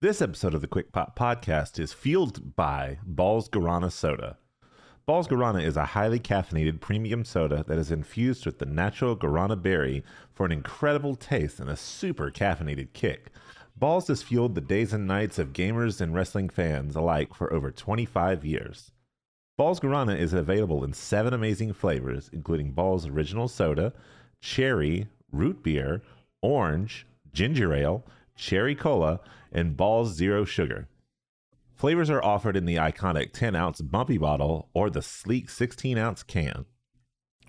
This 0.00 0.22
episode 0.22 0.54
of 0.54 0.60
the 0.60 0.68
Quick 0.68 0.92
Pop 0.92 1.18
Podcast 1.18 1.76
is 1.80 1.92
fueled 1.92 2.54
by 2.54 2.98
Bawls 3.04 3.48
Guarana 3.48 3.90
Soda. 3.90 4.38
Bawls 5.06 5.26
Guarana 5.26 5.60
is 5.60 5.76
a 5.76 5.86
highly 5.86 6.20
caffeinated 6.20 6.80
premium 6.80 7.24
soda 7.24 7.64
that 7.66 7.78
is 7.78 7.90
infused 7.90 8.46
with 8.46 8.60
the 8.60 8.64
natural 8.64 9.16
guarana 9.16 9.60
berry 9.60 10.04
for 10.32 10.46
an 10.46 10.52
incredible 10.52 11.16
taste 11.16 11.58
and 11.58 11.68
a 11.68 11.76
super 11.76 12.30
caffeinated 12.30 12.92
kick. 12.92 13.32
Bawls 13.76 14.06
has 14.06 14.22
fueled 14.22 14.54
the 14.54 14.60
days 14.60 14.92
and 14.92 15.08
nights 15.08 15.36
of 15.36 15.52
gamers 15.52 16.00
and 16.00 16.14
wrestling 16.14 16.48
fans 16.48 16.94
alike 16.94 17.34
for 17.34 17.52
over 17.52 17.72
25 17.72 18.44
years. 18.44 18.92
Bawls 19.56 19.80
Guarana 19.80 20.16
is 20.16 20.32
available 20.32 20.84
in 20.84 20.92
seven 20.92 21.34
amazing 21.34 21.72
flavors, 21.72 22.30
including 22.32 22.70
Bawls 22.70 23.08
Original 23.08 23.48
Soda, 23.48 23.92
Cherry, 24.40 25.08
Root 25.32 25.64
Beer, 25.64 26.02
Orange, 26.40 27.04
Ginger 27.32 27.74
Ale, 27.74 28.04
Cherry 28.38 28.74
Cola, 28.74 29.20
and 29.52 29.76
Bawls 29.76 30.14
Zero 30.14 30.46
Sugar. 30.46 30.88
Flavors 31.74 32.08
are 32.08 32.24
offered 32.24 32.56
in 32.56 32.64
the 32.64 32.76
iconic 32.76 33.32
10 33.32 33.54
ounce 33.54 33.82
bumpy 33.82 34.16
bottle 34.16 34.70
or 34.72 34.88
the 34.88 35.02
sleek 35.02 35.50
16 35.50 35.98
ounce 35.98 36.22
can. 36.22 36.64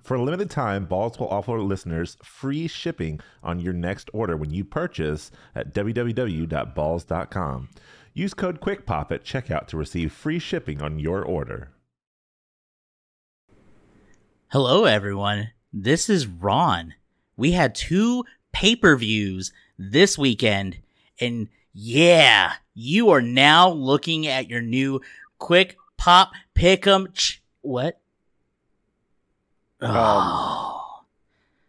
For 0.04 0.16
a 0.16 0.22
limited 0.22 0.50
time, 0.50 0.86
Bawls 0.86 1.20
will 1.20 1.30
offer 1.30 1.62
listeners 1.62 2.18
free 2.24 2.68
shipping 2.68 3.20
on 3.44 3.60
your 3.60 3.74
next 3.74 4.10
order 4.14 4.36
when 4.36 4.52
you 4.52 4.64
purchase 4.66 5.32
at 5.56 5.74
www.bawls.com. 5.74 7.70
Use 8.14 8.34
code 8.34 8.60
QUICKPOP 8.60 9.12
at 9.12 9.24
checkout 9.24 9.68
to 9.68 9.78
receive 9.78 10.12
free 10.12 10.40
shipping 10.40 10.82
on 10.82 11.00
your 11.00 11.24
order. 11.24 11.70
Hello, 14.48 14.86
everyone. 14.86 15.52
This 15.72 16.10
is 16.10 16.26
Ron. 16.26 16.96
We 17.38 17.52
had 17.52 17.76
two 17.76 18.26
pay 18.52 18.76
per 18.76 18.96
views 18.96 19.54
this 19.78 20.18
weekend, 20.18 20.80
and 21.20 21.50
yeah, 21.74 22.54
you 22.74 23.10
are 23.10 23.22
now 23.22 23.70
looking 23.70 24.28
at 24.28 24.50
your 24.50 24.62
new 24.62 25.02
quick 25.38 25.78
pop 25.98 26.32
pick'em. 26.56 27.14
Ch- 27.14 27.42
what? 27.62 28.00
Oh, 29.82 31.04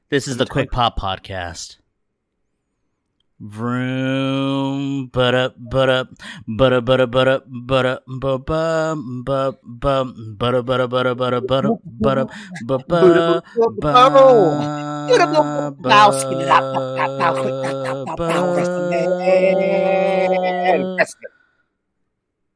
this 0.08 0.26
is 0.26 0.36
the 0.36 0.46
Quick 0.46 0.72
Pop 0.72 0.98
Podcast. 0.98 1.76
Vroom, 3.38 5.06
but 5.06 5.34
up, 5.34 5.54
but 5.56 5.88
up, 5.88 6.08
but 6.46 6.72
up, 6.72 6.84
but 6.84 7.00
up, 7.00 7.10
but 7.10 7.28
up, 7.28 7.44
but 7.46 7.86
up, 7.86 8.04
but 8.06 8.38
bum, 8.38 9.22
but 9.24 9.60
bum, 9.62 10.36
but 10.36 10.54
up, 10.54 10.66
but 10.66 10.80
up, 10.80 10.90
but 10.90 11.06
up, 11.06 11.16
but 11.16 11.34
up, 11.34 11.46
but 11.46 11.64
up, 11.64 11.80
but 11.96 12.18
up, 12.18 13.44
but 13.78 13.94
ba, 15.18 15.74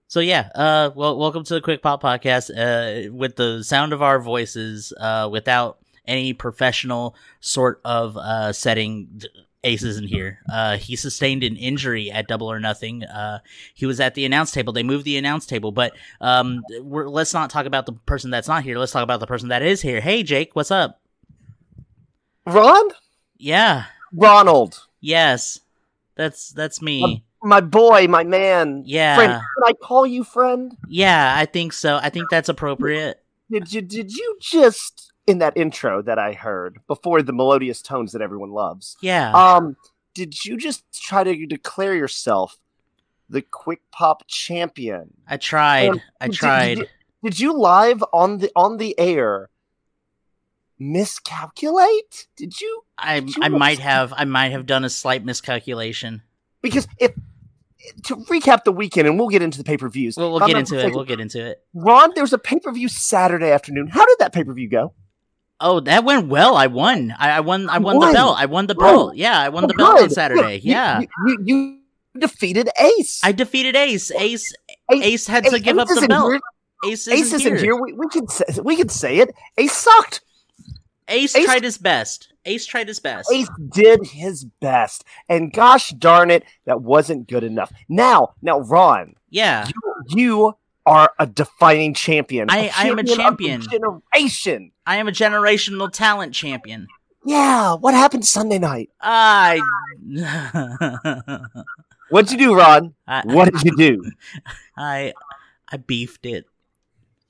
So 0.08 0.20
yeah, 0.20 0.50
uh, 0.54 0.90
well, 0.94 1.18
welcome 1.18 1.42
to 1.44 1.54
the 1.54 1.60
Quick 1.60 1.82
Pop 1.82 2.00
Podcast. 2.02 2.50
Uh, 2.50 3.12
with 3.12 3.36
the 3.36 3.64
sound 3.64 3.92
of 3.92 4.00
our 4.00 4.20
voices, 4.20 4.92
uh, 5.00 5.28
without 5.30 5.78
any 6.06 6.32
professional 6.32 7.16
sort 7.40 7.80
of 7.84 8.16
uh 8.16 8.52
setting. 8.52 9.22
Ace 9.66 9.82
isn't 9.82 10.08
here. 10.08 10.40
Uh, 10.52 10.76
he 10.76 10.94
sustained 10.94 11.42
an 11.42 11.56
injury 11.56 12.10
at 12.10 12.28
Double 12.28 12.52
or 12.52 12.60
Nothing. 12.60 13.02
Uh, 13.02 13.38
he 13.72 13.86
was 13.86 13.98
at 13.98 14.14
the 14.14 14.26
announce 14.26 14.52
table. 14.52 14.74
They 14.74 14.82
moved 14.82 15.06
the 15.06 15.16
announce 15.16 15.46
table, 15.46 15.72
but 15.72 15.94
um, 16.20 16.62
let's 16.82 17.32
not 17.32 17.48
talk 17.48 17.64
about 17.64 17.86
the 17.86 17.94
person 17.94 18.30
that's 18.30 18.46
not 18.46 18.62
here. 18.62 18.76
Let's 18.76 18.92
talk 18.92 19.02
about 19.02 19.20
the 19.20 19.26
person 19.26 19.48
that 19.48 19.62
is 19.62 19.80
here. 19.80 20.02
Hey, 20.02 20.22
Jake, 20.22 20.54
what's 20.54 20.70
up? 20.70 21.00
Ron? 22.46 22.88
Yeah. 23.38 23.84
Ronald. 24.12 24.86
Yes. 25.00 25.60
That's 26.16 26.50
that's 26.50 26.80
me. 26.80 27.22
My, 27.42 27.56
my 27.56 27.60
boy, 27.60 28.06
my 28.06 28.24
man. 28.24 28.82
Yeah. 28.86 29.16
Friend. 29.16 29.32
Can 29.32 29.64
I 29.66 29.72
call 29.72 30.06
you 30.06 30.24
friend? 30.24 30.76
Yeah, 30.88 31.34
I 31.36 31.46
think 31.46 31.72
so. 31.72 31.96
I 31.96 32.10
think 32.10 32.30
that's 32.30 32.48
appropriate. 32.48 33.22
Did 33.50 33.72
you 33.72 33.82
did 33.82 34.12
you 34.12 34.36
just 34.40 35.12
in 35.26 35.38
that 35.38 35.56
intro 35.56 36.02
that 36.02 36.18
I 36.18 36.32
heard 36.32 36.78
before 36.86 37.22
the 37.22 37.32
melodious 37.32 37.82
tones 37.82 38.12
that 38.12 38.22
everyone 38.22 38.50
loves? 38.50 38.96
Yeah. 39.00 39.32
Um 39.32 39.76
did 40.14 40.44
you 40.44 40.56
just 40.56 40.84
try 40.92 41.24
to 41.24 41.46
declare 41.46 41.94
yourself 41.94 42.56
the 43.28 43.42
quick 43.42 43.80
pop 43.90 44.22
champion? 44.28 45.12
I 45.26 45.36
tried. 45.38 45.88
Um, 45.88 46.00
I 46.20 46.28
did- 46.28 46.36
tried. 46.36 46.74
Did, 46.78 46.88
did 47.24 47.40
you 47.40 47.52
live 47.54 48.04
on 48.12 48.38
the 48.38 48.52
on 48.54 48.76
the 48.76 48.98
air 48.98 49.50
miscalculate? 50.78 52.26
Did 52.36 52.60
you 52.60 52.82
I 52.98 53.20
did 53.20 53.36
you 53.36 53.42
I 53.42 53.48
might 53.48 53.78
have 53.78 54.12
I 54.16 54.24
might 54.24 54.52
have 54.52 54.66
done 54.66 54.84
a 54.84 54.90
slight 54.90 55.24
miscalculation. 55.24 56.22
because 56.62 56.86
if 56.98 57.12
to 58.04 58.16
recap 58.30 58.64
the 58.64 58.72
weekend 58.72 59.06
and 59.06 59.18
we'll 59.18 59.28
get 59.28 59.42
into 59.42 59.58
the 59.58 59.64
pay-per-views. 59.64 60.16
We'll, 60.16 60.30
we'll 60.32 60.46
get 60.46 60.56
into 60.56 60.78
it. 60.78 60.94
We'll 60.94 61.04
get 61.04 61.20
into 61.20 61.44
it. 61.44 61.62
Ron, 61.74 62.12
there 62.14 62.24
was 62.24 62.32
a 62.32 62.38
pay-per-view 62.38 62.88
Saturday 62.88 63.50
afternoon. 63.50 63.88
How 63.88 64.06
did 64.06 64.16
that 64.20 64.32
pay-per-view 64.32 64.70
go? 64.70 64.94
Oh, 65.60 65.80
that 65.80 66.02
went 66.02 66.28
well. 66.28 66.56
I 66.56 66.66
won. 66.68 67.14
I, 67.18 67.32
I 67.32 67.40
won. 67.40 67.68
I 67.68 67.78
won 67.78 67.96
Won. 67.98 68.08
the 68.08 68.14
belt. 68.14 68.36
I 68.38 68.46
won 68.46 68.66
the 68.68 68.74
Oh. 68.78 68.80
belt. 68.80 69.16
Yeah, 69.16 69.38
I 69.38 69.50
won 69.50 69.64
Oh, 69.64 69.66
the 69.66 69.74
belt 69.74 69.96
good, 69.96 70.04
on 70.04 70.10
Saturday. 70.10 70.56
You- 70.56 70.72
Yeah, 70.72 71.00
You, 71.00 71.08
you, 71.26 71.56
you 72.14 72.20
defeated 72.20 72.70
Ace. 72.80 73.20
I 73.22 73.32
defeated 73.32 73.76
Ace. 73.76 74.10
Ace. 74.12 74.50
Ace, 74.90 75.02
Ace 75.04 75.26
had 75.26 75.44
to 75.44 75.54
Ace- 75.56 75.62
give 75.62 75.76
Ace 75.78 75.82
up 75.90 76.00
the 76.00 76.08
belt. 76.08 76.32
here. 76.32 76.40
Ace 76.92 77.08
Ace 77.08 77.20
isn't, 77.32 77.40
isn't 77.40 77.52
here. 77.56 77.62
here. 77.74 77.76
We, 77.76 77.92
we 77.92 78.08
can 78.08 78.26
say, 78.28 78.44
we 78.64 78.76
can 78.76 78.88
say 78.88 79.18
it. 79.18 79.30
Ace 79.58 79.72
sucked. 79.74 80.22
Ace, 81.08 81.36
Ace- 81.36 81.44
tried 81.44 81.64
his 81.64 81.78
best. 81.78 82.32
Ace 82.46 82.66
tried 82.66 82.88
his 82.88 83.00
best. 83.00 83.30
Ace 83.32 83.48
did 83.70 84.06
his 84.06 84.44
best, 84.44 85.04
and 85.28 85.52
gosh 85.52 85.90
darn 85.90 86.30
it, 86.30 86.44
that 86.66 86.82
wasn't 86.82 87.28
good 87.28 87.44
enough. 87.44 87.72
Now, 87.88 88.34
now, 88.42 88.60
Ron, 88.60 89.14
Yeah. 89.30 89.66
you, 89.66 90.16
you 90.16 90.56
are 90.86 91.10
a 91.18 91.26
defining 91.26 91.94
champion. 91.94 92.48
I- 92.50 92.70
I 92.76 92.88
am 92.88 92.98
a 92.98 93.04
champion. 93.04 93.62
generation. 93.62 94.72
I 94.86 94.96
am 94.96 95.08
a 95.08 95.12
generational 95.12 95.90
talent 95.90 96.34
champion. 96.34 96.86
Yeah. 97.24 97.74
What 97.76 97.94
happened 97.94 98.26
Sunday 98.26 98.58
night? 98.58 98.90
I. 99.00 99.58
What'd 102.10 102.30
you 102.32 102.38
do, 102.38 102.54
Ron? 102.54 102.94
I, 103.06 103.22
What 103.24 103.50
did 103.52 103.62
you 103.62 103.76
do? 103.76 104.10
I 104.76 105.14
I 105.72 105.78
beefed 105.78 106.26
it. 106.26 106.44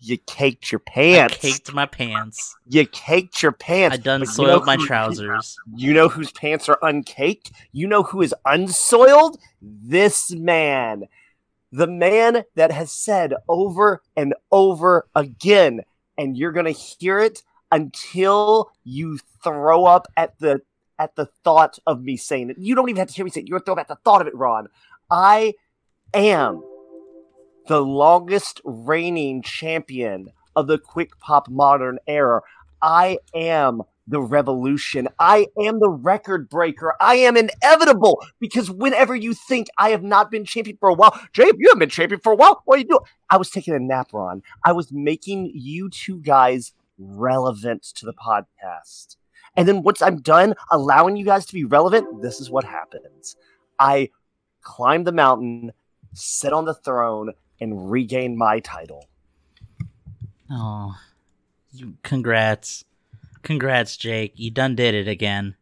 You 0.06 0.19
caked 0.19 0.70
your 0.70 0.78
pants. 0.81 1.34
I 1.34 1.38
caked 1.38 1.72
my 1.72 1.87
pants. 1.87 2.54
You 2.69 2.87
caked 2.87 3.42
your 3.42 3.53
pants. 3.53 3.94
I 3.94 4.00
done 4.00 4.20
But 4.20 4.28
you 4.28 4.34
soiled 4.34 4.62
know 4.62 4.66
my 4.66 4.76
who- 4.76 4.87
trousers. 4.87 5.56
You 5.75 5.94
know 5.94 6.09
whose 6.09 6.31
pants 6.31 6.69
are 6.69 6.78
uncaked? 6.82 7.50
You 7.72 7.87
know 7.87 8.03
who 8.03 8.20
is 8.22 8.34
unsoiled? 8.44 9.38
This 9.62 10.31
man. 10.31 11.04
The 11.72 11.87
man 11.87 12.44
that 12.54 12.70
has 12.70 12.92
said 12.92 13.34
over 13.48 14.03
and 14.16 14.34
over 14.53 15.06
again, 15.15 15.81
and 16.19 16.36
you're 16.36 16.53
going 16.53 16.66
to 16.66 16.71
hear 16.72 17.19
it 17.19 17.42
until 17.72 18.71
you 18.84 19.19
throw 19.42 19.84
up 19.86 20.06
at 20.16 20.38
the 20.38 20.60
at 20.98 21.16
the 21.16 21.26
thought 21.42 21.78
of 21.86 22.03
me 22.03 22.16
saying 22.16 22.50
it. 22.50 22.59
You 22.59 22.75
don't 22.76 22.88
even 22.88 23.00
have 23.00 23.09
to 23.09 23.15
hear 23.15 23.25
me 23.25 23.31
say 23.32 23.41
it. 23.41 23.48
You're 23.48 23.59
going 23.59 23.62
to 23.62 23.65
throw 23.65 23.75
up 23.75 23.81
at 23.81 23.88
the 23.88 23.97
thought 24.04 24.21
of 24.21 24.28
it, 24.28 24.34
Ron. 24.36 24.69
I 25.10 25.54
am 26.12 26.62
the 27.66 27.82
longest 27.82 28.60
reigning 28.64 29.42
champion 29.42 30.28
of 30.56 30.66
the 30.66 30.78
quick 30.78 31.19
pop 31.20 31.48
modern 31.48 31.98
era. 32.06 32.42
I 32.82 33.19
am 33.34 33.82
the 34.06 34.20
revolution. 34.20 35.08
I 35.19 35.47
am 35.58 35.80
the 35.80 35.88
record 35.88 36.48
breaker. 36.48 36.94
I 37.00 37.16
am 37.16 37.36
inevitable 37.36 38.22
because 38.38 38.70
whenever 38.70 39.14
you 39.16 39.34
think 39.34 39.69
I 39.78 39.91
have 39.91 40.03
not 40.03 40.30
been 40.30 40.44
champion 40.44 40.76
for 40.78 40.91
a 40.91 40.94
while, 40.94 41.19
Jabe, 41.32 41.56
you 41.58 41.69
haven't 41.69 41.78
been 41.78 41.88
champion 41.88 42.20
for 42.20 42.32
a 42.32 42.36
while. 42.36 42.62
What 42.64 42.76
are 42.76 42.82
you 42.82 42.88
doing? 42.88 43.00
I 43.30 43.38
was 43.38 43.50
taking 43.50 43.74
a 43.74 43.78
nap, 43.78 44.08
Ron. 44.12 44.42
I 44.64 44.72
was 44.72 44.92
making 44.92 45.53
you 45.54 45.88
two 45.88 46.19
guys 46.19 46.72
relevant 46.98 47.82
to 47.97 48.06
the 48.06 48.12
podcast. 48.12 49.16
And 49.56 49.66
then 49.69 49.82
once 49.82 50.03
I'm 50.03 50.20
done 50.20 50.54
allowing 50.70 51.16
you 51.16 51.24
guys 51.24 51.47
to 51.47 51.54
be 51.54 51.64
relevant, 51.64 52.22
this 52.22 52.41
is 52.41 52.50
what 52.50 52.64
happens. 52.64 53.36
I 53.78 54.10
climb 54.62 55.04
the 55.04 55.12
mountain, 55.12 55.72
sit 56.12 56.53
on 56.53 56.65
the 56.65 56.74
throne, 56.74 57.33
and 57.65 57.91
regain 57.91 58.37
my 58.39 58.61
title. 58.61 59.09
Oh, 60.51 60.97
you, 61.72 61.95
congrats, 62.03 62.84
congrats, 63.43 63.97
Jake. 63.97 64.34
You 64.37 64.51
done 64.51 64.77
did 64.77 64.95
it 64.95 65.09
again. 65.09 65.57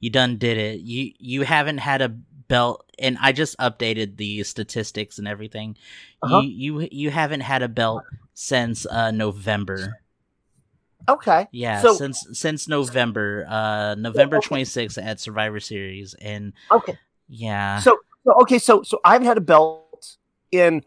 You 0.00 0.10
done 0.10 0.38
did 0.38 0.56
it. 0.56 0.80
You 0.80 1.12
you 1.18 1.42
haven't 1.42 1.78
had 1.78 2.00
a 2.00 2.08
belt, 2.08 2.88
and 2.98 3.18
I 3.20 3.32
just 3.32 3.58
updated 3.58 4.16
the 4.16 4.42
statistics 4.44 5.18
and 5.18 5.28
everything. 5.28 5.76
Uh-huh. 6.22 6.40
You 6.40 6.78
you 6.80 6.88
you 6.90 7.10
haven't 7.10 7.40
had 7.40 7.62
a 7.62 7.68
belt 7.68 8.04
since 8.34 8.86
uh 8.86 9.10
November. 9.10 9.98
Okay. 11.08 11.48
Yeah, 11.50 11.80
So- 11.82 11.94
since 11.94 12.24
since 12.32 12.68
November, 12.68 13.44
uh 13.48 13.96
November 13.96 14.38
okay. 14.38 14.48
26th 14.62 14.98
at 15.04 15.20
Survivor 15.20 15.58
Series, 15.60 16.14
and 16.14 16.52
Okay. 16.70 16.96
yeah, 17.28 17.80
So, 17.80 17.98
so 18.24 18.32
okay, 18.42 18.58
so 18.58 18.82
so 18.82 19.00
I 19.04 19.12
haven't 19.14 19.26
had 19.26 19.36
a 19.38 19.40
belt 19.42 20.16
in 20.52 20.84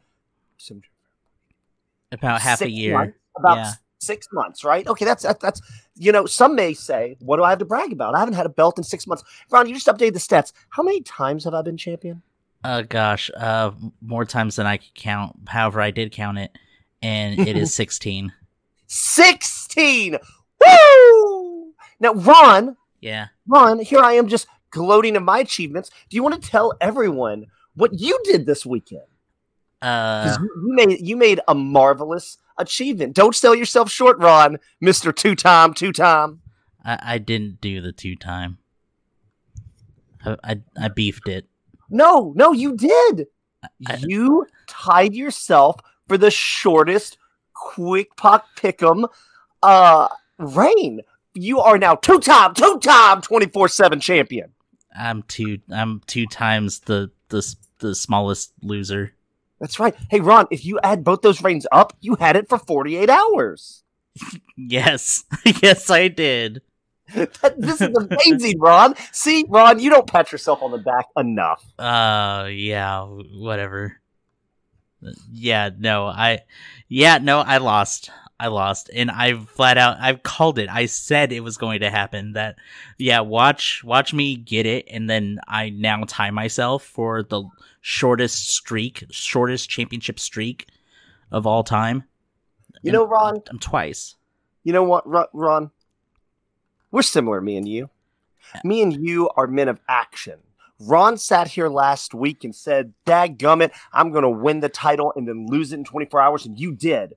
about 2.12 2.42
half 2.42 2.62
a 2.62 2.70
year. 2.70 2.94
months, 2.98 3.18
about 3.38 3.58
Yeah. 3.58 3.72
six 4.00 4.28
months, 4.32 4.64
right? 4.64 4.88
Okay, 4.88 5.06
that's 5.06 5.24
that's, 5.24 5.42
that's 5.42 5.62
you 5.96 6.12
know, 6.12 6.26
some 6.26 6.56
may 6.56 6.74
say, 6.74 7.18
what 7.20 7.38
do 7.38 7.44
I 7.44 7.50
have 7.50 7.60
to 7.60 7.66
brag 7.66 7.92
about? 7.92 8.16
I 8.16 8.20
haven't 8.20 8.36
had 8.36 8.46
a 8.46 8.50
belt 8.50 8.78
in 8.78 8.84
six 8.84 9.08
months. 9.08 9.24
Ron, 9.52 9.68
you 9.68 9.74
just 9.76 9.88
updated 9.88 10.14
the 10.14 10.20
stats. 10.20 10.52
How 10.70 10.84
many 10.84 11.02
times 11.02 11.44
have 11.46 11.54
I 11.54 11.62
been 11.62 11.78
champion? 11.78 12.22
Oh 12.64 12.84
gosh, 12.84 13.30
uh, 13.38 13.72
more 14.02 14.26
times 14.26 14.56
than 14.56 14.66
I 14.66 14.78
could 14.78 14.94
count. 14.96 15.36
However, 15.48 15.82
I 15.82 15.92
did 15.92 16.12
count 16.12 16.38
it, 16.40 16.52
and 17.02 17.40
it 17.40 17.58
is 17.58 17.74
sixteen. 17.82 18.34
16! 18.88 20.18
Woo! 20.64 21.74
Now, 22.00 22.14
Ron, 22.14 22.78
Yeah. 23.02 23.28
Ron, 23.48 23.80
here 23.80 24.00
I 24.00 24.14
am 24.14 24.28
just 24.28 24.48
gloating 24.70 25.16
in 25.16 25.24
my 25.24 25.40
achievements. 25.40 25.90
Do 26.10 26.16
you 26.16 26.24
want 26.24 26.42
to 26.42 26.50
tell 26.50 26.74
everyone 26.80 27.48
what 27.76 28.00
you 28.00 28.18
did 28.24 28.46
this 28.46 28.64
weekend? 28.66 29.02
Uh, 29.82 30.38
you 30.40 30.74
made 30.74 31.00
you 31.02 31.16
made 31.16 31.40
a 31.48 31.56
marvelous 31.56 32.38
achievement. 32.58 33.14
Don't 33.14 33.36
sell 33.36 33.54
yourself 33.54 33.92
short, 33.92 34.18
Ron, 34.18 34.58
Mister 34.82 35.12
Two 35.12 35.36
Time, 35.36 35.74
Two 35.74 35.92
Time. 35.92 36.42
I, 36.84 37.00
I 37.02 37.18
didn't 37.18 37.62
do 37.62 37.82
the 37.82 37.92
two 37.92 38.16
time. 38.16 38.58
I, 40.26 40.38
I 40.44 40.62
I 40.80 40.88
beefed 40.88 41.28
it. 41.28 41.48
No, 41.90 42.34
no, 42.36 42.52
you 42.52 42.76
did. 42.76 43.28
You 43.80 44.48
tied 44.68 45.14
yourself 45.14 45.78
for 46.08 46.18
the 46.18 46.32
shortest 46.32 47.18
quick 47.54 48.16
pop 48.16 48.46
pick'em 48.56 49.08
uh 49.64 50.08
reign. 50.38 51.02
You 51.34 51.60
are 51.60 51.78
now 51.78 51.96
two 51.96 52.20
time, 52.20 52.54
two 52.54 52.80
time, 52.80 53.22
twenty 53.22 53.48
four 53.48 53.68
seven 53.68 54.00
champion. 54.00 54.52
I'm 54.98 55.24
two. 55.24 55.60
I'm 55.72 56.02
two 56.08 56.28
times 56.28 56.80
the 56.82 57.12
the 57.30 57.56
the 57.80 57.96
smallest 57.96 58.54
loser. 58.62 59.14
That's 59.60 59.80
right. 59.80 59.96
Hey, 60.10 60.20
Ron, 60.20 60.48
if 60.52 60.66
you 60.66 60.80
add 60.84 61.04
both 61.04 61.22
those 61.22 61.42
reigns 61.42 61.66
up, 61.72 61.94
you 62.02 62.16
had 62.16 62.36
it 62.36 62.50
for 62.50 62.58
forty 62.58 62.98
eight 62.98 63.10
hours. 63.10 63.84
Yes, 64.58 65.26
yes, 65.62 65.90
I 65.90 66.08
did. 66.08 66.62
That- 67.14 67.56
this 67.60 67.82
is 67.82 67.96
amazing, 67.96 68.60
Ron. 68.60 68.96
See, 69.12 69.46
Ron, 69.50 69.80
you 69.80 69.90
don't 69.90 70.08
pat 70.08 70.32
yourself 70.32 70.64
on 70.64 70.72
the 70.72 70.78
back 70.78 71.08
enough. 71.18 71.64
Uh, 71.78 72.48
yeah, 72.50 73.02
whatever. 73.04 74.00
Yeah, 75.32 75.70
no, 75.78 76.08
I, 76.08 76.40
yeah, 76.88 77.20
no, 77.20 77.40
I 77.42 77.58
lost. 77.58 78.10
I 78.40 78.48
lost, 78.48 78.90
and 78.94 79.10
I 79.10 79.34
flat 79.36 79.78
out 79.78 79.98
I've 80.00 80.24
called 80.24 80.60
it. 80.60 80.70
I 80.70 80.88
said 80.88 81.32
it 81.32 81.40
was 81.40 81.58
going 81.58 81.80
to 81.80 81.90
happen. 81.90 82.34
That, 82.34 82.58
yeah, 82.98 83.22
watch, 83.22 83.84
watch 83.84 84.14
me 84.14 84.36
get 84.36 84.66
it, 84.66 84.86
and 84.90 85.10
then 85.10 85.40
I 85.48 85.70
now 85.70 86.04
tie 86.06 86.32
myself 86.32 86.84
for 86.84 87.24
the 87.24 87.44
shortest 87.80 88.50
streak, 88.50 89.06
shortest 89.10 89.70
championship 89.70 90.20
streak 90.20 90.68
of 91.32 91.48
all 91.48 91.64
time. 91.64 92.04
You 92.82 92.92
know, 92.92 93.06
Ron, 93.08 93.42
I'm 93.50 93.60
twice. 93.60 94.16
You 94.64 94.74
know 94.74 94.84
what, 94.84 95.08
Ron? 95.08 95.26
Ron? 95.34 95.72
We're 96.92 97.04
similar, 97.04 97.42
me 97.42 97.58
and 97.58 97.68
you. 97.68 97.90
Me 98.64 98.82
and 98.82 98.94
you 98.94 99.30
are 99.36 99.48
men 99.48 99.70
of 99.70 99.80
action. 99.88 100.40
Ron 100.80 101.18
sat 101.18 101.48
here 101.50 101.70
last 101.70 102.14
week 102.14 102.44
and 102.44 102.54
said, 102.54 102.94
Dadgummit, 103.06 103.72
I'm 103.94 104.12
going 104.12 104.24
to 104.24 104.30
win 104.30 104.60
the 104.60 104.70
title 104.70 105.14
and 105.16 105.28
then 105.28 105.48
lose 105.48 105.72
it 105.72 105.78
in 105.78 105.84
24 105.86 106.22
hours, 106.22 106.46
and 106.46 106.60
you 106.60 106.74
did. 106.74 107.16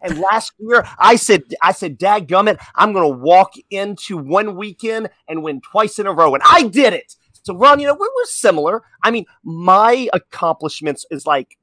And 0.00 0.18
last 0.18 0.52
year, 0.58 0.86
I 0.98 1.16
said, 1.16 1.44
I 1.62 1.72
said, 1.72 1.98
Dadgummit, 1.98 2.58
I'm 2.74 2.92
going 2.92 3.10
to 3.10 3.18
walk 3.18 3.54
into 3.70 4.16
one 4.16 4.56
weekend 4.56 5.10
and 5.28 5.42
win 5.42 5.60
twice 5.60 5.98
in 5.98 6.06
a 6.06 6.12
row, 6.12 6.34
and 6.34 6.42
I 6.44 6.64
did 6.64 6.92
it. 6.92 7.14
So, 7.42 7.54
Ron, 7.54 7.80
you 7.80 7.86
know, 7.86 7.94
we're, 7.94 8.08
we're 8.14 8.24
similar. 8.24 8.82
I 9.02 9.10
mean, 9.10 9.24
my 9.42 10.08
accomplishments 10.12 11.06
is 11.10 11.26
like 11.26 11.56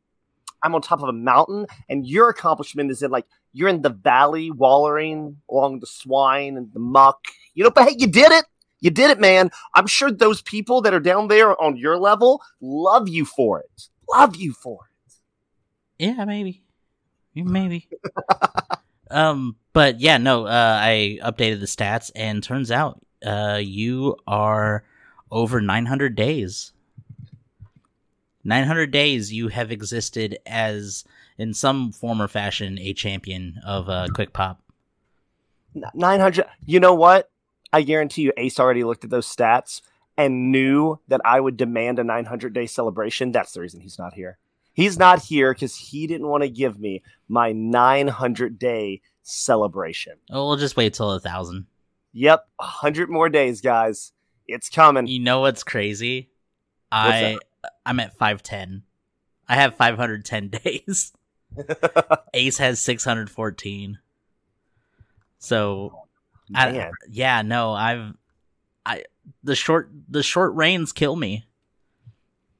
I'm 0.64 0.74
on 0.74 0.82
top 0.82 1.04
of 1.04 1.10
a 1.10 1.14
mountain, 1.14 1.68
and 1.90 2.08
your 2.08 2.30
accomplishment 2.30 2.90
is 2.90 3.04
in 3.04 3.12
like 3.12 3.26
you're 3.54 3.70
in 3.70 3.84
the 3.84 3.90
valley 3.90 4.50
wallering 4.50 5.38
along 5.50 5.80
the 5.80 5.88
swine 5.88 6.58
and 6.58 6.74
the 6.74 6.80
muck. 6.80 7.20
You 7.54 7.64
know, 7.64 7.70
but 7.70 7.88
hey, 7.88 7.96
you 7.98 8.08
did 8.08 8.32
it. 8.32 8.46
You 8.82 8.90
did 8.90 9.12
it, 9.12 9.20
man. 9.20 9.52
I'm 9.76 9.88
sure 9.88 10.12
those 10.12 10.42
people 10.42 10.82
that 10.82 10.94
are 10.94 11.00
down 11.00 11.28
there 11.28 11.60
on 11.62 11.78
your 11.78 11.98
level 11.98 12.42
love 12.62 13.08
you 13.08 13.26
for 13.26 13.60
it. 13.60 13.90
Love 14.12 14.36
you 14.36 14.54
for 14.54 14.90
it. 14.92 15.14
Yeah, 16.04 16.26
maybe. 16.26 16.65
Maybe. 17.36 17.88
um, 19.12 19.56
but 19.74 20.00
yeah, 20.00 20.18
no, 20.18 20.46
uh, 20.46 20.80
I 20.82 21.20
updated 21.24 21.60
the 21.60 21.66
stats 21.66 22.12
and 22.16 22.42
turns 22.42 22.72
out, 22.72 23.02
uh, 23.26 23.60
you 23.62 24.16
are 24.28 24.84
over 25.32 25.60
900 25.60 26.16
days. 26.16 26.72
900 28.44 28.92
days 28.92 29.34
you 29.34 29.48
have 29.50 29.72
existed 29.72 30.38
as, 30.46 31.04
in 31.38 31.54
some 31.54 31.92
form 31.92 32.22
or 32.22 32.28
fashion, 32.28 32.78
a 32.80 32.94
champion 32.94 33.60
of, 33.66 33.90
uh, 33.90 34.08
Quick 34.14 34.34
Pop. 34.34 34.62
900. 35.94 36.46
You 36.66 36.80
know 36.80 36.94
what? 36.94 37.30
I 37.74 37.82
guarantee 37.82 38.22
you, 38.22 38.34
Ace 38.38 38.60
already 38.60 38.84
looked 38.84 39.04
at 39.04 39.10
those 39.10 39.28
stats 39.28 39.82
and 40.18 40.52
knew 40.52 41.00
that 41.08 41.22
I 41.26 41.40
would 41.40 41.58
demand 41.58 42.00
a 42.00 42.04
900 42.04 42.54
day 42.54 42.68
celebration. 42.68 43.32
That's 43.32 43.52
the 43.52 43.62
reason 43.62 43.82
he's 43.82 44.00
not 44.00 44.14
here. 44.14 44.38
He's 44.76 45.00
not 45.00 45.24
here 45.24 45.54
because 45.54 45.76
he 45.76 46.06
didn't 46.06 46.28
want 46.28 46.44
to 46.44 46.50
give 46.50 46.78
me 46.78 47.02
my 47.30 47.54
900 47.54 48.60
day 48.60 49.02
celebration. 49.24 50.18
Oh, 50.30 50.48
we'll 50.48 50.58
just 50.58 50.76
wait 50.78 50.94
till 50.94 51.12
a 51.12 51.20
thousand. 51.20 51.66
Yep, 52.14 52.46
100 52.58 53.10
more 53.10 53.30
days, 53.30 53.62
guys. 53.62 54.12
It's 54.48 54.70
coming. 54.70 55.08
You 55.08 55.20
know 55.20 55.40
what's 55.40 55.64
crazy? 55.64 56.30
I, 56.92 57.38
I'm 57.86 58.00
at 58.00 58.18
510. 58.18 58.84
I 59.48 59.56
have 59.56 59.76
510 59.76 60.50
days. 60.64 61.14
Ace 62.34 62.58
has 62.58 62.80
614. 62.82 64.00
So 65.40 66.08
I, 66.54 66.92
yeah, 67.10 67.42
no, 67.42 67.72
I've 67.74 68.14
I 68.86 69.04
the 69.44 69.56
short 69.56 69.90
the 70.10 70.24
short 70.24 70.54
reigns 70.54 70.92
kill 70.92 71.16
me. 71.16 71.46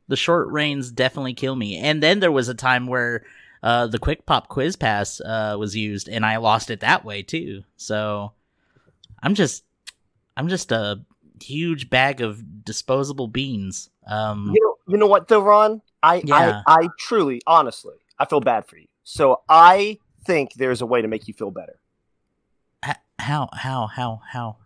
The 0.08 0.16
short 0.16 0.48
reigns 0.50 0.92
definitely 0.92 1.34
kill 1.34 1.56
me. 1.56 1.78
And 1.78 2.02
then 2.02 2.20
there 2.20 2.32
was 2.32 2.50
a 2.50 2.54
time 2.54 2.88
where 2.88 3.24
uh 3.64 3.88
the 3.88 4.00
quick 4.00 4.26
pop 4.26 4.48
quiz 4.48 4.76
pass 4.76 5.20
uh 5.22 5.56
was 5.58 5.76
used 5.76 6.08
and 6.08 6.26
I 6.26 6.38
lost 6.38 6.70
it 6.70 6.82
that 6.82 7.06
way 7.06 7.24
too. 7.24 7.64
So 7.78 8.32
I'm 9.22 9.36
just 9.36 9.64
I'm 10.38 10.48
just 10.48 10.72
a 10.72 11.02
huge 11.42 11.90
bag 11.90 12.22
of 12.22 12.64
disposable 12.64 13.28
beans. 13.28 13.90
Um 14.08 14.52
You 14.54 14.62
know, 14.62 14.94
you 14.94 14.98
know 14.98 15.08
what 15.08 15.28
though, 15.28 15.42
Ron? 15.42 15.82
I, 16.04 16.22
Yeah. 16.24 16.62
I, 16.68 16.84
I 16.84 16.90
truly, 17.00 17.42
honestly, 17.48 17.96
I 18.20 18.26
feel 18.26 18.42
bad 18.42 18.68
for 18.68 18.78
you. 18.78 18.88
So 19.04 19.42
I 19.50 19.98
think 20.26 20.54
there's 20.54 20.82
a 20.82 20.86
way 20.86 21.02
to 21.02 21.08
make 21.08 21.28
you 21.28 21.34
feel 21.34 21.52
better 21.52 21.80
how 23.26 23.50
how 23.54 23.88
how 23.88 24.22
how 24.32 24.58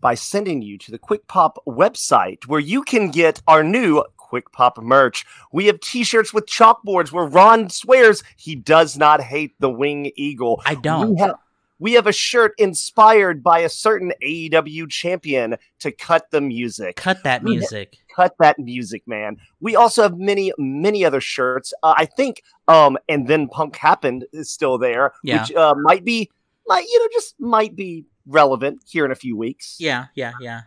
by 0.00 0.14
sending 0.14 0.62
you 0.62 0.78
to 0.78 0.92
the 0.92 0.98
Quick 0.98 1.26
Pop 1.26 1.58
website 1.66 2.46
where 2.46 2.60
you 2.60 2.82
can 2.82 3.10
get 3.10 3.42
our 3.48 3.64
new 3.64 4.04
Quick 4.28 4.52
Pop 4.52 4.78
merch. 4.82 5.24
We 5.52 5.66
have 5.66 5.80
T-shirts 5.80 6.34
with 6.34 6.44
chalkboards 6.46 7.12
where 7.12 7.24
Ron 7.24 7.70
swears 7.70 8.22
he 8.36 8.54
does 8.54 8.96
not 8.98 9.22
hate 9.22 9.54
the 9.58 9.70
Wing 9.70 10.12
Eagle. 10.16 10.60
I 10.66 10.74
don't. 10.74 11.14
We 11.14 11.20
have, 11.20 11.34
we 11.78 11.92
have 11.94 12.06
a 12.06 12.12
shirt 12.12 12.52
inspired 12.58 13.42
by 13.42 13.60
a 13.60 13.68
certain 13.68 14.12
AEW 14.22 14.90
champion 14.90 15.56
to 15.80 15.92
cut 15.92 16.30
the 16.30 16.40
music. 16.42 16.96
cut 16.96 17.22
that 17.22 17.42
music. 17.42 17.96
cut 18.14 18.34
that 18.40 18.58
music, 18.58 19.02
man. 19.06 19.38
We 19.60 19.76
also 19.76 20.02
have 20.02 20.18
many, 20.18 20.52
many 20.58 21.04
other 21.04 21.20
shirts. 21.20 21.72
Uh, 21.82 21.94
I 21.96 22.04
think, 22.04 22.42
um, 22.66 22.98
and 23.08 23.28
then 23.28 23.48
Punk 23.48 23.76
happened 23.76 24.26
is 24.32 24.50
still 24.50 24.76
there, 24.76 25.12
Yeah. 25.22 25.40
which 25.42 25.54
uh, 25.54 25.74
might 25.80 26.04
be, 26.04 26.30
might 26.66 26.84
you 26.86 26.98
know, 26.98 27.08
just 27.12 27.34
might 27.40 27.74
be 27.76 28.04
relevant 28.26 28.82
here 28.86 29.04
in 29.06 29.10
a 29.10 29.14
few 29.16 29.36
weeks. 29.36 29.76
Yeah, 29.78 30.06
yeah, 30.14 30.32
yeah. 30.40 30.62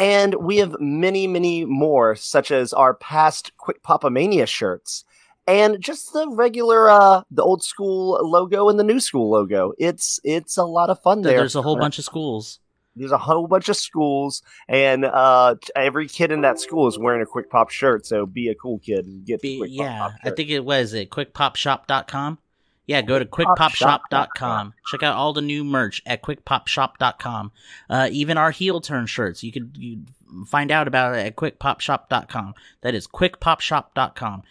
And 0.00 0.34
we 0.36 0.56
have 0.56 0.76
many, 0.80 1.26
many 1.26 1.66
more, 1.66 2.16
such 2.16 2.50
as 2.50 2.72
our 2.72 2.94
past 2.94 3.52
Quick 3.58 3.82
Papa 3.82 4.08
Mania 4.08 4.46
shirts. 4.46 5.04
And 5.46 5.80
just 5.80 6.12
the 6.12 6.26
regular, 6.30 6.88
uh, 6.88 7.22
the 7.30 7.42
old 7.42 7.62
school 7.62 8.18
logo 8.26 8.68
and 8.68 8.78
the 8.78 8.84
new 8.84 8.98
school 8.98 9.30
logo. 9.30 9.72
It's 9.78 10.18
it's 10.24 10.56
a 10.56 10.64
lot 10.64 10.90
of 10.90 11.02
fun 11.02 11.22
there. 11.22 11.38
There's 11.38 11.56
a 11.56 11.62
whole 11.62 11.76
bunch 11.76 11.98
of 11.98 12.04
schools. 12.04 12.60
There's 12.96 13.12
a 13.12 13.18
whole 13.18 13.46
bunch 13.46 13.68
of 13.68 13.76
schools, 13.76 14.42
and 14.68 15.04
uh, 15.04 15.56
every 15.76 16.08
kid 16.08 16.32
in 16.32 16.40
that 16.42 16.60
school 16.60 16.88
is 16.88 16.98
wearing 16.98 17.22
a 17.22 17.26
Quick 17.26 17.50
Pop 17.50 17.70
shirt. 17.70 18.06
So 18.06 18.26
be 18.26 18.48
a 18.48 18.54
cool 18.54 18.78
kid 18.78 19.06
and 19.06 19.24
get 19.24 19.40
the 19.40 19.54
Be, 19.54 19.58
Quick 19.58 19.70
Pop 19.70 19.84
yeah, 19.84 19.98
Pop 19.98 20.12
I 20.24 20.30
think 20.30 20.50
it 20.50 20.64
was 20.64 20.94
it 20.94 21.10
quickpopshop.com. 21.10 22.38
Yeah, 22.86 23.02
go 23.02 23.18
to 23.18 23.24
Quickpopshop.com. 23.24 24.74
Check 24.90 25.02
out 25.02 25.14
all 25.14 25.32
the 25.32 25.40
new 25.40 25.62
merch 25.62 26.02
at 26.06 26.22
quickpopshop.com. 26.22 27.52
Uh, 27.88 28.08
even 28.10 28.36
our 28.36 28.50
heel 28.50 28.80
turn 28.80 29.06
shirts, 29.06 29.44
you 29.44 29.52
could 29.52 29.76
you 29.78 30.00
find 30.46 30.72
out 30.72 30.88
about 30.88 31.14
it 31.14 31.26
at 31.26 31.36
quickpopshop.com. 31.36 32.54
That 32.80 32.94
is 32.94 33.06
quickpopshop.com. 33.06 34.42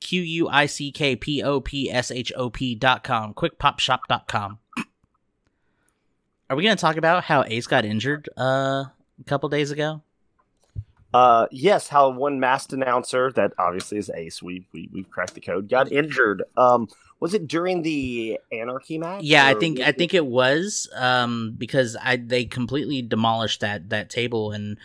Q 0.00 0.22
U 0.22 0.48
I 0.48 0.66
C 0.66 0.90
K 0.90 1.16
P 1.16 1.42
O 1.42 1.60
P 1.60 1.90
S 1.90 2.10
H 2.10 2.32
O 2.36 2.48
P.com. 2.50 3.34
Quickpopshop.com. 3.34 4.58
Are 6.48 6.56
we 6.56 6.64
going 6.64 6.76
to 6.76 6.80
talk 6.80 6.96
about 6.96 7.24
how 7.24 7.44
Ace 7.46 7.66
got 7.66 7.84
injured 7.84 8.28
uh, 8.36 8.84
a 8.84 9.24
couple 9.26 9.48
days 9.48 9.70
ago? 9.70 10.02
Uh, 11.12 11.46
yes, 11.50 11.88
how 11.88 12.10
one 12.10 12.38
masked 12.38 12.72
announcer 12.72 13.32
that 13.32 13.52
obviously 13.58 13.98
is 13.98 14.10
Ace. 14.10 14.42
We 14.42 14.66
we 14.72 14.88
we've 14.92 15.10
cracked 15.10 15.34
the 15.34 15.40
code. 15.40 15.68
Got 15.68 15.90
injured. 15.90 16.44
Um, 16.56 16.88
was 17.18 17.34
it 17.34 17.48
during 17.48 17.82
the 17.82 18.38
Anarchy 18.52 18.96
match? 18.96 19.22
Yeah, 19.22 19.46
I 19.46 19.54
think 19.54 19.80
I 19.80 19.92
think 19.92 20.14
it 20.14 20.24
was 20.24 20.88
um 20.94 21.54
because 21.58 21.96
I 22.00 22.16
they 22.16 22.44
completely 22.44 23.02
demolished 23.02 23.60
that 23.60 23.90
that 23.90 24.08
table 24.08 24.52
and 24.52 24.78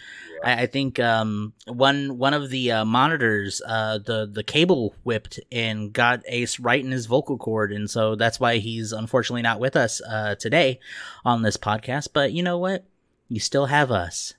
I, 0.44 0.64
I 0.64 0.66
think 0.66 1.00
um 1.00 1.54
one 1.68 2.18
one 2.18 2.34
of 2.34 2.50
the 2.50 2.72
uh, 2.72 2.86
monitors 2.86 3.62
uh 3.66 4.00
the 4.00 4.26
the 4.26 4.44
cable 4.44 4.96
whipped 5.04 5.40
and 5.52 5.94
got 5.94 6.24
Ace 6.28 6.60
right 6.60 6.84
in 6.84 6.92
his 6.92 7.06
vocal 7.06 7.38
cord 7.38 7.72
and 7.72 7.90
so 7.90 8.16
that's 8.16 8.40
why 8.40 8.58
he's 8.58 8.92
unfortunately 8.92 9.44
not 9.44 9.60
with 9.60 9.78
us 9.78 10.02
uh 10.02 10.36
today 10.36 10.80
on 11.24 11.42
this 11.42 11.56
podcast 11.56 12.10
but 12.12 12.34
you 12.34 12.44
know 12.44 12.58
what 12.58 12.84
you 13.30 13.40
still 13.40 13.68
have 13.68 13.92
us 13.92 14.34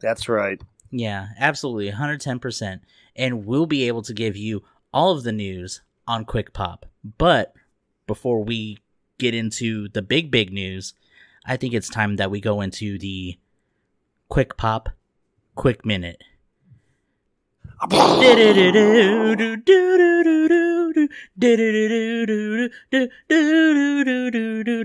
that's 0.00 0.28
right. 0.28 0.60
Yeah 0.98 1.28
absolutely 1.38 1.90
110% 1.90 2.80
and 3.14 3.46
we'll 3.46 3.66
be 3.66 3.86
able 3.86 4.02
to 4.02 4.12
give 4.12 4.36
you 4.36 4.62
all 4.92 5.12
of 5.12 5.24
the 5.24 5.32
news 5.32 5.82
on 6.06 6.24
quick 6.24 6.52
pop. 6.52 6.86
But 7.18 7.54
before 8.06 8.44
we 8.44 8.78
get 9.18 9.34
into 9.34 9.88
the 9.88 10.02
big 10.02 10.30
big 10.30 10.52
news 10.52 10.94
i 11.44 11.56
think 11.56 11.74
it's 11.74 11.88
time 11.88 12.16
that 12.16 12.30
we 12.30 12.40
go 12.40 12.60
into 12.60 12.98
the 12.98 13.36
quick 14.28 14.56
pop 14.56 14.88
quick 15.54 15.84
minute 15.84 16.22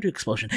explosion 0.06 0.50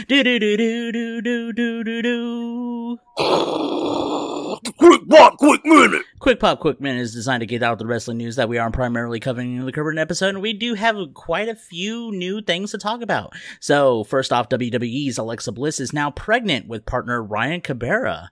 Quick 4.78 5.02
walk, 5.06 5.36
quick 5.38 5.64
minute. 5.64 6.02
Quick 6.18 6.40
Pop 6.40 6.60
Quick 6.60 6.80
Minute 6.80 7.02
is 7.02 7.12
designed 7.12 7.40
to 7.40 7.46
get 7.46 7.62
out 7.62 7.78
the 7.78 7.86
wrestling 7.86 8.18
news 8.18 8.36
that 8.36 8.48
we 8.48 8.58
aren't 8.58 8.74
primarily 8.74 9.20
covering 9.20 9.56
in 9.56 9.66
the 9.66 9.72
current 9.72 9.98
episode, 9.98 10.30
and 10.30 10.42
we 10.42 10.52
do 10.52 10.74
have 10.74 10.96
quite 11.14 11.48
a 11.48 11.54
few 11.54 12.10
new 12.12 12.40
things 12.40 12.70
to 12.70 12.78
talk 12.78 13.02
about. 13.02 13.34
So, 13.60 14.04
first 14.04 14.32
off, 14.32 14.48
WWE's 14.48 15.18
Alexa 15.18 15.52
Bliss 15.52 15.80
is 15.80 15.92
now 15.92 16.10
pregnant 16.10 16.66
with 16.66 16.86
partner 16.86 17.22
Ryan 17.22 17.60
Cabrera. 17.60 18.30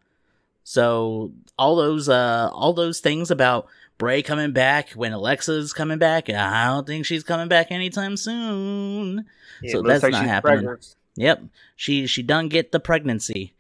So, 0.65 1.33
all 1.59 1.77
those 1.77 2.09
uh 2.09 2.51
all 2.53 2.73
those 2.73 3.01
things 3.01 3.31
about 3.31 3.67
Bray 3.99 4.23
coming 4.23 4.53
back 4.53 4.91
when 4.91 5.13
Alexa's 5.13 5.73
coming 5.73 5.99
back, 5.99 6.29
I 6.29 6.67
don't 6.67 6.87
think 6.87 7.07
she's 7.07 7.23
coming 7.23 7.49
back 7.49 7.71
anytime 7.71 8.17
soon. 8.17 9.27
Yeah, 9.63 9.73
So 9.73 9.83
that's 9.83 10.03
like 10.03 10.13
not 10.13 10.25
happening. 10.27 10.59
pregnant. 10.65 10.95
Yep, 11.17 11.43
she 11.77 12.07
she 12.07 12.23
done 12.23 12.49
get 12.49 12.73
the 12.73 12.81
pregnancy. 12.81 13.55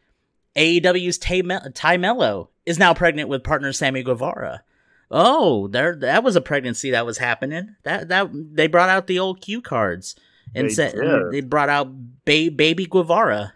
AEW's 0.56 1.18
Ty, 1.18 1.42
Mel- 1.42 1.70
Tay 1.72 1.96
Melo 1.96 2.48
is 2.66 2.78
now 2.78 2.92
pregnant 2.94 3.28
with 3.28 3.44
partner 3.44 3.72
Sammy 3.72 4.02
Guevara. 4.02 4.62
Oh, 5.10 5.68
there 5.68 5.94
that 5.96 6.24
was 6.24 6.34
a 6.36 6.40
pregnancy 6.40 6.90
that 6.92 7.06
was 7.06 7.18
happening. 7.18 7.76
That 7.84 8.08
that 8.08 8.30
they 8.32 8.66
brought 8.66 8.88
out 8.88 9.06
the 9.06 9.18
old 9.18 9.40
cue 9.42 9.60
cards 9.60 10.16
and 10.54 10.68
They 10.70 10.72
said 10.74 10.94
did. 10.94 11.30
they 11.30 11.40
brought 11.42 11.68
out 11.68 11.88
ba- 12.24 12.50
baby 12.50 12.86
Guevara. 12.86 13.52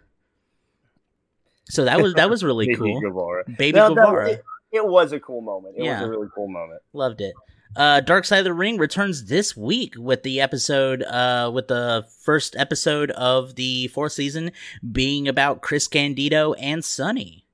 So 1.69 1.85
that 1.85 2.01
was 2.01 2.15
that 2.15 2.31
was 2.31 2.45
really 2.45 2.67
Baby 2.69 2.77
cool. 2.79 3.01
Guevara. 3.01 3.45
Baby 3.59 3.79
No, 3.79 3.89
that- 3.89 3.95
Guevara. 3.97 4.31
it, 4.33 4.45
it 4.73 4.87
was 4.87 5.13
a 5.13 5.21
cool 5.21 5.41
moment. 5.41 5.77
It 5.79 5.85
Yeah. 5.85 6.01
was 6.01 6.09
a 6.09 6.11
really 6.11 6.29
cool 6.35 6.49
moment. 6.49 6.83
Loved 6.93 7.21
it. 7.21 7.35
Uh, 7.75 8.01
Dark 8.01 8.25
Side 8.25 8.39
of 8.39 8.45
the 8.45 8.55
Ring 8.55 8.79
returns 8.79 9.27
this 9.27 9.55
week 9.57 9.95
with 9.99 10.23
the 10.23 10.41
episode, 10.41 11.03
uh, 11.03 11.51
with 11.53 11.69
the 11.69 12.07
first 12.25 12.57
episode 12.57 13.11
of 13.11 13.55
the 13.57 13.89
fourth 13.89 14.13
season 14.13 14.51
being 14.93 15.29
about 15.29 15.61
Chris 15.61 15.87
Candido 15.87 16.55
and 16.55 16.83
Sunny. 16.85 17.45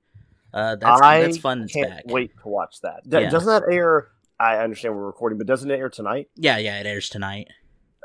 Uh, 0.54 0.76
that's 0.76 1.00
I 1.00 1.22
that's 1.22 1.38
fun. 1.38 1.62
It's 1.62 1.72
can't 1.72 1.88
back. 1.90 2.02
wait 2.06 2.30
to 2.42 2.48
watch 2.48 2.80
that. 2.82 3.00
D- 3.08 3.20
Yeah. 3.20 3.30
Doesn't 3.30 3.48
that 3.48 3.72
air? 3.72 4.08
I 4.38 4.58
understand 4.58 4.94
we're 4.94 5.06
recording, 5.06 5.38
but 5.38 5.46
doesn't 5.46 5.70
it 5.70 5.76
air 5.78 5.88
tonight? 5.88 6.28
Yeah, 6.36 6.58
yeah, 6.58 6.78
it 6.78 6.86
airs 6.86 7.08
tonight. 7.08 7.48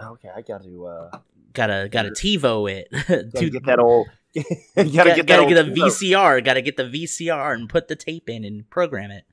Okay, 0.02 0.30
I 0.36 0.42
got 0.42 0.64
to 0.64 0.86
uh, 0.86 1.18
Gotta 1.54 1.90
gotta 1.92 2.10
TiVo 2.12 2.72
it. 2.72 2.90
to 3.36 3.50
get 3.50 3.66
that 3.66 3.80
old. 3.80 4.08
gotta 4.76 4.90
gotta, 4.90 5.16
get 5.16 5.26
gotta 5.26 5.48
get 5.48 5.68
a 5.68 5.72
VCR. 5.72 6.44
Gotta 6.44 6.62
get 6.62 6.78
the 6.78 6.84
VCR 6.84 7.54
and 7.54 7.70
put 7.70 7.88
the 7.88 7.96
tape 7.96 8.30
in 8.30 8.44
and 8.44 8.70
program 8.70 9.12
it. 9.12 9.26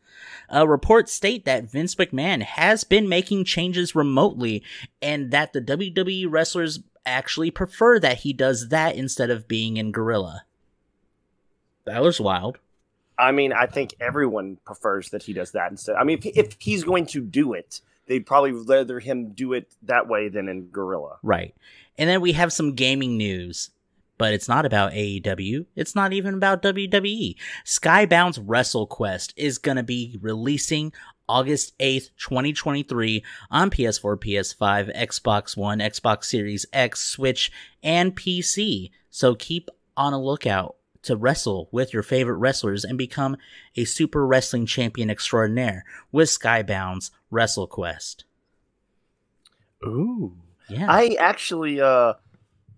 Uh, 0.52 0.66
reports 0.66 1.12
state 1.12 1.44
that 1.44 1.70
Vince 1.70 1.94
McMahon 1.94 2.42
has 2.42 2.84
been 2.84 3.08
making 3.08 3.44
changes 3.44 3.94
remotely, 3.94 4.62
and 5.00 5.30
that 5.30 5.52
the 5.52 5.60
WWE 5.60 6.26
wrestlers 6.28 6.80
actually 7.06 7.50
prefer 7.50 7.98
that 7.98 8.18
he 8.18 8.32
does 8.32 8.68
that 8.68 8.96
instead 8.96 9.30
of 9.30 9.48
being 9.48 9.76
in 9.76 9.92
Gorilla. 9.92 10.44
That 11.84 12.02
was 12.02 12.20
wild. 12.20 12.58
I 13.18 13.32
mean, 13.32 13.52
I 13.52 13.66
think 13.66 13.94
everyone 14.00 14.58
prefers 14.64 15.10
that 15.10 15.22
he 15.22 15.32
does 15.32 15.52
that 15.52 15.70
instead. 15.70 15.96
I 15.96 16.04
mean, 16.04 16.18
if, 16.18 16.36
if 16.36 16.56
he's 16.58 16.82
going 16.82 17.06
to 17.06 17.20
do 17.20 17.52
it, 17.52 17.80
they'd 18.06 18.26
probably 18.26 18.52
rather 18.52 18.98
him 18.98 19.30
do 19.30 19.52
it 19.52 19.70
that 19.82 20.08
way 20.08 20.28
than 20.28 20.48
in 20.48 20.68
Gorilla. 20.68 21.18
Right. 21.22 21.54
And 21.96 22.08
then 22.08 22.20
we 22.20 22.32
have 22.32 22.52
some 22.52 22.74
gaming 22.74 23.16
news, 23.16 23.70
but 24.18 24.32
it's 24.32 24.48
not 24.48 24.66
about 24.66 24.92
AEW. 24.92 25.66
It's 25.74 25.94
not 25.94 26.12
even 26.12 26.34
about 26.34 26.62
WWE. 26.62 27.36
Skybound's 27.64 28.38
WrestleQuest 28.38 29.32
is 29.36 29.58
going 29.58 29.76
to 29.76 29.82
be 29.82 30.18
releasing 30.20 30.92
August 31.28 31.76
8th, 31.78 32.10
2023 32.18 33.24
on 33.50 33.70
PS4, 33.70 34.16
PS5, 34.16 34.96
Xbox 34.96 35.56
One, 35.56 35.78
Xbox 35.78 36.24
Series 36.24 36.66
X, 36.72 37.00
Switch, 37.00 37.50
and 37.82 38.14
PC. 38.14 38.90
So 39.10 39.34
keep 39.34 39.70
on 39.96 40.12
a 40.12 40.20
lookout 40.20 40.76
to 41.02 41.16
wrestle 41.16 41.68
with 41.70 41.92
your 41.92 42.02
favorite 42.02 42.36
wrestlers 42.36 42.84
and 42.84 42.98
become 42.98 43.36
a 43.76 43.84
super 43.84 44.26
wrestling 44.26 44.66
champion 44.66 45.10
extraordinaire 45.10 45.84
with 46.12 46.28
Skybound's 46.28 47.10
WrestleQuest. 47.32 48.24
Ooh. 49.84 50.36
Yeah. 50.68 50.86
I 50.88 51.16
actually, 51.20 51.80
uh, 51.80 52.14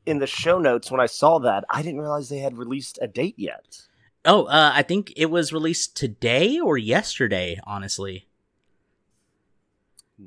in 0.07 0.19
the 0.19 0.27
show 0.27 0.59
notes 0.59 0.91
when 0.91 1.01
I 1.01 1.07
saw 1.07 1.39
that, 1.41 1.65
I 1.69 1.83
didn't 1.83 2.01
realize 2.01 2.29
they 2.29 2.39
had 2.39 2.57
released 2.57 2.99
a 3.03 3.07
date 3.07 3.35
yet. 3.37 3.83
Oh, 4.25 4.45
uh, 4.47 4.73
I 4.75 4.83
think 4.83 5.13
it 5.17 5.27
was 5.27 5.53
released 5.53 5.97
today 5.97 6.59
or 6.59 6.79
yesterday, 6.79 7.61
honestly. 7.65 8.27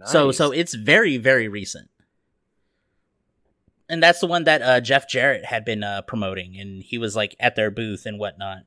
So, 0.05 0.31
so 0.31 0.51
it's 0.51 0.73
very, 0.73 1.17
very 1.17 1.47
recent. 1.47 1.89
And 3.89 4.03
that's 4.03 4.19
the 4.19 4.27
one 4.27 4.43
that 4.43 4.61
uh, 4.61 4.79
Jeff 4.81 5.09
Jarrett 5.09 5.45
had 5.45 5.65
been 5.65 5.83
uh, 5.83 6.03
promoting, 6.03 6.59
and 6.59 6.83
he 6.83 6.99
was 6.99 7.15
like 7.15 7.35
at 7.39 7.55
their 7.55 7.71
booth 7.71 8.05
and 8.05 8.19
whatnot. 8.19 8.59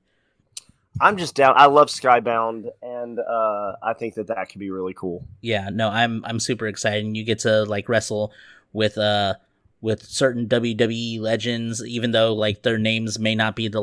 I'm 1.00 1.16
just 1.16 1.36
down. 1.36 1.54
I 1.56 1.66
love 1.66 1.88
Skybound, 1.88 2.70
and 2.82 3.20
uh, 3.20 3.76
I 3.82 3.94
think 3.94 4.14
that 4.14 4.26
that 4.26 4.50
could 4.50 4.58
be 4.58 4.70
really 4.70 4.94
cool. 4.94 5.24
Yeah, 5.40 5.70
no, 5.72 5.88
I'm 5.88 6.24
I'm 6.24 6.40
super 6.40 6.66
excited. 6.66 7.04
And 7.04 7.16
you 7.16 7.24
get 7.24 7.38
to 7.40 7.62
like 7.64 7.88
wrestle 7.88 8.32
with 8.72 8.98
uh 8.98 9.34
with 9.82 10.04
certain 10.04 10.46
WWE 10.48 11.20
legends, 11.20 11.84
even 11.84 12.12
though 12.12 12.32
like 12.34 12.62
their 12.62 12.78
names 12.78 13.18
may 13.18 13.34
not 13.34 13.54
be 13.56 13.68
the 13.68 13.82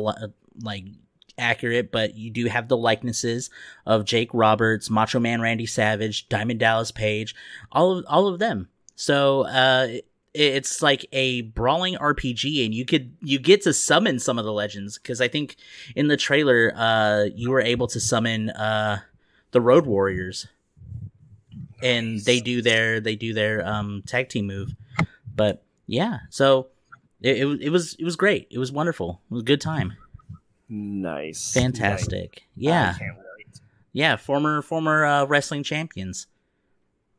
like 0.63 0.85
accurate, 1.37 1.91
but 1.91 2.15
you 2.15 2.31
do 2.31 2.45
have 2.47 2.67
the 2.67 2.75
likenesses 2.77 3.49
of 3.85 4.05
Jake 4.05 4.29
Roberts, 4.33 4.89
Macho 4.89 5.19
Man 5.19 5.39
Randy 5.41 5.65
Savage, 5.67 6.27
Diamond 6.29 6.59
Dallas 6.59 6.91
Page, 6.91 7.35
all 7.71 7.99
of 7.99 8.05
all 8.07 8.27
of 8.27 8.39
them. 8.39 8.67
So 8.95 9.41
uh 9.45 9.87
it- 9.89 10.05
it's 10.31 10.81
like 10.83 11.07
a 11.11 11.41
brawling 11.41 11.95
RPG 11.95 12.63
and 12.65 12.73
you 12.73 12.85
could 12.85 13.13
you 13.21 13.39
get 13.39 13.63
to 13.63 13.73
summon 13.73 14.19
some 14.19 14.37
of 14.37 14.45
the 14.45 14.53
legends 14.53 14.97
because 14.99 15.21
I 15.21 15.27
think 15.27 15.55
in 15.95 16.07
the 16.07 16.17
trailer 16.17 16.71
uh 16.75 17.23
you 17.35 17.49
were 17.49 17.61
able 17.61 17.87
to 17.87 17.99
summon 17.99 18.49
uh 18.51 18.99
the 19.51 19.59
Road 19.59 19.85
Warriors 19.87 20.45
and 21.81 22.19
they 22.19 22.39
do 22.39 22.61
their 22.61 22.99
they 22.99 23.15
do 23.15 23.33
their 23.33 23.65
um 23.67 24.03
tag 24.05 24.29
team 24.29 24.45
move. 24.47 24.75
But 25.35 25.63
yeah, 25.89 26.19
so 26.29 26.67
it, 27.21 27.37
it 27.37 27.45
was 27.45 27.59
it 27.59 27.69
was 27.69 27.93
it 27.95 28.03
was 28.05 28.15
great. 28.15 28.47
It 28.51 28.59
was 28.59 28.71
wonderful. 28.71 29.21
It 29.29 29.33
was 29.33 29.41
a 29.41 29.45
good 29.45 29.61
time. 29.61 29.93
Nice, 30.69 31.51
Fantastic. 31.53 32.43
Nice. 32.55 32.55
Yeah. 32.55 32.95
Yeah, 33.91 34.15
former 34.17 34.61
former 34.61 35.03
uh, 35.05 35.25
wrestling 35.25 35.63
champions. 35.63 36.27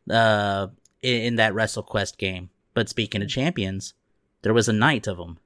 Uh 0.08 0.68
in, 1.02 1.22
in 1.22 1.36
that 1.36 1.52
WrestleQuest 1.54 2.16
game. 2.18 2.50
But 2.74 2.88
speaking 2.88 3.22
of 3.22 3.28
champions, 3.28 3.94
there 4.42 4.54
was 4.54 4.68
a 4.68 4.72
night 4.72 5.06
of 5.06 5.16
them. 5.16 5.38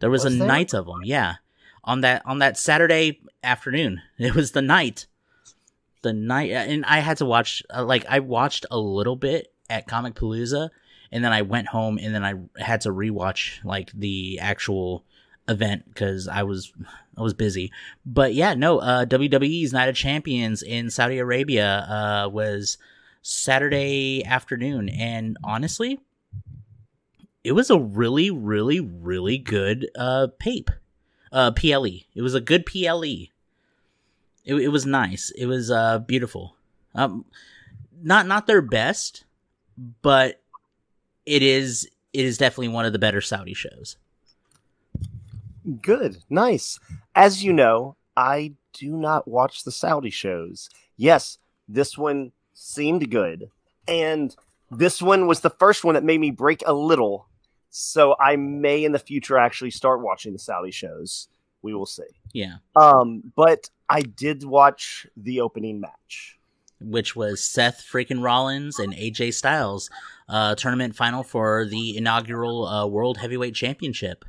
There 0.00 0.10
was, 0.10 0.24
Was 0.24 0.34
a 0.34 0.38
there? 0.38 0.48
night 0.48 0.74
of 0.74 0.86
them. 0.86 1.00
Yeah. 1.04 1.36
On 1.84 2.00
that 2.02 2.22
on 2.26 2.38
that 2.40 2.58
Saturday 2.58 3.20
afternoon. 3.42 4.02
It 4.18 4.34
was 4.34 4.52
the 4.52 4.62
night. 4.62 5.06
The 6.02 6.12
night 6.12 6.50
and 6.50 6.84
I 6.86 7.00
had 7.00 7.18
to 7.18 7.26
watch 7.26 7.62
uh, 7.74 7.84
like 7.84 8.04
I 8.08 8.20
watched 8.20 8.66
a 8.70 8.78
little 8.78 9.16
bit 9.16 9.52
at 9.68 9.86
Comicpalooza 9.86 10.70
and 11.12 11.24
then 11.24 11.32
I 11.32 11.42
went 11.42 11.68
home 11.68 11.98
and 11.98 12.14
then 12.14 12.24
I 12.24 12.34
had 12.62 12.82
to 12.82 12.90
rewatch 12.90 13.64
like 13.64 13.90
the 13.92 14.38
actual 14.40 15.04
event 15.48 15.84
because 15.88 16.28
I 16.28 16.44
was 16.44 16.72
I 17.16 17.22
was 17.22 17.34
busy. 17.34 17.72
But 18.06 18.34
yeah, 18.34 18.54
no, 18.54 18.78
uh, 18.78 19.04
WWE's 19.04 19.72
Night 19.72 19.88
of 19.88 19.96
Champions 19.96 20.62
in 20.62 20.90
Saudi 20.90 21.18
Arabia 21.18 21.86
uh, 21.88 22.28
was 22.28 22.78
Saturday 23.22 24.24
afternoon, 24.24 24.88
and 24.88 25.36
honestly, 25.44 26.00
it 27.42 27.52
was 27.52 27.70
a 27.70 27.78
really, 27.78 28.30
really, 28.30 28.80
really 28.80 29.38
good 29.38 29.88
uh, 29.96 30.28
pape, 30.38 30.70
uh, 31.32 31.50
PLE. 31.50 32.04
It 32.14 32.22
was 32.22 32.34
a 32.34 32.40
good 32.40 32.64
PLE. 32.64 33.28
It, 34.44 34.54
it 34.54 34.68
was 34.68 34.86
nice. 34.86 35.30
It 35.36 35.46
was 35.46 35.70
uh 35.70 35.98
beautiful. 35.98 36.56
Um, 36.94 37.24
not 38.02 38.26
not 38.26 38.46
their 38.46 38.62
best, 38.62 39.24
but 40.02 40.40
it 41.30 41.42
is 41.42 41.88
it 42.12 42.24
is 42.24 42.36
definitely 42.38 42.68
one 42.68 42.84
of 42.84 42.92
the 42.92 42.98
better 42.98 43.20
Saudi 43.20 43.54
shows. 43.54 43.96
Good, 45.80 46.18
nice. 46.28 46.80
As 47.14 47.44
you 47.44 47.52
know, 47.52 47.94
I 48.16 48.54
do 48.72 48.96
not 48.96 49.28
watch 49.28 49.62
the 49.62 49.70
Saudi 49.70 50.10
shows. 50.10 50.68
Yes, 50.96 51.38
this 51.68 51.96
one 51.96 52.32
seemed 52.52 53.08
good, 53.10 53.48
and 53.86 54.34
this 54.72 55.00
one 55.00 55.28
was 55.28 55.40
the 55.40 55.50
first 55.50 55.84
one 55.84 55.94
that 55.94 56.02
made 56.02 56.20
me 56.20 56.32
break 56.32 56.64
a 56.66 56.72
little. 56.72 57.28
So 57.70 58.16
I 58.18 58.34
may 58.34 58.82
in 58.82 58.90
the 58.90 58.98
future 58.98 59.38
actually 59.38 59.70
start 59.70 60.00
watching 60.00 60.32
the 60.32 60.38
Saudi 60.40 60.72
shows. 60.72 61.28
We 61.62 61.74
will 61.74 61.86
see. 61.86 62.02
Yeah, 62.32 62.54
Um, 62.74 63.32
but 63.36 63.70
I 63.88 64.00
did 64.00 64.42
watch 64.42 65.06
the 65.16 65.42
opening 65.42 65.78
match. 65.78 66.39
Which 66.80 67.14
was 67.14 67.42
Seth 67.42 67.86
freaking 67.90 68.22
Rollins 68.22 68.78
and 68.78 68.92
AJ 68.94 69.34
Styles 69.34 69.90
uh 70.28 70.54
tournament 70.54 70.94
final 70.96 71.22
for 71.22 71.66
the 71.66 71.96
inaugural 71.96 72.66
uh, 72.66 72.86
World 72.86 73.18
Heavyweight 73.18 73.54
Championship. 73.54 74.24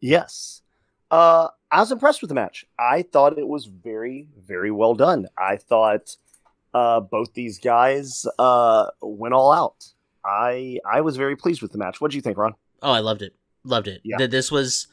Yes. 0.00 0.62
Uh, 1.10 1.48
I 1.70 1.80
was 1.80 1.90
impressed 1.92 2.20
with 2.22 2.28
the 2.28 2.34
match. 2.34 2.64
I 2.78 3.02
thought 3.02 3.38
it 3.38 3.48
was 3.48 3.66
very, 3.66 4.28
very 4.46 4.70
well 4.70 4.94
done. 4.94 5.26
I 5.38 5.56
thought 5.56 6.16
uh, 6.74 7.00
both 7.00 7.34
these 7.34 7.58
guys 7.58 8.26
uh, 8.38 8.86
went 9.00 9.34
all 9.34 9.52
out. 9.52 9.92
I 10.24 10.78
I 10.90 11.00
was 11.00 11.16
very 11.16 11.36
pleased 11.36 11.62
with 11.62 11.72
the 11.72 11.78
match. 11.78 12.00
What 12.00 12.10
do 12.10 12.16
you 12.16 12.20
think, 12.22 12.36
Ron? 12.36 12.54
Oh, 12.82 12.92
I 12.92 13.00
loved 13.00 13.22
it. 13.22 13.34
Loved 13.64 13.88
it. 13.88 14.00
Yeah. 14.04 14.18
Th- 14.18 14.30
This 14.30 14.50
was 14.52 14.88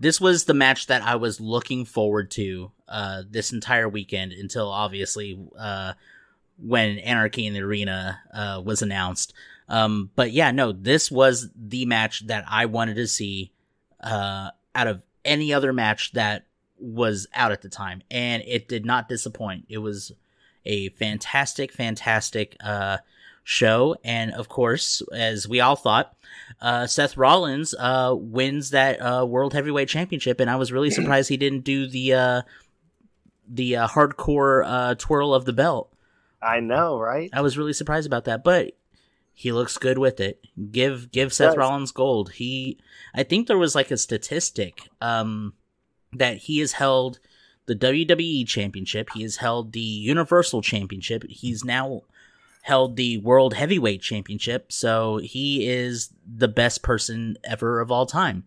this 0.00 0.20
was 0.20 0.44
the 0.44 0.54
match 0.54 0.86
that 0.86 1.02
I 1.02 1.16
was 1.16 1.40
looking 1.40 1.84
forward 1.84 2.30
to 2.32 2.72
uh 2.88 3.22
this 3.28 3.52
entire 3.52 3.88
weekend 3.88 4.32
until 4.32 4.68
obviously 4.68 5.38
uh 5.58 5.94
when 6.58 6.98
Anarchy 6.98 7.46
in 7.46 7.54
the 7.54 7.60
Arena 7.60 8.20
uh 8.32 8.62
was 8.64 8.82
announced. 8.82 9.32
Um 9.68 10.10
but 10.14 10.32
yeah, 10.32 10.50
no, 10.50 10.72
this 10.72 11.10
was 11.10 11.50
the 11.54 11.86
match 11.86 12.26
that 12.26 12.44
I 12.48 12.66
wanted 12.66 12.96
to 12.96 13.06
see 13.06 13.52
uh 14.00 14.50
out 14.74 14.86
of 14.86 15.02
any 15.24 15.52
other 15.52 15.72
match 15.72 16.12
that 16.12 16.46
was 16.78 17.26
out 17.34 17.52
at 17.52 17.62
the 17.62 17.68
time 17.68 18.02
and 18.10 18.42
it 18.46 18.68
did 18.68 18.84
not 18.84 19.08
disappoint. 19.08 19.64
It 19.68 19.78
was 19.78 20.12
a 20.64 20.90
fantastic 20.90 21.72
fantastic 21.72 22.56
uh 22.60 22.98
show 23.48 23.94
and 24.02 24.32
of 24.32 24.48
course 24.48 25.02
as 25.12 25.46
we 25.46 25.60
all 25.60 25.76
thought 25.76 26.16
uh, 26.60 26.86
Seth 26.86 27.16
Rollins 27.16 27.74
uh, 27.78 28.14
wins 28.16 28.70
that 28.70 29.00
uh, 29.00 29.24
World 29.24 29.52
Heavyweight 29.52 29.88
Championship, 29.88 30.40
and 30.40 30.50
I 30.50 30.56
was 30.56 30.72
really 30.72 30.90
surprised 30.90 31.28
he 31.28 31.36
didn't 31.36 31.64
do 31.64 31.86
the 31.86 32.14
uh, 32.14 32.42
the 33.48 33.76
uh, 33.76 33.88
hardcore 33.88 34.64
uh, 34.66 34.94
twirl 34.96 35.34
of 35.34 35.44
the 35.44 35.52
belt. 35.52 35.92
I 36.42 36.60
know, 36.60 36.98
right? 36.98 37.30
I 37.32 37.40
was 37.40 37.58
really 37.58 37.72
surprised 37.72 38.06
about 38.06 38.24
that, 38.24 38.44
but 38.44 38.72
he 39.32 39.52
looks 39.52 39.78
good 39.78 39.98
with 39.98 40.20
it. 40.20 40.44
Give 40.70 41.10
give 41.10 41.32
Seth. 41.32 41.56
Rollins 41.56 41.92
gold. 41.92 42.32
He, 42.32 42.78
I 43.14 43.22
think 43.22 43.46
there 43.46 43.58
was 43.58 43.74
like 43.74 43.90
a 43.90 43.96
statistic 43.96 44.88
um, 45.00 45.54
that 46.12 46.38
he 46.38 46.58
has 46.60 46.72
held 46.72 47.18
the 47.66 47.76
WWE 47.76 48.46
Championship. 48.46 49.10
He 49.14 49.22
has 49.22 49.36
held 49.36 49.72
the 49.72 49.80
Universal 49.80 50.62
Championship. 50.62 51.24
He's 51.28 51.64
now 51.64 52.02
held 52.66 52.96
the 52.96 53.16
World 53.18 53.54
Heavyweight 53.54 54.02
Championship. 54.02 54.72
So 54.72 55.18
he 55.18 55.68
is 55.68 56.10
the 56.26 56.48
best 56.48 56.82
person 56.82 57.36
ever 57.44 57.80
of 57.80 57.92
all 57.92 58.06
time, 58.06 58.42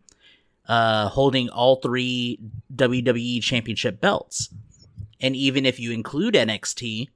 uh, 0.67 1.07
holding 1.07 1.47
all 1.47 1.77
three 1.77 2.37
WWE 2.75 3.41
Championship 3.41 4.01
belts. 4.01 4.49
And 5.21 5.37
even 5.37 5.65
if 5.65 5.79
you 5.79 5.93
include 5.93 6.33
NXT, 6.33 7.07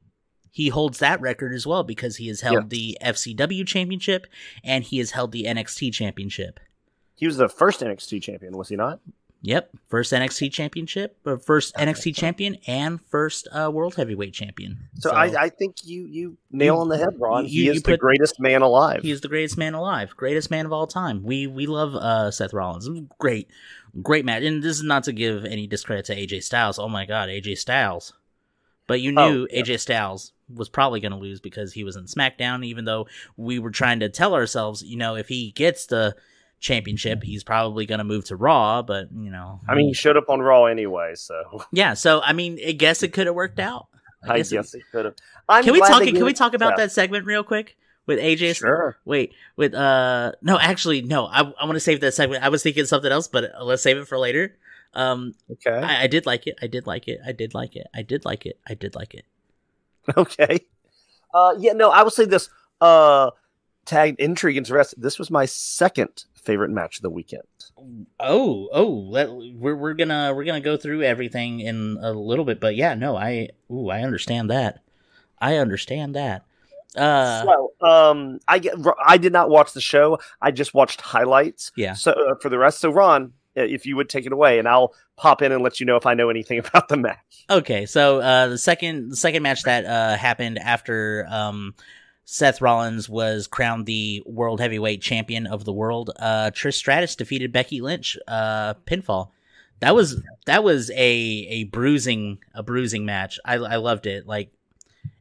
he 0.49 0.69
holds 0.69 0.99
that 0.99 1.19
record 1.19 1.53
as 1.53 1.67
well 1.67 1.83
because 1.83 2.15
he 2.15 2.29
has 2.29 2.39
held 2.39 2.69
the 2.69 2.97
FCW 3.01 3.67
Championship 3.67 4.25
and 4.63 4.85
he 4.85 4.99
has 4.99 5.11
held 5.11 5.33
the 5.33 5.43
NXT 5.43 5.93
Championship. 5.93 6.57
He 7.15 7.25
was 7.25 7.35
the 7.35 7.49
first 7.49 7.81
NXT 7.81 8.21
champion, 8.21 8.55
was 8.55 8.69
he 8.69 8.77
not? 8.77 9.01
Yep, 9.45 9.71
first 9.89 10.13
NXT 10.13 10.53
Championship, 10.53 11.17
or 11.25 11.37
first 11.37 11.75
NXT 11.75 12.15
Champion, 12.15 12.57
and 12.65 13.01
first 13.01 13.45
uh, 13.51 13.69
World 13.69 13.95
Heavyweight 13.95 14.33
Champion. 14.33 14.87
So, 14.99 15.11
I, 15.11 15.25
I 15.37 15.49
think 15.49 15.75
you 15.83 16.05
you 16.05 16.37
nail 16.49 16.77
on 16.77 16.87
the 16.87 16.97
head, 16.97 17.09
Ron. 17.19 17.43
you- 17.43 17.49
he 17.49 17.65
you 17.65 17.71
is 17.73 17.83
the 17.83 17.97
greatest 17.97 18.39
man 18.39 18.61
alive. 18.61 19.01
He 19.03 19.11
is 19.11 19.19
the 19.19 19.27
greatest 19.27 19.57
man 19.57 19.73
alive, 19.73 20.15
greatest 20.15 20.49
man 20.49 20.65
of 20.65 20.71
all 20.71 20.87
time. 20.87 21.23
We 21.23 21.47
we 21.47 21.65
love 21.67 21.93
uh, 21.93 22.31
Seth 22.31 22.53
Rollins. 22.53 22.87
Great, 23.19 23.49
great 24.01 24.23
match. 24.23 24.43
And 24.43 24.63
this 24.63 24.77
is 24.77 24.83
not 24.83 25.03
to 25.03 25.11
give 25.11 25.43
any 25.43 25.67
discredit 25.67 26.05
to 26.05 26.15
AJ 26.15 26.43
Styles. 26.43 26.79
Oh 26.79 26.87
my 26.87 27.05
God, 27.05 27.27
AJ 27.27 27.57
Styles. 27.57 28.13
But 28.87 29.01
you 29.01 29.13
Oh, 29.17 29.29
knew 29.29 29.47
yeah. 29.51 29.61
AJ 29.61 29.81
Styles 29.81 30.31
was 30.53 30.69
probably 30.69 31.01
going 31.01 31.11
to 31.11 31.17
lose 31.17 31.41
because 31.41 31.73
he 31.73 31.83
was 31.83 31.97
in 31.97 32.05
SmackDown. 32.05 32.63
Even 32.65 32.85
though 32.85 33.07
we 33.35 33.59
were 33.59 33.71
trying 33.71 33.99
to 33.99 34.07
tell 34.09 34.35
ourselves, 34.35 34.83
you 34.83 34.95
know, 34.95 35.15
if 35.15 35.27
he 35.27 35.51
gets 35.51 35.85
the 35.87 36.15
championship, 36.63 37.21
he's 37.21 37.43
probably 37.43 37.85
going 37.85 37.99
to 37.99 38.03
move 38.03 38.25
to 38.25 38.35
Raw. 38.35 38.81
But 38.81 39.09
you 39.11 39.29
know, 39.29 39.59
I 39.67 39.75
mean, 39.75 39.87
he 39.89 39.93
showed 39.93 40.17
up 40.17 40.29
on 40.29 40.41
Raw 40.41 40.65
anyway, 40.65 41.13
so 41.15 41.63
yeah. 41.71 41.93
So 41.93 42.21
I 42.21 42.33
mean, 42.33 42.57
I 42.65 42.71
guess 42.71 43.03
it 43.03 43.13
could 43.13 43.27
have 43.27 43.35
worked 43.35 43.59
out. 43.59 43.87
I 44.27 44.37
guess 44.37 44.51
guess, 44.51 44.73
it- 44.73 44.81
could 44.91 45.05
have. 45.05 45.15
Can 45.63 45.73
we 45.73 45.79
talk? 45.81 46.01
Can 46.01 46.23
we 46.25 46.33
talk 46.33 46.53
about 46.55 46.71
Seth. 46.71 46.77
that 46.77 46.91
segment 46.93 47.25
real 47.25 47.43
quick 47.43 47.75
with 48.07 48.17
AJ? 48.17 48.55
Sure. 48.55 48.97
Wait, 49.05 49.33
with 49.57 49.73
uh, 49.75 50.31
no, 50.41 50.57
actually, 50.57 51.01
no. 51.01 51.25
I 51.25 51.41
I 51.41 51.65
want 51.65 51.73
to 51.75 51.79
save 51.81 51.99
that 52.01 52.13
segment. 52.13 52.43
I 52.43 52.49
was 52.49 52.63
thinking 52.63 52.85
something 52.85 53.11
else, 53.11 53.27
but 53.27 53.53
uh, 53.53 53.63
let's 53.63 53.83
save 53.83 53.97
it 53.97 54.07
for 54.07 54.17
later. 54.17 54.55
Um, 54.95 55.33
Okay. 55.51 55.71
I, 55.75 56.03
I 56.03 56.07
did 56.07 56.25
like 56.25 56.47
it. 56.47 56.57
I 56.61 56.67
did 56.67 56.87
like 56.87 57.07
it. 57.07 57.19
I 57.25 57.31
did 57.33 57.53
like 57.53 57.75
it. 57.75 57.87
I 57.93 58.03
did 58.03 58.23
like 58.25 58.45
it. 58.45 58.57
I 58.67 58.73
did 58.73 58.95
like 58.95 59.13
it. 59.13 59.25
Okay. 60.17 60.59
Uh, 61.33 61.55
yeah, 61.57 61.73
no, 61.73 61.89
I 61.89 62.03
will 62.03 62.11
say 62.11 62.25
this. 62.25 62.49
Uh, 62.79 63.31
tagged 63.85 64.19
intrigue 64.19 64.57
and 64.57 64.69
rest. 64.69 64.99
This 64.99 65.19
was 65.19 65.29
my 65.29 65.45
second 65.45 66.25
favorite 66.35 66.71
match 66.71 66.97
of 66.97 67.03
the 67.03 67.09
weekend. 67.09 67.43
Oh, 68.19 68.69
oh, 68.71 68.89
let, 68.89 69.29
we're 69.31 69.75
we're 69.75 69.93
gonna 69.93 70.33
we're 70.35 70.43
gonna 70.43 70.61
go 70.61 70.77
through 70.77 71.03
everything 71.03 71.59
in 71.59 71.97
a 72.01 72.11
little 72.11 72.45
bit, 72.45 72.59
but 72.59 72.75
yeah, 72.75 72.93
no, 72.93 73.15
I 73.15 73.49
ooh, 73.71 73.89
I 73.89 74.01
understand 74.01 74.49
that. 74.49 74.79
I 75.39 75.57
understand 75.57 76.15
that. 76.15 76.45
Uh, 76.95 77.43
so, 77.43 77.73
um, 77.81 78.39
I 78.47 78.59
get. 78.59 78.75
I 79.03 79.17
did 79.17 79.33
not 79.33 79.49
watch 79.49 79.73
the 79.73 79.81
show. 79.81 80.19
I 80.41 80.51
just 80.51 80.73
watched 80.73 81.01
highlights. 81.01 81.71
Yeah. 81.75 81.93
So 81.93 82.11
uh, 82.11 82.35
for 82.41 82.49
the 82.49 82.57
rest, 82.57 82.79
so 82.79 82.91
Ron, 82.91 83.33
uh, 83.57 83.63
if 83.63 83.85
you 83.85 83.95
would 83.95 84.09
take 84.09 84.25
it 84.25 84.31
away, 84.31 84.59
and 84.59 84.67
I'll 84.67 84.93
pop 85.17 85.41
in 85.41 85.51
and 85.51 85.63
let 85.63 85.79
you 85.79 85.85
know 85.85 85.95
if 85.95 86.05
I 86.05 86.13
know 86.13 86.29
anything 86.29 86.59
about 86.65 86.87
the 86.89 86.97
match. 86.97 87.45
Okay, 87.49 87.85
so 87.85 88.19
uh, 88.19 88.47
the 88.47 88.57
second 88.57 89.09
the 89.09 89.15
second 89.15 89.43
match 89.43 89.63
that 89.63 89.85
uh, 89.85 90.15
happened 90.17 90.59
after 90.59 91.25
um, 91.29 91.73
Seth 92.25 92.61
Rollins 92.61 93.09
was 93.09 93.47
crowned 93.47 93.85
the 93.85 94.23
World 94.25 94.59
Heavyweight 94.61 95.01
Champion 95.01 95.45
of 95.45 95.65
the 95.65 95.73
world, 95.73 96.11
uh, 96.17 96.51
Trish 96.53 96.75
Stratus 96.75 97.15
defeated 97.15 97.51
Becky 97.51 97.81
Lynch 97.81 98.17
uh, 98.27 98.75
pinfall. 98.85 99.29
That 99.79 99.93
was 99.95 100.21
that 100.45 100.63
was 100.63 100.89
a 100.91 100.95
a 100.95 101.65
bruising 101.65 102.39
a 102.53 102.63
bruising 102.63 103.05
match. 103.05 103.39
I 103.43 103.55
I 103.55 103.75
loved 103.75 104.05
it. 104.05 104.25
Like 104.25 104.51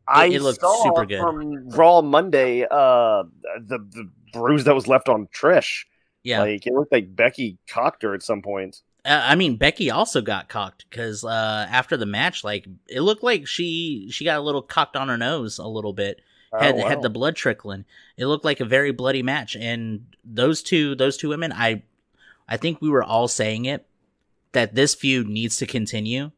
I 0.07 0.27
it 0.27 0.43
looked 0.43 0.61
saw 0.61 0.85
super 0.85 1.05
good. 1.05 1.21
from 1.21 1.69
Raw 1.71 2.03
Monday. 2.03 2.63
Uh, 2.63 3.25
the 3.61 3.79
the 3.79 4.09
bruise 4.33 4.65
that 4.65 4.75
was 4.75 4.87
left 4.87 5.09
on 5.09 5.27
Trish. 5.35 5.85
yeah, 6.23 6.41
Like 6.43 6.67
it 6.67 6.73
looked 6.73 6.93
like 6.93 7.15
Becky 7.15 7.59
cocked 7.69 8.03
her 8.05 8.15
at 8.15 8.23
some 8.23 8.41
point. 8.43 8.83
Uh, 9.05 9.21
I 9.25 9.35
mean, 9.35 9.57
Becky 9.57 9.91
also 9.91 10.21
got 10.21 10.49
cocked 10.49 10.87
because 10.89 11.25
uh, 11.25 11.67
after 11.69 11.97
the 11.97 12.07
match, 12.07 12.45
like 12.45 12.67
it 12.89 13.01
looked 13.01 13.25
like 13.25 13.49
she 13.49 14.09
she 14.13 14.25
got 14.25 14.39
a 14.39 14.43
little 14.43 14.63
cocked 14.63 14.97
on 14.97 15.09
her 15.09 15.19
nose 15.19 15.59
a 15.59 15.67
little 15.67 15.93
bit. 15.93 16.21
Had 16.59 16.75
Oh, 16.75 16.79
wow. 16.79 16.89
had 16.89 17.03
the 17.03 17.11
blood 17.11 17.35
trickling. 17.37 17.85
It 18.17 18.27
looked 18.27 18.45
like 18.45 18.61
a 18.61 18.65
very 18.67 18.93
bloody 18.93 19.23
match, 19.23 19.57
and 19.57 20.05
those 20.25 20.63
two 20.63 20.95
those 20.95 21.17
two 21.17 21.29
women, 21.31 21.53
I 21.53 21.83
I 22.49 22.57
think 22.59 22.81
we 22.83 22.91
were 22.91 23.03
all 23.03 23.29
saying 23.29 23.65
it 23.65 23.87
that 24.53 24.75
this 24.75 24.95
feud 24.95 25.29
needs 25.29 25.57
to 25.57 25.67
continue, 25.67 26.31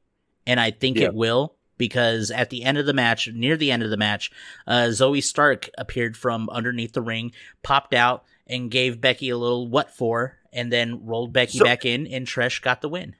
and 0.46 0.60
I 0.60 0.70
think 0.70 0.98
Yeah. 0.98 1.06
it 1.06 1.14
will 1.14 1.56
because 1.78 2.30
at 2.30 2.50
the 2.50 2.62
end 2.62 2.78
of 2.78 2.86
the 2.86 2.92
match, 2.92 3.28
near 3.32 3.56
the 3.56 3.72
end 3.72 3.82
of 3.82 3.90
the 3.90 3.96
match, 3.96 4.30
uh, 4.68 4.86
Zoey 4.90 5.20
Stark 5.20 5.68
appeared 5.76 6.16
from 6.16 6.48
underneath 6.50 6.92
the 6.92 7.02
ring, 7.02 7.32
popped 7.64 7.92
out, 7.94 8.22
and 8.46 8.70
gave 8.70 9.00
Becky 9.00 9.30
a 9.30 9.36
little 9.36 9.66
what 9.66 9.90
for, 9.90 10.38
and 10.52 10.70
then 10.72 11.04
rolled 11.04 11.32
Becky 11.32 11.58
So- 11.58 11.64
back 11.64 11.84
in, 11.84 12.06
and 12.06 12.24
Trish 12.28 12.62
got 12.62 12.80
the 12.82 12.88
win. 12.88 13.16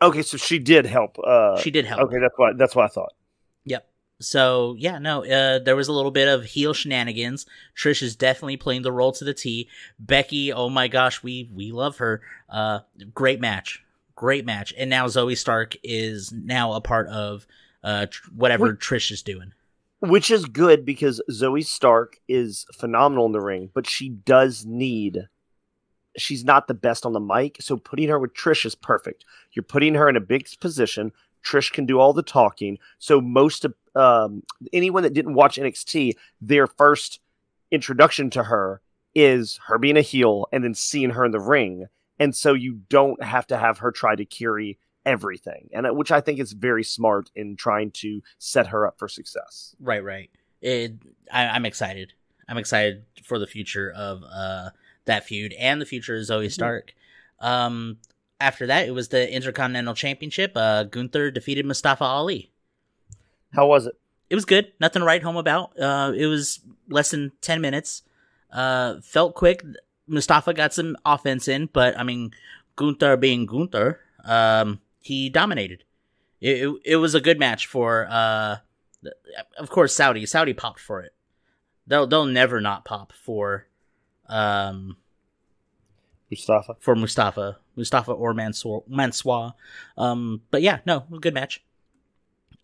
Okay, 0.00 0.22
so 0.22 0.38
she 0.38 0.58
did 0.58 0.86
help. 0.86 1.18
Uh, 1.22 1.60
She 1.60 1.70
did 1.70 1.84
help. 1.84 2.00
Okay, 2.02 2.18
that's 2.20 2.38
what 2.38 2.56
that's 2.56 2.74
what 2.74 2.86
I 2.86 2.88
thought. 2.88 3.12
Yep. 3.66 3.86
So 4.20 4.74
yeah, 4.78 4.98
no, 4.98 5.24
uh, 5.24 5.60
there 5.60 5.76
was 5.76 5.88
a 5.88 5.92
little 5.92 6.10
bit 6.10 6.28
of 6.28 6.44
heel 6.44 6.74
shenanigans. 6.74 7.46
Trish 7.76 8.02
is 8.02 8.16
definitely 8.16 8.56
playing 8.56 8.82
the 8.82 8.92
role 8.92 9.12
to 9.12 9.24
the 9.24 9.34
T. 9.34 9.68
Becky, 9.98 10.52
oh 10.52 10.68
my 10.68 10.88
gosh, 10.88 11.22
we 11.22 11.48
we 11.54 11.70
love 11.70 11.98
her. 11.98 12.20
Uh, 12.48 12.80
great 13.14 13.40
match, 13.40 13.84
great 14.16 14.44
match. 14.44 14.74
And 14.76 14.90
now 14.90 15.06
Zoey 15.06 15.36
Stark 15.36 15.76
is 15.84 16.32
now 16.32 16.72
a 16.72 16.80
part 16.80 17.08
of 17.08 17.46
uh 17.84 18.06
tr- 18.06 18.30
whatever 18.34 18.74
Trish 18.74 19.12
is 19.12 19.22
doing. 19.22 19.52
Which 20.00 20.30
is 20.30 20.44
good 20.44 20.84
because 20.84 21.20
Zoey 21.30 21.64
Stark 21.64 22.20
is 22.28 22.66
phenomenal 22.72 23.26
in 23.26 23.32
the 23.32 23.40
ring, 23.40 23.70
but 23.74 23.86
she 23.86 24.08
does 24.08 24.64
need. 24.64 25.28
She's 26.16 26.44
not 26.44 26.66
the 26.66 26.74
best 26.74 27.06
on 27.06 27.12
the 27.12 27.20
mic, 27.20 27.58
so 27.60 27.76
putting 27.76 28.08
her 28.08 28.18
with 28.18 28.34
Trish 28.34 28.64
is 28.66 28.74
perfect. 28.74 29.24
You're 29.52 29.62
putting 29.62 29.94
her 29.94 30.08
in 30.08 30.16
a 30.16 30.20
big 30.20 30.48
position. 30.60 31.12
Trish 31.48 31.72
can 31.72 31.86
do 31.86 31.98
all 31.98 32.12
the 32.12 32.22
talking. 32.22 32.78
So 32.98 33.20
most 33.20 33.64
of 33.64 33.74
um, 33.94 34.42
anyone 34.72 35.02
that 35.02 35.14
didn't 35.14 35.34
watch 35.34 35.56
NXT, 35.56 36.12
their 36.40 36.66
first 36.66 37.20
introduction 37.70 38.30
to 38.30 38.44
her 38.44 38.80
is 39.14 39.58
her 39.66 39.78
being 39.78 39.96
a 39.96 40.02
heel 40.02 40.46
and 40.52 40.62
then 40.62 40.74
seeing 40.74 41.10
her 41.10 41.24
in 41.24 41.32
the 41.32 41.40
ring. 41.40 41.86
And 42.18 42.34
so 42.34 42.52
you 42.52 42.80
don't 42.88 43.22
have 43.22 43.46
to 43.48 43.56
have 43.56 43.78
her 43.78 43.90
try 43.90 44.14
to 44.16 44.24
carry 44.24 44.78
everything, 45.06 45.70
and 45.72 45.86
uh, 45.86 45.94
which 45.94 46.12
I 46.12 46.20
think 46.20 46.38
is 46.38 46.52
very 46.52 46.84
smart 46.84 47.30
in 47.34 47.56
trying 47.56 47.92
to 47.92 48.20
set 48.38 48.66
her 48.68 48.86
up 48.86 48.98
for 48.98 49.08
success. 49.08 49.74
Right, 49.80 50.04
right. 50.04 50.30
It, 50.60 50.94
I, 51.32 51.46
I'm 51.46 51.64
excited. 51.64 52.12
I'm 52.48 52.58
excited 52.58 53.04
for 53.24 53.38
the 53.38 53.46
future 53.46 53.92
of 53.96 54.22
uh, 54.30 54.70
that 55.06 55.24
feud 55.24 55.54
and 55.58 55.80
the 55.80 55.86
future 55.86 56.16
of 56.16 56.22
Zoey 56.22 56.50
Stark. 56.50 56.94
Um, 57.40 57.98
after 58.40 58.66
that, 58.66 58.86
it 58.86 58.92
was 58.92 59.08
the 59.08 59.32
Intercontinental 59.32 59.94
Championship. 59.94 60.52
Uh, 60.54 60.84
Gunther 60.84 61.30
defeated 61.30 61.66
Mustafa 61.66 62.04
Ali. 62.04 62.52
How 63.52 63.66
was 63.66 63.86
it? 63.86 63.94
It 64.30 64.34
was 64.34 64.44
good. 64.44 64.72
Nothing 64.80 65.00
to 65.00 65.06
write 65.06 65.22
home 65.22 65.36
about. 65.36 65.78
Uh, 65.78 66.12
it 66.14 66.26
was 66.26 66.60
less 66.88 67.10
than 67.10 67.32
10 67.40 67.60
minutes. 67.60 68.02
Uh, 68.52 69.00
felt 69.00 69.34
quick. 69.34 69.64
Mustafa 70.06 70.54
got 70.54 70.72
some 70.72 70.96
offense 71.04 71.48
in, 71.48 71.68
but 71.72 71.98
I 71.98 72.02
mean, 72.02 72.32
Gunther 72.76 73.16
being 73.16 73.46
Gunther, 73.46 74.00
um, 74.24 74.80
he 75.00 75.28
dominated. 75.28 75.84
It, 76.40 76.62
it, 76.62 76.74
it 76.84 76.96
was 76.96 77.14
a 77.14 77.20
good 77.20 77.38
match 77.38 77.66
for, 77.66 78.06
uh, 78.10 78.56
of 79.58 79.70
course, 79.70 79.94
Saudi. 79.94 80.24
Saudi 80.26 80.54
popped 80.54 80.80
for 80.80 81.00
it. 81.00 81.12
They'll 81.86 82.06
they'll 82.06 82.26
never 82.26 82.60
not 82.60 82.84
pop 82.84 83.12
for, 83.12 83.66
um, 84.28 84.98
Mustafa. 86.30 86.76
for 86.80 86.94
Mustafa, 86.94 87.58
Mustafa 87.78 88.12
or 88.12 88.34
Mansoor, 88.34 88.84
Mansoor. 88.88 89.54
Um, 89.96 90.42
but 90.50 90.60
yeah, 90.60 90.80
no, 90.84 91.04
good 91.20 91.32
match. 91.32 91.64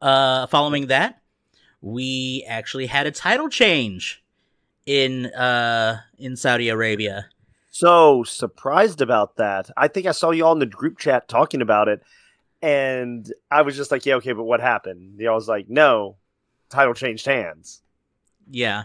Uh, 0.02 0.46
following 0.48 0.88
that, 0.88 1.22
we 1.80 2.44
actually 2.46 2.86
had 2.86 3.06
a 3.06 3.10
title 3.10 3.48
change 3.48 4.22
in 4.84 5.26
uh 5.26 5.98
in 6.18 6.36
Saudi 6.36 6.68
Arabia. 6.68 7.26
So 7.70 8.22
surprised 8.24 9.00
about 9.00 9.36
that. 9.36 9.70
I 9.76 9.88
think 9.88 10.06
I 10.06 10.12
saw 10.12 10.30
you 10.30 10.44
all 10.44 10.52
in 10.52 10.58
the 10.58 10.66
group 10.66 10.98
chat 10.98 11.26
talking 11.26 11.62
about 11.62 11.88
it, 11.88 12.02
and 12.60 13.32
I 13.50 13.62
was 13.62 13.76
just 13.76 13.90
like, 13.90 14.04
"Yeah, 14.04 14.16
okay, 14.16 14.32
but 14.32 14.44
what 14.44 14.60
happened?" 14.60 15.18
Y'all 15.18 15.34
was 15.34 15.48
like, 15.48 15.68
"No, 15.68 16.16
title 16.68 16.94
changed 16.94 17.24
hands." 17.24 17.82
Yeah. 18.50 18.84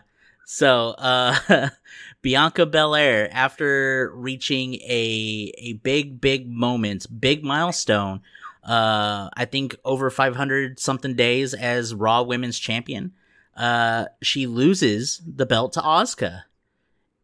So, 0.52 0.96
uh, 0.98 1.70
Bianca 2.24 2.66
Belair, 2.66 3.30
after 3.32 4.12
reaching 4.16 4.74
a 4.82 5.54
a 5.60 5.74
big, 5.74 6.20
big 6.20 6.50
moment, 6.50 7.06
big 7.22 7.44
milestone, 7.44 8.22
uh, 8.64 9.30
I 9.32 9.46
think 9.46 9.76
over 9.86 10.10
500 10.10 10.80
something 10.80 11.14
days 11.14 11.54
as 11.54 11.94
Raw 11.94 12.24
Women's 12.24 12.58
Champion, 12.58 13.14
uh, 13.56 14.06
she 14.24 14.48
loses 14.48 15.22
the 15.24 15.46
belt 15.46 15.74
to 15.74 15.82
Asuka, 15.82 16.46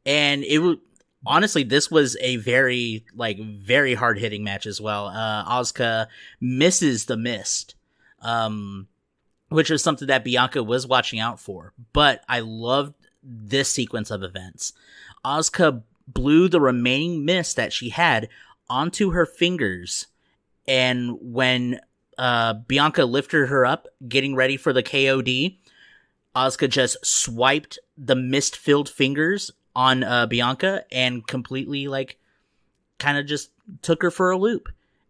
and 0.06 0.44
it 0.44 0.60
was 0.60 0.78
honestly 1.26 1.64
this 1.64 1.90
was 1.90 2.16
a 2.22 2.36
very 2.36 3.06
like 3.16 3.40
very 3.40 3.96
hard 3.96 4.20
hitting 4.20 4.44
match 4.44 4.68
as 4.68 4.80
well. 4.80 5.08
Uh, 5.08 5.44
Asuka 5.46 6.06
misses 6.40 7.06
the 7.06 7.18
mist, 7.18 7.74
um, 8.22 8.88
which 9.50 9.72
was 9.72 9.82
something 9.82 10.10
that 10.10 10.24
Bianca 10.24 10.62
was 10.62 10.86
watching 10.86 11.20
out 11.20 11.40
for. 11.40 11.74
But 11.92 12.24
I 12.30 12.42
loved 12.42 12.94
this 13.26 13.70
sequence 13.70 14.12
of 14.12 14.24
events. 14.24 14.74
Asuka 15.26 15.82
blew 16.08 16.48
the 16.48 16.62
remaining 16.62 17.26
mist 17.26 17.56
that 17.56 17.74
she 17.74 17.90
had 17.90 18.30
onto 18.70 19.12
her 19.12 19.26
fingers, 19.26 20.08
and 20.68 21.18
when 21.20 21.80
uh, 22.18 22.54
Bianca 22.54 23.06
lifted 23.06 23.48
her 23.48 23.66
up, 23.66 23.88
getting 24.08 24.36
ready 24.36 24.58
for 24.58 24.72
the 24.72 24.84
KOD, 24.84 25.58
Asuka 26.36 26.70
just 26.70 27.04
swiped 27.06 27.80
the 27.98 28.16
mist 28.16 28.56
filled 28.56 28.90
fingers 28.90 29.52
on 29.76 30.04
uh, 30.04 30.26
Bianca 30.26 30.84
and 30.92 31.26
completely 31.26 31.88
like 31.88 32.18
kind 32.98 33.18
of 33.18 33.26
just 33.26 33.52
took 33.82 34.02
her 34.02 34.12
for 34.12 34.32
a 34.32 34.38
loop, 34.38 34.70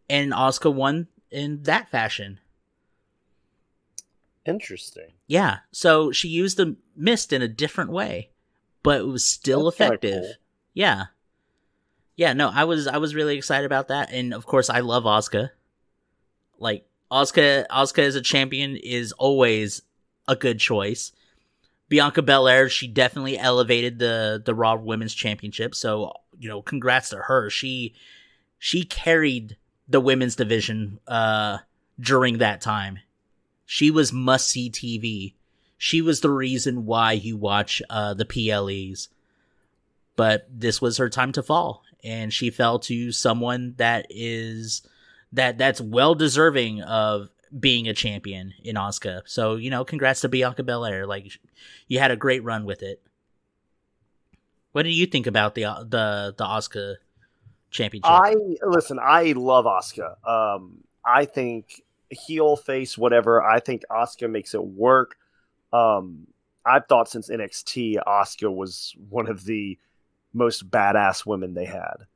and 0.10 0.32
Asuka 0.32 0.74
won 0.74 1.08
in 1.32 1.64
that 1.64 1.90
fashion. 1.90 2.40
Interesting. 4.46 5.12
Yeah, 5.28 5.60
so 5.72 6.12
she 6.12 6.28
used 6.28 6.58
the 6.58 6.76
mist 6.96 7.34
in 7.34 7.42
a 7.42 7.48
different 7.48 7.92
way, 7.92 8.30
but 8.84 9.02
it 9.02 9.08
was 9.08 9.26
still 9.26 9.66
That's 9.66 9.76
effective. 9.76 10.22
cool. 10.24 10.34
Yeah. 10.74 11.06
Yeah, 12.16 12.34
no, 12.34 12.50
I 12.54 12.64
was 12.64 12.88
I 12.88 12.98
was 12.98 13.14
really 13.16 13.38
excited 13.38 13.66
about 13.66 13.90
that 13.90 14.12
and 14.12 14.34
of 14.34 14.46
course 14.46 14.70
I 14.70 14.80
love 14.80 15.04
Asuka. 15.04 15.50
Like 16.60 16.86
Asuka 17.12 17.68
Asuka 17.68 18.00
as 18.04 18.16
a 18.16 18.22
champion 18.22 18.78
is 18.78 19.12
always 19.14 19.82
a 20.28 20.36
good 20.36 20.60
choice. 20.60 21.12
Bianca 21.88 22.22
Belair, 22.22 22.68
she 22.70 22.88
definitely 22.88 23.38
elevated 23.38 24.00
the 24.00 24.42
the 24.44 24.56
Raw 24.56 24.76
Women's 24.76 25.14
Championship, 25.14 25.76
so 25.76 26.14
you 26.40 26.50
know, 26.50 26.62
congrats 26.62 27.10
to 27.10 27.18
her. 27.18 27.50
She 27.50 27.94
she 28.58 28.84
carried 28.84 29.58
the 29.88 30.00
women's 30.00 30.36
division 30.36 31.00
uh 31.08 31.60
during 32.00 32.40
that 32.40 32.62
time. 32.62 33.00
She 33.66 33.92
was 33.92 34.14
must 34.14 34.50
see 34.50 34.70
TV. 34.70 35.34
She 35.78 36.02
was 36.02 36.22
the 36.22 36.30
reason 36.30 36.86
why 36.86 37.14
you 37.14 37.38
watch 37.38 37.82
uh, 37.90 38.14
the 38.14 38.26
PLEs. 38.26 39.10
But 40.16 40.48
this 40.50 40.82
was 40.82 40.98
her 40.98 41.10
time 41.10 41.34
to 41.34 41.44
fall, 41.44 41.84
and 42.04 42.32
she 42.32 42.50
fell 42.50 42.80
to 42.80 43.12
someone 43.12 43.74
that 43.78 44.08
is 44.10 44.82
that 45.34 45.58
that's 45.58 45.82
well 45.82 46.16
deserving 46.16 46.82
of 46.82 47.30
being 47.58 47.88
a 47.88 47.94
champion 47.94 48.54
in 48.64 48.76
Asuka. 48.76 49.22
So 49.26 49.56
you 49.56 49.70
know, 49.70 49.84
congrats 49.84 50.22
to 50.22 50.30
Bianca 50.30 50.64
Belair. 50.64 51.06
Like 51.06 51.32
you 51.88 52.00
had 52.00 52.12
a 52.12 52.16
great 52.16 52.44
run 52.44 52.66
with 52.66 52.82
it. 52.82 53.02
What 54.72 54.84
do 54.84 54.90
you 54.90 55.06
think 55.06 55.28
about 55.28 55.56
the 55.56 55.64
the 55.64 56.34
the 56.38 56.46
Asuka 56.46 56.96
championship? 57.72 58.10
I 58.10 58.36
listen. 58.66 59.00
I 59.02 59.34
love 59.36 59.66
Asuka. 59.66 60.16
Um, 60.28 60.84
I 61.06 61.26
think 61.26 61.82
heel 62.10 62.56
face 62.56 62.98
whatever. 62.98 63.44
I 63.44 63.60
think 63.60 63.84
Asuka 63.90 64.30
makes 64.30 64.54
it 64.54 64.64
work. 64.64 65.18
Um, 65.76 66.28
I've 66.66 66.88
thought 66.88 67.10
since 67.10 67.30
NXT, 67.30 67.98
Asuka 68.08 68.54
was 68.54 68.96
one 69.10 69.28
of 69.28 69.44
the 69.46 69.78
most 70.34 70.70
badass 70.70 71.26
women 71.26 71.54
they 71.54 71.66
had. 71.66 72.08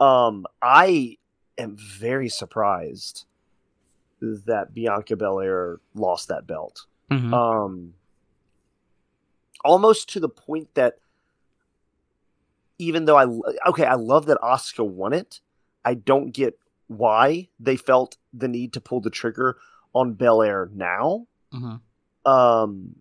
Um, 0.00 0.46
I 0.60 1.18
am 1.58 1.76
very 1.76 2.28
surprised 2.28 3.24
that 4.20 4.72
Bianca 4.74 5.16
Belair 5.16 5.80
lost 5.94 6.28
that 6.28 6.46
belt. 6.46 6.86
Mhm. 7.10 7.32
Um, 7.32 7.94
almost 9.64 10.08
to 10.10 10.20
the 10.20 10.28
point 10.28 10.74
that 10.74 10.98
even 12.78 13.04
though 13.04 13.16
I 13.16 13.26
okay, 13.68 13.84
I 13.84 13.94
love 13.94 14.26
that 14.26 14.38
Asuka 14.42 14.84
won 14.86 15.12
it. 15.12 15.40
I 15.84 15.94
don't 15.94 16.30
get 16.30 16.58
why 16.88 17.48
they 17.60 17.76
felt 17.76 18.16
the 18.32 18.48
need 18.48 18.72
to 18.72 18.80
pull 18.80 19.00
the 19.00 19.10
trigger 19.10 19.58
on 19.94 20.14
Belair 20.14 20.68
now. 20.72 21.26
Mhm. 21.52 21.80
Um, 22.26 22.96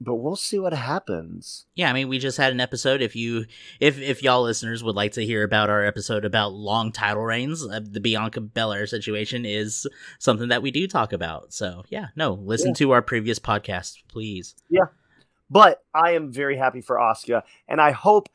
but 0.00 0.16
we'll 0.16 0.36
see 0.36 0.58
what 0.58 0.72
happens. 0.74 1.66
Yeah, 1.76 1.88
I 1.88 1.92
mean, 1.92 2.08
we 2.08 2.18
just 2.18 2.36
had 2.36 2.52
an 2.52 2.60
episode. 2.60 3.00
If 3.00 3.14
you, 3.16 3.46
if 3.80 3.98
if 3.98 4.22
y'all 4.22 4.42
listeners 4.42 4.82
would 4.82 4.96
like 4.96 5.12
to 5.12 5.24
hear 5.24 5.44
about 5.44 5.70
our 5.70 5.84
episode 5.84 6.24
about 6.24 6.52
long 6.52 6.92
title 6.92 7.22
reigns, 7.22 7.64
uh, 7.64 7.80
the 7.82 8.00
Bianca 8.00 8.40
Belair 8.40 8.86
situation 8.86 9.44
is 9.44 9.86
something 10.18 10.48
that 10.48 10.62
we 10.62 10.70
do 10.70 10.86
talk 10.86 11.12
about. 11.12 11.52
So 11.54 11.84
yeah, 11.88 12.08
no, 12.16 12.32
listen 12.34 12.68
Yeah. 12.70 12.74
to 12.74 12.90
our 12.90 13.02
previous 13.02 13.38
podcast, 13.38 14.02
please. 14.08 14.54
Yeah, 14.68 14.86
but 15.48 15.82
I 15.94 16.12
am 16.12 16.32
very 16.32 16.56
happy 16.56 16.80
for 16.80 16.96
Asuka, 16.96 17.42
and 17.68 17.80
I 17.80 17.92
hope, 17.92 18.28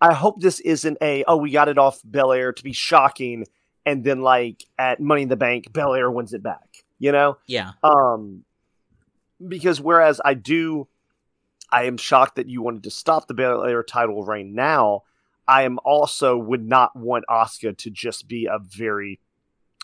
I 0.00 0.12
hope 0.14 0.40
this 0.40 0.60
isn't 0.60 0.98
a 1.00 1.24
oh 1.28 1.36
we 1.36 1.52
got 1.52 1.68
it 1.68 1.78
off 1.78 2.00
Belair 2.04 2.52
to 2.52 2.62
be 2.62 2.72
shocking, 2.72 3.46
and 3.86 4.04
then 4.04 4.20
like 4.20 4.64
at 4.78 5.00
Money 5.00 5.22
in 5.22 5.28
the 5.28 5.36
Bank, 5.36 5.72
Belair 5.72 6.10
wins 6.10 6.34
it 6.34 6.42
back. 6.42 6.84
You 6.98 7.12
know, 7.12 7.38
Yeah, 7.46 7.70
Um, 7.84 8.44
because 9.46 9.80
whereas 9.80 10.20
I 10.24 10.34
do, 10.34 10.88
I 11.70 11.84
am 11.84 11.96
shocked 11.96 12.36
that 12.36 12.48
you 12.48 12.62
wanted 12.62 12.84
to 12.84 12.90
stop 12.90 13.26
the 13.28 13.34
Belair 13.34 13.82
title 13.82 14.22
reign 14.24 14.54
now. 14.54 15.02
I 15.46 15.62
am 15.62 15.78
also 15.84 16.36
would 16.36 16.66
not 16.66 16.94
want 16.96 17.24
Asuka 17.30 17.76
to 17.78 17.90
just 17.90 18.28
be 18.28 18.46
a 18.46 18.58
very 18.58 19.20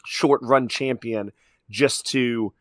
short 0.04 0.40
run 0.42 0.68
champion 0.68 1.32
just 1.70 2.06
to 2.08 2.52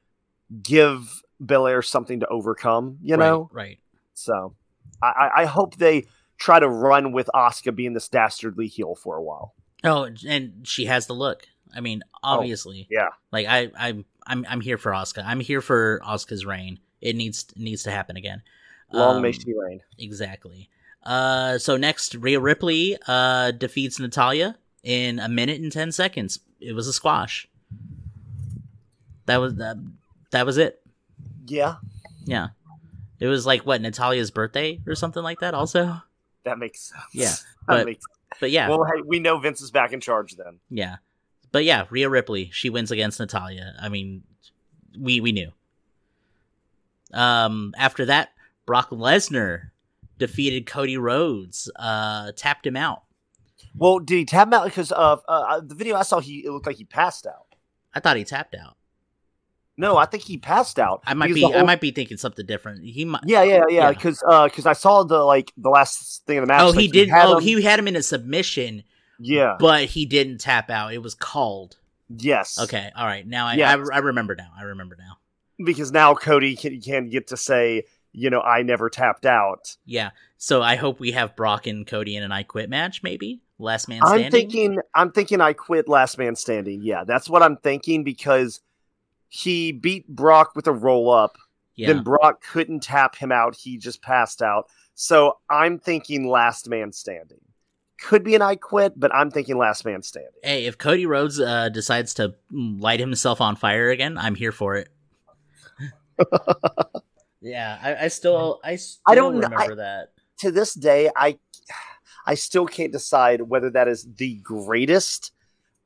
give 0.61 1.21
Belair 1.39 1.81
something 1.81 2.21
to 2.21 2.27
overcome. 2.27 2.97
You 3.01 3.17
know, 3.17 3.49
right, 3.51 3.65
right. 3.67 3.79
so 4.13 4.55
I, 5.01 5.07
I- 5.07 5.41
I 5.41 5.45
hope 5.45 5.75
they 5.77 6.05
try 6.37 6.59
to 6.59 6.67
run 6.69 7.11
with 7.11 7.29
Asuka 7.33 7.75
being 7.75 7.93
this 7.93 8.09
dastardly 8.09 8.67
heel 8.67 8.95
for 8.95 9.15
a 9.17 9.21
while. 9.23 9.53
Oh, 9.83 10.07
and 10.27 10.65
she 10.65 10.85
has 10.85 11.07
the 11.07 11.13
look. 11.13 11.47
I 11.75 11.81
mean, 11.81 12.03
obviously, 12.23 12.87
Yeah, 12.89 13.09
like 13.31 13.47
I, 13.47 13.71
I, 13.77 14.03
I'm, 14.27 14.45
I'm 14.49 14.61
here 14.61 14.77
for 14.77 14.91
Asuka. 14.91 15.23
I'm 15.25 15.39
here 15.39 15.61
for 15.61 15.99
Asuka's 16.05 16.45
reign. 16.45 16.79
It 17.01 17.15
needs 17.15 17.45
it 17.55 17.61
needs 17.61 17.83
to 17.83 17.91
happen 17.91 18.15
again. 18.17 18.41
long 18.91 19.21
may 19.21 19.29
Um, 19.29 19.33
she 19.33 19.53
reign. 19.53 19.81
Exactly. 19.97 20.69
Uh, 21.03 21.57
so 21.57 21.75
next, 21.77 22.15
Rhea 22.15 22.39
Ripley 22.39 22.97
uh 23.07 23.51
defeats 23.51 23.99
Natalya 23.99 24.57
in 24.83 25.19
a 25.19 25.27
minute 25.29 25.59
and 25.61 25.71
ten 25.71 25.91
seconds. 25.91 26.39
It 26.61 26.73
was 26.73 26.87
a 26.87 26.93
squash. 26.93 27.47
That 29.25 29.37
was 29.37 29.55
that. 29.55 29.77
That 30.31 30.45
was 30.45 30.57
it. 30.57 30.81
Yeah, 31.45 31.75
Yeah. 32.25 32.49
It 33.19 33.27
was 33.27 33.45
like 33.45 33.65
what 33.65 33.81
Natalya's 33.81 34.31
birthday 34.31 34.79
or 34.87 34.95
something 34.95 35.23
like 35.23 35.39
that. 35.41 35.53
Also. 35.53 36.01
that 36.43 36.57
makes 36.57 36.89
sense. 36.89 37.03
Yeah, 37.13 37.29
That 37.29 37.77
but- 37.79 37.85
makes- 37.85 38.05
But 38.41 38.51
yeah, 38.51 38.67
Well, 38.67 38.83
hey, 38.85 39.01
we 39.05 39.19
know 39.19 39.37
Vince 39.39 39.61
is 39.61 39.71
back 39.71 39.93
in 39.93 40.01
charge 40.01 40.35
then. 40.35 40.59
yeah. 40.69 40.97
But 41.53 41.63
yeah, 41.63 41.85
Rhea 41.89 42.09
Ripley, 42.09 42.49
she 42.51 42.69
wins 42.69 42.91
against 42.91 43.19
Natalya. 43.21 43.75
I 43.81 43.87
mean, 43.87 44.23
we 44.99 45.21
we 45.21 45.31
knew. 45.31 45.51
Um, 47.13 47.73
after 47.77 48.05
that, 48.07 48.29
Brock 48.65 48.89
Lesnar 48.89 49.69
defeated 50.17 50.65
Cody 50.65 50.97
Rhodes, 50.97 51.71
uh, 51.77 52.31
tapped 52.35 52.65
him 52.65 52.75
out. 52.75 53.03
Well, 53.75 53.99
did 53.99 54.15
he 54.17 54.25
tap 54.25 54.47
him 54.47 54.53
out 54.53 54.65
because 54.65 54.91
of 54.91 55.21
uh, 55.27 55.61
the 55.63 55.75
video 55.75 55.95
I 55.95 56.01
saw? 56.03 56.19
He 56.19 56.39
it 56.45 56.51
looked 56.51 56.65
like 56.65 56.75
he 56.77 56.85
passed 56.85 57.25
out. 57.25 57.55
I 57.93 57.99
thought 57.99 58.17
he 58.17 58.23
tapped 58.23 58.55
out. 58.55 58.75
No, 59.77 59.97
I 59.97 60.05
think 60.05 60.23
he 60.23 60.37
passed 60.37 60.77
out. 60.77 61.01
I 61.05 61.13
might 61.15 61.33
be 61.33 61.41
the 61.41 61.55
I 61.55 61.63
might 61.63 61.81
be 61.81 61.89
thinking 61.91 62.17
something 62.17 62.45
different. 62.45 62.83
He 62.83 63.05
might. 63.05 63.23
Yeah, 63.25 63.43
yeah, 63.43 63.61
yeah. 63.69 63.75
Yeah. 63.75 63.89
Because 63.91 64.19
because 64.49 64.65
I 64.65 64.73
saw 64.73 65.03
the 65.03 65.19
like 65.23 65.51
the 65.57 65.69
last 65.69 66.25
thing 66.25 66.39
of 66.39 66.43
the 66.43 66.47
match. 66.47 66.61
Oh, 66.61 66.69
like, 66.69 66.79
he 66.79 66.87
did. 66.87 67.09
had 67.09 67.25
Oh, 67.27 67.37
him- 67.37 67.43
he 67.43 67.61
had 67.61 67.79
him 67.79 67.87
in 67.87 67.95
a 67.95 68.03
submission, 68.03 68.83
Yeah. 69.19 69.57
but 69.59 69.85
he 69.85 70.05
didn't 70.05 70.39
tap 70.39 70.69
out. 70.69 70.93
It 70.93 71.01
was 71.01 71.15
called. 71.15 71.77
Yes. 72.09 72.59
Okay, 72.59 72.91
all 72.95 73.05
right. 73.05 73.25
Now 73.25 73.47
I. 73.47 73.55
I 73.55 73.71
I 73.71 73.99
remember 73.99 74.35
now. 74.35 74.51
I 74.57 74.63
remember 74.63 74.95
now. 74.97 75.17
Because 75.63 75.91
now 75.91 76.13
Cody 76.13 76.55
can, 76.55 76.81
can 76.81 77.09
get 77.09 77.27
to 77.27 77.37
say, 77.37 77.83
you 78.11 78.29
know, 78.29 78.41
I 78.41 78.63
never 78.63 78.89
tapped 78.89 79.25
out. 79.25 79.75
Yeah. 79.85 80.11
So 80.37 80.61
I 80.61 80.75
hope 80.75 80.99
we 80.99 81.11
have 81.11 81.35
Brock 81.35 81.67
and 81.67 81.87
Cody 81.87 82.15
in 82.15 82.23
an 82.23 82.31
I 82.31 82.43
Quit 82.43 82.69
match, 82.69 83.01
maybe 83.01 83.41
last 83.63 83.87
man 83.87 84.01
standing. 84.05 84.25
I'm 84.25 84.31
thinking. 84.31 84.79
I'm 84.93 85.11
thinking. 85.11 85.41
I 85.41 85.53
quit 85.53 85.87
Last 85.87 86.17
Man 86.17 86.35
Standing. 86.35 86.81
Yeah, 86.83 87.03
that's 87.05 87.29
what 87.29 87.41
I'm 87.41 87.57
thinking 87.57 88.03
because 88.03 88.61
he 89.29 89.71
beat 89.71 90.07
Brock 90.07 90.55
with 90.55 90.67
a 90.67 90.73
roll 90.73 91.09
up. 91.09 91.37
Yeah. 91.75 91.87
Then 91.87 92.03
Brock 92.03 92.43
couldn't 92.43 92.81
tap 92.81 93.15
him 93.15 93.31
out. 93.31 93.55
He 93.55 93.77
just 93.77 94.01
passed 94.03 94.41
out. 94.43 94.67
So 94.93 95.39
I'm 95.49 95.79
thinking 95.79 96.27
Last 96.27 96.69
Man 96.69 96.91
Standing. 96.91 97.39
Could 98.03 98.23
be 98.23 98.35
an 98.35 98.41
I 98.41 98.55
quit, 98.55 98.99
but 98.99 99.13
I'm 99.15 99.31
thinking 99.31 99.57
Last 99.57 99.85
Man 99.85 100.01
Standing. 100.03 100.31
Hey, 100.43 100.65
if 100.65 100.77
Cody 100.77 101.05
Rhodes 101.05 101.39
uh, 101.39 101.69
decides 101.69 102.13
to 102.15 102.35
light 102.51 102.99
himself 102.99 103.39
on 103.39 103.55
fire 103.55 103.89
again, 103.91 104.17
I'm 104.17 104.35
here 104.35 104.51
for 104.51 104.75
it. 104.75 104.89
yeah, 107.41 107.79
I, 107.81 108.05
I 108.05 108.07
still, 108.09 108.59
I 108.63 108.75
still 108.75 109.01
I 109.07 109.15
don't 109.15 109.37
remember 109.37 109.75
that. 109.75 110.11
to 110.39 110.51
this 110.51 110.73
day, 110.73 111.09
I 111.15 111.37
I 112.25 112.35
still 112.35 112.65
can't 112.65 112.91
decide 112.91 113.41
whether 113.41 113.69
that 113.71 113.87
is 113.87 114.07
the 114.17 114.35
greatest 114.35 115.31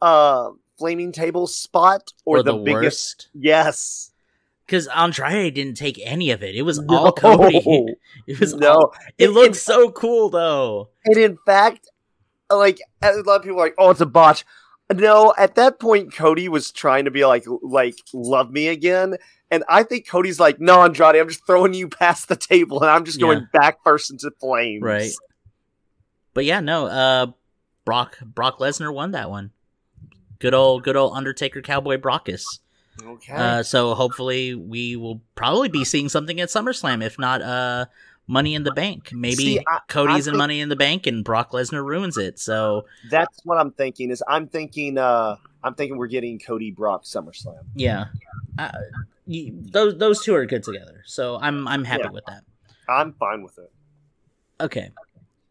uh 0.01 0.49
flaming 0.77 1.11
table 1.11 1.47
spot 1.47 2.13
or, 2.25 2.37
Or, 2.39 2.43
the, 2.43 2.53
the, 2.53 2.63
biggest. 2.63 3.29
Yes. 3.33 4.11
because 4.65 4.87
Andrade 4.87 5.55
didn't 5.55 5.75
take 5.77 5.99
any 6.03 6.29
of 6.31 6.43
it. 6.43 6.53
It 6.55 6.61
was 6.61 6.79
No. 6.81 6.97
all 6.97 7.11
Cody. 7.11 7.85
It 8.27 8.39
was 8.39 8.53
no. 8.53 8.73
all- 8.73 8.93
It 9.17 9.29
In- 9.29 9.33
looked 9.33 9.55
so 9.55 9.89
cool 9.91 10.29
though. 10.29 10.89
And 11.05 11.17
in 11.17 11.37
fact, 11.45 11.89
like 12.49 12.79
a 13.01 13.11
lot 13.25 13.37
of 13.37 13.43
people 13.43 13.57
are 13.59 13.65
like, 13.65 13.75
"Oh, 13.77 13.89
it's 13.89 14.01
a 14.01 14.05
botch." 14.05 14.45
No, 14.93 15.33
at 15.37 15.55
that 15.55 15.79
point, 15.81 16.13
Cody 16.15 16.47
was 16.47 16.71
trying 16.71 17.05
to 17.05 17.11
be 17.11 17.25
like, 17.25 17.43
like, 17.61 17.95
love 18.13 18.51
me 18.51 18.69
again. 18.69 19.17
And 19.51 19.65
I 19.67 19.83
think 19.83 20.07
Cody's 20.07 20.39
like, 20.39 20.61
no, 20.61 20.81
Andrade, 20.81 21.17
I'm 21.17 21.27
just 21.27 21.45
throwing 21.45 21.73
you 21.73 21.89
past 21.89 22.29
the 22.29 22.37
table 22.37 22.81
and 22.81 22.89
I'm 22.89 23.03
just 23.03 23.19
going 23.19 23.39
Yeah. 23.39 23.59
back 23.59 23.83
first 23.83 24.11
into 24.11 24.31
flames. 24.39 24.81
Right. 24.81 25.11
But 26.33 26.45
yeah, 26.45 26.61
no. 26.61 26.85
Uh, 26.85 27.27
Brock 27.83 28.17
Brock 28.21 28.59
Lesnar 28.59 28.93
won 28.93 29.11
that 29.11 29.29
one. 29.29 29.51
Good 30.39 30.53
old 30.53 30.83
good 30.83 30.95
old 30.95 31.17
Undertaker 31.17 31.61
Cowboy 31.61 31.97
Brockus. 31.97 32.43
Okay. 33.03 33.33
Uh, 33.33 33.63
so 33.63 33.93
hopefully 33.93 34.55
we 34.55 34.95
will 34.95 35.21
probably 35.35 35.67
be 35.69 35.83
seeing 35.83 36.07
something 36.09 36.39
at 36.39 36.47
SummerSlam, 36.49 37.03
if 37.03 37.19
not 37.19 37.41
uh, 37.41 37.85
Money 38.27 38.55
in 38.55 38.63
the 38.63 38.71
Bank. 38.73 39.11
Maybe 39.13 39.35
See, 39.35 39.59
I- 39.59 39.79
Cody's 39.87 40.27
I 40.27 40.31
in 40.31 40.37
Money 40.37 40.59
in 40.59 40.69
the 40.69 40.75
Bank 40.75 41.07
and 41.07 41.23
Brock 41.23 41.51
Lesnar 41.51 41.83
ruins 41.83 42.17
it. 42.17 42.37
So 42.39 42.85
That's 43.09 43.39
what 43.45 43.57
I'm 43.57 43.71
thinking. 43.71 44.11
Is 44.11 44.21
I'm 44.27 44.47
thinking, 44.47 44.97
uh, 44.97 45.37
I'm 45.63 45.73
thinking 45.75 45.97
we're 45.97 46.07
getting 46.07 46.37
Cody 46.39 46.71
Brock 46.71 47.03
SummerSlam. 47.03 47.63
yeah, 47.75 48.05
uh, 48.59 48.71
you, 49.25 49.53
those 49.71 49.97
those 49.97 50.23
two 50.23 50.35
are 50.35 50.45
good 50.45 50.63
together. 50.63 51.03
So 51.05 51.37
I'm 51.41 51.67
I'm 51.67 51.83
happy 51.83 52.03
Yeah. 52.05 52.11
with 52.11 52.25
that. 52.27 52.43
I'm 52.89 53.13
fine 53.13 53.43
with 53.43 53.57
it. 53.57 53.71
Okay. 54.61 54.91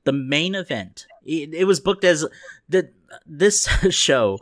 The 0.05 0.13
main 0.13 0.55
event. 0.55 1.07
It, 1.25 1.53
it 1.55 1.65
was 1.65 1.81
booked 1.81 2.05
as 2.05 2.25
the 2.69 2.91
this 3.27 3.67
show, 3.91 4.39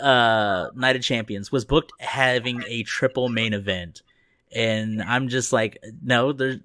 uh, 0.00 0.68
Night 0.74 0.96
of 0.96 1.02
Champions, 1.02 1.52
was 1.52 1.64
booked 1.64 1.92
having 2.00 2.62
a 2.66 2.82
triple 2.82 3.28
main 3.28 3.52
event, 3.54 4.02
and 4.54 5.02
I'm 5.02 5.28
just 5.28 5.52
like, 5.52 5.78
no, 6.02 6.32
there's 6.32 6.58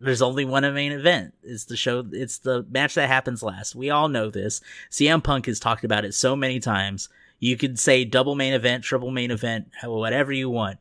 there's 0.00 0.22
only 0.22 0.44
one 0.44 0.62
main 0.74 0.92
event. 0.92 1.34
It's 1.42 1.64
the 1.64 1.76
show. 1.76 2.04
It's 2.12 2.38
the 2.38 2.64
match 2.70 2.94
that 2.94 3.08
happens 3.08 3.42
last. 3.42 3.74
We 3.74 3.90
all 3.90 4.08
know 4.08 4.30
this. 4.30 4.60
CM 4.90 5.22
Punk 5.22 5.46
has 5.46 5.58
talked 5.58 5.84
about 5.84 6.04
it 6.04 6.14
so 6.14 6.36
many 6.36 6.60
times. 6.60 7.08
You 7.40 7.56
could 7.56 7.78
say 7.78 8.04
double 8.04 8.34
main 8.34 8.52
event, 8.52 8.84
triple 8.84 9.10
main 9.10 9.30
event, 9.30 9.68
whatever 9.84 10.32
you 10.32 10.50
want. 10.50 10.78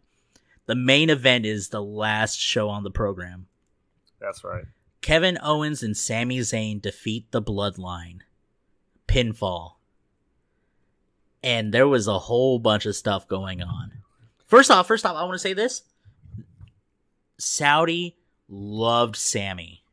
The 0.66 0.76
main 0.76 1.10
event 1.10 1.46
is 1.46 1.70
the 1.70 1.82
last 1.82 2.40
show 2.40 2.70
on 2.70 2.84
the 2.84 2.92
program. 2.92 3.48
That's 4.20 4.44
right. 4.44 4.66
Kevin 5.02 5.38
Owens 5.42 5.84
and 5.84 5.96
Sami 5.96 6.40
Zayn 6.40 6.82
defeat 6.82 7.32
the 7.32 7.42
Bloodline. 7.42 8.20
Pinfall. 9.08 9.74
And 11.42 11.74
there 11.74 11.88
was 11.88 12.08
a 12.08 12.20
whole 12.20 12.60
bunch 12.60 12.86
of 12.86 12.96
stuff 12.96 13.28
going 13.28 13.62
on. 13.62 13.94
First 14.46 14.70
off, 14.70 14.88
first 14.88 15.06
off, 15.06 15.16
I 15.16 15.24
want 15.24 15.36
to 15.36 15.40
say 15.40 15.54
this. 15.54 15.84
Saudi 17.38 18.17
loved 18.50 19.16
Sami. 19.16 19.84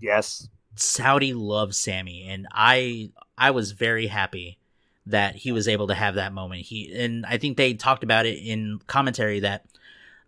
Yes. 0.00 0.48
Saudi 0.74 1.32
loved 1.32 1.74
Sami, 1.74 2.28
and 2.28 2.46
I 2.52 3.10
I 3.36 3.50
was 3.50 3.72
very 3.72 4.06
happy 4.06 4.58
that 5.06 5.34
he 5.34 5.52
was 5.52 5.68
able 5.68 5.88
to 5.88 5.94
have 5.94 6.14
that 6.14 6.32
moment. 6.32 6.62
He 6.62 6.92
and 6.94 7.26
I 7.26 7.38
think 7.38 7.56
they 7.56 7.74
talked 7.74 8.04
about 8.04 8.26
it 8.26 8.38
in 8.38 8.80
commentary 8.86 9.40
that 9.40 9.66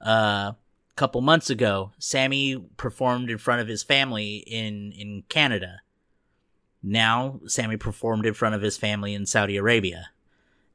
uh, 0.05 0.53
a 0.53 0.57
couple 0.97 1.21
months 1.21 1.51
ago, 1.51 1.93
Sami 1.99 2.57
performed 2.77 3.31
in 3.31 3.39
front 3.39 3.61
of 3.61 3.69
his 3.69 3.83
family 3.83 4.37
in 4.47 4.93
in 4.93 5.25
Canada. 5.29 5.81
Now 6.83 7.41
Sami 7.47 7.77
performed 7.77 8.27
in 8.27 8.35
front 8.35 8.55
of 8.55 8.63
his 8.63 8.77
family 8.77 9.15
in 9.15 9.27
Saudi 9.27 9.57
Arabia. 9.57 10.11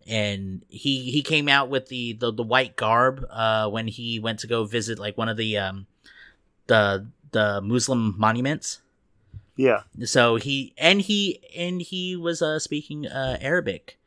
And 0.08 0.66
he 0.70 1.12
he 1.12 1.22
came 1.22 1.48
out 1.48 1.70
with 1.70 1.90
the 1.90 2.14
the, 2.14 2.34
the 2.34 2.44
white 2.44 2.76
garb 2.76 3.26
uh, 3.30 3.70
when 3.70 3.88
he 3.88 4.20
went 4.20 4.40
to 4.40 4.48
go 4.48 4.64
visit 4.64 4.98
like 4.98 5.18
one 5.18 5.30
of 5.30 5.38
the 5.38 5.58
um 5.58 5.86
the 6.70 7.06
the 7.32 7.62
Muslim 7.62 8.16
monuments 8.18 8.80
Yeah. 9.56 9.82
so 10.06 10.38
he 10.38 10.74
and 10.78 11.02
he 11.02 11.42
and 11.56 11.82
he 11.82 12.16
was 12.16 12.42
uh 12.42 12.58
speaking 12.60 13.06
uh 13.08 13.38
arabic 13.42 13.98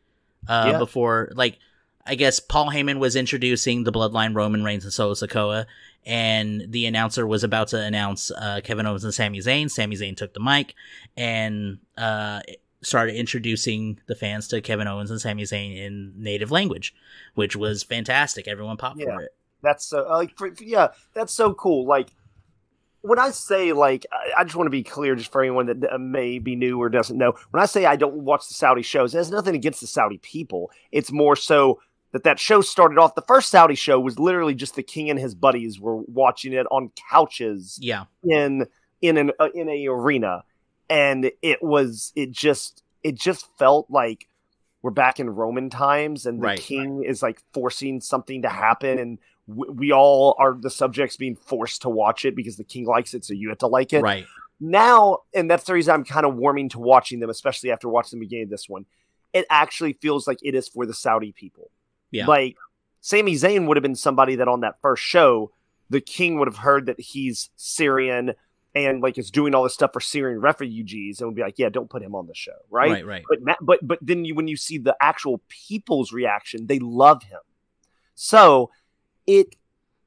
uh 0.48 0.70
Yeah. 0.72 0.78
before 0.78 1.30
like 1.34 1.58
i 2.06 2.14
guess 2.16 2.40
paul 2.40 2.70
heyman 2.70 2.98
was 2.98 3.14
introducing 3.14 3.84
the 3.84 3.92
bloodline 3.92 4.34
roman 4.34 4.64
reigns 4.64 4.84
and 4.84 4.92
solo 4.92 5.12
Sikoa 5.14 5.66
and 6.04 6.64
the 6.72 6.86
announcer 6.86 7.24
was 7.26 7.44
about 7.44 7.68
to 7.68 7.78
announce 7.80 8.30
uh 8.32 8.60
kevin 8.64 8.86
owens 8.86 9.04
and 9.04 9.14
Sami 9.14 9.38
zayn 9.40 9.70
Sami 9.70 9.94
zayn 9.96 10.16
took 10.16 10.32
the 10.34 10.40
mic 10.40 10.74
and 11.16 11.78
uh 11.96 12.40
started 12.82 13.14
introducing 13.14 14.00
the 14.06 14.16
fans 14.16 14.48
to 14.48 14.60
kevin 14.60 14.88
owens 14.88 15.10
and 15.12 15.20
Sami 15.20 15.44
zayn 15.44 15.76
in 15.76 16.12
native 16.16 16.50
language 16.50 16.92
which 17.34 17.54
was 17.54 17.84
fantastic 17.84 18.48
everyone 18.48 18.76
popped 18.78 18.98
Yeah. 18.98 19.14
for 19.16 19.22
it 19.22 19.32
That's 19.62 19.84
so 19.84 19.98
uh, 20.10 20.16
like 20.16 20.36
for, 20.36 20.52
for- 20.56 20.64
yeah, 20.64 20.88
that's 21.14 21.32
so 21.32 21.54
cool. 21.54 21.86
Like 21.86 22.08
when 23.02 23.18
I 23.18 23.30
say 23.30 23.72
like 23.72 24.06
I, 24.36 24.44
just 24.44 24.56
want 24.56 24.66
to 24.66 24.70
be 24.70 24.82
clear, 24.82 25.14
just 25.14 25.30
for 25.30 25.42
anyone 25.42 25.66
that 25.66 26.00
may 26.00 26.38
be 26.38 26.56
new 26.56 26.80
or 26.80 26.88
doesn't 26.88 27.18
know. 27.18 27.34
When 27.50 27.62
I 27.62 27.66
say 27.66 27.84
I 27.84 27.96
don't 27.96 28.14
watch 28.24 28.48
the 28.48 28.54
Saudi 28.54 28.82
shows, 28.82 29.14
it 29.14 29.18
has 29.18 29.30
nothing 29.30 29.54
against 29.54 29.80
the 29.80 29.86
Saudi 29.86 30.18
people. 30.18 30.70
It's 30.90 31.12
more 31.12 31.36
so 31.36 31.80
that 32.12 32.24
that 32.24 32.38
show 32.38 32.60
started 32.60 32.98
off. 32.98 33.14
The 33.14 33.22
first 33.22 33.50
Saudi 33.50 33.74
show 33.74 33.98
was 33.98 34.18
literally 34.18 34.54
just 34.54 34.76
the 34.76 34.82
king 34.82 35.10
and 35.10 35.18
his 35.18 35.34
buddies 35.34 35.80
were 35.80 35.96
watching 35.96 36.52
it 36.52 36.66
on 36.70 36.90
couches 37.10 37.78
yeah 37.80 38.04
in 38.22 38.66
in 39.00 39.16
an 39.16 39.32
uh, 39.38 39.48
in 39.54 39.68
a 39.68 39.86
arena, 39.88 40.44
and 40.88 41.30
it 41.42 41.62
was 41.62 42.12
it 42.14 42.30
just 42.30 42.82
it 43.02 43.16
just 43.16 43.48
felt 43.58 43.90
like 43.90 44.28
we're 44.82 44.90
back 44.90 45.20
in 45.20 45.30
Roman 45.30 45.70
times, 45.70 46.26
and 46.26 46.38
the 46.38 46.46
Right. 46.46 46.58
king 46.60 47.04
is 47.04 47.22
like 47.22 47.40
forcing 47.52 48.00
something 48.00 48.42
to 48.42 48.48
happen, 48.48 48.98
and 48.98 49.18
we 49.46 49.92
all 49.92 50.36
are 50.38 50.56
the 50.58 50.70
subjects 50.70 51.16
being 51.16 51.36
forced 51.36 51.82
to 51.82 51.88
watch 51.88 52.24
it 52.24 52.36
because 52.36 52.56
the 52.56 52.64
king 52.64 52.86
likes 52.86 53.14
it, 53.14 53.24
so 53.24 53.34
you 53.34 53.48
have 53.48 53.58
to 53.58 53.66
like 53.66 53.92
it. 53.92 54.02
right 54.02 54.26
Now, 54.60 55.18
and 55.34 55.50
that's 55.50 55.64
the 55.64 55.74
reason 55.74 55.94
I'm 55.94 56.04
kind 56.04 56.24
of 56.24 56.36
warming 56.36 56.68
to 56.70 56.78
watching 56.78 57.20
them, 57.20 57.30
especially 57.30 57.70
after 57.72 57.88
watching 57.88 58.18
the 58.18 58.24
beginning 58.24 58.44
of 58.44 58.50
this 58.50 58.68
one. 58.68 58.86
It 59.32 59.46
actually 59.50 59.94
feels 59.94 60.26
like 60.26 60.38
it 60.42 60.54
is 60.54 60.68
for 60.68 60.86
the 60.86 60.94
Saudi 60.94 61.32
people. 61.32 61.70
Yeah. 62.10 62.26
Like 62.26 62.56
Sami 63.00 63.34
Zayn 63.34 63.66
would 63.66 63.76
have 63.76 63.82
been 63.82 63.96
somebody 63.96 64.36
that 64.36 64.46
on 64.46 64.60
that 64.60 64.80
first 64.80 65.02
show, 65.02 65.50
the 65.90 66.00
king 66.00 66.38
would 66.38 66.48
have 66.48 66.58
heard 66.58 66.86
that 66.86 67.00
he's 67.00 67.50
Syrian 67.56 68.34
and 68.74 69.02
like 69.02 69.18
is 69.18 69.30
doing 69.30 69.54
all 69.54 69.62
this 69.62 69.74
stuff 69.74 69.92
for 69.92 70.00
Syrian 70.00 70.40
refugees 70.40 71.20
and 71.20 71.28
would 71.28 71.34
be 71.34 71.42
like, 71.42 71.58
yeah, 71.58 71.68
don't 71.68 71.90
put 71.90 72.02
him 72.02 72.14
on 72.14 72.26
the 72.26 72.34
show, 72.34 72.52
right? 72.70 72.90
right 72.90 73.06
right 73.06 73.24
But 73.28 73.56
but 73.60 73.78
but 73.82 73.98
then 74.00 74.24
you 74.24 74.34
when 74.34 74.48
you 74.48 74.56
see 74.56 74.78
the 74.78 74.96
actual 75.00 75.42
people's 75.48 76.12
reaction, 76.12 76.66
they 76.66 76.78
love 76.78 77.22
him. 77.24 77.40
So 78.14 78.70
it 79.26 79.56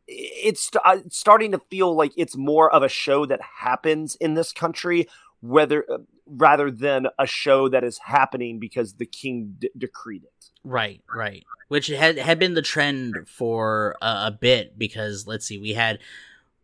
it's 0.08 0.69
uh, 0.84 0.99
starting 1.10 1.51
to 1.51 1.60
feel 1.69 1.95
like 1.95 2.12
it's 2.15 2.38
more 2.38 2.71
of 2.71 2.84
a 2.84 2.89
show 2.89 3.25
that 3.25 3.41
happens 3.60 4.15
in 4.15 4.36
this 4.36 4.51
country 4.51 5.08
whether 5.41 5.86
uh, 5.91 5.97
rather 6.28 6.71
than 6.71 7.08
a 7.19 7.25
show 7.28 7.69
that 7.69 7.84
is 7.84 7.99
happening 7.99 8.60
because 8.60 8.93
the 8.93 9.06
king 9.06 9.56
d- 9.60 9.69
decreed 9.78 10.23
it. 10.23 10.49
Right 10.63 11.01
right. 11.13 11.43
Which 11.67 11.88
had 11.88 12.17
had 12.17 12.39
been 12.39 12.54
the 12.54 12.62
trend 12.62 13.15
for 13.28 13.95
a, 14.01 14.28
a 14.28 14.38
bit 14.39 14.78
because 14.78 15.28
let's 15.28 15.45
see 15.45 15.58
we 15.58 15.73
had 15.73 15.99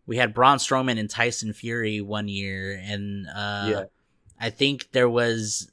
we 0.06 0.18
had 0.18 0.34
Braun 0.34 0.58
Strowman 0.58 1.00
and 1.00 1.10
Tyson 1.10 1.54
Fury 1.54 2.02
one 2.02 2.28
year 2.28 2.82
and 2.84 3.28
uh 3.28 3.68
Yeah. 3.70 3.84
I 4.40 4.50
think 4.50 4.92
there 4.92 5.10
was 5.10 5.72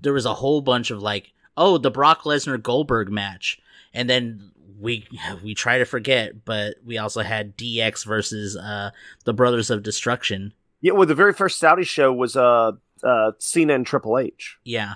there 0.00 0.12
was 0.12 0.26
a 0.26 0.34
whole 0.34 0.60
bunch 0.60 0.90
of 0.90 1.00
like 1.02 1.32
oh 1.56 1.78
the 1.78 1.90
Brock 1.90 2.22
Lesnar 2.22 2.60
Goldberg 2.60 3.10
match. 3.10 3.60
And 3.94 4.08
then 4.08 4.52
we 4.82 5.06
we 5.42 5.54
try 5.54 5.78
to 5.78 5.84
forget 5.84 6.44
but 6.44 6.76
we 6.84 6.98
also 6.98 7.22
had 7.22 7.56
DX 7.56 8.04
versus 8.04 8.56
uh 8.56 8.90
the 9.24 9.32
Brothers 9.32 9.70
of 9.70 9.82
Destruction 9.82 10.52
yeah 10.80 10.92
well 10.92 11.06
the 11.06 11.14
very 11.14 11.32
first 11.32 11.58
saudi 11.58 11.84
show 11.84 12.12
was 12.12 12.36
uh 12.36 12.72
uh 13.02 13.32
cena 13.38 13.74
and 13.74 13.86
triple 13.86 14.18
h 14.18 14.58
Yeah. 14.64 14.94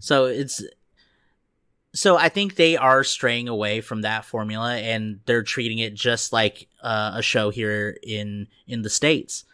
So 0.00 0.26
it's 0.26 0.62
so 1.94 2.16
I 2.18 2.28
think 2.28 2.56
they 2.56 2.76
are 2.76 3.04
straying 3.04 3.48
away 3.48 3.80
from 3.80 4.02
that 4.02 4.24
formula 4.24 4.74
and 4.76 5.20
they're 5.26 5.44
treating 5.44 5.78
it 5.78 5.94
just 5.94 6.32
like 6.32 6.66
uh, 6.82 7.12
a 7.14 7.22
show 7.22 7.50
here 7.50 7.96
in 8.02 8.48
in 8.66 8.82
the 8.82 8.90
states. 8.90 9.44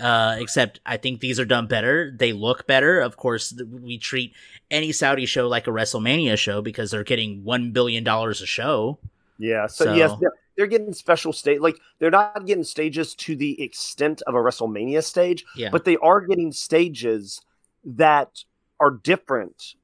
Uh, 0.00 0.36
except 0.38 0.80
I 0.86 0.96
think 0.96 1.20
these 1.20 1.38
are 1.38 1.44
done 1.44 1.66
better. 1.66 2.14
They 2.16 2.32
look 2.32 2.66
better. 2.66 3.00
Of 3.00 3.16
course, 3.16 3.50
th- 3.50 3.68
we 3.68 3.98
treat 3.98 4.32
any 4.70 4.92
Saudi 4.92 5.26
show 5.26 5.46
like 5.46 5.66
a 5.66 5.70
WrestleMania 5.70 6.38
show 6.38 6.62
because 6.62 6.90
they're 6.90 7.04
getting 7.04 7.44
one 7.44 7.72
billion 7.72 8.02
dollars 8.02 8.40
a 8.40 8.46
show. 8.46 8.98
Yeah. 9.40 9.66
So, 9.66 9.86
So- 9.86 9.94
yes, 9.94 10.12
they're, 10.20 10.32
they're 10.56 10.66
getting 10.66 10.92
special 10.92 11.32
stage. 11.32 11.60
Like 11.60 11.78
they're 11.98 12.10
not 12.10 12.44
getting 12.46 12.64
stages 12.64 13.14
to 13.16 13.34
the 13.34 13.60
extent 13.62 14.22
of 14.26 14.34
a 14.34 14.38
WrestleMania 14.38 15.02
stage, 15.02 15.44
Yeah, 15.56 15.70
but 15.70 15.84
they 15.84 15.96
are 15.96 16.20
getting 16.20 16.52
stages 16.52 17.40
that 17.84 18.44
are 18.78 18.90
different, 18.90 19.74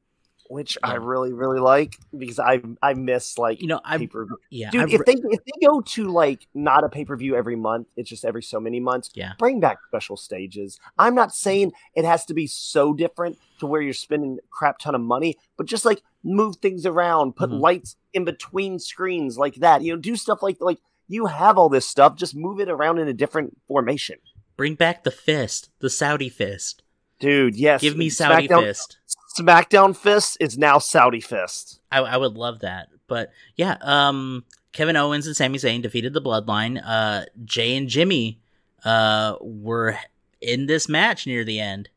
which 0.50 0.76
I 0.82 0.94
really 0.94 1.32
really 1.32 1.60
like 1.60 1.96
because 2.16 2.38
I 2.38 2.60
I 2.82 2.92
miss 2.92 3.38
like 3.38 3.62
you 3.62 3.68
know, 3.68 3.80
I 3.84 3.96
pay 3.96 4.08
yeah, 4.50 4.70
dude. 4.70 4.82
I've 4.82 4.92
if 4.92 5.00
re- 5.00 5.14
they 5.14 5.20
if 5.30 5.40
they 5.44 5.66
go 5.66 5.80
to 5.80 6.04
like 6.08 6.46
not 6.54 6.84
a 6.84 6.90
pay 6.90 7.06
per 7.06 7.16
view 7.16 7.36
every 7.36 7.56
month, 7.56 7.88
it's 7.96 8.10
just 8.10 8.24
every 8.24 8.42
so 8.42 8.60
many 8.60 8.78
months. 8.78 9.08
Yeah. 9.14 9.32
bring 9.38 9.60
back 9.60 9.78
special 9.88 10.18
stages. 10.18 10.78
I'm 10.98 11.14
not 11.14 11.34
saying 11.34 11.72
it 11.94 12.04
has 12.04 12.26
to 12.26 12.34
be 12.34 12.46
so 12.46 12.92
different 12.92 13.38
to 13.58 13.66
where 13.66 13.80
you're 13.80 13.92
spending 13.92 14.38
a 14.38 14.46
crap 14.50 14.78
ton 14.78 14.94
of 14.94 15.00
money, 15.00 15.36
but 15.56 15.66
just 15.66 15.84
like 15.84 16.02
move 16.22 16.56
things 16.56 16.84
around, 16.86 17.36
put 17.36 17.50
Mhm. 17.50 17.60
lights 17.60 17.96
in 18.12 18.24
between 18.24 18.78
screens 18.78 19.38
like 19.38 19.56
that. 19.56 19.82
You 19.82 19.94
know, 19.94 20.00
do 20.00 20.16
stuff 20.16 20.42
like 20.42 20.56
like 20.60 20.78
you 21.08 21.26
have 21.26 21.56
all 21.58 21.68
this 21.68 21.86
stuff, 21.86 22.16
just 22.16 22.34
move 22.34 22.58
it 22.60 22.68
around 22.68 22.98
in 22.98 23.08
a 23.08 23.12
different 23.12 23.56
formation. 23.68 24.16
bring 24.56 24.74
back 24.74 25.04
the 25.04 25.10
fist, 25.10 25.68
the 25.80 25.90
Saudi 25.90 26.30
fist. 26.30 26.82
Dude, 27.20 27.56
yes. 27.56 27.82
Give 27.82 27.94
me 27.96 28.08
Saudi 28.08 28.48
SmackDown, 28.48 28.62
fist. 28.62 28.96
SmackDown 29.38 29.94
Fist 29.96 30.38
is 30.40 30.56
now 30.56 30.78
Saudi 30.78 31.20
Fist. 31.20 31.80
I, 31.92 31.98
I 31.98 32.16
would 32.16 32.34
love 32.38 32.60
that. 32.60 32.88
But 33.06 33.32
yeah, 33.56 33.76
um, 33.82 34.44
Kevin 34.72 34.96
Owens 34.96 35.26
and 35.26 35.36
Sami 35.36 35.58
Zayn 35.58 35.82
defeated 35.82 36.14
the 36.14 36.22
Bloodline. 36.22 36.80
Uh, 36.84 37.26
Jay 37.44 37.76
and 37.76 37.86
Jimmy 37.88 38.40
uh, 38.84 39.36
were 39.42 39.98
in 40.40 40.66
this 40.66 40.88
match 40.88 41.26
near 41.26 41.44
the 41.44 41.60
end, 41.60 41.88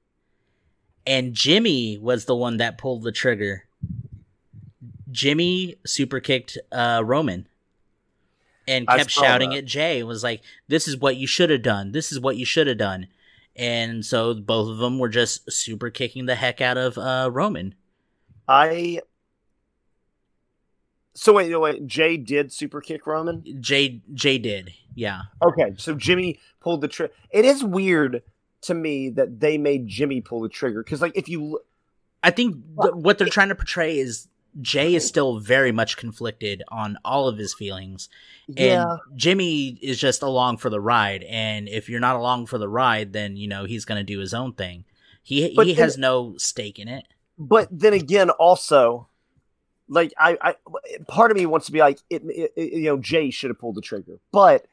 and 1.06 1.34
Jimmy 1.34 1.98
was 1.98 2.26
the 2.26 2.36
one 2.36 2.58
that 2.58 2.78
pulled 2.78 3.04
the 3.04 3.12
trigger. 3.12 3.66
Jimmy 5.12 5.76
super 5.86 6.20
kicked 6.20 6.58
uh, 6.72 7.02
Roman 7.04 7.48
and 8.68 8.88
kept 8.88 9.10
shouting 9.10 9.52
that. 9.52 9.60
at 9.60 9.66
Jay. 9.66 10.04
Was 10.04 10.24
like, 10.24 10.42
"This 10.68 10.88
is 10.88 10.98
what 10.98 11.18
you 11.18 11.28
should 11.28 11.50
have 11.50 11.64
done. 11.64 11.92
This 11.92 12.12
is 12.12 12.20
what 12.20 12.38
you 12.38 12.46
should 12.46 12.68
have 12.68 12.78
done." 12.78 13.08
And 13.56 14.06
so 14.06 14.34
both 14.34 14.70
of 14.70 14.78
them 14.78 15.00
were 15.00 15.10
just 15.10 15.52
super 15.52 15.90
kicking 15.90 16.28
the 16.28 16.36
heck 16.36 16.62
out 16.62 16.78
of 16.78 16.98
uh, 16.98 17.30
Roman. 17.32 17.76
I 18.48 19.02
so 21.14 21.34
wait, 21.34 21.54
wait, 21.60 21.86
Jay 21.86 22.16
did 22.16 22.54
super 22.54 22.80
kick 22.80 23.06
Roman? 23.06 23.44
Jay 23.60 24.02
Jay 24.14 24.38
did, 24.38 24.74
yeah. 24.96 25.24
Okay, 25.42 25.74
so 25.78 25.94
Jimmy 25.96 26.40
pulled 26.62 26.82
the 26.82 26.88
trigger. 26.88 27.14
It 27.32 27.44
is 27.44 27.64
weird 27.64 28.24
to 28.62 28.74
me 28.74 29.10
that 29.10 29.40
they 29.40 29.58
made 29.58 29.88
Jimmy 29.88 30.22
pull 30.22 30.42
the 30.42 30.50
trigger 30.50 30.84
because, 30.84 31.02
like, 31.02 31.16
if 31.18 31.28
you 31.30 31.60
I 32.24 32.32
think 32.32 32.56
th- 32.82 32.94
what 32.94 33.18
they're 33.18 33.28
trying 33.28 33.50
to 33.50 33.56
portray 33.56 33.98
is 33.98 34.28
Jay 34.62 34.96
is 34.96 35.08
still 35.08 35.40
very 35.40 35.72
much 35.72 35.96
conflicted 35.96 36.64
on 36.70 36.98
all 37.06 37.28
of 37.28 37.38
his 37.38 37.54
feelings, 37.54 38.10
and 38.48 38.58
yeah, 38.58 38.98
Jimmy 39.16 39.78
is 39.82 40.00
just 40.00 40.22
along 40.22 40.58
for 40.58 40.70
the 40.70 40.82
ride. 40.82 41.24
And 41.24 41.70
if 41.70 41.88
you're 41.88 42.00
not 42.00 42.16
along 42.16 42.48
for 42.48 42.58
the 42.58 42.68
ride, 42.68 43.14
then 43.14 43.38
you 43.38 43.48
know 43.48 43.66
he's 43.66 43.86
going 43.86 44.00
to 44.00 44.04
do 44.04 44.20
his 44.20 44.34
own 44.34 44.54
thing. 44.54 44.86
He 45.24 45.54
But 45.56 45.68
he 45.68 45.74
then- 45.76 45.84
has 45.84 45.98
no 45.98 46.36
stake 46.38 46.80
in 46.80 46.88
it. 46.88 47.06
but 47.38 47.68
then 47.72 47.94
again, 47.94 48.30
also, 48.32 49.08
like, 49.88 50.12
I, 50.18 50.38
I, 50.42 50.56
part 51.08 51.30
of 51.32 51.38
me 51.38 51.46
wants 51.46 51.68
to 51.68 51.72
be 51.72 51.80
like, 51.80 52.00
it, 52.10 52.24
it- 52.26 52.74
you 52.74 52.84
know, 52.86 52.98
Jay 52.98 53.30
should 53.30 53.50
have 53.52 53.60
pulled 53.60 53.76
the 53.76 53.82
trigger, 53.82 54.20
but 54.32 54.66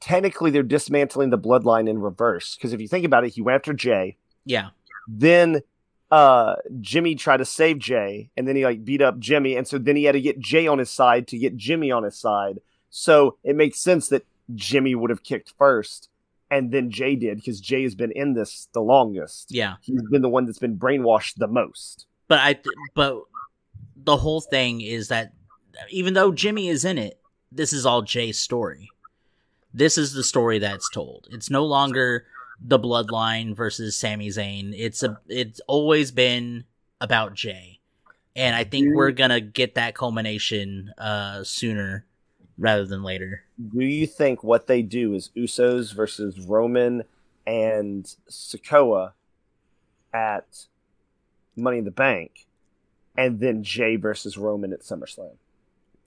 technically, 0.00 0.50
they're 0.50 0.62
dismantling 0.62 1.30
the 1.30 1.38
bloodline 1.38 1.88
in 1.88 2.00
reverse 2.00 2.56
because 2.56 2.72
if 2.72 2.80
you 2.80 2.88
think 2.88 3.04
about 3.04 3.24
it, 3.24 3.34
he 3.34 3.42
went 3.42 3.56
after 3.56 3.72
Jay. 3.72 4.16
Yeah, 4.44 4.70
then 5.06 5.62
uh 6.10 6.56
Jimmy 6.80 7.14
tried 7.14 7.36
to 7.36 7.44
save 7.44 7.78
Jay 7.78 8.30
and 8.36 8.48
then 8.48 8.56
he 8.56 8.64
like 8.64 8.84
beat 8.84 9.00
up 9.00 9.18
Jimmy 9.20 9.54
and 9.56 9.66
so 9.68 9.78
then 9.78 9.94
he 9.94 10.04
had 10.04 10.12
to 10.12 10.20
get 10.20 10.40
Jay 10.40 10.66
on 10.66 10.78
his 10.78 10.90
side 10.90 11.28
to 11.28 11.38
get 11.38 11.56
Jimmy 11.56 11.92
on 11.92 12.02
his 12.02 12.18
side. 12.18 12.58
So 12.90 13.36
it 13.44 13.54
makes 13.54 13.78
sense 13.80 14.08
that 14.08 14.26
Jimmy 14.54 14.96
would 14.96 15.10
have 15.10 15.22
kicked 15.22 15.54
first 15.56 16.08
and 16.50 16.72
then 16.72 16.90
Jay 16.90 17.14
did 17.14 17.36
because 17.36 17.60
Jay 17.60 17.84
has 17.84 17.94
been 17.94 18.10
in 18.10 18.34
this 18.34 18.68
the 18.72 18.80
longest. 18.80 19.52
yeah. 19.52 19.74
He's 19.82 20.02
been 20.10 20.22
the 20.22 20.28
one 20.28 20.46
that's 20.46 20.58
been 20.58 20.76
brainwashed 20.76 21.34
the 21.36 21.46
most. 21.46 22.06
But 22.26 22.40
I 22.40 22.54
th- 22.54 22.74
but 22.94 23.16
the 23.96 24.16
whole 24.16 24.40
thing 24.40 24.80
is 24.80 25.08
that 25.08 25.32
even 25.90 26.14
though 26.14 26.32
Jimmy 26.32 26.68
is 26.68 26.84
in 26.84 26.98
it, 26.98 27.20
this 27.52 27.72
is 27.72 27.86
all 27.86 28.02
Jay's 28.02 28.38
story. 28.38 28.88
This 29.72 29.96
is 29.96 30.12
the 30.12 30.24
story 30.24 30.58
that's 30.58 30.90
told. 30.90 31.28
It's 31.30 31.50
no 31.50 31.64
longer 31.64 32.26
the 32.60 32.78
bloodline 32.78 33.54
versus 33.54 33.96
Sami 33.96 34.28
Zayn. 34.28 34.74
It's 34.76 35.02
a 35.02 35.18
it's 35.28 35.60
always 35.66 36.10
been 36.10 36.64
about 37.00 37.34
Jay. 37.34 37.78
And 38.36 38.54
I 38.54 38.64
think 38.64 38.94
we're 38.94 39.10
gonna 39.12 39.40
get 39.40 39.74
that 39.74 39.94
culmination 39.94 40.92
uh 40.98 41.44
sooner 41.44 42.04
rather 42.58 42.84
than 42.84 43.02
later. 43.02 43.44
Do 43.74 43.84
you 43.84 44.06
think 44.06 44.44
what 44.44 44.66
they 44.66 44.82
do 44.82 45.14
is 45.14 45.30
Usos 45.36 45.94
versus 45.94 46.38
Roman 46.40 47.04
and 47.46 48.04
Sikoa 48.28 49.12
at 50.12 50.66
Money 51.56 51.78
in 51.78 51.84
the 51.84 51.90
Bank 51.90 52.46
and 53.16 53.40
then 53.40 53.62
Jay 53.62 53.96
versus 53.96 54.36
Roman 54.36 54.72
at 54.72 54.80
SummerSlam? 54.80 55.36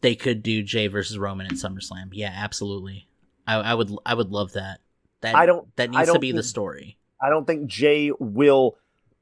They 0.02 0.16
could 0.16 0.44
do 0.44 0.62
Jay 0.64 0.88
versus 0.88 1.18
Roman 1.18 1.48
at 1.48 1.54
SummerSlam. 1.54 2.10
Yeah, 2.12 2.34
absolutely. 2.36 3.08
I, 3.48 3.56
I 3.56 3.74
would 3.74 3.92
I 4.06 4.14
would 4.14 4.30
love 4.32 4.54
that. 4.54 4.80
That 5.22 5.36
I 5.36 5.46
don't- 5.46 5.74
that 5.78 5.90
needs 5.92 6.08
to 6.08 6.14
don't 6.14 6.20
be 6.22 6.32
the 6.32 6.44
story. 6.44 6.98
I 7.22 7.30
don't 7.30 7.46
think 7.48 7.68
Jay 7.68 8.12
will 8.20 8.78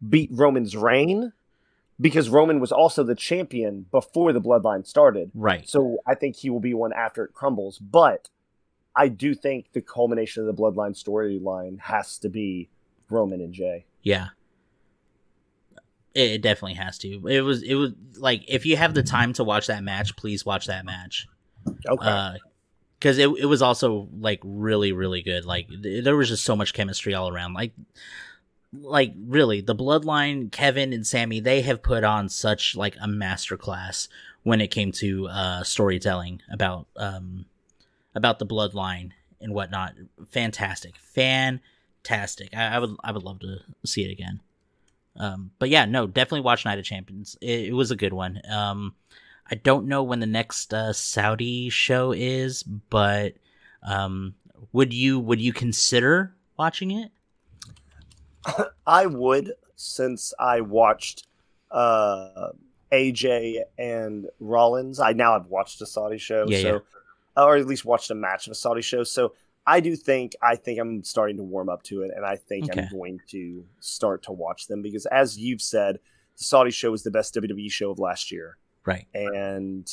beat 0.07 0.29
Roman's 0.33 0.75
reign 0.75 1.33
because 1.99 2.29
Roman 2.29 2.59
was 2.59 2.71
also 2.71 3.03
the 3.03 3.13
champion 3.13 3.85
before 3.91 4.33
the 4.33 4.41
bloodline 4.41 4.87
started. 4.87 5.29
Right. 5.35 5.69
So 5.69 5.97
I 6.07 6.15
think 6.15 6.35
he 6.37 6.49
will 6.49 6.59
be 6.59 6.73
one 6.73 6.93
after 6.93 7.23
it 7.25 7.33
crumbles. 7.35 7.77
But 7.77 8.29
I 8.95 9.07
do 9.07 9.35
think 9.35 9.73
the 9.73 9.81
culmination 9.81 10.41
of 10.41 10.47
the 10.47 10.59
bloodline 10.59 10.99
storyline 10.99 11.79
has 11.81 12.17
to 12.19 12.29
be 12.29 12.69
Roman 13.09 13.39
and 13.41 13.53
Jay. 13.53 13.85
Yeah. 14.01 14.29
It, 16.15 16.31
it 16.31 16.41
definitely 16.41 16.73
has 16.75 16.97
to. 16.99 17.27
It 17.27 17.41
was 17.41 17.61
it 17.61 17.75
was 17.75 17.91
like 18.17 18.43
if 18.47 18.65
you 18.65 18.75
have 18.77 18.93
the 18.95 19.03
time 19.03 19.33
to 19.33 19.43
watch 19.43 19.67
that 19.67 19.83
match, 19.83 20.15
please 20.15 20.45
watch 20.45 20.65
that 20.67 20.85
match. 20.85 21.27
Okay. 21.87 22.05
Uh 22.07 22.33
cuz 23.01 23.17
it 23.17 23.29
it 23.37 23.45
was 23.45 23.61
also 23.61 24.07
like 24.19 24.39
really 24.43 24.91
really 24.93 25.21
good. 25.21 25.45
Like 25.45 25.67
th- 25.67 26.03
there 26.03 26.15
was 26.15 26.29
just 26.29 26.43
so 26.43 26.55
much 26.55 26.73
chemistry 26.73 27.13
all 27.13 27.29
around. 27.29 27.53
Like 27.53 27.73
like 28.73 29.13
really 29.27 29.59
the 29.61 29.75
bloodline 29.75 30.51
Kevin 30.51 30.93
and 30.93 31.05
Sami 31.05 31.39
they 31.39 31.61
have 31.61 31.83
put 31.83 32.03
on 32.03 32.29
such 32.29 32.75
like 32.75 32.95
a 32.97 33.07
masterclass 33.07 34.07
when 34.43 34.61
it 34.61 34.69
came 34.69 34.91
to 34.93 35.27
uh 35.27 35.63
storytelling 35.63 36.41
about 36.49 36.87
um 36.95 37.45
about 38.15 38.39
the 38.39 38.45
bloodline 38.45 39.11
and 39.41 39.53
whatnot. 39.53 39.95
Fantastic. 40.29 40.95
Fantastic. 40.97 42.55
I, 42.55 42.75
I 42.75 42.79
would 42.79 42.95
I 43.03 43.11
would 43.11 43.23
love 43.23 43.39
to 43.39 43.57
see 43.85 44.05
it 44.05 44.11
again. 44.11 44.41
Um, 45.17 45.51
but 45.59 45.69
yeah, 45.69 45.85
no, 45.85 46.07
definitely 46.07 46.41
watch 46.41 46.63
Night 46.63 46.79
of 46.79 46.85
Champions. 46.85 47.37
It, 47.41 47.67
it 47.67 47.73
was 47.73 47.91
a 47.91 47.95
good 47.97 48.13
one. 48.13 48.41
Um, 48.49 48.95
I 49.51 49.55
don't 49.55 49.87
know 49.87 50.03
when 50.03 50.19
the 50.19 50.25
next 50.27 50.73
uh, 50.73 50.93
Saudi 50.93 51.69
show 51.69 52.13
is, 52.13 52.63
but 52.63 53.33
um, 53.83 54.35
would 54.71 54.93
you 54.93 55.19
would 55.19 55.41
you 55.41 55.51
consider 55.53 56.33
watching 56.57 56.91
it? 56.91 57.11
I 58.87 59.05
would, 59.05 59.53
since 59.75 60.33
I 60.39 60.61
watched 60.61 61.27
uh, 61.69 62.49
AJ 62.91 63.61
and 63.77 64.27
Rollins. 64.39 64.99
I 64.99 65.13
now 65.13 65.33
have 65.33 65.47
watched 65.47 65.81
a 65.81 65.85
Saudi 65.85 66.17
show, 66.17 66.45
Yeah, 66.47 66.61
so 66.61 66.73
yeah. 67.37 67.43
or 67.43 67.55
at 67.57 67.65
least 67.65 67.85
watched 67.85 68.11
a 68.11 68.15
match 68.15 68.47
of 68.47 68.51
a 68.51 68.55
Saudi 68.55 68.81
show. 68.81 69.03
So 69.03 69.33
I 69.65 69.79
do 69.79 69.95
think 69.95 70.35
I 70.41 70.55
think 70.55 70.79
I'm 70.79 71.03
starting 71.03 71.37
to 71.37 71.43
warm 71.43 71.69
up 71.69 71.83
to 71.83 72.01
it, 72.03 72.11
and 72.15 72.25
I 72.25 72.35
think 72.35 72.69
Okay. 72.69 72.81
I'm 72.81 72.89
going 72.91 73.19
to 73.29 73.63
start 73.79 74.23
to 74.23 74.31
watch 74.31 74.67
them 74.67 74.81
because, 74.81 75.05
as 75.07 75.37
you've 75.37 75.61
said, 75.61 75.99
the 76.37 76.43
Saudi 76.43 76.71
show 76.71 76.91
was 76.91 77.03
the 77.03 77.11
best 77.11 77.33
WWE 77.35 77.71
show 77.71 77.91
of 77.91 77.99
last 77.99 78.31
year, 78.31 78.57
Right. 78.85 79.07
and 79.13 79.87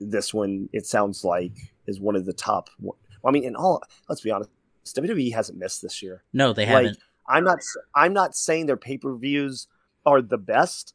this 0.00 0.32
one 0.32 0.68
it 0.72 0.86
sounds 0.86 1.24
like 1.24 1.52
is 1.86 2.00
one 2.00 2.16
of 2.16 2.24
the 2.24 2.32
top. 2.32 2.70
Well, 2.80 2.96
I 3.24 3.30
mean, 3.30 3.44
in 3.44 3.56
all, 3.56 3.82
let's 4.08 4.20
be 4.22 4.30
honest, 4.30 4.50
WWE 4.86 5.34
hasn't 5.34 5.58
missed 5.58 5.82
this 5.82 6.02
year. 6.02 6.22
No, 6.32 6.52
they 6.52 6.64
Like, 6.64 6.72
haven't. 6.86 6.98
I'm 7.28 7.44
not 7.44 7.58
I'm 7.94 8.12
not 8.12 8.34
saying 8.34 8.66
their 8.66 8.76
pay 8.76 8.96
per 8.98 9.14
views 9.16 9.68
are 10.06 10.22
the 10.22 10.38
best, 10.38 10.94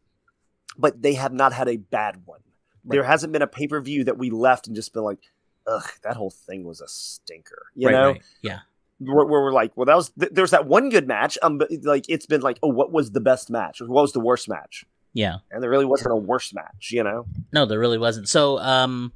but 0.77 1.01
they 1.01 1.13
have 1.13 1.31
not 1.33 1.53
had 1.53 1.67
a 1.67 1.77
bad 1.77 2.21
one. 2.25 2.41
There 2.83 3.03
hasn't 3.03 3.33
been 3.33 3.41
a 3.41 3.47
pay 3.47 3.67
per 3.67 3.79
view 3.81 4.03
that 4.03 4.17
we 4.17 4.29
left 4.29 4.67
and 4.67 4.75
just 4.75 4.93
been 4.93 5.03
like, 5.03 5.19
ugh, 5.67 5.89
that 6.03 6.15
whole 6.15 6.29
thing 6.31 6.63
was 6.65 6.81
a 6.81 6.87
stinker. 6.87 7.67
You 7.75 7.87
right, 7.87 7.93
know, 7.93 8.11
right. 8.11 8.21
Yeah. 8.41 8.59
where, 8.99 9.25
where 9.25 9.41
we're 9.41 9.53
like, 9.53 9.75
well, 9.75 9.85
that 9.85 9.95
was 9.95 10.09
th- 10.19 10.31
there's 10.33 10.51
that 10.51 10.67
one 10.67 10.89
good 10.89 11.07
match. 11.07 11.37
Um, 11.41 11.57
but 11.57 11.69
like 11.83 12.05
it's 12.09 12.25
been 12.25 12.41
like, 12.41 12.59
oh, 12.63 12.67
what 12.69 12.91
was 12.91 13.11
the 13.11 13.21
best 13.21 13.49
match? 13.49 13.81
What 13.81 14.01
was 14.01 14.13
the 14.13 14.19
worst 14.19 14.47
match? 14.49 14.85
Yeah. 15.15 15.37
And 15.49 15.63
there 15.63 15.69
really 15.69 15.85
wasn't 15.85 16.11
a 16.11 16.15
worse 16.15 16.53
match. 16.53 16.91
You 16.91 17.03
know, 17.03 17.25
No, 17.51 17.65
there 17.65 17.79
really 17.79 17.97
wasn't. 17.97 18.29
So, 18.29 18.59
um, 18.59 19.13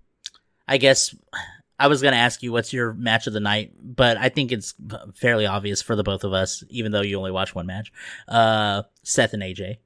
I 0.68 0.78
guess 0.78 1.14
I 1.78 1.88
was 1.88 2.02
going 2.02 2.14
to 2.14 2.18
ask 2.18 2.42
you 2.42 2.52
what's 2.54 2.72
your 2.72 2.94
match 2.94 3.28
of 3.28 3.34
the 3.34 3.42
night, 3.42 3.74
but 3.82 4.16
I 4.18 4.30
think 4.30 4.52
it's 4.54 4.74
fairly 5.14 5.46
obvious 5.46 5.82
for 5.82 5.96
the 5.98 6.04
both 6.04 6.24
of 6.24 6.32
us, 6.32 6.64
even 6.70 6.94
though 6.94 7.02
you 7.02 7.18
only 7.18 7.32
watch 7.32 7.54
one 7.54 7.66
match. 7.66 7.92
Uh, 8.28 8.84
Seth 9.04 9.34
and 9.34 9.44
AJ. 9.44 9.78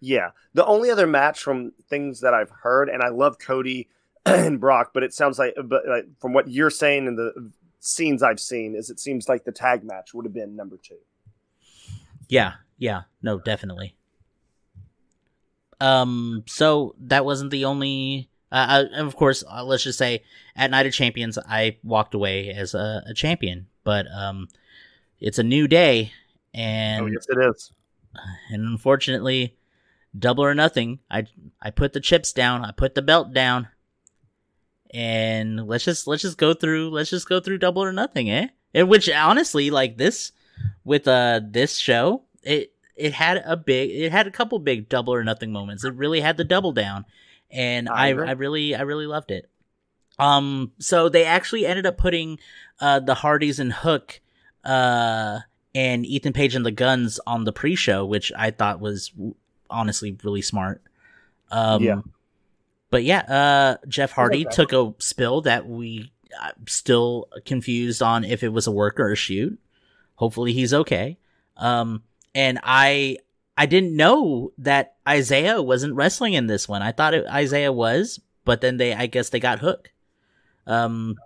yeah. 0.00 0.30
The 0.54 0.64
only 0.64 0.90
other 0.90 1.06
match 1.06 1.42
from 1.42 1.72
things 1.90 2.20
that 2.20 2.32
I've 2.34 2.50
heard, 2.50 2.88
and 2.88 3.02
I 3.02 3.08
love 3.08 3.38
Cody 3.38 3.88
and 4.26 4.60
Brock, 4.60 4.92
but 4.94 5.02
it 5.02 5.12
sounds 5.12 5.38
like, 5.38 5.54
but 5.62 5.82
like, 5.86 6.06
from 6.20 6.32
what 6.32 6.48
you're 6.48 6.70
saying 6.70 7.06
and 7.06 7.18
the 7.18 7.50
scenes 7.80 8.22
I've 8.22 8.40
seen, 8.40 8.74
is 8.74 8.88
it 8.88 8.98
seems 9.00 9.28
like 9.28 9.44
the 9.44 9.52
tag 9.52 9.84
match 9.84 10.14
would 10.14 10.24
have 10.24 10.34
been 10.34 10.56
number 10.56 10.78
two. 10.82 10.98
Yeah. 12.28 12.54
Yeah. 12.78 13.02
No, 13.22 13.38
definitely. 13.38 13.94
Um, 15.82 16.44
so 16.46 16.94
that 17.00 17.24
wasn't 17.24 17.50
the 17.50 17.64
only, 17.64 18.28
uh, 18.50 18.84
uh, 18.94 19.02
of 19.02 19.16
course, 19.16 19.42
uh, 19.50 19.64
let's 19.64 19.82
just 19.84 19.98
say 19.98 20.22
at 20.54 20.70
Night 20.70 20.86
of 20.86 20.92
Champions, 20.92 21.38
I 21.38 21.78
walked 21.82 22.14
away 22.14 22.50
as 22.50 22.74
a, 22.74 23.02
a 23.06 23.14
champion, 23.14 23.66
but, 23.84 24.06
um, 24.14 24.48
it's 25.20 25.38
a 25.38 25.42
new 25.44 25.68
day 25.68 26.12
and 26.54 27.04
oh 27.04 27.06
yes, 27.06 27.26
it 27.28 27.38
is. 27.38 27.72
and 28.50 28.66
unfortunately, 28.66 29.56
double 30.18 30.44
or 30.44 30.54
nothing. 30.54 30.98
I 31.10 31.26
I 31.60 31.70
put 31.70 31.92
the 31.92 32.00
chips 32.00 32.32
down. 32.32 32.64
I 32.64 32.72
put 32.72 32.94
the 32.94 33.02
belt 33.02 33.32
down, 33.32 33.68
and 34.92 35.66
let's 35.66 35.84
just 35.84 36.06
let's 36.06 36.22
just 36.22 36.38
go 36.38 36.54
through. 36.54 36.90
Let's 36.90 37.10
just 37.10 37.28
go 37.28 37.40
through 37.40 37.58
double 37.58 37.82
or 37.82 37.92
nothing, 37.92 38.30
eh? 38.30 38.48
And 38.74 38.88
which 38.88 39.08
honestly, 39.08 39.70
like 39.70 39.96
this 39.96 40.32
with 40.84 41.08
uh 41.08 41.40
this 41.42 41.78
show, 41.78 42.24
it 42.42 42.72
it 42.96 43.12
had 43.12 43.42
a 43.44 43.56
big, 43.56 43.90
it 43.90 44.12
had 44.12 44.26
a 44.26 44.30
couple 44.30 44.58
big 44.58 44.88
double 44.88 45.14
or 45.14 45.24
nothing 45.24 45.52
moments. 45.52 45.84
It 45.84 45.94
really 45.94 46.20
had 46.20 46.36
the 46.36 46.44
double 46.44 46.72
down, 46.72 47.04
and 47.50 47.88
I 47.88 48.08
I. 48.08 48.10
I 48.10 48.32
really 48.32 48.74
I 48.74 48.82
really 48.82 49.06
loved 49.06 49.30
it. 49.30 49.48
Um, 50.18 50.72
so 50.78 51.08
they 51.08 51.24
actually 51.24 51.66
ended 51.66 51.86
up 51.86 51.96
putting 51.96 52.38
uh 52.80 53.00
the 53.00 53.14
Hardys 53.14 53.58
and 53.58 53.72
Hook, 53.72 54.20
uh 54.64 55.40
and 55.74 56.04
Ethan 56.04 56.32
Page 56.32 56.54
and 56.54 56.66
the 56.66 56.70
Guns 56.70 57.18
on 57.26 57.44
the 57.44 57.52
pre-show, 57.52 58.04
which 58.04 58.30
I 58.36 58.50
thought 58.50 58.80
was 58.80 59.10
honestly 59.70 60.16
really 60.22 60.42
smart. 60.42 60.82
Um, 61.50 61.82
Yeah. 61.82 62.00
But 62.90 63.04
yeah, 63.04 63.20
uh, 63.20 63.86
Jeff 63.88 64.12
Hardy 64.12 64.44
that. 64.44 64.52
took 64.52 64.74
a 64.74 64.92
spill 64.98 65.40
that 65.42 65.66
we 65.66 66.12
I'm 66.38 66.66
still 66.66 67.26
confused 67.46 68.02
on 68.02 68.24
if 68.24 68.42
it 68.42 68.50
was 68.50 68.66
a 68.66 68.70
work 68.70 69.00
or 69.00 69.12
a 69.12 69.16
shoot. 69.16 69.58
Hopefully 70.16 70.52
he's 70.52 70.74
okay. 70.74 71.16
Um, 71.56 72.02
and 72.34 72.58
I 72.62 73.18
I 73.56 73.66
didn't 73.66 73.96
know 73.96 74.52
that 74.58 74.96
Isiah 75.08 75.62
wasn't 75.62 75.94
wrestling 75.94 76.34
in 76.34 76.46
this 76.46 76.68
one. 76.68 76.82
I 76.82 76.92
thought 76.92 77.14
it, 77.14 77.26
Isiah 77.32 77.72
was, 77.72 78.20
but 78.44 78.60
then 78.60 78.76
they 78.76 78.94
I 78.94 79.06
guess 79.06 79.28
they 79.30 79.40
got 79.40 79.58
Hook. 79.60 79.90
Um, 80.66 81.16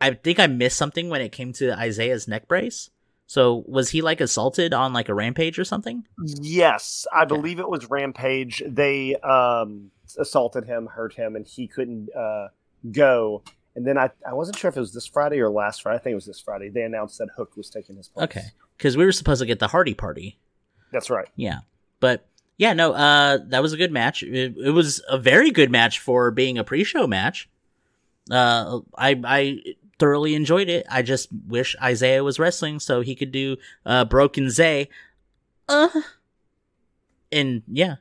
I 0.00 0.12
think 0.14 0.38
I 0.38 0.46
missed 0.46 0.78
something 0.78 1.08
when 1.10 1.20
it 1.20 1.32
came 1.32 1.52
to 1.54 1.78
Isiah's 1.78 2.26
neck 2.26 2.48
brace. 2.48 2.90
So 3.26 3.64
was 3.68 3.90
he 3.90 4.02
like 4.02 4.20
assaulted 4.20 4.72
on 4.74 4.92
like 4.92 5.08
a 5.08 5.14
rampage 5.14 5.58
or 5.58 5.64
something? 5.64 6.04
Yes, 6.40 7.06
I 7.12 7.22
Okay. 7.22 7.28
believe 7.28 7.60
it 7.60 7.68
was 7.68 7.88
Rampage. 7.88 8.62
They 8.66 9.14
um, 9.16 9.90
assaulted 10.18 10.64
him, 10.64 10.86
hurt 10.86 11.14
him, 11.14 11.36
and 11.36 11.46
he 11.46 11.68
couldn't 11.68 12.08
uh, 12.14 12.48
go. 12.90 13.42
And 13.76 13.86
then 13.86 13.96
I, 13.96 14.10
I 14.28 14.34
wasn't 14.34 14.58
sure 14.58 14.68
if 14.68 14.76
it 14.76 14.80
was 14.80 14.92
this 14.92 15.06
Friday 15.06 15.38
or 15.38 15.48
last 15.48 15.82
Friday. 15.82 15.96
I 15.96 16.00
think 16.00 16.12
it 16.12 16.16
was 16.16 16.26
this 16.26 16.40
Friday. 16.40 16.68
They 16.70 16.82
announced 16.82 17.18
that 17.18 17.28
Hook 17.36 17.56
was 17.56 17.70
taking 17.70 17.96
his 17.96 18.08
place. 18.08 18.24
Okay, 18.24 18.44
because 18.76 18.96
we 18.96 19.04
were 19.04 19.12
supposed 19.12 19.40
to 19.40 19.46
get 19.46 19.58
the 19.60 19.68
Hardy 19.68 19.94
party. 19.94 20.38
that's 20.92 21.08
right. 21.10 21.28
Yeah, 21.36 21.60
but 22.00 22.26
yeah, 22.58 22.72
no, 22.72 22.92
uh, 22.92 23.38
that 23.48 23.62
was 23.62 23.72
a 23.72 23.76
good 23.76 23.92
match. 23.92 24.22
It, 24.22 24.56
it 24.58 24.70
was 24.70 25.00
a 25.08 25.18
very 25.18 25.50
good 25.50 25.70
match 25.70 25.98
for 26.00 26.30
being 26.30 26.58
a 26.58 26.64
pre-show 26.64 27.06
match. 27.06 27.48
Uh, 28.30 28.80
I 28.98 29.20
I 29.24 29.58
thoroughly 29.98 30.34
enjoyed 30.34 30.68
it. 30.68 30.84
I 30.90 31.02
just 31.02 31.28
wish 31.46 31.76
Isiah 31.84 32.24
was 32.24 32.38
wrestling 32.38 32.80
so 32.80 33.00
he 33.02 33.14
could 33.14 33.32
do 33.32 33.56
uh 33.86 34.04
Broken 34.04 34.50
Zay. 34.50 34.88
Uh, 35.68 35.88
and 37.30 37.62
yeah. 37.68 37.96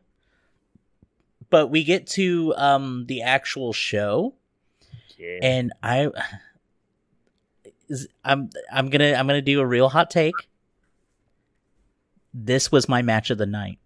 But 1.50 1.68
we 1.68 1.84
get 1.84 2.08
to 2.08 2.54
um 2.58 3.06
the 3.08 3.22
actual 3.22 3.72
show 3.74 4.34
Yeah. 5.20 5.40
and 5.44 5.74
I, 5.84 6.10
I'm 8.24 8.50
I'm 8.72 8.90
gonna 8.90 9.14
I'm 9.14 9.28
gonna 9.28 9.42
do 9.42 9.60
a 9.60 9.66
real 9.66 9.90
hot 9.90 10.10
take. 10.10 10.34
This 12.34 12.72
was 12.72 12.88
my 12.88 13.02
match 13.02 13.30
of 13.30 13.38
the 13.38 13.46
night. 13.46 13.80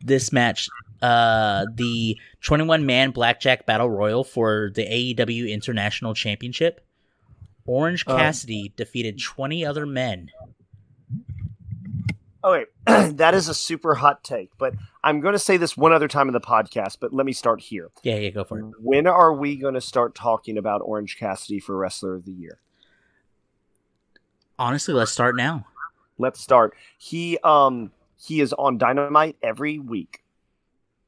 This 0.00 0.32
match, 0.32 0.68
uh, 1.00 1.66
the 1.74 2.18
21 2.40 2.84
man 2.86 3.12
blackjack 3.12 3.66
battle 3.66 3.88
royal 3.88 4.24
for 4.24 4.70
the 4.74 4.84
AEW 4.84 5.48
International 5.52 6.12
Championship. 6.12 6.84
Orange 7.66 8.04
Uh, 8.08 8.16
Cassidy 8.16 8.72
defeated 8.76 9.20
20 9.22 9.64
other 9.64 9.86
men. 9.86 10.30
Wait, 12.44 12.66
that 13.16 13.34
is 13.34 13.48
a 13.48 13.54
super 13.54 13.94
hot 13.94 14.24
take. 14.24 14.50
But 14.58 14.74
I'm 15.04 15.20
going 15.20 15.32
to 15.32 15.38
say 15.38 15.56
this 15.56 15.76
one 15.76 15.92
other 15.92 16.08
time 16.08 16.28
in 16.28 16.32
the 16.32 16.40
podcast. 16.40 16.98
But 17.00 17.12
let 17.12 17.26
me 17.26 17.32
start 17.32 17.60
here. 17.60 17.90
Yeah, 18.02 18.16
yeah, 18.16 18.30
go 18.30 18.44
for 18.44 18.58
it. 18.58 18.64
When 18.80 19.06
are 19.06 19.32
we 19.32 19.56
going 19.56 19.74
to 19.74 19.80
start 19.80 20.14
talking 20.14 20.58
about 20.58 20.80
Orange 20.84 21.18
Cassidy 21.18 21.60
for 21.60 21.76
Wrestler 21.76 22.14
of 22.14 22.24
the 22.24 22.32
Year? 22.32 22.58
Honestly, 24.58 24.94
let's 24.94 25.12
start 25.12 25.36
now. 25.36 25.66
Let's 26.18 26.40
start. 26.40 26.74
He 26.98 27.38
um 27.42 27.90
he 28.16 28.40
is 28.40 28.52
on 28.52 28.78
Dynamite 28.78 29.36
every 29.42 29.78
week. 29.78 30.22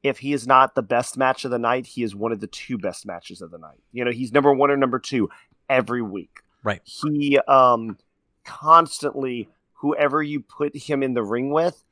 If 0.03 0.19
he 0.19 0.33
is 0.33 0.45
not 0.45 0.75
the 0.75 0.83
best 0.83 1.17
match 1.17 1.45
of 1.45 1.51
the 1.51 1.59
night, 1.59 1.85
he 1.85 2.03
is 2.03 2.13
one 2.15 2.31
of 2.31 2.39
the 2.39 2.47
two 2.47 2.77
best 2.77 3.05
matches 3.05 3.41
of 3.41 3.51
the 3.51 3.57
night. 3.57 3.79
You 3.91 4.05
know, 4.05 4.11
he's 4.11 4.31
number 4.31 4.53
one 4.53 4.71
or 4.71 4.77
number 4.77 4.99
two 4.99 5.29
every 5.69 6.01
week. 6.01 6.41
Right. 6.63 6.81
He 6.83 7.39
um 7.47 7.97
constantly 8.43 9.49
whoever 9.75 10.21
you 10.21 10.41
put 10.41 10.75
him 10.75 11.03
in 11.03 11.13
the 11.13 11.23
ring 11.23 11.51
with, 11.51 11.83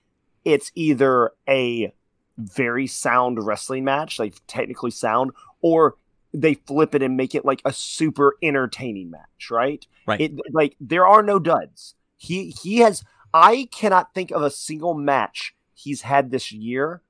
it's 0.45 0.71
either 0.75 1.31
a 1.47 1.93
very 2.37 2.87
sound 2.87 3.43
wrestling 3.43 3.83
match, 3.83 4.19
like 4.19 4.35
technically 4.47 4.91
sound, 4.91 5.31
or 5.61 5.95
they 6.33 6.55
flip 6.55 6.95
it 6.95 7.03
and 7.03 7.15
make 7.15 7.35
it 7.35 7.45
like 7.45 7.61
a 7.63 7.71
super 7.71 8.35
entertaining 8.41 9.11
match, 9.11 9.51
right? 9.51 9.85
Right. 10.07 10.21
It 10.21 10.39
like 10.51 10.75
there 10.79 11.07
are 11.07 11.21
no 11.21 11.39
duds. 11.39 11.95
He 12.17 12.55
he 12.61 12.77
has 12.77 13.03
I 13.33 13.67
cannot 13.71 14.13
think 14.13 14.31
of 14.31 14.41
a 14.41 14.49
single 14.49 14.93
match 14.93 15.55
he's 15.73 16.01
had 16.01 16.31
this 16.31 16.51
year 16.51 17.01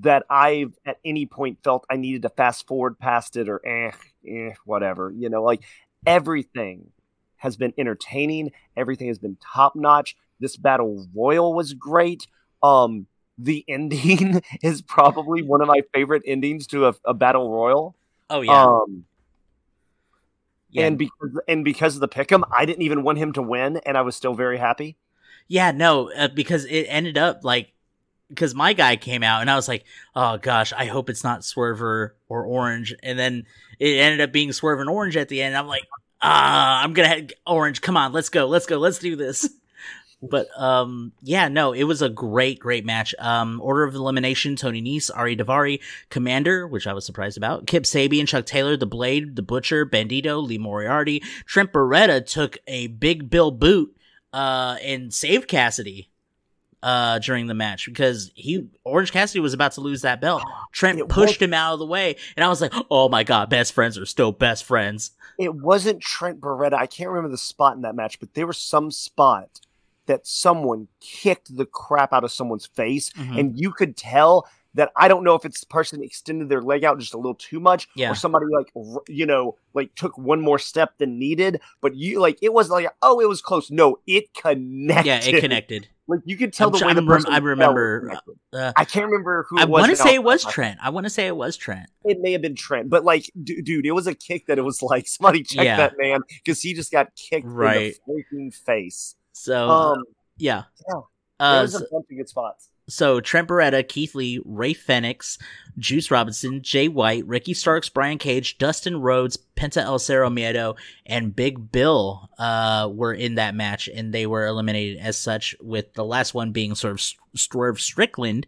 that 0.00 0.24
I've 0.28 0.78
at 0.84 0.98
any 1.04 1.26
point 1.26 1.58
felt 1.64 1.86
I 1.90 1.96
needed 1.96 2.22
to 2.22 2.28
fast 2.28 2.66
forward 2.66 2.98
past 2.98 3.36
it 3.36 3.48
or 3.48 3.60
eh, 3.66 3.92
eh, 4.28 4.54
whatever. 4.64 5.10
You 5.10 5.30
know, 5.30 5.42
like 5.42 5.62
everything 6.06 6.90
has 7.38 7.56
been 7.56 7.72
entertaining. 7.78 8.52
Everything 8.76 9.08
has 9.08 9.18
been 9.18 9.36
top 9.42 9.74
notch. 9.74 10.16
This 10.40 10.56
battle 10.56 11.06
royal 11.14 11.54
was 11.54 11.74
great. 11.74 12.26
Um, 12.62 13.06
the 13.38 13.64
ending 13.68 14.42
is 14.62 14.82
probably 14.82 15.42
one 15.42 15.60
of 15.60 15.68
my 15.68 15.82
favorite 15.94 16.22
endings 16.26 16.66
to 16.68 16.86
a, 16.88 16.94
a 17.04 17.14
battle 17.14 17.50
royal. 17.50 17.96
Oh 18.30 18.42
yeah, 18.42 18.64
Um, 18.64 19.04
yeah. 20.70 20.86
and 20.86 20.98
because 20.98 21.40
and 21.48 21.64
because 21.64 21.94
of 21.94 22.00
the 22.00 22.08
pick'em, 22.08 22.42
I 22.52 22.64
didn't 22.66 22.82
even 22.82 23.02
want 23.02 23.18
him 23.18 23.32
to 23.34 23.42
win, 23.42 23.78
and 23.86 23.96
I 23.96 24.02
was 24.02 24.16
still 24.16 24.34
very 24.34 24.58
happy. 24.58 24.96
Yeah, 25.48 25.70
no, 25.70 26.10
uh, 26.12 26.28
because 26.28 26.64
it 26.66 26.84
ended 26.84 27.16
up 27.16 27.42
like 27.44 27.72
because 28.28 28.54
my 28.54 28.74
guy 28.74 28.96
came 28.96 29.22
out 29.22 29.40
and 29.40 29.50
I 29.50 29.56
was 29.56 29.68
like, 29.68 29.84
oh 30.14 30.36
gosh, 30.36 30.72
I 30.74 30.84
hope 30.86 31.08
it's 31.08 31.24
not 31.24 31.40
Swerver 31.40 32.10
or 32.28 32.44
Orange, 32.44 32.94
and 33.02 33.18
then 33.18 33.46
it 33.78 33.98
ended 33.98 34.20
up 34.20 34.32
being 34.32 34.52
Swerve 34.52 34.80
and 34.80 34.90
Orange 34.90 35.16
at 35.16 35.28
the 35.28 35.40
end. 35.42 35.56
I'm 35.56 35.66
like, 35.66 35.84
ah, 36.20 36.82
I'm 36.82 36.92
gonna 36.92 37.08
have 37.08 37.30
Orange. 37.46 37.80
Come 37.80 37.96
on, 37.96 38.12
let's 38.12 38.28
go, 38.28 38.46
let's 38.46 38.66
go, 38.66 38.78
let's 38.78 38.98
do 38.98 39.16
this. 39.16 39.48
But 40.20 40.48
um, 40.60 41.12
yeah, 41.22 41.46
no, 41.46 41.72
it 41.72 41.84
was 41.84 42.02
a 42.02 42.08
great, 42.08 42.58
great 42.58 42.84
match. 42.84 43.14
Um, 43.20 43.60
order 43.62 43.84
of 43.84 43.94
elimination: 43.94 44.56
Tony 44.56 44.82
Nese, 44.82 45.10
Ari 45.14 45.36
Daivari, 45.36 45.80
Commander, 46.10 46.66
which 46.66 46.88
I 46.88 46.92
was 46.92 47.06
surprised 47.06 47.36
about, 47.36 47.66
Kip 47.68 47.84
Sabian, 47.84 48.26
Chuck 48.26 48.44
Taylor, 48.44 48.76
The 48.76 48.86
Blade, 48.86 49.36
The 49.36 49.42
Butcher, 49.42 49.86
Bandito, 49.86 50.44
Lee 50.44 50.58
Moriarty, 50.58 51.20
Trent 51.46 51.72
Beretta 51.72 52.26
took 52.26 52.58
a 52.66 52.88
big 52.88 53.30
Bill 53.30 53.50
boot 53.50 53.94
uh 54.32 54.76
and 54.82 55.14
saved 55.14 55.48
Cassidy 55.48 56.10
uh 56.82 57.18
during 57.18 57.46
the 57.46 57.54
match 57.54 57.86
because 57.86 58.30
he 58.34 58.68
Orange 58.84 59.10
Cassidy 59.12 59.40
was 59.40 59.52
about 59.54 59.72
to 59.72 59.80
lose 59.80 60.02
that 60.02 60.20
belt. 60.20 60.42
Trent 60.72 60.98
It 60.98 61.08
pushed 61.08 61.42
him 61.42 61.52
out 61.52 61.72
of 61.72 61.78
the 61.80 61.86
way, 61.86 62.16
and 62.36 62.44
I 62.44 62.48
was 62.48 62.60
like, 62.60 62.72
"Oh 62.90 63.08
my 63.08 63.24
god, 63.24 63.50
best 63.50 63.72
friends 63.72 63.98
are 63.98 64.06
still 64.06 64.32
best 64.32 64.64
friends." 64.64 65.12
it 65.38 65.54
wasn't 65.54 66.00
Trent 66.00 66.40
Beretta. 66.40 66.74
I 66.74 66.86
can't 66.86 67.10
remember 67.10 67.28
the 67.30 67.38
spot 67.38 67.76
in 67.76 67.82
that 67.82 67.94
match, 67.94 68.18
but 68.18 68.34
there 68.34 68.46
was 68.46 68.58
some 68.58 68.90
spot 68.90 69.60
that 70.06 70.26
someone 70.26 70.88
kicked 71.00 71.54
the 71.56 71.66
crap 71.66 72.12
out 72.12 72.24
of 72.24 72.32
someone's 72.32 72.66
face, 72.66 73.10
Mhm. 73.10 73.38
and 73.38 73.60
you 73.60 73.70
could 73.72 73.96
tell 73.96 74.48
that 74.78 74.90
I 74.96 75.06
don't 75.08 75.22
know 75.24 75.34
if 75.34 75.44
it's 75.44 75.60
the 75.60 75.66
person 75.66 76.02
extended 76.02 76.48
their 76.48 76.62
leg 76.62 76.82
out 76.84 76.98
just 76.98 77.12
a 77.14 77.16
little 77.18 77.34
too 77.34 77.60
much, 77.60 77.88
Yeah. 77.94 78.10
or 78.10 78.14
somebody 78.14 78.46
like 78.50 78.72
you 79.08 79.26
know 79.26 79.56
like 79.74 79.94
took 79.94 80.16
one 80.16 80.40
more 80.40 80.58
step 80.58 80.96
than 80.98 81.18
needed. 81.18 81.60
But 81.82 81.94
you 81.94 82.18
like 82.20 82.38
it 82.40 82.52
was 82.54 82.70
like 82.70 82.86
oh 83.02 83.20
it 83.20 83.28
was 83.28 83.42
close. 83.42 83.70
No, 83.70 83.98
it 84.06 84.32
connected. 84.34 85.06
Yeah, 85.06 85.20
it 85.22 85.40
connected. 85.40 85.88
Like 86.10 86.20
you 86.24 86.38
could 86.38 86.54
tell 86.54 86.68
I'm 86.68 86.72
the 86.72 86.78
tr- 86.78 86.86
way 86.86 86.94
the 86.94 87.02
person 87.02 87.30
I 87.34 87.36
remember, 87.36 88.18
uh, 88.54 88.72
I 88.74 88.86
can't 88.86 89.04
remember 89.04 89.44
who. 89.50 89.58
I 89.60 89.66
want 89.66 89.90
to 89.90 89.94
say 89.96 90.14
it 90.14 90.24
was 90.24 90.42
Trent. 90.42 90.78
I 90.82 90.88
want 90.88 91.04
to 91.04 91.10
say 91.10 91.26
it 91.26 91.36
was 91.36 91.54
Trent. 91.58 91.90
It 92.02 92.16
may 92.22 92.32
have 92.32 92.40
been 92.40 92.54
Trent, 92.54 92.88
but 92.88 93.04
like, 93.04 93.30
d- 93.42 93.60
dude, 93.60 93.84
it 93.84 93.92
was 93.92 94.06
a 94.06 94.14
kick 94.14 94.46
that 94.46 94.56
it 94.56 94.62
was 94.62 94.80
like 94.80 95.06
somebody 95.16 95.42
check 95.42 95.66
Yeah. 95.66 95.76
that 95.76 95.92
man 95.98 96.20
because 96.30 96.62
he 96.62 96.72
just 96.72 96.90
got 96.90 97.14
kicked 97.14 97.44
Right. 97.46 97.94
in 98.06 98.14
the 98.16 98.24
freaking 98.32 98.54
face. 98.54 99.16
So 99.34 99.68
Um, 99.68 100.04
yeah, 100.38 100.62
yeah. 100.88 101.00
Uh, 101.38 101.52
there 101.56 101.62
was 101.64 101.72
so, 101.72 101.78
a 101.80 101.88
bunch 101.92 102.06
of 102.10 102.16
good 102.16 102.28
spots. 102.30 102.70
So 102.88 103.20
Trent 103.20 103.48
Beretta, 103.48 103.86
Keith 103.86 104.14
Lee, 104.14 104.40
Rey 104.44 104.72
Fenix, 104.72 105.38
Juice 105.78 106.10
Robinson, 106.10 106.62
Jay 106.62 106.88
White, 106.88 107.26
Ricky 107.26 107.54
Starks, 107.54 107.88
Brian 107.88 108.18
Cage, 108.18 108.58
Dustin 108.58 109.00
Rhodes, 109.00 109.38
Penta 109.56 109.82
El 109.82 109.98
Cero 109.98 110.30
Miedo, 110.30 110.76
and 111.04 111.36
Big 111.36 111.70
Bill 111.70 112.30
uh, 112.38 112.88
were 112.92 113.12
in 113.12 113.34
that 113.36 113.54
match, 113.54 113.88
and 113.88 114.12
they 114.12 114.26
were 114.26 114.46
eliminated 114.46 114.98
as 114.98 115.18
such. 115.18 115.54
With 115.60 115.92
the 115.92 116.04
last 116.04 116.34
one 116.34 116.52
being 116.52 116.74
sort 116.74 116.92
of 116.92 117.02
Swerve 117.38 117.80
Strickland, 117.80 118.46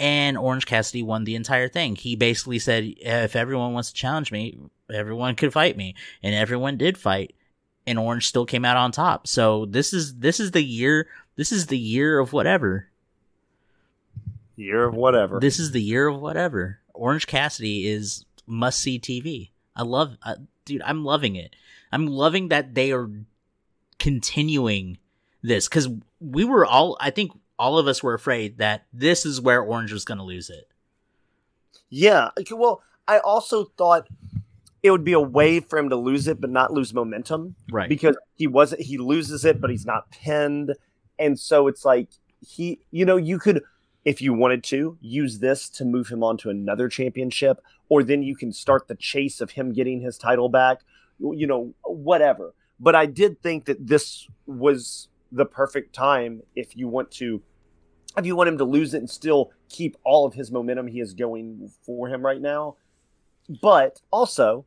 and 0.00 0.36
Orange 0.36 0.66
Cassidy 0.66 1.02
won 1.02 1.24
the 1.24 1.36
entire 1.36 1.68
thing. 1.68 1.94
He 1.94 2.16
basically 2.16 2.58
said, 2.58 2.94
"If 2.96 3.36
everyone 3.36 3.74
wants 3.74 3.90
to 3.90 3.94
challenge 3.94 4.32
me, 4.32 4.58
everyone 4.92 5.36
could 5.36 5.52
fight 5.52 5.76
me," 5.76 5.94
and 6.22 6.34
everyone 6.34 6.76
did 6.76 6.96
fight. 6.98 7.34
And 7.86 7.98
Orange 7.98 8.26
still 8.26 8.46
came 8.46 8.64
out 8.64 8.78
on 8.78 8.92
top. 8.92 9.26
So 9.26 9.66
this 9.66 9.92
is 9.92 10.16
this 10.16 10.40
is 10.40 10.52
the 10.52 10.64
year. 10.64 11.06
This 11.36 11.52
is 11.52 11.66
the 11.66 11.78
year 11.78 12.18
of 12.18 12.32
whatever. 12.32 12.88
Year 14.56 14.84
of 14.84 14.94
whatever. 14.94 15.40
This 15.40 15.58
is 15.58 15.72
the 15.72 15.82
year 15.82 16.06
of 16.08 16.20
whatever. 16.20 16.78
Orange 16.92 17.26
Cassidy 17.26 17.86
is 17.88 18.24
must 18.46 18.78
see 18.78 18.98
TV. 19.00 19.50
I 19.74 19.82
love, 19.82 20.16
uh, 20.22 20.36
dude. 20.64 20.82
I'm 20.82 21.04
loving 21.04 21.34
it. 21.36 21.56
I'm 21.90 22.06
loving 22.06 22.48
that 22.48 22.74
they 22.74 22.92
are 22.92 23.10
continuing 23.98 24.98
this 25.42 25.68
because 25.68 25.88
we 26.20 26.44
were 26.44 26.64
all. 26.66 26.96
I 27.00 27.10
think 27.10 27.32
all 27.58 27.78
of 27.78 27.86
us 27.86 28.02
were 28.02 28.14
afraid 28.14 28.58
that 28.58 28.86
this 28.92 29.24
is 29.26 29.40
where 29.40 29.62
Orange 29.62 29.92
was 29.92 30.04
going 30.04 30.18
to 30.18 30.24
lose 30.24 30.50
it. 30.50 30.68
yeah. 31.88 32.30
okay, 32.38 32.54
Well, 32.54 32.82
I 33.06 33.18
also 33.18 33.66
thought 33.76 34.08
it 34.82 34.90
would 34.90 35.04
be 35.04 35.12
a 35.12 35.20
way 35.20 35.60
for 35.60 35.78
him 35.78 35.88
to 35.90 35.96
lose 35.96 36.26
it, 36.28 36.40
but 36.40 36.50
not 36.50 36.72
lose 36.72 36.92
momentum 36.94 37.54
Right. 37.70 37.88
because 37.88 38.16
he 38.34 38.46
wasn't. 38.46 38.82
He 38.82 38.98
loses 38.98 39.44
it, 39.44 39.60
but 39.60 39.70
he's 39.70 39.86
not 39.86 40.10
pinned, 40.10 40.74
and 41.18 41.38
so 41.38 41.66
it's 41.68 41.84
like 41.84 42.08
he. 42.46 42.80
You 42.90 43.04
know, 43.04 43.16
you 43.16 43.38
could. 43.38 43.62
If 44.04 44.20
you 44.20 44.34
wanted 44.34 44.62
to 44.64 44.98
use 45.00 45.38
this 45.38 45.68
to 45.70 45.84
move 45.84 46.08
him 46.08 46.22
on 46.22 46.36
to 46.38 46.50
another 46.50 46.88
championship, 46.88 47.58
or 47.88 48.02
then 48.02 48.22
you 48.22 48.36
can 48.36 48.52
start 48.52 48.88
the 48.88 48.94
chase 48.94 49.40
of 49.40 49.52
him 49.52 49.72
getting 49.72 50.00
his 50.00 50.18
title 50.18 50.48
back, 50.48 50.80
you 51.18 51.46
know, 51.46 51.74
whatever. 51.84 52.54
But 52.78 52.94
I 52.94 53.06
did 53.06 53.40
think 53.40 53.64
that 53.66 53.86
this 53.86 54.28
was 54.46 55.08
the 55.32 55.46
perfect 55.46 55.94
time 55.94 56.42
if 56.54 56.76
you 56.76 56.88
want 56.88 57.10
to 57.10 57.42
if 58.16 58.24
you 58.24 58.36
want 58.36 58.48
him 58.48 58.58
to 58.58 58.64
lose 58.64 58.94
it 58.94 58.98
and 58.98 59.10
still 59.10 59.50
keep 59.68 59.96
all 60.04 60.24
of 60.24 60.34
his 60.34 60.52
momentum 60.52 60.86
he 60.86 61.00
is 61.00 61.14
going 61.14 61.70
for 61.84 62.08
him 62.08 62.24
right 62.24 62.40
now. 62.40 62.76
But 63.60 64.00
also, 64.12 64.64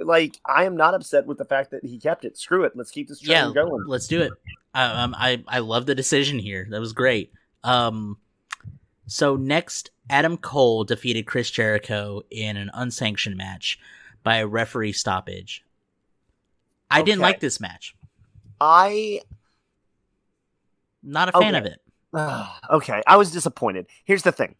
like 0.00 0.38
I 0.46 0.64
am 0.64 0.76
not 0.76 0.94
upset 0.94 1.26
with 1.26 1.38
the 1.38 1.44
fact 1.44 1.70
that 1.72 1.84
he 1.84 1.98
kept 1.98 2.24
it. 2.24 2.38
Screw 2.38 2.64
it. 2.64 2.72
Let's 2.74 2.90
keep 2.90 3.08
this 3.08 3.20
train 3.20 3.36
yeah, 3.36 3.52
going. 3.52 3.84
let's 3.86 4.06
do 4.06 4.22
it. 4.22 4.32
Um, 4.74 5.14
I 5.18 5.42
I 5.48 5.58
love 5.58 5.86
the 5.86 5.94
decision 5.94 6.38
here. 6.38 6.66
That 6.70 6.80
was 6.80 6.92
great. 6.92 7.32
Um, 7.64 8.18
so 9.06 9.36
next, 9.36 9.90
Adam 10.10 10.36
Cole 10.36 10.84
defeated 10.84 11.26
Chris 11.26 11.50
Jericho 11.50 12.22
in 12.30 12.56
an 12.56 12.70
unsanctioned 12.74 13.36
match 13.36 13.78
by 14.22 14.36
a 14.36 14.46
referee 14.46 14.92
stoppage. 14.92 15.64
I 16.90 17.02
didn't 17.02 17.20
like 17.20 17.40
this 17.40 17.60
match. 17.60 17.94
I 18.60 19.20
Not 21.02 21.28
a 21.28 21.32
fan 21.32 21.54
Okay. 21.54 21.58
of 21.58 21.66
it. 21.66 21.80
okay, 22.70 23.02
I 23.06 23.16
was 23.16 23.30
disappointed. 23.32 23.86
Here's 24.04 24.22
the 24.22 24.32
thing. 24.32 24.56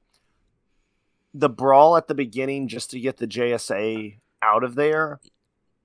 The 1.35 1.49
brawl 1.49 1.97
at 1.97 2.09
the 2.09 2.15
beginning 2.15 2.69
just 2.69 2.91
to 2.91 3.01
get 3.01 3.19
the 3.19 3.27
JSA 3.27 4.19
out 4.43 4.65
of 4.65 4.75
there 4.75 5.21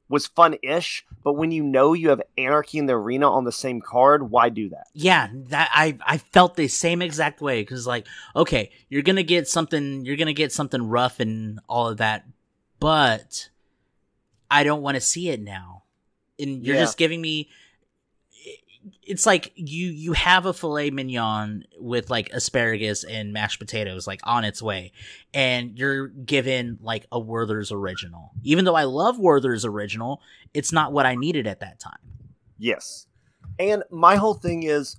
was 0.09 0.27
fun-ish, 0.27 1.05
but 1.23 1.33
when 1.33 1.51
you 1.51 1.63
know 1.63 1.93
you 1.93 2.09
have 2.09 2.21
Anarchy 2.37 2.77
in 2.77 2.85
the 2.85 2.93
Arena 2.93 3.31
on 3.31 3.43
the 3.43 3.51
same 3.51 3.81
card, 3.81 4.29
why 4.31 4.49
do 4.49 4.69
that? 4.69 4.87
Yeah, 4.93 5.27
that 5.49 5.69
I 5.73 5.97
I 6.05 6.17
felt 6.17 6.55
the 6.55 6.67
same 6.67 7.01
exact 7.01 7.41
way 7.41 7.61
because 7.61 7.85
like, 7.85 8.07
okay, 8.35 8.71
you're 8.89 9.01
gonna 9.01 9.23
get 9.23 9.47
something, 9.47 10.05
you're 10.05 10.15
gonna 10.15 10.33
get 10.33 10.51
something 10.51 10.87
rough 10.87 11.19
and 11.19 11.59
all 11.67 11.89
of 11.89 11.97
that, 11.97 12.25
but 12.79 13.49
I 14.49 14.63
don't 14.63 14.81
want 14.81 14.95
to 14.95 15.01
see 15.01 15.29
it 15.29 15.41
now. 15.41 15.83
And 16.39 16.63
you're 16.65 16.75
Yeah. 16.75 16.83
just 16.83 16.97
giving 16.97 17.21
me. 17.21 17.49
It's 19.07 19.25
like 19.25 19.53
you 19.55 19.87
you 19.87 20.13
have 20.13 20.45
a 20.45 20.53
filet 20.53 20.89
mignon 20.89 21.63
with 21.79 22.09
like 22.09 22.29
asparagus 22.31 23.03
and 23.03 23.31
mashed 23.31 23.59
potatoes 23.59 24.05
like 24.05 24.19
on 24.23 24.43
its 24.43 24.61
way, 24.61 24.91
and 25.33 25.77
you're 25.77 26.07
given 26.07 26.77
like 26.81 27.07
a 27.11 27.19
Werther's 27.19 27.71
original. 27.71 28.31
Even 28.43 28.65
though 28.65 28.75
I 28.75 28.83
love 28.83 29.17
Werther's 29.17 29.65
original, 29.65 30.21
it's 30.53 30.71
not 30.71 30.91
what 30.91 31.05
I 31.05 31.15
needed 31.15 31.47
at 31.47 31.61
that 31.61 31.79
time. 31.79 31.99
Yes. 32.57 33.07
And 33.59 33.83
my 33.89 34.17
whole 34.17 34.33
thing 34.33 34.63
is 34.63 34.97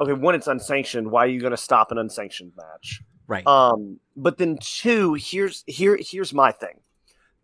okay, 0.00 0.12
one, 0.12 0.34
it's 0.34 0.46
unsanctioned. 0.46 1.10
Why 1.10 1.24
are 1.24 1.28
you 1.28 1.40
gonna 1.40 1.56
stop 1.56 1.90
an 1.90 1.98
unsanctioned 1.98 2.52
match? 2.56 3.02
Right. 3.26 3.46
Um, 3.46 4.00
but 4.16 4.38
then 4.38 4.58
two, 4.60 5.14
here's 5.14 5.64
here 5.66 5.98
here's 6.00 6.32
my 6.32 6.52
thing. 6.52 6.80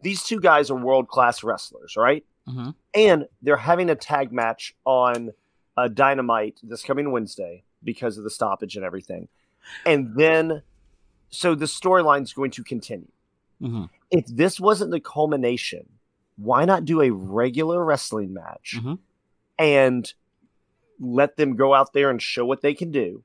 These 0.02 0.22
two 0.22 0.40
guys 0.40 0.70
are 0.70 0.76
world 0.76 1.08
class 1.08 1.42
wrestlers, 1.42 1.94
right? 1.96 2.24
hmm 2.46 2.70
And 2.94 3.26
they're 3.42 3.56
having 3.56 3.90
a 3.90 3.94
tag 3.96 4.32
match 4.32 4.74
on 4.84 5.30
uh, 5.76 5.88
Dynamite 5.88 6.60
this 6.62 6.82
coming 6.82 7.10
Wednesday 7.12 7.62
because 7.84 8.18
of 8.18 8.24
the 8.24 8.30
stoppage 8.30 8.76
and 8.76 8.84
everything. 8.84 9.28
And 9.84 10.14
then, 10.16 10.62
so 11.30 11.54
the 11.54 11.66
storyline's 11.66 12.32
going 12.32 12.50
to 12.52 12.64
continue. 12.64 13.08
hmm 13.60 13.84
If 14.10 14.26
this 14.26 14.58
wasn't 14.60 14.90
the 14.90 15.00
culmination, 15.00 15.88
why 16.36 16.64
not 16.64 16.84
do 16.84 17.00
a 17.02 17.10
regular 17.10 17.84
wrestling 17.84 18.32
match 18.34 18.76
Mhm. 18.78 18.98
and 19.58 20.12
let 20.98 21.36
them 21.36 21.56
go 21.56 21.74
out 21.74 21.92
there 21.92 22.10
and 22.10 22.20
show 22.22 22.44
what 22.46 22.62
they 22.62 22.74
can 22.74 22.90
do? 22.90 23.22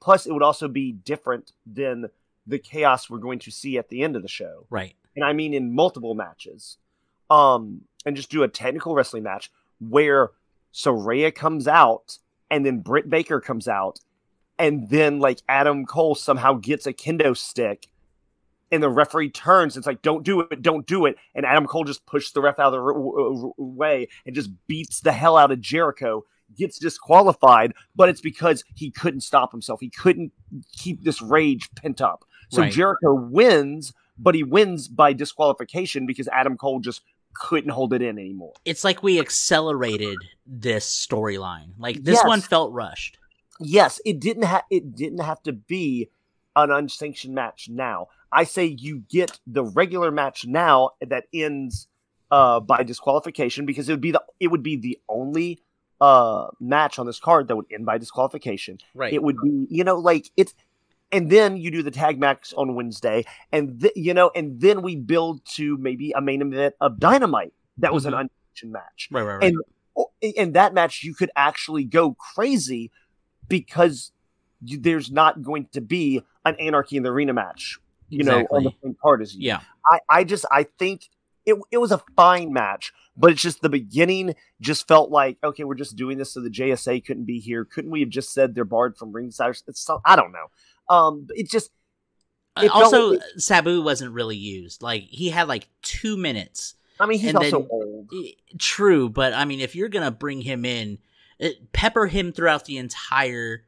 Plus, 0.00 0.26
it 0.26 0.32
would 0.32 0.42
also 0.42 0.68
be 0.68 0.92
different 0.92 1.52
than 1.66 2.06
the 2.46 2.58
chaos 2.58 3.10
we're 3.10 3.18
going 3.18 3.38
to 3.40 3.50
see 3.50 3.76
at 3.76 3.88
the 3.88 4.02
end 4.02 4.16
of 4.16 4.22
the 4.22 4.28
show 4.28 4.66
Right. 4.70 4.94
and 5.14 5.24
I 5.24 5.32
mean 5.34 5.52
in 5.52 5.74
multiple 5.74 6.14
matches, 6.14 6.78
um, 7.30 7.82
and 8.06 8.16
just 8.16 8.30
do 8.30 8.42
a 8.42 8.48
technical 8.48 8.94
wrestling 8.94 9.22
match 9.22 9.50
where 9.80 10.30
Saraya 10.72 11.34
comes 11.34 11.66
out 11.68 12.18
and 12.50 12.64
then 12.64 12.80
Britt 12.80 13.10
Baker 13.10 13.40
comes 13.40 13.68
out, 13.68 14.00
and 14.58 14.88
then 14.88 15.18
like 15.20 15.40
Adam 15.48 15.84
Cole 15.86 16.14
somehow 16.14 16.54
gets 16.54 16.86
a 16.86 16.92
kendo 16.92 17.36
stick, 17.36 17.88
and 18.72 18.82
the 18.82 18.88
referee 18.88 19.30
turns. 19.30 19.76
It's 19.76 19.86
like, 19.86 20.02
don't 20.02 20.24
do 20.24 20.40
it, 20.40 20.62
don't 20.62 20.86
do 20.86 21.06
it, 21.06 21.16
and 21.34 21.44
Adam 21.44 21.66
Cole 21.66 21.84
just 21.84 22.06
pushes 22.06 22.32
the 22.32 22.40
ref 22.40 22.58
out 22.58 22.68
of 22.68 22.72
the 22.72 22.78
r- 22.80 22.92
w- 22.92 23.34
w- 23.34 23.52
way 23.58 24.08
and 24.24 24.34
just 24.34 24.50
beats 24.66 25.00
the 25.00 25.12
hell 25.12 25.36
out 25.36 25.52
of 25.52 25.60
Jericho. 25.60 26.24
Gets 26.56 26.78
disqualified, 26.78 27.74
but 27.94 28.08
it's 28.08 28.22
because 28.22 28.64
he 28.74 28.90
couldn't 28.90 29.20
stop 29.20 29.52
himself. 29.52 29.80
He 29.80 29.90
couldn't 29.90 30.32
keep 30.72 31.04
this 31.04 31.20
rage 31.20 31.68
pent 31.74 32.00
up. 32.00 32.24
So 32.48 32.62
Right. 32.62 32.72
Jericho 32.72 33.12
wins, 33.12 33.92
but 34.18 34.34
he 34.34 34.42
wins 34.42 34.88
by 34.88 35.12
disqualification 35.12 36.06
because 36.06 36.26
Adam 36.28 36.56
Cole 36.56 36.80
just 36.80 37.02
couldn't 37.34 37.70
hold 37.70 37.92
it 37.92 38.02
in 38.02 38.18
anymore. 38.18 38.52
it's 38.64 38.82
like 38.84 39.02
we 39.02 39.20
accelerated 39.20 40.16
this 40.46 40.86
storyline. 40.86 41.68
Like 41.78 42.02
this 42.02 42.16
Yes. 42.16 42.26
one 42.26 42.40
felt 42.40 42.72
rushed. 42.72 43.18
Yes, 43.60 44.00
it 44.04 44.20
didn't 44.20 44.44
have 44.44 44.64
it 44.70 44.94
didn't 44.94 45.20
have 45.20 45.42
to 45.44 45.52
be 45.52 46.10
an 46.56 46.70
unsanctioned 46.70 47.34
match 47.34 47.68
now. 47.68 48.08
I 48.32 48.44
say 48.44 48.64
you 48.64 49.04
get 49.08 49.38
the 49.46 49.64
regular 49.64 50.10
match 50.10 50.46
now 50.46 50.90
that 51.00 51.24
ends 51.32 51.86
uh 52.30 52.60
by 52.60 52.82
disqualification 52.82 53.64
because 53.66 53.88
it 53.88 53.92
would 53.92 54.00
be 54.00 54.10
the 54.12 54.22
it 54.40 54.48
would 54.48 54.62
be 54.62 54.76
the 54.76 54.98
only 55.08 55.60
uh 56.00 56.48
match 56.60 56.98
on 56.98 57.06
this 57.06 57.18
card 57.20 57.48
that 57.48 57.56
would 57.56 57.66
end 57.72 57.86
by 57.86 57.98
disqualification. 57.98 58.78
Right. 58.94 59.12
It 59.12 59.22
would 59.22 59.36
be, 59.42 59.66
you 59.70 59.84
know, 59.84 59.96
like 59.98 60.30
it's 60.36 60.54
and 61.12 61.30
then 61.30 61.56
you 61.56 61.70
do 61.70 61.82
the 61.82 61.90
tag 61.90 62.18
match 62.18 62.52
on 62.56 62.74
Wednesday, 62.74 63.24
and 63.52 63.80
th- 63.80 63.92
you 63.96 64.12
know, 64.14 64.30
and 64.34 64.60
then 64.60 64.82
we 64.82 64.96
build 64.96 65.44
to 65.56 65.76
maybe 65.78 66.12
a 66.12 66.20
main 66.20 66.42
event 66.42 66.74
of 66.80 66.98
Dynamite 66.98 67.52
that 67.78 67.92
was 67.92 68.04
Mhm. 68.04 68.08
an 68.08 68.14
unsanctioned 68.14 68.72
match. 68.72 69.08
right. 69.10 69.22
Right. 69.22 69.34
Right. 69.36 69.44
And 69.44 70.36
in 70.36 70.52
that 70.52 70.74
match, 70.74 71.02
you 71.02 71.14
could 71.14 71.30
actually 71.36 71.84
go 71.84 72.14
crazy 72.14 72.90
because 73.48 74.12
you, 74.62 74.78
there's 74.78 75.10
not 75.10 75.42
going 75.42 75.66
to 75.72 75.80
be 75.80 76.22
an 76.44 76.54
Anarchy 76.56 76.96
in 76.96 77.02
the 77.02 77.10
Arena 77.10 77.32
match, 77.32 77.78
you 78.08 78.24
know, 78.24 78.46
on 78.50 78.64
the 78.64 78.72
same 78.82 78.96
card 79.00 79.22
as 79.22 79.34
you. 79.34 79.46
yeah. 79.46 79.60
I, 79.90 80.00
I 80.10 80.24
just 80.24 80.44
I 80.50 80.64
think 80.64 81.08
it 81.46 81.56
it 81.70 81.78
was 81.78 81.92
a 81.92 82.02
fine 82.16 82.52
match, 82.52 82.92
but 83.16 83.30
it's 83.30 83.40
just 83.40 83.62
the 83.62 83.68
beginning 83.68 84.34
just 84.60 84.86
felt 84.86 85.10
like 85.10 85.38
okay, 85.42 85.64
we're 85.64 85.74
just 85.74 85.96
doing 85.96 86.18
this 86.18 86.32
so 86.32 86.40
the 86.40 86.50
JSA 86.50 87.04
couldn't 87.04 87.24
be 87.24 87.38
here. 87.40 87.64
Couldn't 87.64 87.90
we 87.90 88.00
have 88.00 88.08
just 88.10 88.32
said 88.32 88.54
they're 88.54 88.64
barred 88.64 88.96
from 88.96 89.12
ringside? 89.12 89.56
It's 89.66 89.80
so, 89.80 90.00
I 90.04 90.14
don't 90.16 90.32
know. 90.32 90.46
Um, 90.88 91.26
it 91.30 91.50
just 91.50 91.70
Uh, 92.56 92.62
It 92.64 92.68
felt 92.70 92.84
also, 92.84 93.10
like- 93.12 93.20
Sabu 93.36 93.82
wasn't 93.82 94.12
really 94.12 94.36
used. 94.36 94.82
Like 94.82 95.04
he 95.04 95.28
had 95.30 95.46
like 95.46 95.68
two 95.82 96.16
minutes. 96.16 96.74
I 96.98 97.06
mean 97.06 97.20
he's 97.20 97.34
also 97.34 97.60
then- 97.60 97.68
old. 97.70 98.10
True, 98.58 99.08
but 99.08 99.32
I 99.32 99.44
mean, 99.44 99.60
if 99.60 99.76
you're 99.76 99.88
gonna 99.88 100.10
bring 100.10 100.40
him 100.40 100.64
in, 100.64 100.98
it, 101.38 101.72
pepper 101.72 102.06
him 102.08 102.32
throughout 102.32 102.64
the 102.64 102.78
entire 102.78 103.64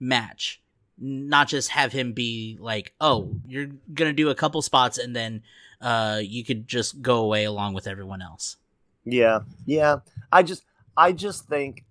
match, 0.00 0.60
not 0.98 1.46
just 1.46 1.68
have 1.70 1.92
him 1.92 2.14
be 2.14 2.56
like, 2.60 2.94
"Oh, 3.00 3.36
you're 3.46 3.68
gonna 3.94 4.12
do 4.12 4.28
a 4.30 4.34
couple 4.34 4.60
spots 4.62 4.98
and 4.98 5.14
then 5.14 5.42
uh, 5.80 6.20
you 6.24 6.44
could 6.44 6.66
just 6.66 7.00
go 7.00 7.18
away 7.22 7.44
along 7.44 7.74
with 7.74 7.86
everyone 7.86 8.22
else." 8.22 8.56
Yeah, 9.04 9.40
yeah. 9.66 9.98
I 10.32 10.42
just 10.42 10.64
I 10.96 11.12
just 11.12 11.46
think 11.48 11.84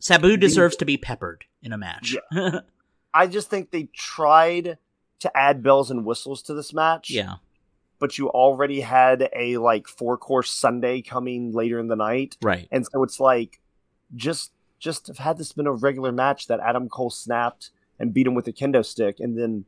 Sabu 0.00 0.36
deserves 0.36 0.76
to 0.76 0.84
be 0.84 0.98
peppered 0.98 1.44
in 1.62 1.72
a 1.72 1.78
match. 1.78 2.14
Yeah, 2.32 2.60
I 3.14 3.26
just 3.26 3.50
think 3.50 3.70
they 3.70 3.84
tried 3.94 4.78
to 5.20 5.36
add 5.36 5.62
bells 5.62 5.90
and 5.90 6.04
whistles 6.04 6.42
to 6.42 6.54
this 6.54 6.72
match. 6.72 7.10
Yeah. 7.10 7.36
But 7.98 8.16
you 8.18 8.28
already 8.28 8.80
had 8.80 9.28
a 9.34 9.56
like 9.56 9.88
four 9.88 10.16
course 10.16 10.50
Sunday 10.50 11.02
coming 11.02 11.52
later 11.52 11.78
in 11.80 11.88
the 11.88 11.96
night. 11.96 12.36
right. 12.42 12.68
And 12.70 12.86
so 12.86 13.02
it's 13.02 13.18
like 13.18 13.60
just 14.14 14.52
just 14.78 15.08
have 15.08 15.18
had 15.18 15.38
this 15.38 15.52
been 15.52 15.66
a 15.66 15.72
regular 15.72 16.12
match 16.12 16.46
that 16.46 16.60
Adam 16.60 16.88
Cole 16.88 17.10
snapped 17.10 17.70
and 17.98 18.14
beat 18.14 18.26
him 18.28 18.34
with 18.34 18.46
a 18.46 18.52
kendo 18.52 18.84
stick, 18.84 19.16
and 19.18 19.36
then 19.36 19.64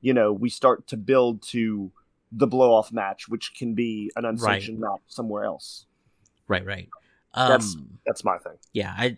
you 0.00 0.14
know 0.14 0.32
we 0.32 0.48
start 0.48 0.86
to 0.88 0.96
build 0.96 1.42
to 1.48 1.90
the 2.30 2.46
blow 2.46 2.72
off 2.72 2.92
match, 2.92 3.28
which 3.28 3.52
can 3.56 3.74
be 3.74 4.12
an 4.14 4.24
unsanctioned 4.24 4.78
match 4.78 5.00
somewhere 5.08 5.42
else. 5.44 5.86
Right, 6.46 6.64
right. 6.64 6.88
Um, 7.34 7.48
That's- 7.48 7.76
That's 8.06 8.24
my 8.24 8.38
thing. 8.38 8.52
yeah, 8.72 8.94
I, 8.96 9.16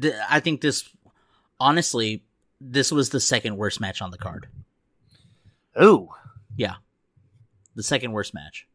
th- 0.00 0.14
I 0.30 0.38
think 0.40 0.60
this, 0.60 0.88
honestly, 1.58 2.22
this 2.60 2.92
was 2.92 3.10
the 3.10 3.20
second 3.20 3.56
worst 3.56 3.80
match 3.80 4.02
on 4.02 4.10
the 4.10 4.18
card. 4.18 4.48
Ooh. 5.82 6.08
Yeah, 6.56 6.74
the 7.74 7.82
second 7.82 8.12
worst 8.12 8.34
match. 8.34 8.66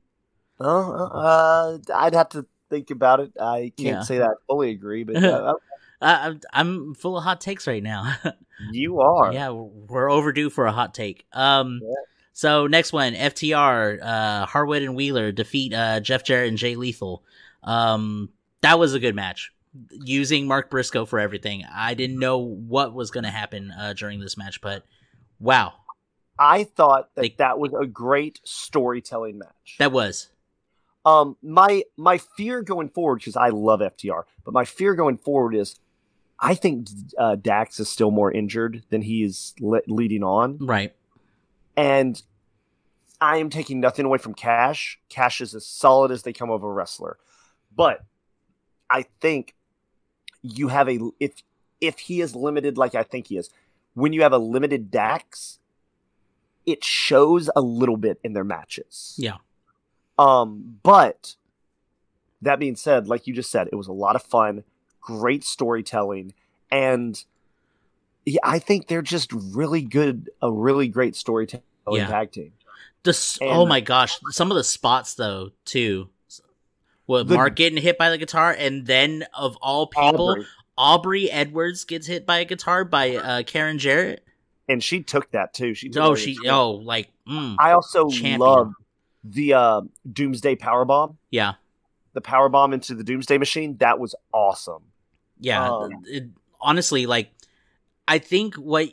Uh, 0.59 0.89
uh, 0.89 1.77
I'd 1.93 2.13
have 2.15 2.29
to 2.29 2.45
think 2.69 2.89
about 2.89 3.19
it. 3.19 3.31
I 3.39 3.73
can't 3.77 3.97
Yeah. 3.97 4.01
say 4.01 4.17
that 4.19 4.29
I 4.29 4.33
fully 4.47 4.71
agree, 4.71 5.03
but 5.03 5.17
uh, 5.23 5.53
I, 6.01 6.13
I'm- 6.13 6.39
I'm 6.53 6.95
full 6.95 7.17
of 7.17 7.23
hot 7.23 7.41
takes 7.41 7.67
right 7.67 7.83
now. 7.83 8.15
you 8.71 9.01
are. 9.01 9.33
yeah, 9.33 9.49
we're 9.51 10.09
overdue 10.09 10.49
for 10.49 10.65
a 10.65 10.71
hot 10.71 10.93
take. 10.93 11.25
Um, 11.33 11.81
Yeah. 11.83 11.93
so 12.33 12.67
next 12.67 12.93
one, 12.93 13.13
FTR, 13.13 13.99
uh, 14.01 14.45
Harwood 14.45 14.81
and 14.81 14.95
Wheeler 14.95 15.31
defeat 15.33 15.73
uh, 15.73 15.99
Jeff 15.99 16.23
Jarrett 16.23 16.49
and 16.49 16.57
Jay 16.57 16.75
Lethal. 16.75 17.23
Um, 17.63 18.29
that 18.61 18.79
was 18.79 18.93
a 18.93 18.99
good 18.99 19.15
match. 19.15 19.51
Using 19.91 20.47
Mark 20.47 20.69
Briscoe 20.69 21.05
for 21.05 21.19
everything. 21.19 21.65
I 21.73 21.93
didn't 21.95 22.19
know 22.19 22.38
what 22.38 22.93
was 22.93 23.11
going 23.11 23.23
to 23.26 23.30
happen 23.32 23.71
uh, 23.78 23.93
during 23.93 24.19
this 24.19 24.38
match, 24.38 24.61
but 24.61 24.84
wow, 25.39 25.73
I 26.39 26.63
thought 26.63 27.13
that 27.15 27.21
They- 27.21 27.36
that 27.38 27.59
was 27.59 27.73
a 27.73 27.86
great 27.86 28.39
storytelling 28.43 29.38
match. 29.39 29.76
that 29.80 29.91
was 29.91 30.30
Um, 31.05 31.36
my 31.41 31.84
my 31.97 32.17
fear 32.17 32.61
going 32.61 32.89
forward 32.89 33.17
because 33.17 33.36
I 33.36 33.49
love 33.49 33.80
FTR, 33.82 34.23
but 34.43 34.53
my 34.53 34.65
fear 34.65 34.95
going 34.95 35.17
forward 35.17 35.55
is 35.55 35.80
I 36.39 36.55
think 36.55 36.88
uh, 37.17 37.36
Dax 37.36 37.80
is 37.80 37.89
still 37.89 38.11
more 38.11 38.32
injured 38.32 38.84
than 38.89 39.01
he 39.01 39.23
is 39.23 39.53
le- 39.59 39.82
leading 39.88 40.23
on, 40.23 40.57
right. 40.59 40.93
and 41.78 42.21
I 43.21 43.38
am 43.38 43.49
taking 43.49 43.80
nothing 43.80 44.05
away 44.05 44.17
from 44.17 44.34
Cash. 44.34 44.99
Cash 45.09 45.39
is 45.41 45.55
as 45.55 45.65
solid 45.65 46.11
as 46.11 46.23
they 46.23 46.34
come 46.34 46.49
of 46.51 46.63
a 46.63 46.71
wrestler, 46.71 47.17
but 47.76 48.03
I 48.89 49.05
think 49.21 49.55
you 50.53 50.67
have 50.69 50.87
a 50.89 50.99
if 51.19 51.43
if 51.81 51.99
he 51.99 52.21
is 52.21 52.35
limited 52.35 52.77
like 52.77 52.95
I 52.95 53.03
think 53.03 53.27
he 53.27 53.37
is, 53.37 53.49
when 53.93 54.13
you 54.13 54.21
have 54.23 54.33
a 54.33 54.37
limited 54.37 54.91
Dax, 54.91 55.59
it 56.65 56.83
shows 56.83 57.49
a 57.55 57.61
little 57.61 57.97
bit 57.97 58.19
in 58.23 58.33
their 58.33 58.43
matches. 58.43 59.13
Yeah. 59.17 59.37
Um, 60.17 60.79
but 60.83 61.35
that 62.41 62.59
being 62.59 62.75
said, 62.75 63.07
like 63.07 63.27
you 63.27 63.33
just 63.33 63.51
said, 63.51 63.67
it 63.71 63.75
was 63.75 63.87
a 63.87 63.91
lot 63.93 64.15
of 64.15 64.23
fun, 64.23 64.63
great 65.01 65.43
storytelling, 65.43 66.33
and 66.71 67.23
yeah, 68.25 68.39
I 68.43 68.59
think 68.59 68.87
they're 68.87 69.01
just 69.01 69.31
really 69.33 69.81
good, 69.81 70.29
a 70.41 70.51
really 70.51 70.87
great 70.87 71.15
storytelling 71.15 71.61
Yeah. 71.91 72.07
tag 72.07 72.31
team. 72.31 72.53
The 73.03 73.37
And- 73.41 73.51
oh 73.51 73.65
my 73.65 73.81
gosh, 73.81 74.17
some 74.31 74.49
of 74.51 74.55
the 74.57 74.63
spots 74.63 75.13
though 75.15 75.51
too. 75.65 76.09
What 77.06 77.28
The- 77.28 77.36
Mark 77.36 77.56
getting 77.56 77.82
hit 77.82 77.97
by 77.97 78.10
the 78.10 78.18
guitar, 78.18 78.56
and 78.58 78.86
then 78.86 79.26
of 79.34 79.56
all 79.62 79.88
people, 79.88 80.30
Aubrey. 80.32 80.45
Aubrey 80.78 81.32
Edwards 81.32 81.84
gets 81.86 82.08
hit 82.08 82.26
by 82.26 82.39
a 82.39 82.45
guitar 82.45 82.84
by 82.84 83.16
uh, 83.16 83.43
Karen 83.43 83.78
Jarrett. 83.78 84.24
and 84.68 84.84
she 84.84 85.01
took 85.03 85.30
that 85.32 85.53
too. 85.53 85.74
She 85.74 85.89
took 85.89 86.03
Oh, 86.03 86.16
she 86.16 86.38
oh 86.47 86.72
like 86.72 87.10
mm, 87.28 87.56
I 87.60 87.72
also 87.72 88.08
love 88.38 88.74
the 89.24 89.53
uh, 89.53 89.82
Doomsday 90.12 90.56
Powerbomb, 90.56 91.16
yeah 91.32 91.53
the 92.14 92.22
Powerbomb 92.22 92.74
into 92.74 92.95
the 92.95 93.03
Doomsday 93.03 93.38
Machine. 93.38 93.76
That 93.78 93.99
was 93.99 94.16
awesome. 94.34 94.84
yeah. 95.39 95.70
Um, 95.70 95.91
it- 96.06 96.30
honestly, 96.62 97.06
like 97.06 97.30
I 98.08 98.18
think 98.20 98.56
what 98.56 98.89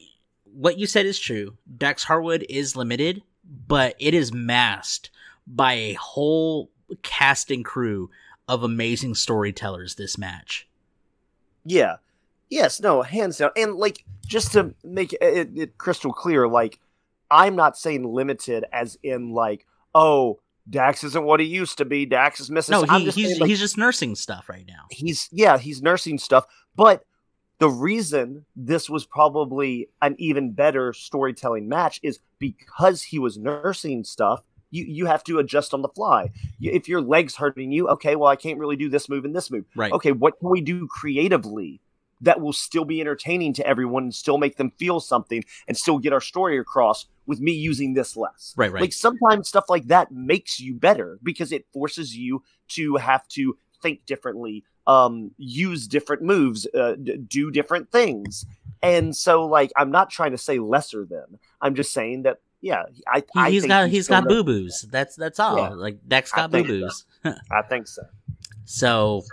what 0.53 0.79
you 0.79 0.87
said 0.87 1.07
is 1.07 1.19
true. 1.19 1.57
Dax 1.79 2.05
Harwood 2.05 2.45
is 2.51 2.77
limited, 2.77 3.23
but 3.67 3.95
it 3.99 4.13
is 4.13 4.33
masked 4.33 5.11
by 5.47 5.73
a 5.75 5.93
whole 5.95 6.71
cast 7.03 7.51
and 7.51 7.65
crew 7.65 8.11
of 8.49 8.63
amazing 8.63 9.15
storytellers. 9.15 9.95
This 9.95 10.19
match. 10.19 10.69
Yeah. 11.65 11.97
Yes, 12.51 12.81
no, 12.81 13.01
hands 13.01 13.39
down. 13.39 13.51
And 13.57 13.77
like 13.77 14.05
just 14.27 14.53
to 14.53 14.75
make 14.85 15.15
it, 15.15 15.51
it 15.55 15.79
crystal 15.79 16.13
clear, 16.13 16.47
like 16.47 16.79
I'm 17.31 17.57
not 17.57 17.79
saying 17.79 18.05
limited 18.05 18.67
as 18.73 18.99
in 19.03 19.33
like, 19.33 19.67
oh, 19.95 20.41
Dax 20.69 21.03
isn't 21.03 21.25
what 21.25 21.41
he 21.41 21.47
used 21.47 21.79
to 21.79 21.85
be. 21.85 22.07
Dax 22.07 22.41
is 22.41 22.51
missing. 22.51 22.73
No, 22.73 22.83
he, 22.83 23.05
just 23.05 23.17
he's 23.17 23.29
saying, 23.29 23.41
like, 23.41 23.49
he's 23.49 23.59
just 23.59 23.79
nursing 23.79 24.15
stuff 24.15 24.49
right 24.49 24.67
now. 24.67 24.85
he's 24.91 25.29
yeah, 25.33 25.59
he's 25.59 25.83
nursing 25.83 26.19
stuff. 26.19 26.47
But 26.77 27.05
the 27.59 27.69
reason 27.69 28.45
this 28.55 28.91
was 28.91 29.07
probably 29.07 29.89
an 30.03 30.15
even 30.19 30.53
better 30.53 30.93
storytelling 30.93 31.69
match 31.69 32.01
is 32.03 32.21
because 32.39 33.03
he 33.03 33.19
was 33.19 33.39
nursing 33.39 34.05
stuff. 34.05 34.43
You 34.73 34.85
you 34.85 35.07
have 35.07 35.23
to 35.25 35.39
adjust 35.39 35.73
on 35.73 35.83
the 35.83 35.89
fly. 35.89 36.33
If 36.61 36.89
your 36.89 37.01
leg's 37.01 37.37
hurting 37.37 37.71
you, 37.71 37.87
okay, 37.91 38.17
well 38.17 38.29
I 38.29 38.37
can't 38.37 38.59
really 38.59 38.75
do 38.75 38.89
this 38.89 39.09
move 39.09 39.25
and 39.25 39.37
this 39.37 39.51
move. 39.53 39.65
Right. 39.77 39.93
Okay, 39.93 40.11
what 40.11 40.41
can 40.41 40.51
we 40.51 40.61
do 40.61 40.89
creatively 40.89 41.81
that 42.21 42.41
will 42.41 42.53
still 42.53 42.85
be 42.85 43.01
entertaining 43.01 43.53
to 43.53 43.67
everyone 43.67 44.05
and 44.05 44.15
still 44.15 44.39
make 44.39 44.57
them 44.57 44.73
feel 44.79 44.99
something 44.99 45.45
and 45.69 45.77
still 45.77 45.99
get 45.99 46.13
our 46.13 46.21
story 46.21 46.59
across 46.59 47.07
with 47.27 47.41
me 47.41 47.53
using 47.53 47.95
this 47.95 48.17
less? 48.17 48.55
Right. 48.57 48.73
Right. 48.73 48.81
Like 48.81 48.93
sometimes 48.93 49.49
stuff 49.49 49.67
like 49.69 49.87
that 49.87 50.11
makes 50.11 50.59
you 50.59 50.75
better 50.75 51.19
because 51.23 51.53
it 51.53 51.67
forces 51.73 52.17
you 52.17 52.43
to 52.69 52.97
have 52.97 53.29
to 53.29 53.57
think 53.83 54.07
differently, 54.07 54.65
um, 54.87 55.33
use 55.37 55.87
different 55.87 56.23
moves, 56.23 56.67
uh, 56.75 56.95
d- 56.95 57.19
do 57.19 57.51
different 57.51 57.91
things. 57.91 58.47
And 58.83 59.15
so, 59.15 59.45
like, 59.47 59.71
I'm 59.77 59.91
not 59.91 60.11
trying 60.11 60.33
to 60.33 60.39
say 60.39 60.59
lesser 60.59 61.05
than. 61.05 61.39
I'm 61.61 61.75
just 61.75 61.93
saying 61.93 62.23
that, 62.23 62.39
yeah, 62.63 62.85
I, 63.09 63.25
I 63.37 63.51
he's 63.51 63.67
got 63.67 63.87
he 63.87 63.97
he's 63.97 64.05
still 64.05 64.21
got 64.23 64.29
boo 64.29 64.45
boos. 64.45 64.87
That's 64.91 65.17
that's 65.17 65.41
all. 65.41 65.57
Yeah. 65.59 65.69
Like 65.71 65.99
Dex 66.07 66.33
I 66.33 66.37
got 66.37 66.53
boo 66.53 66.59
think 66.65 66.69
so. 66.69 66.73
boos. 67.25 67.41
I 67.51 67.63
think 67.63 67.89
so. 67.89 68.03
So 68.65 69.25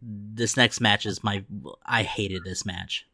this 0.00 0.56
next 0.56 0.80
match 0.80 1.04
is 1.06 1.24
my 1.24 1.44
I 1.84 2.04
hated 2.04 2.44
this 2.44 2.64
match. 2.64 3.06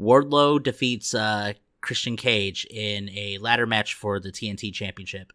Wardlow 0.00 0.62
defeats 0.62 1.14
uh, 1.14 1.52
Christian 1.82 2.16
Cage 2.16 2.66
in 2.70 3.10
a 3.10 3.36
ladder 3.38 3.66
match 3.66 3.94
for 3.94 4.18
the 4.18 4.32
TNT 4.32 4.72
Championship. 4.72 5.32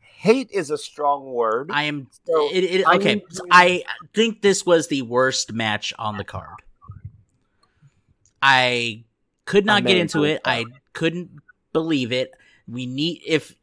Hate 0.00 0.50
is 0.50 0.70
a 0.70 0.76
strong 0.76 1.32
word. 1.32 1.70
I 1.72 1.84
am 1.84 2.08
So, 2.26 2.50
it, 2.52 2.64
it, 2.64 2.86
I 2.86 2.96
okay. 2.96 3.24
so 3.30 3.42
I 3.50 3.84
think 4.14 4.42
this 4.42 4.66
was 4.66 4.88
the 4.88 5.02
worst 5.02 5.52
match 5.52 5.94
on 5.98 6.18
the 6.18 6.24
card. 6.24 6.56
I 8.42 9.04
could 9.44 9.64
not 9.64 9.78
I 9.78 9.86
get 9.86 9.96
into 9.96 10.24
it. 10.24 10.40
I 10.44 10.66
couldn't 10.92 11.30
believe 11.72 12.12
it. 12.12 12.32
We 12.66 12.86
need 12.86 13.22
if 13.26 13.54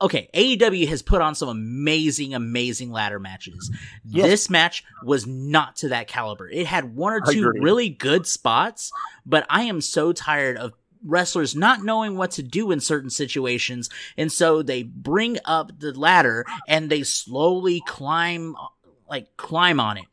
okay, 0.00 0.28
AEW 0.34 0.88
has 0.88 1.02
put 1.02 1.22
on 1.22 1.34
some 1.34 1.48
amazing, 1.48 2.34
amazing 2.34 2.92
ladder 2.92 3.18
matches. 3.18 3.70
Yes. 4.04 4.26
This 4.26 4.50
match 4.50 4.84
was 5.02 5.26
not 5.26 5.76
to 5.76 5.88
that 5.88 6.08
caliber. 6.08 6.48
It 6.48 6.66
had 6.66 6.94
one 6.94 7.12
or 7.14 7.20
two 7.20 7.50
really 7.60 7.88
good 7.88 8.26
spots, 8.26 8.92
but 9.24 9.46
I 9.48 9.62
am 9.62 9.80
so 9.80 10.12
tired 10.12 10.56
of 10.58 10.74
wrestlers 11.04 11.54
not 11.54 11.84
knowing 11.84 12.16
what 12.16 12.32
to 12.32 12.42
do 12.42 12.70
in 12.72 12.80
certain 12.80 13.10
situations, 13.10 13.88
and 14.16 14.30
so 14.30 14.62
they 14.62 14.82
bring 14.82 15.38
up 15.44 15.78
the 15.78 15.98
ladder 15.98 16.44
and 16.68 16.90
they 16.90 17.02
slowly 17.02 17.82
climb, 17.86 18.54
like 19.08 19.36
climb 19.36 19.80
on 19.80 19.98
it. 19.98 20.06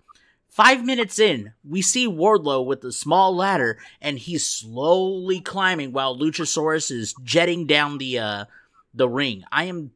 Five 0.53 0.85
minutes 0.85 1.17
in, 1.17 1.53
we 1.67 1.81
see 1.81 2.07
Wardlow 2.07 2.63
with 2.63 2.81
the 2.81 2.91
small 2.91 3.35
ladder, 3.35 3.79
and 3.99 4.19
he's 4.19 4.47
slowly 4.47 5.41
climbing 5.41 5.93
while 5.93 6.15
Luchasaurus 6.15 6.91
is 6.91 7.15
jetting 7.23 7.65
down 7.65 7.97
the 7.97 8.19
uh 8.19 8.45
the 8.93 9.09
ring. 9.09 9.43
I 9.51 9.63
am 9.63 9.93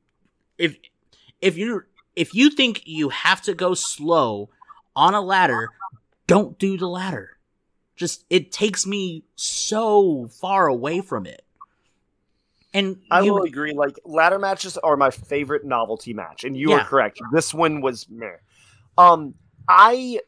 if 0.57 0.75
if 1.41 1.57
you 1.57 1.83
if 2.15 2.33
you 2.33 2.49
think 2.49 2.81
you 2.85 3.09
have 3.09 3.43
to 3.43 3.53
go 3.53 3.75
slow 3.75 4.49
on 4.95 5.13
a 5.13 5.21
ladder, 5.21 5.69
don't 6.25 6.57
do 6.57 6.75
the 6.75 6.87
ladder. 6.87 7.37
Just 7.95 8.25
it 8.31 8.51
takes 8.51 8.87
me 8.87 9.25
so 9.35 10.27
far 10.41 10.65
away 10.65 11.01
from 11.01 11.27
it. 11.27 11.43
And 12.73 12.97
I 13.11 13.21
you, 13.21 13.33
will 13.33 13.43
agree. 13.43 13.73
Like 13.73 13.99
ladder 14.05 14.39
matches 14.39 14.75
are 14.79 14.97
my 14.97 15.11
favorite 15.11 15.65
novelty 15.65 16.15
match, 16.15 16.43
and 16.43 16.57
you 16.57 16.71
Yeah. 16.71 16.77
are 16.77 16.83
correct. 16.83 17.19
This 17.31 17.53
one 17.53 17.81
was 17.81 18.07
meh. 18.09 18.37
Um, 18.97 19.35
I, 19.69 20.21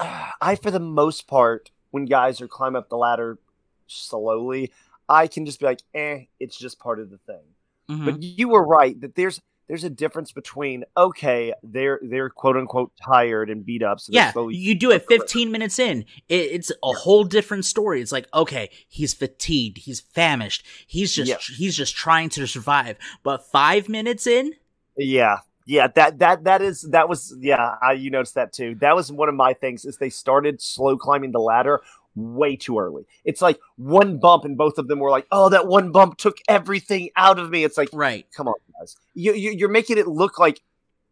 I 0.00 0.56
for 0.62 0.70
the 0.70 0.80
most 0.80 1.26
part, 1.26 1.70
when 1.90 2.04
guys 2.04 2.40
are 2.40 2.48
climbing 2.48 2.78
up 2.78 2.88
the 2.88 2.96
ladder 2.96 3.38
slowly, 3.86 4.72
I 5.08 5.26
can 5.26 5.46
just 5.46 5.60
be 5.60 5.66
like, 5.66 5.80
eh, 5.94 6.24
it's 6.38 6.58
just 6.58 6.78
part 6.78 7.00
of 7.00 7.10
the 7.10 7.18
thing. 7.18 7.42
Mhm. 7.90 8.04
But 8.04 8.22
you 8.22 8.48
were 8.48 8.64
right 8.64 9.00
that 9.00 9.14
there's 9.14 9.40
there's 9.66 9.84
a 9.84 9.90
difference 9.90 10.32
between 10.32 10.84
okay, 10.96 11.52
they're 11.62 12.00
they're 12.02 12.30
quote 12.30 12.56
unquote 12.56 12.92
tired 13.04 13.50
and 13.50 13.64
beat 13.66 13.82
up, 13.82 14.00
so 14.00 14.12
yeah, 14.12 14.32
slowly 14.32 14.56
you 14.56 14.74
do 14.74 14.90
it 14.90 15.06
15 15.08 15.50
minutes 15.52 15.78
in. 15.78 16.04
It, 16.28 16.34
it's 16.52 16.70
a 16.82 16.92
whole 16.92 17.24
different 17.24 17.64
story. 17.66 18.00
It's 18.00 18.12
like, 18.12 18.28
okay, 18.32 18.70
he's 18.88 19.12
fatigued, 19.14 19.78
he's 19.78 20.00
famished, 20.00 20.64
he's 20.86 21.14
just 21.14 21.30
Yeah. 21.30 21.56
he's 21.56 21.76
just 21.76 21.94
trying 21.96 22.28
to 22.30 22.46
survive. 22.46 22.96
But 23.22 23.44
five 23.46 23.88
minutes 23.88 24.26
in, 24.26 24.54
Yeah. 24.96 25.38
Yeah, 25.68 25.88
that 25.96 26.18
that 26.20 26.44
that 26.44 26.62
is 26.62 26.80
that 26.92 27.10
was 27.10 27.36
yeah, 27.38 27.74
I, 27.82 27.92
you 27.92 28.10
noticed 28.10 28.36
that 28.36 28.54
too. 28.54 28.74
That 28.76 28.96
was 28.96 29.12
one 29.12 29.28
of 29.28 29.34
my 29.34 29.52
things 29.52 29.84
is 29.84 29.98
they 29.98 30.08
started 30.08 30.62
slow 30.62 30.96
climbing 30.96 31.32
the 31.32 31.40
ladder 31.40 31.82
way 32.14 32.56
too 32.56 32.78
early. 32.78 33.04
It's 33.22 33.42
like 33.42 33.60
one 33.76 34.16
bump 34.18 34.46
and 34.46 34.56
both 34.56 34.78
of 34.78 34.88
them 34.88 34.98
were 34.98 35.10
like, 35.10 35.26
"Oh, 35.30 35.50
that 35.50 35.66
one 35.66 35.92
bump 35.92 36.16
took 36.16 36.38
everything 36.48 37.10
out 37.16 37.38
of 37.38 37.50
me." 37.50 37.64
It's 37.64 37.76
like, 37.76 37.90
right? 37.92 38.26
come 38.34 38.48
on, 38.48 38.54
guys. 38.80 38.96
You, 39.14 39.34
you 39.34 39.50
you're 39.50 39.68
making 39.68 39.98
it 39.98 40.08
look 40.08 40.38
like 40.38 40.62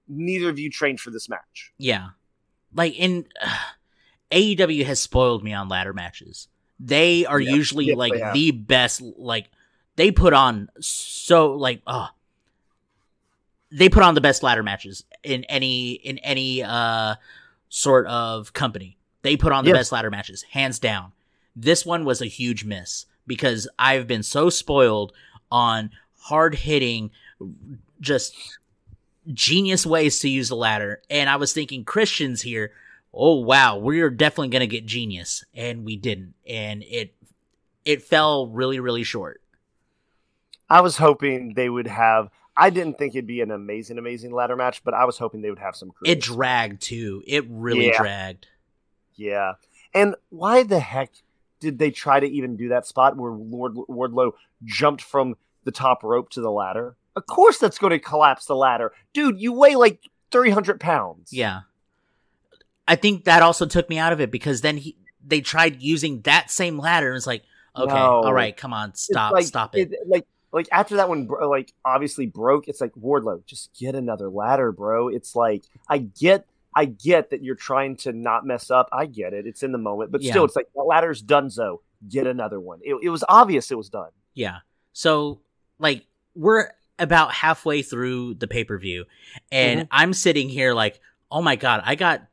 neither 0.08 0.48
of 0.48 0.58
you 0.58 0.70
trained 0.70 1.00
for 1.00 1.10
this 1.10 1.28
match. 1.28 1.74
Yeah, 1.76 2.08
like 2.74 2.98
in 2.98 3.26
uh, 3.42 3.54
AEW 4.30 4.86
has 4.86 5.00
spoiled 5.00 5.44
me 5.44 5.52
on 5.52 5.68
ladder 5.68 5.92
matches. 5.92 6.48
They 6.80 7.26
are 7.26 7.38
Yeah. 7.38 7.54
usually 7.54 7.88
Yes, 7.88 7.96
like 7.98 8.32
the 8.32 8.52
best. 8.52 9.02
Like 9.18 9.50
they 9.96 10.10
put 10.10 10.32
on 10.32 10.70
so 10.80 11.52
like 11.52 11.82
oh, 11.86 12.08
they 13.70 13.88
put 13.88 14.02
on 14.02 14.14
the 14.14 14.20
best 14.20 14.42
ladder 14.42 14.62
matches 14.62 15.04
in 15.22 15.44
any 15.44 15.92
in 15.92 16.18
any 16.18 16.62
uh 16.62 17.16
sort 17.68 18.06
of 18.06 18.52
company. 18.52 18.96
They 19.22 19.36
put 19.36 19.52
on 19.52 19.64
the 19.64 19.70
Yes. 19.70 19.78
best 19.78 19.92
ladder 19.92 20.10
matches, 20.10 20.42
hands 20.42 20.78
down. 20.78 21.12
This 21.56 21.84
one 21.84 22.04
was 22.04 22.22
a 22.22 22.26
huge 22.26 22.64
miss 22.64 23.06
because 23.26 23.66
I've 23.78 24.06
been 24.06 24.22
so 24.22 24.50
spoiled 24.50 25.12
on 25.50 25.90
hard 26.20 26.54
hitting, 26.54 27.10
just 28.00 28.34
genius 29.32 29.84
ways 29.84 30.20
to 30.20 30.28
use 30.28 30.48
the 30.48 30.56
ladder. 30.56 31.02
And 31.10 31.28
I 31.28 31.36
was 31.36 31.52
thinking 31.52 31.84
Christians 31.84 32.42
here, 32.42 32.72
oh 33.12 33.40
wow, 33.40 33.76
we're 33.78 34.10
definitely 34.10 34.48
gonna 34.48 34.66
get 34.68 34.86
genius, 34.86 35.44
and 35.54 35.84
we 35.84 35.96
didn't, 35.96 36.34
and 36.48 36.84
it 36.84 37.14
it 37.84 38.02
fell 38.02 38.46
really 38.48 38.78
really 38.78 39.02
short. 39.02 39.40
I 40.68 40.80
was 40.80 40.96
hoping 40.98 41.54
they 41.54 41.68
would 41.68 41.86
have. 41.86 42.28
I 42.56 42.70
didn't 42.70 42.96
think 42.98 43.14
it'd 43.14 43.26
be 43.26 43.40
an 43.42 43.50
amazing, 43.50 43.98
amazing 43.98 44.32
ladder 44.32 44.56
match, 44.56 44.82
but 44.84 44.94
I 44.94 45.04
was 45.04 45.18
hoping 45.18 45.42
they 45.42 45.50
would 45.50 45.58
have 45.58 45.76
some. 45.76 45.92
It 46.04 46.20
dragged 46.20 46.80
too. 46.82 47.22
It 47.26 47.44
really 47.48 47.88
Yeah. 47.88 47.98
dragged. 47.98 48.46
Yeah. 49.14 49.52
And 49.94 50.14
why 50.30 50.62
the 50.62 50.80
heck 50.80 51.10
did 51.60 51.78
they 51.78 51.90
try 51.90 52.20
to 52.20 52.26
even 52.26 52.56
do 52.56 52.68
that 52.68 52.86
spot 52.86 53.16
where 53.16 53.32
Lord 53.32 53.74
Wardlow 53.74 54.32
jumped 54.64 55.02
from 55.02 55.36
the 55.64 55.70
top 55.72 56.02
rope 56.02 56.30
to 56.30 56.40
the 56.40 56.50
ladder? 56.50 56.96
Of 57.14 57.26
course 57.26 57.58
that's 57.58 57.78
going 57.78 57.92
to 57.92 57.98
collapse 57.98 58.46
the 58.46 58.56
ladder. 58.56 58.92
Dude, 59.14 59.40
you 59.40 59.52
weigh 59.52 59.74
like 59.76 60.00
300 60.32 60.80
pounds. 60.80 61.32
Yeah. 61.32 61.60
I 62.88 62.96
think 62.96 63.24
that 63.24 63.42
also 63.42 63.66
took 63.66 63.88
me 63.88 63.98
out 63.98 64.12
of 64.12 64.20
it 64.20 64.30
because 64.30 64.60
then 64.60 64.76
he 64.78 64.96
they 65.24 65.40
tried 65.40 65.82
using 65.82 66.20
that 66.22 66.50
same 66.50 66.78
ladder 66.78 67.08
and 67.08 67.16
it's 67.16 67.26
like, 67.26 67.42
okay, 67.74 67.92
No. 67.92 68.22
all 68.22 68.32
right, 68.32 68.56
come 68.56 68.72
on, 68.72 68.94
stop, 68.94 69.32
like, 69.32 69.44
stop 69.44 69.74
it. 69.74 69.92
Like, 70.06 70.24
like 70.56 70.68
after 70.72 70.96
that 70.96 71.08
one, 71.08 71.26
bro- 71.26 71.48
like 71.48 71.72
obviously 71.84 72.26
broke. 72.26 72.66
It's 72.66 72.80
like 72.80 72.92
Wardlow, 72.94 73.44
just 73.46 73.70
get 73.78 73.94
another 73.94 74.28
ladder, 74.28 74.72
bro. 74.72 75.08
It's 75.08 75.36
like 75.36 75.62
I 75.88 75.98
get, 75.98 76.46
I 76.74 76.86
get 76.86 77.30
that 77.30 77.44
you're 77.44 77.54
trying 77.54 77.96
to 77.98 78.12
not 78.12 78.44
mess 78.44 78.70
up. 78.70 78.88
I 78.92 79.06
get 79.06 79.32
it. 79.34 79.46
It's 79.46 79.62
in 79.62 79.70
the 79.72 79.78
moment, 79.78 80.10
but 80.10 80.22
Yeah. 80.22 80.32
still, 80.32 80.44
it's 80.44 80.56
like 80.56 80.68
that 80.74 80.82
ladder's 80.82 81.22
done. 81.22 81.50
So 81.50 81.82
get 82.08 82.26
another 82.26 82.58
one. 82.58 82.80
It, 82.82 82.96
it 83.02 83.08
was 83.10 83.22
obvious 83.28 83.70
it 83.70 83.76
was 83.78 83.88
done. 83.88 84.10
Yeah. 84.34 84.58
So 84.92 85.40
like 85.78 86.04
we're 86.34 86.70
about 86.98 87.32
halfway 87.32 87.82
through 87.82 88.34
the 88.34 88.46
pay-per-view 88.48 89.04
and 89.52 89.80
Mm-hmm. 89.80 89.88
I'm 89.90 90.12
sitting 90.14 90.48
here 90.48 90.72
like, 90.74 90.98
"Oh 91.30 91.42
my 91.42 91.56
god, 91.56 91.82
I 91.84 91.94
got 91.94 92.26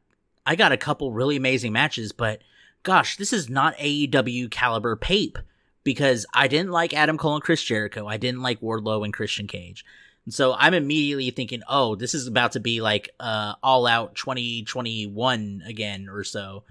I 0.45 0.55
got 0.55 0.71
a 0.71 0.77
couple 0.77 1.11
really 1.11 1.35
amazing 1.35 1.71
matches, 1.73 2.11
but 2.13 2.41
gosh, 2.83 3.17
this 3.17 3.31
is 3.33 3.49
not 3.49 3.77
AEW 3.77 4.49
caliber 4.51 4.95
pape 4.95 5.37
because 5.83 6.25
I 6.33 6.47
didn't 6.47 6.71
like 6.71 6.93
Adam 6.93 7.17
Cole 7.17 7.35
and 7.35 7.43
Chris 7.43 7.63
Jericho. 7.63 8.07
I 8.07 8.17
didn't 8.17 8.41
like 8.41 8.61
Wardlow 8.61 9.03
and 9.03 9.13
Christian 9.13 9.47
Cage. 9.47 9.85
And 10.25 10.33
so 10.33 10.55
I'm 10.57 10.73
immediately 10.73 11.29
thinking, 11.31 11.61
"Oh, 11.67 11.95
this 11.95 12.13
is 12.13 12.27
about 12.27 12.53
to 12.53 12.59
be 12.59 12.81
like 12.81 13.09
uh 13.19 13.55
all 13.61 13.85
out 13.85 14.15
2021 14.15 15.63
again 15.65 16.07
or 16.09 16.23
so." 16.23 16.63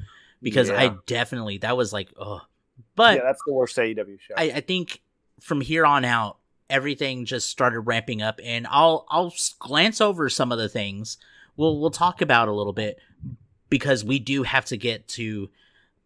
Because 0.42 0.68
Yeah. 0.68 0.80
I 0.80 0.96
definitely 1.06 1.58
that 1.58 1.76
was 1.76 1.92
like, 1.92 2.08
"Oh." 2.18 2.40
But 2.96 3.16
yeah, 3.18 3.24
that's 3.24 3.42
the 3.46 3.52
worst 3.52 3.76
AEW 3.76 4.18
show. 4.20 4.34
I, 4.36 4.44
I 4.44 4.60
think 4.60 5.00
from 5.40 5.60
here 5.60 5.84
on 5.86 6.04
out, 6.04 6.38
everything 6.68 7.24
just 7.26 7.48
started 7.48 7.80
ramping 7.80 8.22
up, 8.22 8.40
and 8.42 8.66
I'll 8.68 9.06
I'll 9.10 9.32
glance 9.58 10.00
over 10.00 10.28
some 10.28 10.52
of 10.52 10.58
the 10.58 10.68
things 10.68 11.18
we'll 11.56 11.78
we'll 11.78 11.90
talk 11.90 12.22
about 12.22 12.48
a 12.48 12.52
little 12.52 12.72
bit 12.72 12.98
because 13.68 14.04
we 14.04 14.18
do 14.18 14.42
have 14.42 14.64
to 14.66 14.76
get 14.76 15.08
to 15.08 15.48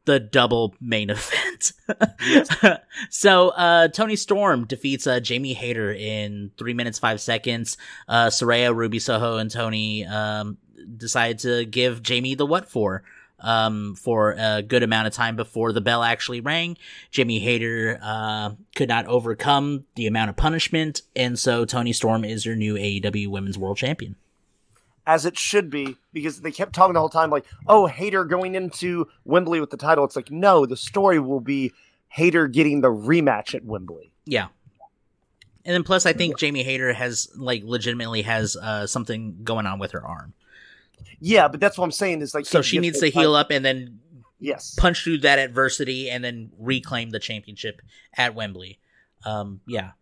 the 0.06 0.18
double 0.18 0.74
main 0.80 1.10
event. 1.16 1.72
so 3.10 3.50
uh, 3.50 3.88
Toni 3.88 4.16
Storm 4.16 4.64
defeats 4.64 5.06
uh, 5.06 5.20
Jamie 5.20 5.52
Hayter 5.52 5.92
in 5.92 6.50
three 6.56 6.74
minutes 6.74 6.98
five 6.98 7.20
seconds. 7.20 7.76
Uh, 8.08 8.26
Saraya, 8.26 8.74
Ruby 8.74 8.98
Soho, 8.98 9.36
and 9.36 9.50
Toni 9.50 10.06
um, 10.06 10.56
decide 10.96 11.40
to 11.40 11.64
give 11.66 12.02
Jamie 12.02 12.34
the 12.34 12.46
what 12.46 12.68
for 12.68 13.02
um, 13.40 13.94
for 13.96 14.34
a 14.38 14.62
good 14.62 14.82
amount 14.82 15.06
of 15.06 15.12
time 15.12 15.36
before 15.36 15.72
the 15.72 15.80
bell 15.80 16.02
actually 16.02 16.40
rang. 16.40 16.76
Jamie 17.10 17.38
Hayter 17.40 17.98
uh, 18.02 18.52
could 18.74 18.88
not 18.88 19.06
overcome 19.06 19.84
the 19.94 20.06
amount 20.06 20.30
of 20.30 20.36
punishment, 20.36 21.02
and 21.14 21.38
so 21.38 21.64
Toni 21.64 21.92
Storm 21.92 22.24
is 22.24 22.46
your 22.46 22.56
new 22.56 22.74
AEW 22.74 23.28
Women's 23.28 23.58
World 23.58 23.76
Champion. 23.76 24.16
As 25.06 25.24
it 25.24 25.38
should 25.38 25.70
be, 25.70 25.96
because 26.12 26.40
they 26.40 26.50
kept 26.50 26.74
talking 26.74 26.94
the 26.94 27.00
whole 27.00 27.08
time, 27.08 27.30
like, 27.30 27.46
oh, 27.68 27.86
Hayter 27.86 28.24
going 28.24 28.56
into 28.56 29.06
Wembley 29.24 29.60
with 29.60 29.70
the 29.70 29.76
title. 29.76 30.04
It's 30.04 30.16
like, 30.16 30.32
no, 30.32 30.66
the 30.66 30.76
story 30.76 31.20
will 31.20 31.40
be 31.40 31.72
Hayter 32.08 32.48
getting 32.48 32.80
the 32.80 32.88
rematch 32.88 33.54
at 33.54 33.64
Wembley. 33.64 34.10
Yeah. 34.24 34.48
And 35.66 35.74
then 35.74 35.82
plus 35.82 36.06
I 36.06 36.12
think 36.12 36.38
Jamie 36.38 36.62
Hayter 36.62 36.92
has 36.92 37.28
like 37.36 37.62
legitimately 37.64 38.22
has 38.22 38.56
uh 38.56 38.86
something 38.86 39.38
going 39.42 39.66
on 39.66 39.80
with 39.80 39.92
her 39.92 40.04
arm. 40.04 40.32
Yeah, 41.18 41.48
but 41.48 41.60
that's 41.60 41.76
what 41.76 41.84
I'm 41.84 41.92
saying 41.92 42.22
is 42.22 42.34
like, 42.34 42.46
So 42.46 42.62
she 42.62 42.78
needs 42.78 43.00
to 43.00 43.08
heal 43.08 43.34
up 43.34 43.50
and 43.50 43.64
then 43.64 44.00
Yes, 44.38 44.76
punch 44.78 45.02
through 45.02 45.18
that 45.18 45.38
adversity 45.38 46.08
and 46.08 46.22
then 46.22 46.52
reclaim 46.58 47.10
the 47.10 47.18
championship 47.18 47.82
at 48.16 48.34
Wembley. 48.34 48.78
Um 49.24 49.60
yeah. 49.66 49.92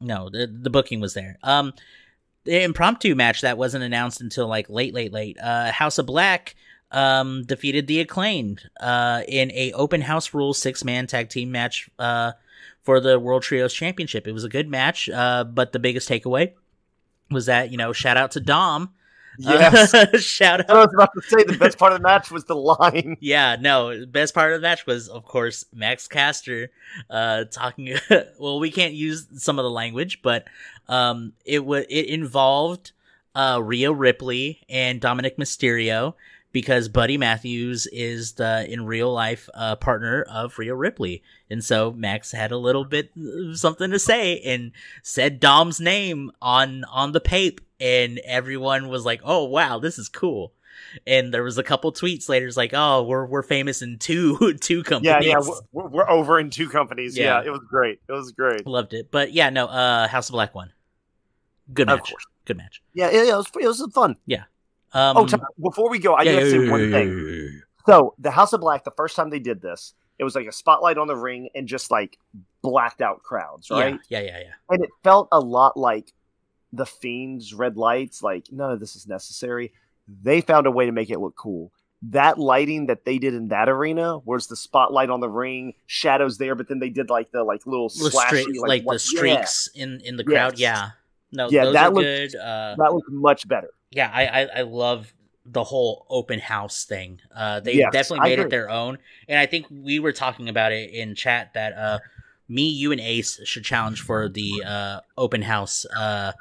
No, 0.00 0.28
the 0.30 0.48
the 0.48 0.70
booking 0.70 1.00
was 1.00 1.14
there. 1.14 1.38
Um 1.44 1.74
impromptu 2.46 3.14
match 3.14 3.40
that 3.40 3.58
wasn't 3.58 3.84
announced 3.84 4.20
until 4.20 4.46
like 4.48 4.68
late 4.68 4.94
late 4.94 5.12
late. 5.12 5.38
Uh 5.40 5.72
House 5.72 5.98
of 5.98 6.06
Black 6.06 6.54
um 6.90 7.42
defeated 7.44 7.86
the 7.86 8.00
acclaimed 8.00 8.62
uh 8.80 9.22
in 9.26 9.50
a 9.52 9.72
open 9.72 10.00
house 10.00 10.34
rules 10.34 10.60
six 10.60 10.84
man 10.84 11.06
tag 11.06 11.28
team 11.28 11.50
match 11.50 11.88
uh 11.98 12.32
for 12.82 13.00
the 13.00 13.18
World 13.18 13.42
Trios 13.42 13.72
Championship. 13.72 14.26
It 14.26 14.32
was 14.32 14.44
a 14.44 14.48
good 14.48 14.68
match, 14.68 15.08
uh 15.08 15.44
but 15.44 15.72
the 15.72 15.78
biggest 15.78 16.08
takeaway 16.08 16.52
was 17.30 17.46
that, 17.46 17.70
you 17.70 17.78
know, 17.78 17.92
shout 17.92 18.16
out 18.16 18.32
to 18.32 18.40
Dom 18.40 18.92
Yes. 19.38 19.94
Uh, 19.94 20.18
shout 20.18 20.60
out. 20.60 20.70
I 20.70 20.78
was 20.84 20.94
about 20.94 21.10
to 21.14 21.22
say 21.22 21.44
the 21.44 21.56
best 21.58 21.78
part 21.78 21.92
of 21.92 21.98
the 21.98 22.02
match 22.02 22.30
was 22.30 22.44
the 22.44 22.56
line. 22.56 23.16
Yeah, 23.24 23.56
no. 23.58 24.04
Best 24.06 24.34
part 24.34 24.52
of 24.52 24.60
the 24.60 24.66
match 24.66 24.86
was, 24.86 25.08
of 25.08 25.24
course, 25.24 25.64
Max 25.72 26.06
Caster 26.08 26.70
uh, 27.08 27.44
talking. 27.44 27.96
well, 28.38 28.60
we 28.60 28.70
can't 28.70 28.92
use 28.92 29.26
some 29.36 29.58
of 29.58 29.62
the 29.62 29.70
language, 29.70 30.20
but 30.22 30.46
um, 30.88 31.32
it 31.44 31.64
was 31.64 31.86
it 31.88 32.06
involved 32.06 32.92
uh, 33.34 33.60
Rhea 33.62 33.92
Ripley 33.92 34.60
and 34.68 35.00
Dominic 35.00 35.38
Mysterio 35.38 36.14
because 36.52 36.88
Buddy 36.88 37.18
Matthews 37.18 37.86
is 37.88 38.32
the 38.34 38.70
in 38.70 38.86
real 38.86 39.12
life 39.12 39.48
uh, 39.54 39.74
partner 39.76 40.22
of 40.22 40.58
Rhea 40.58 40.74
Ripley, 40.74 41.22
and 41.50 41.62
so 41.64 41.92
Max 41.92 42.30
had 42.32 42.52
a 42.52 42.56
little 42.58 42.84
bit 42.84 43.10
of 43.16 43.58
something 43.58 43.90
to 43.90 43.98
say 43.98 44.38
and 44.40 44.72
said 45.02 45.40
Dom's 45.40 45.80
name 45.80 46.30
on 46.40 46.84
on 46.84 47.12
the 47.12 47.20
pape, 47.20 47.60
and 47.84 48.18
everyone 48.24 48.88
was 48.88 49.04
like, 49.04 49.20
"Oh 49.24 49.44
wow, 49.44 49.78
this 49.78 49.98
is 49.98 50.08
cool." 50.08 50.52
And 51.06 51.32
there 51.34 51.42
was 51.42 51.58
a 51.58 51.62
couple 51.62 51.92
tweets 51.92 52.28
later, 52.28 52.46
it's 52.46 52.56
like, 52.56 52.72
"Oh, 52.74 53.02
we're 53.04 53.26
we're 53.26 53.42
famous 53.42 53.82
in 53.82 53.98
two 53.98 54.54
two 54.60 54.82
companies." 54.82 55.26
yeah, 55.26 55.38
we're- 55.38 55.60
we're, 55.72 55.88
we're 55.88 56.10
over 56.10 56.38
in 56.40 56.50
two 56.50 56.68
companies. 56.68 57.16
Yeah. 57.16 57.40
Yeah. 57.42 57.46
it 57.46 57.50
was 57.50 57.60
great. 57.68 58.00
It 58.08 58.12
was 58.12 58.32
great. 58.32 58.66
Loved 58.66 58.94
it, 58.94 59.10
but 59.10 59.32
yeah, 59.32 59.50
no. 59.50 59.66
Uh, 59.66 60.08
House 60.08 60.28
of 60.28 60.32
Black 60.32 60.54
one, 60.54 60.72
Good 61.72 61.88
Of 61.90 61.98
match. 61.98 62.10
course. 62.10 62.26
Good 62.46 62.56
match. 62.56 62.82
Yeah, 62.94 63.10
yeah, 63.10 63.22
yeah, 63.24 63.32
it 63.34 63.36
was 63.36 63.46
it 63.60 63.66
was 63.66 63.90
fun. 63.94 64.16
Yeah. 64.26 64.44
Um, 64.92 65.16
oh, 65.16 65.26
before 65.60 65.90
we 65.90 65.98
go, 65.98 66.14
I 66.14 66.24
do 66.24 66.30
have 66.30 66.40
to 66.44 66.50
say 66.50 66.68
one 66.70 66.90
thing. 66.92 67.60
So 67.86 68.14
the 68.18 68.30
House 68.30 68.52
of 68.52 68.60
Black, 68.60 68.84
the 68.84 68.92
first 68.92 69.16
time 69.16 69.28
they 69.30 69.40
did 69.40 69.60
this, 69.60 69.92
it 70.18 70.24
was 70.24 70.34
like 70.36 70.46
a 70.46 70.52
spotlight 70.52 70.98
on 70.98 71.06
the 71.08 71.16
ring 71.16 71.48
and 71.54 71.66
just 71.66 71.90
like 71.90 72.18
blacked 72.62 73.02
out 73.02 73.22
crowds, 73.22 73.70
right? 73.70 73.98
Yeah, 74.08 74.20
yeah, 74.20 74.26
yeah, 74.26 74.38
yeah. 74.38 74.52
And 74.70 74.84
it 74.84 74.90
felt 75.02 75.28
a 75.32 75.40
lot 75.40 75.76
like 75.76 76.12
the 76.76 76.86
Fiend's 76.86 77.54
red 77.54 77.76
lights. 77.76 78.22
Like 78.22 78.46
none 78.50 78.70
of 78.72 78.80
this 78.80 78.96
is 78.96 79.06
necessary. 79.06 79.72
They 80.08 80.40
found 80.40 80.66
a 80.66 80.70
way 80.70 80.86
to 80.86 80.92
make 80.92 81.10
it 81.10 81.18
look 81.20 81.36
cool. 81.36 81.72
That 82.08 82.38
lighting 82.38 82.86
that 82.86 83.06
they 83.06 83.18
did 83.18 83.32
in 83.32 83.48
that 83.48 83.68
arena 83.68 84.18
was 84.18 84.46
the 84.46 84.56
spotlight 84.56 85.08
on 85.08 85.20
the 85.20 85.28
ring, 85.30 85.72
shadows 85.86 86.36
there, 86.36 86.54
but 86.54 86.68
then 86.68 86.78
they 86.78 86.90
did 86.90 87.08
like 87.08 87.30
the 87.32 87.42
like 87.44 87.64
little 87.66 87.88
The 87.88 88.10
slashy, 88.10 88.44
like, 88.60 88.68
like, 88.68 88.82
what- 88.84 88.94
the 88.94 88.98
streaks 88.98 89.68
in 89.74 90.00
in 90.04 90.16
the 90.16 90.24
Yes. 90.28 90.32
crowd. 90.32 90.58
Yeah. 90.58 90.90
No, 91.32 91.48
Yeah, 91.50 91.64
those 91.64 91.72
that 91.74 91.84
are 91.86 91.90
looked- 91.92 92.04
good. 92.04 92.36
Uh, 92.36 92.76
that 92.78 92.92
looked 92.92 93.10
much 93.10 93.48
better. 93.48 93.70
yeah, 93.90 94.10
I, 94.12 94.26
I 94.26 94.40
I 94.58 94.62
love 94.62 95.12
the 95.46 95.64
whole 95.64 96.06
open 96.08 96.38
house 96.40 96.84
thing. 96.84 97.20
Uh, 97.34 97.60
they 97.60 97.74
Yes, 97.74 97.92
definitely 97.92 98.28
made 98.30 98.38
it 98.38 98.50
their 98.50 98.70
own, 98.70 98.98
and 99.28 99.38
I 99.38 99.46
think 99.46 99.66
we 99.70 99.98
were 99.98 100.12
talking 100.12 100.48
about 100.48 100.72
it 100.72 100.90
in 100.90 101.14
chat 101.14 101.52
that 101.54 101.72
uh, 101.72 101.98
me, 102.48 102.68
you, 102.68 102.92
and 102.92 103.00
Ace 103.00 103.40
should 103.44 103.64
challenge 103.64 104.00
for 104.02 104.28
the 104.28 104.62
uh 104.66 105.00
open 105.16 105.42
house 105.42 105.86
uh, 105.96 106.32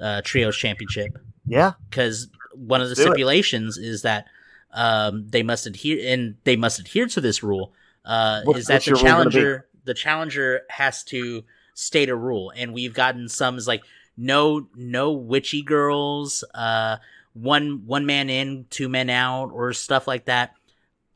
uh 0.00 0.20
trios 0.24 0.56
championship 0.56 1.18
Yeah, 1.46 1.72
because 1.90 2.28
one 2.52 2.80
of 2.80 2.88
the 2.88 2.94
Let's 2.94 3.02
stipulations 3.02 3.78
is 3.78 4.02
that 4.02 4.26
um 4.72 5.26
they 5.28 5.42
must 5.42 5.66
adhere 5.66 6.12
and 6.12 6.36
they 6.44 6.56
must 6.56 6.78
adhere 6.78 7.06
to 7.06 7.20
this 7.20 7.42
rule. 7.42 7.72
Uh, 8.04 8.42
What's- 8.44 8.60
is 8.60 8.66
that 8.66 8.84
the 8.84 8.90
your 8.90 8.96
rule 8.96 9.04
gonna 9.04 9.24
be? 9.24 9.30
challenger 9.32 9.68
the 9.84 9.94
challenger 9.94 10.62
has 10.70 11.02
to 11.04 11.44
state 11.74 12.08
a 12.08 12.16
rule, 12.16 12.52
and 12.56 12.72
we've 12.72 12.94
gotten 12.94 13.28
some 13.28 13.56
is 13.58 13.66
like 13.66 13.82
no 14.16 14.68
no 14.76 15.12
witchy 15.12 15.62
girls, 15.62 16.44
uh, 16.54 16.96
one 17.32 17.82
one 17.86 18.06
man 18.06 18.30
in, 18.30 18.66
two 18.70 18.88
men 18.88 19.10
out, 19.10 19.50
or 19.52 19.72
stuff 19.72 20.06
like 20.06 20.26
that. 20.26 20.54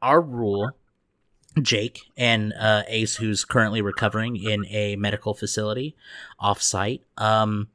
Our 0.03 0.21
rule. 0.21 0.71
Jake 1.65 2.03
and 2.17 2.53
uh, 2.59 2.83
Ace, 2.89 3.17
who's 3.17 3.45
currently 3.45 3.81
recovering 3.83 4.37
in 4.37 4.67
a 4.67 4.97
medical 4.97 5.35
facility 5.35 5.97
off 6.39 6.61
site. 6.63 7.03
Um, 7.17 7.69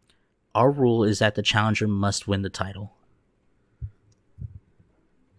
our 0.55 0.69
rule 0.71 1.03
is 1.03 1.19
that 1.19 1.35
the 1.35 1.41
challenger 1.41 1.87
must 1.87 2.27
win 2.27 2.41
the 2.41 2.49
title. 2.49 2.93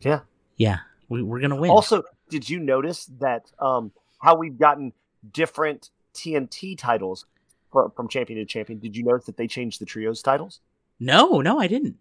yeah. 0.00 0.20
Yeah, 0.56 0.78
we, 1.08 1.22
we're 1.22 1.40
gonna 1.40 1.56
win. 1.56 1.70
Also, 1.70 2.04
did 2.28 2.48
you 2.48 2.60
notice 2.60 3.06
that 3.18 3.50
um 3.58 3.90
how 4.20 4.36
we've 4.36 4.56
gotten 4.58 4.92
different 5.32 5.90
TNT 6.14 6.78
titles 6.78 7.26
from, 7.72 7.90
from 7.90 8.08
champion 8.08 8.38
to 8.38 8.44
champion? 8.44 8.78
Did 8.78 8.96
you 8.96 9.02
notice 9.02 9.26
that 9.26 9.36
they 9.36 9.48
changed 9.48 9.80
the 9.80 9.86
trios 9.86 10.22
titles? 10.22 10.60
no, 11.00 11.40
no, 11.40 11.58
I 11.58 11.66
didn't. 11.66 11.96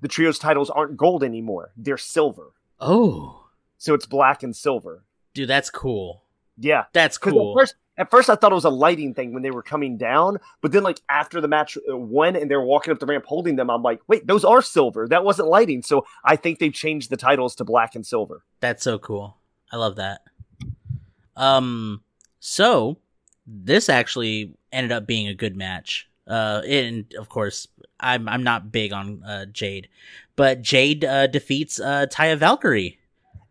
The 0.00 0.08
trios 0.08 0.38
titles 0.38 0.70
aren't 0.70 0.96
gold 0.96 1.22
anymore; 1.22 1.70
they're 1.76 1.98
silver. 1.98 2.52
Oh, 2.80 3.48
So 3.76 3.92
it's 3.94 4.06
black 4.06 4.42
and 4.42 4.56
silver. 4.56 5.02
Dude, 5.38 5.48
that's 5.48 5.70
cool. 5.70 6.24
Yeah, 6.60 6.86
That's 6.92 7.18
cool. 7.18 7.52
at 7.52 7.60
first, 7.60 7.74
at 7.96 8.10
first 8.10 8.28
I 8.28 8.34
thought 8.34 8.50
it 8.50 8.54
was 8.56 8.64
a 8.64 8.68
lighting 8.70 9.14
thing 9.14 9.32
when 9.32 9.44
they 9.44 9.52
were 9.52 9.62
coming 9.62 9.96
down, 9.96 10.38
but 10.60 10.72
then 10.72 10.82
like 10.82 11.00
after 11.08 11.40
the 11.40 11.46
match 11.46 11.78
uh, 11.88 11.96
won 11.96 12.34
and 12.34 12.50
they 12.50 12.56
were 12.56 12.64
walking 12.64 12.92
up 12.92 12.98
the 12.98 13.06
ramp 13.06 13.24
holding 13.26 13.54
them, 13.54 13.70
I'm 13.70 13.82
like, 13.82 14.00
wait, 14.08 14.26
those 14.26 14.44
are 14.44 14.60
silver. 14.60 15.06
That 15.06 15.22
wasn't 15.24 15.48
lighting. 15.48 15.82
So 15.82 16.04
I 16.24 16.34
think 16.34 16.58
they've 16.58 16.72
changed 16.72 17.10
the 17.10 17.16
titles 17.16 17.54
to 17.56 17.64
black 17.64 17.94
and 17.94 18.04
silver. 18.04 18.42
That's 18.58 18.82
so 18.82 18.98
cool. 18.98 19.36
I 19.70 19.76
love 19.76 19.94
that. 19.96 20.22
Um, 21.36 22.02
so 22.40 22.98
this 23.46 23.88
actually 23.88 24.56
ended 24.72 24.90
up 24.90 25.06
being 25.06 25.28
a 25.28 25.34
good 25.34 25.56
match. 25.56 26.08
Uh, 26.26 26.62
and 26.66 27.14
of 27.14 27.28
course, 27.28 27.68
I'm 28.00 28.28
I'm 28.28 28.42
not 28.42 28.72
big 28.72 28.92
on 28.92 29.22
uh, 29.24 29.46
Jade, 29.46 29.88
but 30.36 30.60
Jade 30.60 31.04
uh, 31.04 31.28
defeats 31.28 31.78
uh, 31.80 32.06
Taya 32.10 32.36
Valkyrie. 32.36 32.98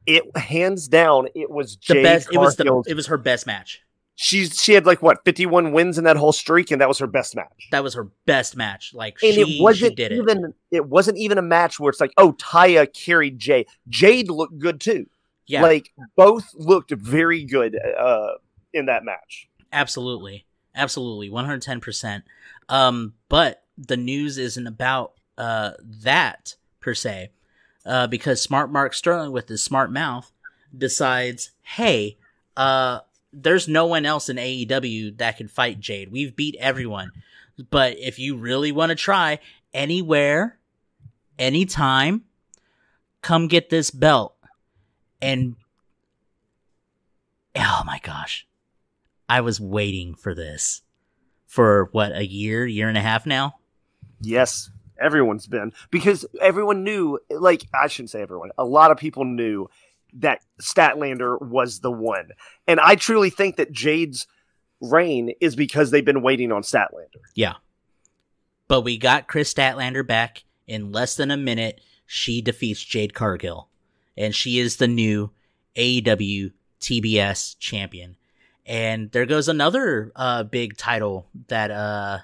It 0.08 0.36
hands 0.38 0.88
down, 0.88 1.28
it 1.36 1.52
was 1.52 1.76
The 1.76 1.96
Jade 1.96 2.04
best. 2.04 2.30
It 2.32 2.38
was 2.38 2.56
the. 2.56 2.84
It 2.88 2.96
was 2.96 3.08
her 3.08 3.18
best 3.18 3.46
match. 3.46 3.84
She's 4.20 4.60
she 4.60 4.74
had 4.74 4.88
like 4.88 5.04
what 5.04 5.24
51 5.26 5.74
wins 5.74 6.00
in 6.00 6.06
that 6.06 6.18
whole 6.18 6.32
streak, 6.32 6.72
and 6.72 6.82
that 6.82 6.88
was 6.88 6.98
her 6.98 7.06
best 7.06 7.36
match. 7.36 7.68
That 7.72 7.84
was 7.84 7.94
her 7.94 8.08
best 8.26 8.56
match. 8.56 8.92
Like 8.96 9.18
and 9.22 9.34
she, 9.34 9.42
it 9.42 9.62
wasn't 9.62 9.92
she 9.92 9.96
did 9.96 10.12
it. 10.12 10.16
even 10.16 10.54
it. 10.72 10.88
wasn't 10.88 11.20
even 11.20 11.38
a 11.38 11.44
match 11.44 11.80
where 11.80 11.92
it's 11.92 12.02
like, 12.02 12.14
oh, 12.18 12.34
Taya 12.34 12.92
carried 12.92 13.38
Jade. 13.38 13.68
Jade 13.88 14.32
looked 14.32 14.58
good 14.58 14.82
too. 14.82 15.06
Yeah, 15.46 15.62
Like 15.62 15.92
both 16.16 16.46
looked 16.56 16.92
very 16.92 17.44
good 17.44 17.78
uh, 17.78 18.32
in 18.74 18.88
that 18.88 19.04
match. 19.04 19.48
Absolutely. 19.72 20.46
Absolutely. 20.76 21.30
110%. 21.30 22.24
Um, 22.70 23.14
but 23.30 23.64
the 23.78 23.98
news 23.98 24.38
isn't 24.38 24.68
about, 24.68 25.14
uh, 25.38 25.72
that 26.04 26.56
per 26.82 26.94
se, 26.94 27.30
uh, 27.88 28.08
because 28.08 28.42
smart 28.42 28.72
Mark 28.72 28.94
Sterling 28.94 29.32
with 29.32 29.48
his 29.48 29.64
smart 29.64 29.92
mouth 29.92 30.32
decides, 30.78 31.52
Hey, 31.62 32.18
uh, 32.56 33.00
there's 33.32 33.68
no 33.68 33.86
one 33.86 34.06
else 34.06 34.30
in 34.30 34.38
AEW 34.38 35.18
that 35.18 35.38
can 35.38 35.48
fight 35.48 35.80
Jade. 35.80 36.12
We've 36.12 36.36
beat 36.36 36.56
everyone. 36.60 37.12
But 37.70 37.98
if 37.98 38.20
you 38.20 38.38
really 38.38 38.72
want 38.72 38.90
to 38.90 38.96
try 38.96 39.40
anywhere, 39.74 40.60
anytime, 41.40 42.24
come 43.22 43.48
get 43.48 43.70
this 43.70 43.90
belt. 43.92 44.36
And, 45.22 45.56
oh 47.56 47.82
my 47.86 48.00
gosh. 48.04 48.46
I 49.30 49.42
was 49.42 49.60
waiting 49.60 50.16
for 50.16 50.34
this 50.34 50.84
for 51.46 51.90
what 51.92 52.16
a 52.16 52.26
year, 52.26 52.66
year 52.66 52.88
and 52.88 52.98
a 52.98 53.02
half 53.02 53.26
now. 53.26 53.56
Yes, 54.22 54.70
everyone's 55.00 55.48
been 55.48 55.74
because 55.92 56.26
everyone 56.42 56.84
knew. 56.84 57.20
Like 57.30 57.64
I 57.74 57.88
shouldn't 57.88 58.12
say 58.12 58.22
everyone. 58.22 58.52
A 58.58 58.66
lot 58.66 58.92
of 58.92 58.98
people 58.98 59.26
knew 59.26 59.70
that 60.14 60.42
Statlander 60.62 61.42
was 61.42 61.80
the 61.82 61.92
one, 61.92 62.30
and 62.68 62.80
I 62.80 62.96
truly 62.96 63.30
think 63.30 63.58
that 63.58 63.72
Jade's 63.72 64.28
reign 64.82 65.34
is 65.42 65.56
because 65.56 65.92
they've 65.92 66.06
been 66.06 66.22
waiting 66.22 66.52
on 66.52 66.62
Statlander. 66.62 67.22
Yeah. 67.36 67.56
But 68.68 68.82
we 68.82 68.98
got 68.98 69.28
Kris 69.28 69.54
Statlander 69.54 70.06
back 70.06 70.44
in 70.68 70.92
less 70.92 71.16
than 71.16 71.32
a 71.32 71.38
minute. 71.38 71.82
She 72.06 72.42
defeats 72.42 72.84
Jade 72.84 73.14
Cargill, 73.14 73.70
and 74.18 74.36
she 74.36 74.60
is 74.60 74.78
the 74.78 74.88
new 74.88 75.32
AEW 75.76 76.52
TBS 76.80 77.58
champion. 77.60 78.16
And 78.66 79.12
there 79.12 79.26
goes 79.26 79.48
another 79.48 80.12
uh, 80.16 80.44
big 80.44 80.76
title 80.76 81.28
that 81.48 81.72
uh, 81.72 82.20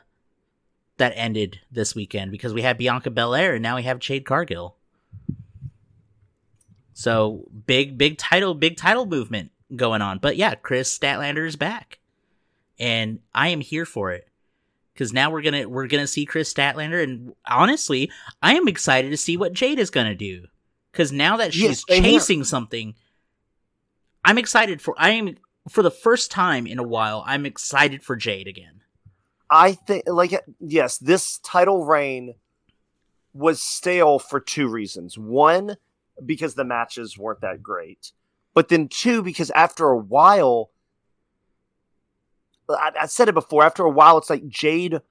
that 0.98 1.14
ended 1.16 1.60
this 1.72 1.96
weekend 1.96 2.32
because 2.32 2.54
we 2.54 2.62
had 2.62 2.78
Bianca 2.78 3.10
Belair 3.10 3.56
and 3.56 3.64
now 3.64 3.76
we 3.76 3.84
have 3.84 4.00
Jade 4.00 4.26
Cargill. 4.26 4.76
So 6.94 7.46
big, 7.66 7.98
big 7.98 8.18
title, 8.18 8.54
big 8.54 8.78
title 8.78 9.06
movement 9.06 9.52
going 9.76 10.02
on. 10.02 10.20
But 10.20 10.38
yeah, 10.38 10.56
Kris 10.56 10.96
Statlander 10.98 11.46
is 11.48 11.56
back, 11.56 12.00
and 12.80 13.20
I 13.34 13.50
am 13.50 13.62
here 13.62 13.86
for 13.86 14.12
it 14.12 14.28
because 14.94 15.12
now 15.12 15.32
we're 15.32 15.42
gonna 15.42 15.68
we're 15.68 15.88
gonna 15.88 16.06
see 16.08 16.26
Kris 16.26 16.54
Statlander, 16.54 17.04
and 17.04 17.34
honestly, 17.50 18.12
I 18.42 18.54
am 18.56 18.68
excited 18.68 19.10
to 19.10 19.18
see 19.18 19.38
what 19.38 19.54
Jade 19.54 19.80
is 19.80 19.90
gonna 19.90 20.14
do 20.16 20.46
because 20.92 21.12
now 21.12 21.38
that 21.38 21.56
Yes, 21.56 21.80
she's 21.80 21.84
here. 21.88 22.02
chasing 22.04 22.44
something, 22.44 22.94
I'm 24.24 24.38
excited 24.38 24.80
for. 24.82 24.94
I 24.98 25.10
am 25.12 25.36
for 25.70 25.82
the 25.82 25.92
first 25.92 26.30
time 26.30 26.68
in 26.68 26.78
a 26.78 26.84
while. 26.84 27.24
I'm 27.26 27.46
excited 27.48 28.04
for 28.04 28.16
Jade 28.16 28.48
again. 28.48 28.83
I 29.56 29.74
think, 29.74 30.06
like, 30.08 30.34
yes, 30.60 30.98
this 30.98 31.38
title 31.40 31.86
reign 31.86 32.34
was 33.34 33.62
stale 33.62 34.18
for 34.18 34.40
two 34.40 34.68
reasons. 34.68 35.16
One, 35.16 35.78
because 36.26 36.56
the 36.56 36.64
matches 36.64 37.18
weren't 37.20 37.42
that 37.42 37.62
great, 37.62 38.14
but 38.56 38.70
then 38.70 38.88
two, 38.88 39.22
because 39.22 39.52
after 39.52 39.86
a 39.90 39.98
while, 39.98 40.72
I, 42.68 42.92
I 43.02 43.06
said 43.06 43.30
it 43.30 43.36
before. 43.36 43.64
After 43.64 43.84
a 43.84 43.90
while, 43.92 44.18
it's 44.18 44.30
like 44.30 44.48
Jade 44.48 45.02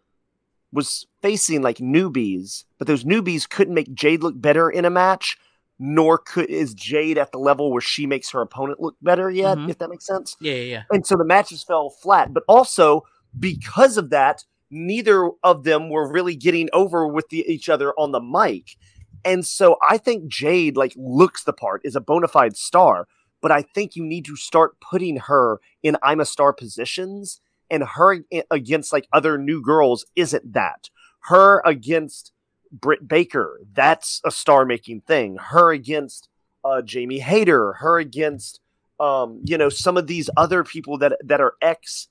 was 0.73 1.07
facing 1.21 1.63
like 1.63 1.79
newbies, 1.79 2.65
but 2.79 2.89
those 2.89 3.05
newbies 3.05 3.49
couldn't 3.49 3.75
make 3.75 3.95
Jade 3.95 4.23
look 4.25 4.41
better 4.41 4.69
in 4.71 4.85
a 4.85 4.91
match, 4.91 5.37
nor 5.79 6.19
could 6.19 6.47
is 6.47 6.75
Jade 6.75 7.19
at 7.19 7.31
the 7.31 7.39
level 7.39 7.71
where 7.71 7.81
she 7.81 8.07
makes 8.07 8.31
her 8.31 8.41
opponent 8.41 8.81
look 8.81 8.97
better 9.03 9.31
yet, 9.31 9.59
Mhm. 9.59 9.71
if 9.71 9.79
that 9.79 9.91
makes 9.91 10.07
sense. 10.07 10.37
Yeah, 10.41 10.55
yeah, 10.55 10.63
yeah. 10.63 10.83
And 10.91 11.07
so 11.07 11.17
the 11.17 11.25
matches 11.25 11.63
fell 11.63 11.91
flat. 11.91 12.33
But 12.33 12.43
also 12.49 13.05
because 13.39 13.97
of 13.97 14.11
that, 14.11 14.45
neither 14.71 15.31
of 15.43 15.65
them 15.65 15.91
were 15.91 16.11
really 16.11 16.35
getting 16.35 16.69
over 16.73 17.07
with 17.07 17.29
the, 17.29 17.45
each 17.51 17.69
other 17.69 17.93
on 17.99 18.13
the 18.13 18.21
mic. 18.21 18.77
And 19.25 19.47
so 19.47 19.77
I 19.89 19.99
think 19.99 20.27
Jade 20.27 20.77
like 20.77 20.95
looks 20.97 21.45
the 21.45 21.53
part, 21.53 21.83
is 21.85 21.95
a 21.95 22.01
bona 22.01 22.29
fide 22.29 22.57
star, 22.57 23.07
but 23.41 23.53
I 23.53 23.63
think 23.63 23.95
you 23.95 24.05
need 24.05 24.25
to 24.27 24.37
start 24.37 24.81
putting 24.81 25.19
her 25.19 25.61
in 25.83 25.97
I'm 26.03 26.21
a 26.21 26.25
star 26.25 26.53
positions 26.53 27.41
and 27.71 27.85
her 27.85 28.19
against 28.51 28.93
like 28.93 29.09
other 29.13 29.39
new 29.39 29.63
girls 29.63 30.05
isn't 30.17 30.53
that. 30.53 30.91
Her 31.21 31.63
against 31.65 32.33
Britt 32.71 33.07
Baker, 33.07 33.61
that's 33.73 34.21
a 34.25 34.31
star 34.31 34.65
making 34.65 35.03
thing. 35.03 35.37
Her 35.37 35.73
against 35.73 36.29
uh, 36.65 36.83
Jamie 36.83 37.19
Hayter, 37.21 37.75
her 37.75 37.99
against 37.99 38.61
um, 39.01 39.41
you 39.45 39.59
know 39.59 39.69
some 39.69 39.97
of 39.97 40.07
these 40.07 40.29
other 40.37 40.65
people 40.65 40.99
that 40.99 41.19
that 41.25 41.41
are 41.41 41.55
ex 41.61 42.09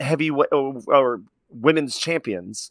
heavy 0.00 0.30
or, 0.30 0.46
or 0.86 1.22
women's 1.48 1.98
champions. 1.98 2.70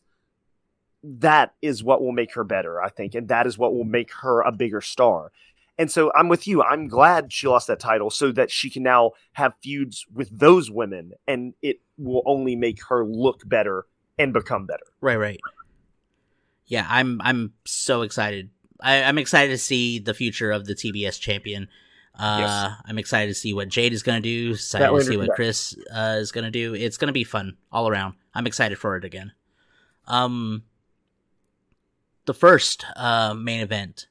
That 1.03 1.53
is 1.61 1.83
what 1.83 2.01
will 2.01 2.11
make 2.11 2.33
her 2.33 2.43
better, 2.43 2.81
I 2.81 2.89
think, 2.89 3.13
and 3.13 3.27
that 3.27 3.45
is 3.45 3.57
what 3.57 3.73
will 3.73 3.83
make 3.83 4.11
her 4.21 4.41
a 4.41 4.51
bigger 4.51 4.81
star. 4.81 5.31
And 5.77 5.91
so 5.91 6.11
I'm 6.15 6.29
with 6.29 6.47
you. 6.47 6.63
I'm 6.63 6.87
glad 6.87 7.33
she 7.33 7.47
lost 7.47 7.67
that 7.67 7.79
title 7.79 8.09
so 8.09 8.31
that 8.31 8.49
she 8.49 8.69
can 8.69 8.83
now 8.83 9.11
have 9.33 9.53
feuds 9.61 10.05
with 10.13 10.29
those 10.37 10.71
women, 10.71 11.11
and 11.27 11.53
it 11.61 11.81
will 11.97 12.23
only 12.25 12.55
make 12.55 12.83
her 12.87 13.05
look 13.05 13.47
better 13.47 13.85
and 14.17 14.33
become 14.33 14.65
better. 14.65 14.85
Right, 15.01 15.17
right. 15.17 15.39
Yeah, 16.65 16.87
I'm 16.89 17.21
I'm 17.21 17.53
so 17.65 18.01
excited. 18.01 18.49
I, 18.81 19.03
I'm 19.03 19.17
excited 19.17 19.51
to 19.51 19.57
see 19.57 19.99
the 19.99 20.13
future 20.13 20.51
of 20.51 20.65
the 20.65 20.73
TBS 20.73 21.19
champion. 21.19 21.67
Uh, 22.17 22.37
Yes. 22.39 22.71
I'm 22.85 22.97
excited 22.97 23.27
to 23.27 23.33
see 23.35 23.53
what 23.53 23.67
Jade 23.67 23.93
is 23.93 24.03
going 24.03 24.21
to 24.21 24.27
do. 24.27 24.51
Excited 24.53 24.87
to 24.87 25.01
see 25.03 25.17
what 25.17 25.25
Quebec. 25.25 25.35
Chris 25.35 25.75
uh, 25.93 26.17
is 26.19 26.31
going 26.31 26.45
to 26.45 26.51
do. 26.51 26.73
It's 26.73 26.97
going 26.97 27.07
to 27.07 27.13
be 27.13 27.23
fun 27.23 27.57
all 27.71 27.87
around. 27.87 28.15
I'm 28.33 28.47
excited 28.47 28.77
for 28.77 28.95
it 28.97 29.03
again. 29.03 29.33
Um, 30.07 30.63
the 32.25 32.33
first 32.33 32.85
uh, 32.95 33.33
main 33.33 33.59
event, 33.61 34.07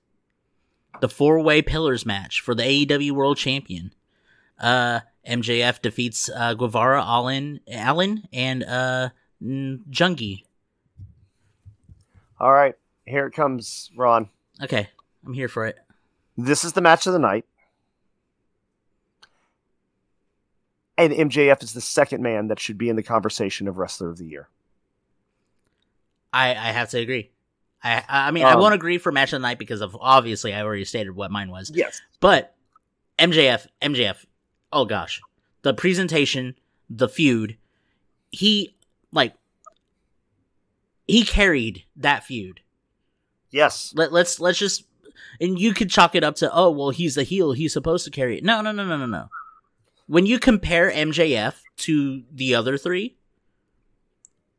the 1.01 1.09
four 1.09 1.41
way 1.41 1.63
pillars 1.63 2.05
match 2.07 2.41
for 2.41 2.55
the 2.55 2.63
AEW 2.63 3.13
World 3.13 3.37
Champion. 3.39 3.93
Uh, 4.59 5.01
MJF 5.29 5.81
defeats 5.83 6.29
uh, 6.35 6.55
Guevara, 6.55 7.03
Allin, 7.03 7.61
Allin, 7.73 8.25
and 8.33 8.63
uh, 8.65 9.09
N- 9.43 9.83
Jungie. 9.91 10.45
All 12.39 12.53
right, 12.53 12.75
here 13.07 13.27
it 13.27 13.33
comes, 13.33 13.91
Ron. 13.97 14.29
Okay, 14.63 14.89
I'm 15.27 15.33
here 15.33 15.49
for 15.49 15.67
it. 15.67 15.77
This 16.37 16.65
is 16.65 16.73
the 16.73 16.81
match 16.81 17.07
of 17.07 17.13
the 17.13 17.19
night. 17.19 17.45
And 20.97 21.13
MJF 21.13 21.63
is 21.63 21.73
the 21.73 21.81
second 21.81 22.23
man 22.23 22.49
that 22.49 22.61
should 22.61 22.79
be 22.79 22.89
in 22.89 22.97
the 22.97 23.03
conversation 23.03 23.67
of 23.67 23.79
Wrestler 23.79 24.11
of 24.11 24.19
the 24.19 24.27
Year. 24.27 24.49
I 26.33 26.51
I 26.51 26.73
have 26.73 26.91
to 26.91 26.99
agree. 26.99 27.31
I 27.83 28.03
I 28.09 28.31
mean 28.31 28.45
I 28.45 28.53
Um, 28.53 28.61
won't 28.61 28.75
agree 28.75 28.99
for 28.99 29.11
match 29.13 29.33
of 29.33 29.41
the 29.41 29.47
night 29.47 29.59
because 29.59 29.81
of 29.81 29.97
obviously 30.01 30.55
I 30.55 30.63
already 30.63 30.85
stated 30.85 31.11
what 31.17 31.31
mine 31.31 31.51
was. 31.51 31.71
Yes. 31.75 32.01
But 32.21 32.55
MJF 33.19 33.67
MJF, 33.83 34.25
oh 34.73 34.85
gosh, 34.85 35.21
the 35.63 35.75
presentation, 35.75 36.55
the 36.89 37.09
feud, 37.09 37.57
he 38.31 38.77
like 39.13 39.35
he 41.07 41.25
carried 41.25 41.85
that 41.97 42.25
feud. 42.25 42.61
Yes. 43.51 43.93
Let, 43.97 44.13
let's 44.13 44.41
let's 44.41 44.59
just 44.59 44.85
and 45.41 45.59
you 45.59 45.75
could 45.75 45.91
chalk 45.91 46.15
it 46.15 46.25
up 46.25 46.37
to 46.37 46.53
oh 46.53 46.71
well 46.71 46.91
he's 46.91 47.15
the 47.17 47.23
heel 47.25 47.53
he's 47.53 47.73
supposed 47.73 48.05
to 48.05 48.11
carry 48.11 48.39
it. 48.39 48.45
No 48.45 48.61
no 48.61 48.71
no 48.73 48.85
no 48.87 48.97
no 48.97 49.07
no. 49.07 49.29
When 50.07 50.27
you 50.27 50.39
compare 50.39 50.91
MJF 50.91 51.55
to 51.79 52.23
the 52.33 52.55
other 52.55 52.77
three, 52.77 53.17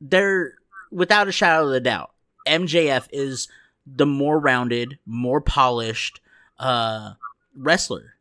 they're 0.01 0.55
without 0.91 1.27
a 1.27 1.31
shadow 1.31 1.67
of 1.67 1.73
a 1.73 1.79
doubt. 1.79 2.11
MJF 2.47 3.07
is 3.11 3.47
the 3.85 4.05
more 4.05 4.39
rounded, 4.39 4.99
more 5.05 5.41
polished 5.41 6.19
uh 6.59 7.13
wrestler. 7.55 8.13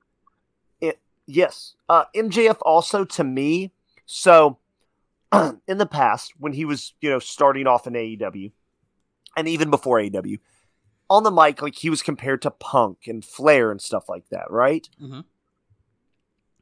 Yes. 1.26 1.74
Uh, 1.88 2.04
MJF 2.14 2.58
also 2.60 3.06
to 3.06 3.24
me, 3.24 3.72
so 4.04 4.58
in 5.66 5.78
the 5.78 5.86
past, 5.86 6.34
when 6.38 6.52
he 6.52 6.66
was, 6.66 6.92
you 7.00 7.08
know, 7.08 7.18
starting 7.18 7.66
off 7.66 7.86
in 7.86 7.94
AEW, 7.94 8.52
and 9.34 9.48
even 9.48 9.70
before 9.70 9.98
AEW, 9.98 10.38
on 11.08 11.22
the 11.22 11.30
mic, 11.30 11.62
like 11.62 11.76
he 11.76 11.88
was 11.88 12.02
compared 12.02 12.42
to 12.42 12.50
Punk 12.50 13.06
and 13.06 13.24
Flair 13.24 13.70
and 13.70 13.80
stuff 13.80 14.06
like 14.06 14.28
that, 14.28 14.50
right? 14.50 14.86
Mhm. 15.00 15.24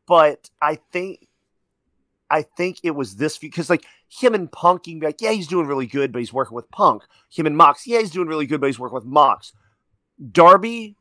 But 0.06 0.50
I 0.60 0.76
think 0.92 1.28
I 2.30 2.42
think 2.42 2.78
it 2.82 2.92
was 2.92 3.16
this 3.16 3.36
because 3.38 3.68
like 3.68 3.84
him 4.08 4.34
and 4.34 4.50
Punk, 4.50 4.86
you 4.86 4.94
can 4.94 5.00
be 5.00 5.06
like, 5.06 5.20
yeah, 5.20 5.32
he's 5.32 5.46
doing 5.48 5.66
really 5.66 5.86
good, 5.86 6.12
but 6.12 6.20
he's 6.20 6.32
working 6.32 6.54
with 6.54 6.70
Punk. 6.70 7.02
Him 7.30 7.46
and 7.46 7.56
Mox, 7.56 7.86
yeah, 7.86 7.98
he's 7.98 8.10
doing 8.10 8.28
really 8.28 8.46
good, 8.46 8.60
but 8.60 8.68
he's 8.68 8.78
working 8.78 8.94
with 8.94 9.04
Mox. 9.04 9.52
Darby, 10.30 10.96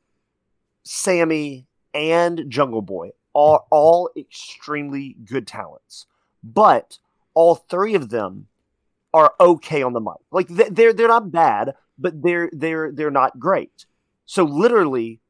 Sammy, 0.83 1.67
and 1.93 2.45
Jungle 2.49 2.81
Boy 2.81 3.11
are 3.33 3.63
all 3.69 4.09
extremely 4.17 5.15
good 5.23 5.47
talents, 5.47 6.05
but 6.43 6.97
all 7.33 7.55
three 7.55 7.95
of 7.95 8.09
them 8.09 8.47
are 9.13 9.33
okay 9.39 9.83
on 9.83 9.93
the 9.93 10.01
mic. 10.01 10.15
Like 10.31 10.47
they're 10.49 10.93
they're 10.93 11.07
not 11.07 11.31
bad, 11.31 11.75
but 11.97 12.21
they're 12.21 12.49
they're 12.51 12.91
they're 12.91 13.11
not 13.11 13.39
great. 13.39 13.85
So 14.25 14.43
literally, 14.43 15.21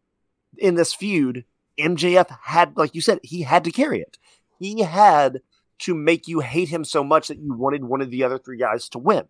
in 0.57 0.75
this 0.75 0.93
feud, 0.93 1.45
MJF 1.79 2.29
had, 2.43 2.77
like 2.77 2.95
you 2.95 3.01
said, 3.01 3.19
he 3.23 3.41
had 3.41 3.63
to 3.63 3.71
carry 3.71 4.01
it. 4.01 4.17
He 4.59 4.81
had 4.81 5.41
to 5.79 5.95
make 5.95 6.27
you 6.27 6.41
hate 6.41 6.69
him 6.69 6.85
so 6.85 7.03
much 7.03 7.27
that 7.27 7.39
you 7.39 7.53
wanted 7.53 7.83
one 7.83 8.01
of 8.01 8.11
the 8.11 8.23
other 8.23 8.37
three 8.37 8.57
guys 8.57 8.87
to 8.89 8.99
win. 8.99 9.23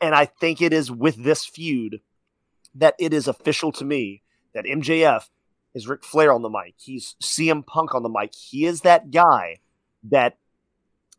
And 0.00 0.14
I 0.14 0.24
think 0.24 0.60
it 0.60 0.72
is 0.72 0.90
with 0.90 1.22
this 1.22 1.44
feud 1.44 2.00
that 2.74 2.96
it 2.98 3.14
is 3.14 3.28
official 3.28 3.70
to 3.72 3.84
me 3.84 4.22
that 4.54 4.64
MJF 4.64 5.28
is 5.74 5.88
Ric 5.88 6.04
Flair 6.04 6.32
on 6.32 6.42
the 6.42 6.50
mic. 6.50 6.74
He's 6.76 7.14
CM 7.22 7.64
Punk 7.64 7.94
on 7.94 8.02
the 8.02 8.08
mic. 8.08 8.34
He 8.34 8.66
is 8.66 8.80
that 8.80 9.10
guy 9.10 9.58
that 10.04 10.36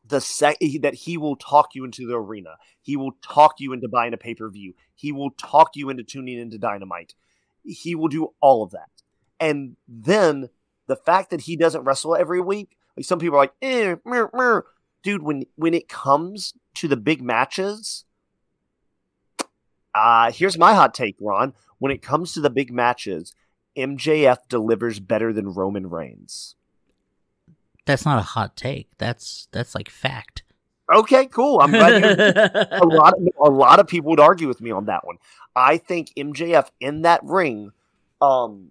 the 0.05 0.19
sec- 0.19 0.59
that 0.81 0.93
he 0.93 1.17
will 1.17 1.37
talk 1.37 1.69
you 1.73 1.85
into 1.85 2.05
the 2.05 2.15
arena. 2.15 2.55
He 2.81 2.97
will 2.97 3.13
talk 3.21 3.55
you 3.59 3.71
into 3.73 3.87
buying 3.87 4.13
a 4.13 4.17
pay 4.17 4.35
per 4.35 4.49
view. 4.49 4.73
He 4.95 5.11
will 5.11 5.31
talk 5.31 5.71
you 5.75 5.89
into 5.89 6.03
tuning 6.03 6.39
into 6.39 6.57
Dynamite. 6.57 7.13
He 7.63 7.95
will 7.95 8.09
do 8.09 8.33
all 8.41 8.63
of 8.63 8.71
that. 8.71 8.89
And 9.43 9.75
then 9.89 10.47
the 10.87 10.95
fact 10.95 11.31
that 11.31 11.41
he 11.41 11.57
doesn't 11.57 11.83
wrestle 11.83 12.15
every 12.15 12.39
week, 12.39 12.77
like 12.95 13.05
some 13.05 13.19
people 13.19 13.35
are 13.35 13.43
like, 13.43 13.53
eh, 13.61 13.95
dude, 15.03 15.21
when 15.21 15.45
when 15.57 15.73
it 15.73 15.89
comes 15.89 16.53
to 16.75 16.87
the 16.87 16.95
big 16.95 17.21
matches, 17.21 18.05
uh, 19.93 20.31
here's 20.31 20.57
my 20.57 20.73
hot 20.73 20.93
take, 20.93 21.17
Ron. 21.19 21.53
When 21.77 21.91
it 21.91 22.01
comes 22.01 22.33
to 22.33 22.39
the 22.39 22.49
big 22.49 22.71
matches, 22.71 23.33
MJF 23.77 24.37
delivers 24.47 25.01
better 25.01 25.33
than 25.33 25.53
Roman 25.53 25.89
Reigns. 25.89 26.55
That's 27.85 28.05
not 28.05 28.19
a 28.19 28.21
hot 28.21 28.55
take. 28.55 28.87
That's 28.97 29.49
that's 29.51 29.75
like 29.75 29.89
fact. 29.89 30.43
Okay, 30.89 31.25
cool. 31.25 31.59
I'm 31.59 31.71
glad 31.71 32.01
a 32.71 32.85
lot 32.85 33.13
of, 33.13 33.27
a 33.41 33.49
lot 33.49 33.81
of 33.81 33.87
people 33.87 34.09
would 34.11 34.21
argue 34.21 34.47
with 34.47 34.61
me 34.61 34.71
on 34.71 34.85
that 34.85 35.05
one. 35.05 35.17
I 35.53 35.77
think 35.77 36.13
MJF 36.17 36.69
in 36.79 37.01
that 37.01 37.21
ring, 37.23 37.71
um, 38.21 38.69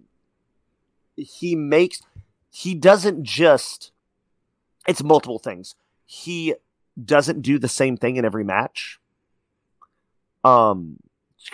he 1.15 1.55
makes 1.55 2.01
he 2.49 2.75
doesn't 2.75 3.23
just 3.23 3.91
it's 4.87 5.03
multiple 5.03 5.39
things. 5.39 5.75
He 6.05 6.55
doesn't 7.03 7.41
do 7.41 7.57
the 7.57 7.69
same 7.69 7.97
thing 7.97 8.17
in 8.17 8.25
every 8.25 8.43
match. 8.43 8.99
Um, 10.43 10.97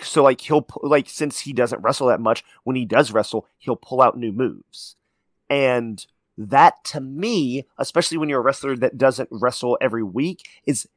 so 0.02 0.22
like 0.22 0.40
he'll 0.40 0.66
like 0.82 1.08
since 1.08 1.40
he 1.40 1.52
doesn't 1.52 1.82
wrestle 1.82 2.08
that 2.08 2.20
much, 2.20 2.44
when 2.64 2.76
he 2.76 2.84
does 2.84 3.12
wrestle, 3.12 3.46
he'll 3.58 3.76
pull 3.76 4.02
out 4.02 4.18
new 4.18 4.32
moves, 4.32 4.96
and 5.48 6.04
that 6.36 6.82
to 6.84 7.00
me, 7.00 7.66
especially 7.78 8.18
when 8.18 8.28
you're 8.28 8.40
a 8.40 8.42
wrestler 8.42 8.76
that 8.76 8.98
doesn't 8.98 9.28
wrestle 9.30 9.78
every 9.80 10.02
week, 10.02 10.48
is 10.64 10.88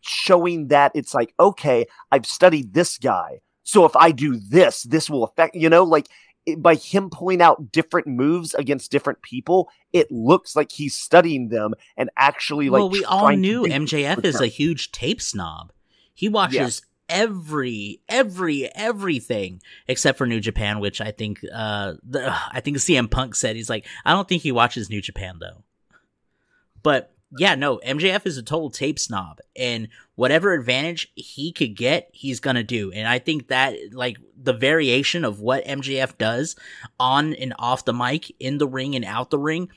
showing 0.00 0.68
that 0.68 0.92
it's 0.94 1.14
like, 1.14 1.34
okay, 1.40 1.86
I've 2.12 2.26
studied 2.26 2.72
this 2.72 2.98
guy. 2.98 3.40
So 3.64 3.84
if 3.84 3.96
I 3.96 4.12
do 4.12 4.36
this, 4.36 4.84
this 4.84 5.10
will 5.10 5.24
affect, 5.24 5.56
you 5.56 5.68
know, 5.68 5.82
like 5.82 6.06
by 6.58 6.74
him 6.74 7.10
pulling 7.10 7.40
out 7.40 7.72
different 7.72 8.06
moves 8.06 8.54
against 8.54 8.90
different 8.90 9.22
people, 9.22 9.68
it 9.92 10.10
looks 10.10 10.54
like 10.54 10.72
he's 10.72 10.94
studying 10.94 11.48
them 11.48 11.74
and 11.96 12.10
actually 12.16 12.68
like. 12.68 12.80
well, 12.80 12.90
we 12.90 13.04
all 13.04 13.30
knew 13.30 13.62
MJF 13.62 14.24
is 14.24 14.40
a 14.40 14.46
huge 14.46 14.92
tape 14.92 15.20
snob. 15.20 15.72
He 16.14 16.28
watches 16.28 16.82
every 17.08 18.00
every 18.08 18.74
everything 18.74 19.62
except 19.86 20.18
for 20.18 20.26
New 20.26 20.40
Japan, 20.40 20.80
which 20.80 21.00
I 21.00 21.10
think 21.10 21.40
uh 21.52 21.94
the, 22.02 22.30
I 22.52 22.60
think 22.60 22.78
CM 22.78 23.10
Punk 23.10 23.34
said 23.34 23.56
he's 23.56 23.70
like 23.70 23.86
I 24.04 24.12
don't 24.12 24.28
think 24.28 24.42
he 24.42 24.52
watches 24.52 24.90
New 24.90 25.00
Japan 25.00 25.38
though. 25.40 25.62
But 26.82 27.12
yeah, 27.36 27.54
no, 27.54 27.78
MJF 27.78 28.24
is 28.26 28.38
a 28.38 28.42
total 28.42 28.70
tape 28.70 28.98
snob, 28.98 29.40
and 29.56 29.88
whatever 30.14 30.52
advantage 30.52 31.12
he 31.16 31.52
could 31.52 31.76
get, 31.76 32.08
he's 32.12 32.40
gonna 32.40 32.62
do. 32.62 32.92
And 32.92 33.08
I 33.08 33.18
think 33.18 33.48
that 33.48 33.76
like 33.92 34.18
the 34.40 34.52
variation 34.52 35.24
of 35.24 35.40
what 35.40 35.64
MJF 35.64 36.18
does 36.18 36.56
on 37.00 37.34
and 37.34 37.52
off 37.58 37.84
the 37.84 37.92
mic, 37.92 38.34
in 38.38 38.58
the 38.58 38.68
ring 38.68 38.94
and 38.94 39.04
out 39.04 39.30
the 39.30 39.38
ring, 39.38 39.70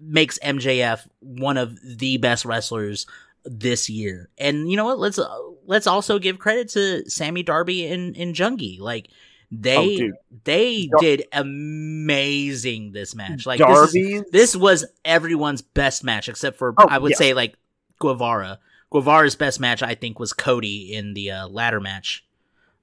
makes 0.00 0.38
MJF 0.40 1.06
one 1.20 1.56
of 1.56 1.78
the 1.84 2.16
best 2.16 2.44
wrestlers 2.44 3.06
this 3.44 3.88
year. 3.88 4.28
And 4.38 4.70
you 4.70 4.76
know 4.76 4.84
what? 4.84 4.98
Let's 4.98 5.18
uh, 5.18 5.38
let's 5.66 5.86
also 5.86 6.18
give 6.18 6.38
credit 6.38 6.68
to 6.70 7.08
Sammy 7.08 7.42
Darby 7.42 7.86
and 7.86 8.16
and 8.16 8.34
Jungie. 8.34 8.80
Like 8.80 9.08
they 9.50 10.00
Oh, 10.02 10.12
they 10.44 10.86
Dar- 10.86 11.00
did 11.00 11.24
amazing 11.32 12.92
this 12.92 13.14
match. 13.14 13.46
Like 13.46 13.58
this, 13.58 13.94
is- 13.94 14.24
this 14.30 14.56
was 14.56 14.84
everyone's 15.04 15.62
best 15.62 16.04
match 16.04 16.28
except 16.28 16.58
for 16.58 16.74
Oh, 16.78 16.86
I 16.88 16.98
would 16.98 17.10
yes. 17.10 17.18
say 17.18 17.34
like 17.34 17.54
Guevara. 17.98 18.58
Guevara's 18.90 19.36
best 19.36 19.60
match 19.60 19.82
I 19.82 19.94
think 19.94 20.18
was 20.18 20.32
Cody 20.32 20.92
in 20.94 21.14
the 21.14 21.30
uh, 21.30 21.48
ladder 21.48 21.80
match 21.80 22.24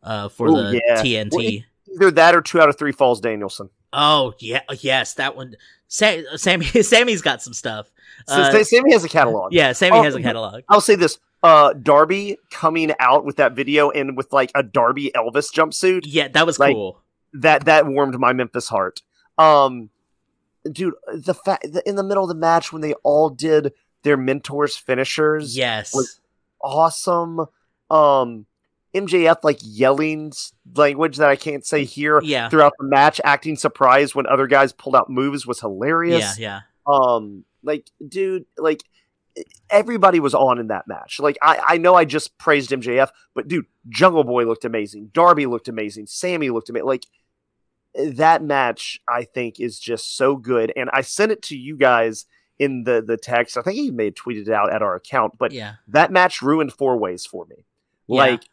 uh, 0.04 0.30
for 0.30 0.48
Ooh, 0.48 0.56
the 0.56 0.82
yeah. 0.88 1.02
TNT. 1.02 1.32
Well, 1.32 1.96
Either 1.96 2.12
that 2.12 2.36
or 2.36 2.42
two 2.42 2.62
out 2.62 2.70
of 2.70 2.78
three 2.78 2.92
falls 2.92 3.20
Danielson. 3.22 3.70
oh 3.94 4.34
yeah, 4.40 4.62
yes, 4.80 5.16
that 5.16 5.36
one. 5.36 5.56
Sa- 5.88 6.22
Sammy 6.36 6.66
Sammy's 6.84 7.22
got 7.22 7.42
some 7.42 7.54
stuff. 7.54 7.90
So 8.28 8.36
Uh, 8.36 8.64
Sammy 8.64 8.92
has 8.94 9.04
a 9.04 9.10
catalog. 9.10 9.54
yeah, 9.54 9.72
Sammy 9.74 9.98
Oh, 9.98 10.04
has 10.04 10.16
a 10.16 10.22
catalog. 10.22 10.64
I'll 10.70 10.82
say 10.82 10.96
this: 10.96 11.18
uh, 11.44 11.74
Darby 11.74 12.38
coming 12.50 12.94
out 13.00 13.26
with 13.26 13.36
that 13.38 13.54
video 13.54 13.90
and 13.92 14.18
with 14.18 14.34
like 14.34 14.52
a 14.56 14.64
Darby 14.64 15.12
Elvis 15.16 15.54
jumpsuit 15.54 16.02
Yeah, 16.06 16.28
that 16.30 16.46
was 16.46 16.60
like- 16.60 16.74
cool. 16.76 17.02
that 17.34 17.66
that 17.66 17.86
warmed 17.86 18.18
my 18.20 18.34
Memphis 18.34 18.68
heart. 18.70 19.02
Um, 19.38 19.90
dude, 20.72 20.96
the 21.14 21.34
fact 21.34 21.66
in 21.86 21.96
the 21.96 22.04
middle 22.04 22.24
of 22.24 22.30
the 22.30 22.36
match 22.36 22.74
when 22.74 22.82
they 22.82 22.94
all 23.04 23.30
did 23.30 23.74
their 24.04 24.18
mentors 24.18 24.76
finishers, 24.78 25.56
Yes. 25.56 25.94
was- 25.94 26.20
awesome. 26.62 27.42
Um, 27.90 28.46
MJF 28.96 29.44
like 29.44 29.60
yelling 29.62 30.32
language 30.76 31.18
that 31.18 31.30
I 31.30 31.36
can't 31.36 31.64
say 31.66 31.84
here 31.86 32.20
yeah. 32.24 32.50
throughout 32.50 32.74
the 32.80 32.86
match, 32.86 33.22
acting 33.24 33.56
surprised 33.56 34.16
when 34.16 34.26
other 34.26 34.48
guys 34.48 34.74
pulled 34.74 34.96
out 34.96 35.10
moves 35.10 35.46
was 35.46 35.60
hilarious. 35.60 36.40
Yeah, 36.40 36.62
yeah. 36.88 36.92
Um, 36.92 37.44
like, 37.64 37.90
dude, 38.08 38.46
like 38.58 38.84
everybody 39.70 40.20
was 40.20 40.34
on 40.34 40.60
in 40.60 40.68
that 40.68 40.88
match. 40.88 41.20
Like, 41.20 41.38
I, 41.42 41.62
I 41.68 41.78
know 41.78 41.96
I 41.96 42.06
just 42.06 42.38
praised 42.38 42.72
MJF, 42.72 43.10
but 43.34 43.48
dude, 43.48 43.66
Jungle 43.90 44.24
Boy 44.24 44.46
looked 44.46 44.66
amazing. 44.66 45.12
Darby 45.14 45.46
looked 45.46 45.68
amazing. 45.68 46.08
Sammy 46.08 46.50
looked 46.50 46.70
amazing. 46.70 46.88
Like 46.88 47.06
that 47.96 48.44
match, 48.44 49.00
I 49.08 49.24
think 49.24 49.60
is 49.60 49.80
just 49.80 50.16
so 50.18 50.36
good. 50.36 50.72
And 50.76 50.90
I 50.94 51.02
sent 51.02 51.32
it 51.32 51.42
to 51.44 51.58
you 51.58 51.78
guys 51.78 52.26
in 52.60 52.84
the 52.84 53.04
the 53.06 53.18
text. 53.18 53.58
I 53.58 53.62
think 53.62 53.76
he 53.76 53.92
may 53.92 54.06
have 54.06 54.16
tweeted 54.16 54.48
it 54.48 54.50
out 54.50 54.72
at 54.72 54.82
our 54.82 54.96
account, 54.96 55.38
but 55.38 55.52
yeah. 55.52 55.74
that 55.88 56.12
match 56.12 56.42
ruined 56.42 56.74
four 56.74 56.98
ways 56.98 57.26
for 57.26 57.46
me. 57.46 57.66
Yeah. 58.08 58.18
Like, 58.18 58.44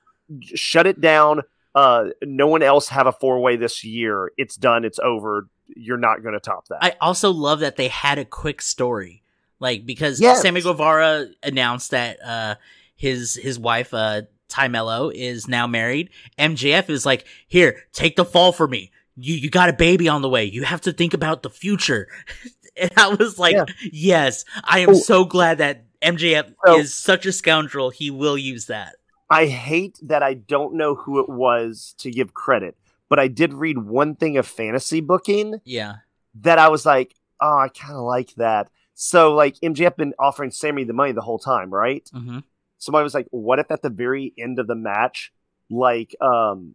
shut 0.43 0.87
it 0.87 1.01
down. 1.01 1.43
Uh, 1.75 2.11
no 2.23 2.47
one 2.47 2.63
else 2.63 2.89
have 2.89 3.07
a 3.07 3.13
four 3.13 3.41
way 3.41 3.57
this 3.57 3.83
year. 3.83 4.31
It's 4.37 4.57
done. 4.57 4.85
It's 4.85 4.99
over. 5.01 5.49
You're 5.75 5.99
not 5.99 6.23
going 6.23 6.35
to 6.35 6.41
top 6.41 6.69
that. 6.69 6.79
I 6.83 6.95
also 7.01 7.31
love 7.31 7.61
that 7.61 7.77
they 7.77 7.89
had 7.89 8.19
a 8.19 8.25
quick 8.25 8.63
story, 8.63 9.24
like 9.65 9.85
because 9.87 10.21
Yes. 10.21 10.43
Sammy 10.43 10.61
Guevara 10.61 11.27
announced 11.43 11.91
that 11.91 12.19
uh, 12.23 12.55
his 12.95 13.35
his 13.35 13.59
wife 13.59 13.93
uh, 13.93 14.23
Tay 14.49 14.69
Melo 14.69 15.09
is 15.11 15.49
now 15.49 15.67
married. 15.67 16.11
MJF 16.39 16.89
is 16.91 17.05
like, 17.05 17.25
"Here, 17.49 17.83
take 17.93 18.15
the 18.17 18.25
fall 18.25 18.53
for 18.53 18.69
me. 18.69 18.93
You 19.17 19.35
you 19.35 19.51
got 19.51 19.69
a 19.71 19.73
baby 19.73 20.07
on 20.09 20.23
the 20.23 20.29
way. 20.29 20.45
You 20.45 20.63
have 20.65 20.83
to 20.83 20.93
think 20.93 21.15
about 21.15 21.43
the 21.43 21.51
future." 21.51 22.07
and 22.77 22.91
I 22.97 23.09
was 23.15 23.39
like, 23.39 23.55
Yeah. 23.57 23.65
"Yes, 23.91 24.45
I 24.63 24.81
am 24.81 24.91
Oh. 24.91 24.95
so 24.95 25.25
glad 25.25 25.59
that 25.59 25.85
MJF 26.03 26.53
So- 26.67 26.79
is 26.79 26.95
such 26.95 27.27
a 27.27 27.33
scoundrel. 27.33 27.91
He 27.91 28.11
will 28.11 28.39
use 28.39 28.67
that." 28.67 28.97
I 29.31 29.47
hate 29.47 29.99
that 30.03 30.23
I 30.23 30.35
don't 30.35 30.75
know 30.75 30.95
who 30.95 31.19
it 31.19 31.29
was 31.29 31.95
to 31.99 32.11
give 32.11 32.35
credit, 32.35 32.77
but 33.09 33.19
I 33.19 33.27
did 33.29 33.55
read 33.55 33.79
one 33.79 34.15
thing 34.15 34.37
of 34.37 34.47
fantasy 34.47 35.01
booking 35.01 35.61
Yeah, 35.65 35.95
that 36.43 36.59
I 36.59 36.69
was 36.69 36.85
like, 36.85 37.15
oh, 37.41 37.57
I 37.59 37.69
kind 37.69 37.95
of 37.97 38.05
like 38.05 38.35
that. 38.35 38.69
So, 38.95 39.35
like, 39.35 39.57
MJF 39.57 39.97
been 39.97 40.15
offering 40.19 40.51
Sammy 40.51 40.85
the 40.85 40.93
money 40.93 41.13
the 41.13 41.21
whole 41.21 41.39
time, 41.39 41.71
right? 41.71 42.09
hmm 42.13 42.39
Somebody 42.79 43.05
was 43.05 43.15
like, 43.15 43.27
what 43.31 43.59
if 43.59 43.71
at 43.71 43.81
the 43.83 43.89
very 43.89 44.35
end 44.39 44.59
of 44.59 44.67
the 44.67 44.75
match, 44.75 45.33
like, 45.71 46.15
um, 46.21 46.75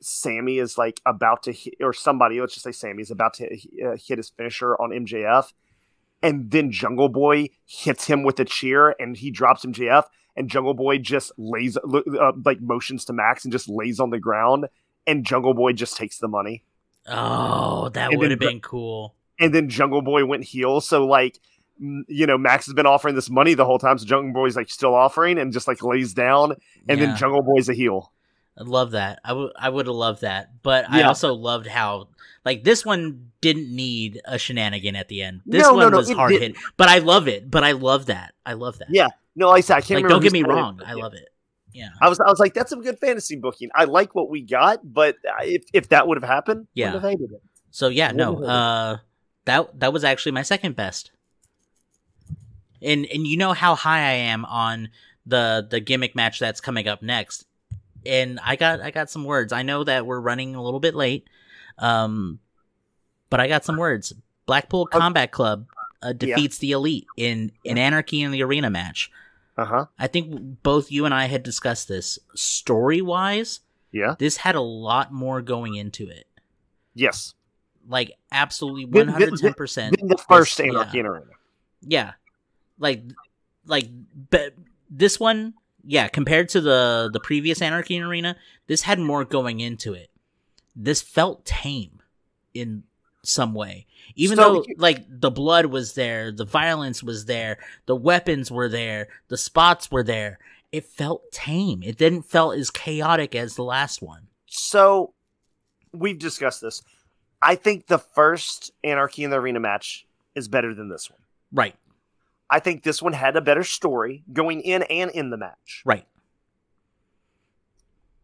Sammy 0.00 0.58
is 0.58 0.78
like 0.78 1.00
about 1.04 1.42
to 1.44 1.52
hit, 1.52 1.74
or 1.80 1.92
somebody, 1.92 2.40
let's 2.40 2.54
just 2.54 2.64
say 2.64 2.72
Sammy 2.72 3.02
is 3.02 3.10
about 3.10 3.34
to 3.34 3.46
uh, 3.84 3.96
hit 3.96 4.18
his 4.18 4.30
finisher 4.30 4.74
on 4.76 4.90
MJF, 4.90 5.52
and 6.22 6.50
then 6.50 6.70
Jungle 6.70 7.08
Boy 7.08 7.50
hits 7.66 8.06
him 8.06 8.22
with 8.22 8.38
a 8.40 8.44
cheer 8.44 8.94
and 8.98 9.16
he 9.16 9.30
drops 9.30 9.64
MJF, 9.64 10.04
and 10.36 10.48
Jungle 10.48 10.74
Boy 10.74 10.98
just 10.98 11.32
lays, 11.36 11.76
uh, 11.76 12.32
like, 12.44 12.60
motions 12.60 13.04
to 13.06 13.12
Max 13.12 13.44
and 13.44 13.52
just 13.52 13.68
lays 13.68 13.98
on 13.98 14.10
the 14.10 14.20
ground, 14.20 14.68
and 15.06 15.26
Jungle 15.26 15.54
Boy 15.54 15.72
just 15.72 15.96
takes 15.96 16.18
the 16.18 16.28
money. 16.28 16.64
Oh, 17.08 17.88
that 17.90 18.10
would 18.18 18.30
have 18.30 18.38
been 18.38 18.60
cool. 18.60 19.14
And 19.40 19.54
then 19.54 19.68
Jungle 19.68 20.02
Boy 20.02 20.24
went 20.24 20.44
heel. 20.44 20.80
So 20.80 21.04
like, 21.06 21.38
you 21.78 22.26
know, 22.26 22.36
Max 22.38 22.66
has 22.66 22.74
been 22.74 22.86
offering 22.86 23.14
this 23.14 23.30
money 23.30 23.54
the 23.54 23.64
whole 23.64 23.78
time. 23.78 23.98
So 23.98 24.04
Jungle 24.06 24.32
Boy's 24.32 24.54
like 24.56 24.68
still 24.70 24.94
offering 24.94 25.38
and 25.38 25.52
just 25.52 25.66
like 25.66 25.82
lays 25.82 26.12
down, 26.14 26.52
and 26.88 27.00
Yeah. 27.00 27.06
then 27.06 27.16
Jungle 27.16 27.42
Boy's 27.42 27.68
a 27.68 27.74
heel. 27.74 28.12
I 28.58 28.62
love 28.64 28.90
that. 28.90 29.20
I 29.24 29.32
would 29.32 29.52
I 29.58 29.68
would 29.70 29.86
have 29.86 29.94
loved 29.96 30.20
that. 30.20 30.50
But 30.62 30.84
I 30.90 31.02
also 31.02 31.32
loved 31.34 31.66
how 31.66 32.08
like 32.44 32.64
this 32.64 32.84
one 32.84 33.30
didn't 33.40 33.74
need 33.74 34.20
a 34.26 34.38
shenanigan 34.38 34.96
at 34.96 35.08
the 35.08 35.22
end. 35.22 35.40
This 35.46 35.62
No, 35.62 35.70
no, 35.70 35.76
one 35.84 35.92
no, 35.92 35.98
was 35.98 36.10
hard 36.10 36.32
didn't. 36.32 36.56
hit. 36.56 36.64
But 36.76 36.88
I 36.88 36.98
love 36.98 37.26
it. 37.28 37.50
But 37.50 37.64
I 37.64 37.72
love 37.72 38.06
that. 38.06 38.34
I 38.44 38.52
love 38.54 38.78
that. 38.78 38.88
Yeah, 38.90 39.08
No, 39.34 39.48
like 39.48 39.58
I 39.58 39.60
said, 39.62 39.76
I 39.76 39.80
can't 39.80 39.90
Like 39.90 40.04
remember. 40.04 40.14
don't 40.14 40.22
get 40.22 40.32
me 40.32 40.42
wrong. 40.42 40.80
I 40.84 40.92
love 40.94 41.14
it. 41.14 41.28
Yeah. 41.72 41.88
I 42.02 42.08
was, 42.08 42.18
I 42.18 42.28
was 42.28 42.40
like, 42.40 42.52
that's 42.52 42.68
some 42.68 42.82
good 42.82 42.98
fantasy 42.98 43.36
booking. 43.36 43.70
I 43.74 43.84
like 43.84 44.14
what 44.14 44.28
we 44.28 44.42
got, 44.42 44.80
but 44.92 45.16
if 45.42 45.62
if 45.72 45.88
that 45.90 46.08
would 46.08 46.20
have 46.20 46.28
happened, 46.28 46.66
Yeah. 46.74 46.86
wouldn't 46.92 47.02
have 47.04 47.10
hated 47.12 47.32
it. 47.36 47.42
So 47.70 47.88
yeah, 47.88 48.10
no. 48.10 48.42
Uh 48.44 48.98
that 49.50 49.80
that 49.80 49.92
was 49.92 50.04
actually 50.04 50.32
my 50.32 50.42
second 50.42 50.76
best. 50.76 51.10
And 52.82 53.06
and 53.06 53.26
you 53.26 53.36
know 53.36 53.52
how 53.52 53.74
high 53.74 54.00
I 54.08 54.12
am 54.12 54.44
on 54.46 54.88
the 55.26 55.66
the 55.68 55.80
gimmick 55.80 56.14
match 56.14 56.38
that's 56.38 56.60
coming 56.60 56.88
up 56.88 57.02
next. 57.02 57.44
And 58.06 58.40
I 58.42 58.56
got 58.56 58.80
I 58.80 58.90
got 58.90 59.10
some 59.10 59.24
words. 59.24 59.52
I 59.52 59.62
know 59.62 59.84
that 59.84 60.06
we're 60.06 60.20
running 60.20 60.54
a 60.54 60.62
little 60.62 60.80
bit 60.80 60.94
late. 60.94 61.28
Um 61.78 62.38
but 63.28 63.40
I 63.40 63.48
got 63.48 63.64
some 63.64 63.76
words. 63.76 64.12
Blackpool 64.46 64.86
Combat 64.86 65.30
Club 65.30 65.66
uh, 66.02 66.12
defeats 66.12 66.58
the 66.58 66.72
Elite 66.72 67.06
in 67.16 67.52
an 67.64 67.78
Anarchy 67.78 68.22
in 68.22 68.32
the 68.32 68.42
Arena 68.42 68.70
match. 68.70 69.10
Uh 69.56 69.64
huh. 69.66 69.86
I 69.98 70.06
think 70.06 70.62
both 70.62 70.90
you 70.90 71.04
and 71.04 71.12
I 71.14 71.26
had 71.26 71.42
discussed 71.42 71.86
this. 71.86 72.18
Story 72.34 73.02
wise, 73.02 73.60
Yeah. 73.92 74.14
this 74.18 74.38
had 74.38 74.54
a 74.56 74.60
lot 74.60 75.12
more 75.12 75.42
going 75.42 75.74
into 75.76 76.08
it. 76.08 76.26
Yes. 76.94 77.34
Like 77.88 78.12
absolutely 78.30 78.84
one 78.84 79.08
hundred 79.08 79.36
ten 79.38 79.54
percent. 79.54 79.96
The 80.00 80.18
first 80.28 80.58
yeah. 80.58 80.66
Anarchy 80.66 81.00
in 81.00 81.06
Arena. 81.06 81.32
Yeah, 81.82 82.12
like 82.78 83.02
like 83.66 83.88
but 84.30 84.54
this 84.88 85.18
one, 85.18 85.54
yeah, 85.84 86.08
compared 86.08 86.50
to 86.50 86.60
the 86.60 87.10
the 87.12 87.20
previous 87.20 87.62
Anarchy 87.62 87.96
in 87.96 88.02
Arena, 88.02 88.36
this 88.66 88.82
had 88.82 89.00
more 89.00 89.24
going 89.24 89.60
into 89.60 89.94
it. 89.94 90.10
This 90.76 91.02
felt 91.02 91.44
tame 91.44 92.00
in 92.54 92.84
some 93.22 93.54
way, 93.54 93.86
even 94.14 94.36
So 94.36 94.42
though 94.42 94.64
like 94.76 95.04
the 95.08 95.30
blood 95.30 95.66
was 95.66 95.94
there, 95.94 96.30
the 96.32 96.44
violence 96.44 97.02
was 97.02 97.24
there, 97.24 97.58
the 97.86 97.96
weapons 97.96 98.50
were 98.50 98.68
there, 98.68 99.08
the 99.28 99.36
spots 99.36 99.90
were 99.90 100.04
there. 100.04 100.38
It 100.70 100.84
felt 100.84 101.32
tame. 101.32 101.82
It 101.82 101.98
didn't 101.98 102.22
felt 102.22 102.56
as 102.56 102.70
chaotic 102.70 103.34
as 103.34 103.56
the 103.56 103.64
last 103.64 104.00
one. 104.00 104.28
So 104.46 105.14
we've 105.92 106.18
discussed 106.18 106.60
this. 106.60 106.82
I 107.42 107.54
think 107.54 107.86
the 107.86 107.98
first 107.98 108.72
Anarchy 108.84 109.24
in 109.24 109.30
the 109.30 109.36
Arena 109.36 109.60
match 109.60 110.06
is 110.34 110.48
better 110.48 110.74
than 110.74 110.88
this 110.88 111.10
one. 111.10 111.20
Right, 111.52 111.74
I 112.50 112.60
think 112.60 112.82
this 112.82 113.00
one 113.02 113.12
had 113.12 113.36
a 113.36 113.40
better 113.40 113.64
story 113.64 114.22
going 114.32 114.60
in 114.60 114.82
and 114.84 115.10
in 115.10 115.30
the 115.30 115.36
match. 115.36 115.82
right. 115.84 116.06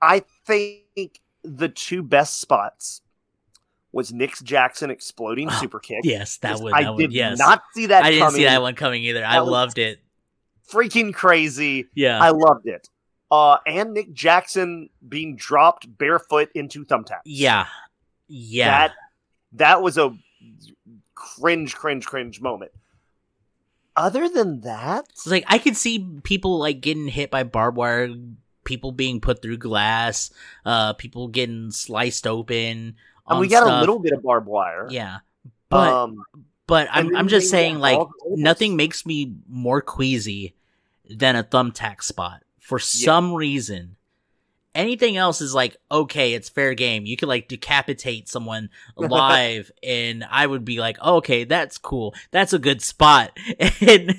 I 0.02 0.22
think 0.44 1.20
the 1.42 1.68
two 1.68 2.02
best 2.02 2.40
spots 2.40 3.00
was 3.92 4.12
Nick 4.12 4.34
Jackson 4.42 4.90
exploding 4.90 5.48
Oh, 5.50 5.58
super 5.58 5.80
kick. 5.80 6.00
Yes, 6.04 6.36
that 6.38 6.60
would. 6.60 6.74
I 6.74 6.90
would 6.90 6.98
did 6.98 7.12
yes. 7.12 7.38
not 7.38 7.62
see 7.74 7.86
that 7.86 8.04
I 8.04 8.10
didn't 8.10 8.26
coming. 8.26 8.38
see 8.40 8.44
that 8.44 8.60
one 8.60 8.74
coming 8.74 9.02
either. 9.04 9.24
I 9.24 9.34
That 9.36 9.46
loved 9.46 9.78
it. 9.78 10.00
Freaking 10.70 11.14
crazy. 11.14 11.86
Yeah. 11.94 12.20
I 12.20 12.30
loved 12.30 12.66
it. 12.66 12.88
Uh, 13.30 13.56
and 13.66 13.94
Nick 13.94 14.12
Jackson 14.12 14.90
being 15.08 15.34
dropped 15.34 15.96
barefoot 15.96 16.50
into 16.54 16.84
thumbtacks. 16.84 17.20
Yeah. 17.24 17.66
Yeah. 18.28 18.88
That 18.88 18.94
that 19.52 19.82
was 19.82 19.98
a 19.98 20.16
cringe, 21.14 21.74
cringe, 21.74 22.06
cringe 22.06 22.40
moment. 22.40 22.72
Other 23.96 24.28
than 24.28 24.60
that, 24.60 25.06
It's 25.10 25.26
like 25.26 25.44
I 25.46 25.58
could 25.58 25.76
see 25.76 26.06
people 26.22 26.58
like 26.58 26.80
getting 26.82 27.08
hit 27.08 27.30
by 27.30 27.44
barbed 27.44 27.78
wire, 27.78 28.10
people 28.64 28.92
being 28.92 29.20
put 29.22 29.40
through 29.40 29.56
glass, 29.56 30.30
uh, 30.66 30.92
people 30.92 31.28
getting 31.28 31.70
sliced 31.70 32.26
open. 32.26 32.96
and 33.28 33.40
we 33.40 33.48
got 33.48 33.62
stuff. 33.62 33.78
a 33.78 33.80
little 33.80 33.98
bit 33.98 34.12
of 34.12 34.22
barbed 34.22 34.46
wire. 34.48 34.86
Yeah. 34.90 35.18
But 35.70 35.92
um, 35.92 36.22
But 36.66 36.88
I'm 36.90 37.16
I'm 37.16 37.28
just 37.28 37.50
saying 37.50 37.78
like 37.78 37.96
all 37.98 38.06
the 38.06 38.24
tables. 38.24 38.38
nothing 38.40 38.76
makes 38.76 39.06
me 39.06 39.34
more 39.48 39.80
queasy 39.80 40.54
than 41.08 41.34
a 41.34 41.42
thumbtack 41.42 42.02
spot 42.02 42.42
for 42.58 42.78
some 42.78 43.32
reason. 43.32 43.96
Anything 44.76 45.16
else 45.16 45.40
is 45.40 45.54
like 45.54 45.76
okay, 45.90 46.34
it's 46.34 46.48
fair 46.48 46.74
game. 46.74 47.06
You 47.06 47.16
could 47.16 47.28
like 47.28 47.48
decapitate 47.48 48.28
someone 48.28 48.70
live, 48.96 49.70
and 49.82 50.24
I 50.30 50.46
would 50.46 50.64
be 50.64 50.78
like, 50.78 50.98
oh, 51.00 51.16
okay, 51.16 51.44
that's 51.44 51.78
cool. 51.78 52.14
That's 52.30 52.52
a 52.52 52.58
good 52.58 52.82
spot. 52.82 53.36
And 53.80 54.16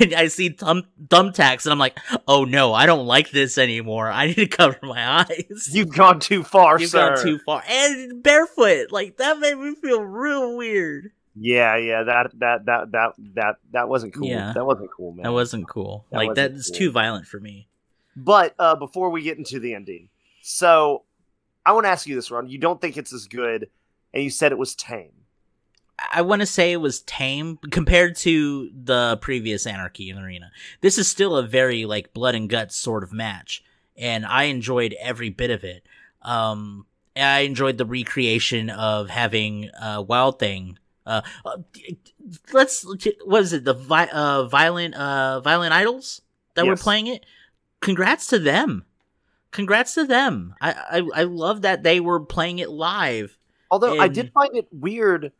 and 0.00 0.14
I 0.14 0.28
see 0.28 0.50
thumb 0.50 0.84
thumbtacks, 1.06 1.64
and 1.64 1.72
I'm 1.72 1.78
like, 1.78 1.98
oh 2.26 2.44
no, 2.44 2.72
I 2.72 2.86
don't 2.86 3.06
like 3.06 3.30
this 3.30 3.58
anymore. 3.58 4.10
I 4.10 4.28
need 4.28 4.36
to 4.36 4.46
cover 4.48 4.78
my 4.82 5.20
eyes. 5.20 5.70
You've 5.72 5.94
gone 5.94 6.18
too 6.20 6.42
far, 6.42 6.78
You've 6.80 6.90
sir. 6.90 7.14
gone 7.14 7.24
too 7.24 7.38
far, 7.38 7.62
and 7.68 8.22
barefoot. 8.22 8.90
Like 8.90 9.18
that 9.18 9.38
made 9.38 9.56
me 9.56 9.74
feel 9.74 10.02
real 10.02 10.56
weird. 10.56 11.12
Yeah, 11.34 11.76
yeah, 11.76 12.02
that 12.04 12.30
that 12.38 12.66
that 12.66 12.92
that 12.92 13.12
that 13.34 13.56
that 13.72 13.88
wasn't 13.88 14.14
cool. 14.14 14.28
Yeah. 14.28 14.52
That 14.52 14.66
wasn't 14.66 14.90
cool, 14.94 15.12
man. 15.12 15.22
That 15.24 15.32
wasn't 15.32 15.68
cool. 15.68 16.06
That 16.10 16.18
like 16.18 16.28
wasn't 16.28 16.54
that's 16.54 16.70
cool. 16.70 16.78
too 16.78 16.90
violent 16.90 17.26
for 17.26 17.40
me. 17.40 17.68
But 18.16 18.54
uh, 18.58 18.76
before 18.76 19.10
we 19.10 19.22
get 19.22 19.38
into 19.38 19.58
the 19.58 19.74
ending, 19.74 20.08
so 20.42 21.04
I 21.64 21.72
want 21.72 21.84
to 21.84 21.90
ask 21.90 22.06
you 22.06 22.14
this, 22.14 22.30
Ron. 22.30 22.48
You 22.48 22.58
don't 22.58 22.80
think 22.80 22.96
it's 22.96 23.12
as 23.12 23.26
good, 23.26 23.70
and 24.12 24.22
you 24.22 24.30
said 24.30 24.52
it 24.52 24.58
was 24.58 24.74
tame. 24.74 25.12
I 26.12 26.22
want 26.22 26.40
to 26.40 26.46
say 26.46 26.72
it 26.72 26.78
was 26.78 27.00
tame 27.02 27.58
compared 27.70 28.16
to 28.16 28.70
the 28.74 29.18
previous 29.20 29.66
Anarchy 29.66 30.10
in 30.10 30.16
the 30.16 30.22
Arena. 30.22 30.50
This 30.80 30.98
is 30.98 31.08
still 31.08 31.36
a 31.36 31.46
very 31.46 31.84
like 31.84 32.12
blood 32.12 32.34
and 32.34 32.48
guts 32.48 32.76
sort 32.76 33.04
of 33.04 33.12
match, 33.12 33.62
and 33.96 34.26
I 34.26 34.44
enjoyed 34.44 34.94
every 35.00 35.30
bit 35.30 35.50
of 35.50 35.64
it. 35.64 35.84
Um, 36.22 36.86
I 37.16 37.40
enjoyed 37.40 37.78
the 37.78 37.84
recreation 37.86 38.70
of 38.70 39.10
having 39.10 39.70
uh, 39.70 40.02
Wild 40.06 40.38
Thing. 40.38 40.78
Uh, 41.04 41.22
uh, 41.44 41.58
let's 42.52 42.84
what 43.24 43.42
is 43.42 43.52
it? 43.52 43.64
The 43.64 43.74
vi- 43.74 44.10
uh, 44.12 44.44
violent 44.44 44.94
uh, 44.94 45.40
violent 45.40 45.72
idols 45.72 46.22
that 46.54 46.66
were 46.66 46.76
playing 46.76 47.08
it. 47.08 47.24
Congrats 47.82 48.26
to 48.28 48.38
them. 48.38 48.84
Congrats 49.50 49.94
to 49.94 50.04
them. 50.04 50.54
I, 50.60 50.72
I 50.72 51.20
I 51.20 51.22
love 51.24 51.62
that 51.62 51.82
they 51.82 52.00
were 52.00 52.20
playing 52.20 52.58
it 52.58 52.70
live. 52.70 53.36
Although 53.70 54.00
I 54.00 54.08
did 54.08 54.32
find 54.32 54.56
it 54.56 54.68
weird 54.72 55.32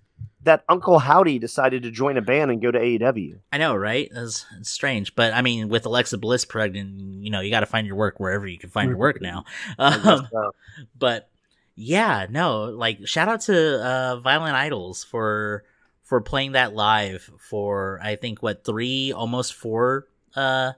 that 0.44 0.64
Uncle 0.68 0.98
Howdy 0.98 1.38
decided 1.38 1.84
to 1.84 1.90
join 1.90 2.16
a 2.16 2.22
band 2.22 2.50
and 2.50 2.60
go 2.60 2.70
to 2.70 2.78
AEW. 2.78 3.38
I 3.52 3.58
know, 3.58 3.74
right? 3.74 4.10
That's 4.12 4.44
it's 4.58 4.70
strange, 4.70 5.14
but 5.14 5.32
I 5.32 5.42
mean, 5.42 5.68
with 5.68 5.86
Alexa 5.86 6.18
Bliss 6.18 6.44
pregnant, 6.44 7.22
you 7.22 7.30
know, 7.30 7.40
you 7.40 7.50
got 7.50 7.60
to 7.60 7.66
find 7.66 7.86
your 7.86 7.96
work 7.96 8.18
wherever 8.18 8.46
you 8.46 8.58
can 8.58 8.70
find 8.70 8.88
your 8.88 8.98
work 8.98 9.20
now. 9.20 9.44
Um, 9.78 10.28
so. 10.30 10.52
but 10.98 11.30
yeah, 11.74 12.26
no, 12.28 12.64
like 12.64 13.06
shout 13.06 13.28
out 13.28 13.42
to 13.42 13.84
uh, 13.84 14.16
Violent 14.20 14.54
Idols 14.54 15.04
for 15.04 15.64
for 16.02 16.20
playing 16.20 16.52
that 16.52 16.74
live 16.74 17.30
for 17.38 18.00
I 18.02 18.16
think 18.16 18.42
what 18.42 18.64
three, 18.64 19.12
almost 19.12 19.54
four, 19.54 20.08
uh, 20.34 20.72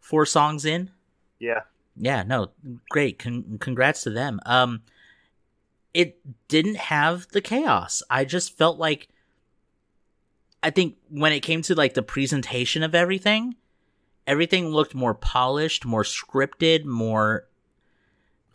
four 0.00 0.26
songs 0.26 0.64
in. 0.64 0.90
Yeah, 1.44 1.60
Yeah, 1.96 2.22
no, 2.24 2.50
great. 2.88 3.18
Con- 3.18 3.58
congrats 3.60 4.02
to 4.04 4.10
them. 4.10 4.40
Um, 4.46 4.82
it 5.92 6.18
didn't 6.48 6.76
have 6.76 7.28
the 7.28 7.40
chaos. 7.40 8.02
I 8.10 8.24
just 8.24 8.56
felt 8.56 8.78
like, 8.78 9.08
I 10.62 10.70
think 10.70 10.96
when 11.08 11.32
it 11.32 11.40
came 11.40 11.62
to 11.62 11.74
like 11.74 11.94
the 11.94 12.02
presentation 12.02 12.82
of 12.82 12.94
everything, 12.94 13.54
everything 14.26 14.68
looked 14.68 14.94
more 14.94 15.14
polished, 15.14 15.84
more 15.84 16.02
scripted, 16.02 16.84
more. 16.84 17.46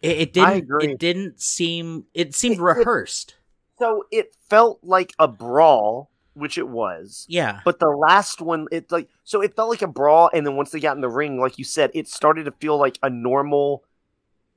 It, 0.01 0.17
it 0.17 0.33
didn't. 0.33 0.67
It 0.81 0.97
didn't 0.99 1.39
seem. 1.41 2.05
It 2.13 2.33
seemed 2.35 2.55
It- 2.55 2.59
it- 2.59 2.63
rehearsed. 2.63 3.35
so 3.77 4.03
it 4.11 4.33
felt 4.49 4.79
like 4.83 5.13
a 5.19 5.27
brawl, 5.27 6.09
which 6.39 6.57
it 6.57 6.67
was. 6.67 7.25
yeah. 7.29 7.59
But 7.65 7.79
the 7.79 7.89
last 7.89 8.41
one, 8.41 8.67
it 8.71 8.91
like 8.91 9.07
so 9.23 9.41
it 9.41 9.55
felt 9.55 9.69
like 9.69 9.81
a 9.81 9.87
brawl, 9.87 10.29
and 10.33 10.45
then 10.45 10.55
once 10.55 10.71
they 10.71 10.79
got 10.79 10.95
in 10.95 11.01
the 11.01 11.09
ring, 11.09 11.39
like 11.39 11.57
you 11.57 11.63
said, 11.63 11.91
it 11.93 12.07
started 12.07 12.45
to 12.45 12.51
feel 12.51 12.77
like 12.77 12.97
a 13.03 13.09
normal 13.09 13.83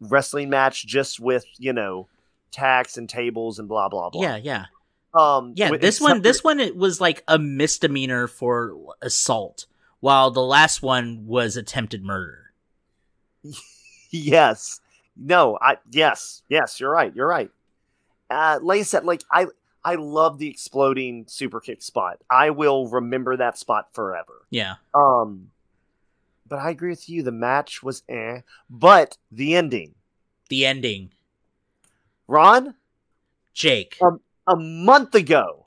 wrestling 0.00 0.50
match, 0.50 0.86
just 0.86 1.20
with 1.20 1.44
you 1.58 1.72
know 1.72 2.08
tacks 2.50 2.96
and 2.96 3.08
tables 3.08 3.58
and 3.58 3.68
blah 3.68 3.88
blah 3.88 4.10
blah. 4.10 4.22
Yeah. 4.22 4.36
Yeah. 4.36 4.64
um, 5.14 5.52
Yeah. 5.56 5.70
This 5.76 6.00
one. 6.00 6.22
This 6.22 6.42
one. 6.44 6.60
It 6.60 6.76
was 6.76 7.00
like 7.00 7.22
a 7.28 7.38
misdemeanor 7.38 8.26
for 8.26 8.76
assault, 9.00 9.66
while 10.00 10.30
the 10.30 10.42
last 10.42 10.82
one 10.82 11.26
was 11.26 11.56
attempted 11.56 12.04
murder. 12.04 12.52
Yes. 14.14 14.80
No, 15.16 15.58
I 15.60 15.78
yes, 15.90 16.42
yes, 16.48 16.78
you're 16.78 16.90
right. 16.90 17.14
You're 17.14 17.26
right. 17.26 17.50
Uh 18.30 18.58
like 18.62 18.80
I 18.80 18.82
said, 18.82 19.04
like 19.04 19.22
I 19.30 19.46
I 19.84 19.96
love 19.96 20.38
the 20.38 20.48
exploding 20.48 21.24
super 21.28 21.60
kick 21.60 21.82
spot. 21.82 22.18
I 22.30 22.50
will 22.50 22.88
remember 22.88 23.36
that 23.36 23.58
spot 23.58 23.88
forever. 23.92 24.46
Yeah. 24.50 24.76
Um 24.94 25.50
but 26.46 26.58
I 26.58 26.70
agree 26.70 26.90
with 26.90 27.08
you, 27.08 27.22
the 27.22 27.32
match 27.32 27.82
was 27.82 28.02
eh. 28.08 28.40
But 28.68 29.16
the 29.30 29.54
ending. 29.54 29.94
The 30.50 30.66
ending. 30.66 31.12
Ron, 32.28 32.74
Jake. 33.54 33.96
Um, 34.02 34.20
a 34.46 34.56
month 34.56 35.14
ago, 35.14 35.66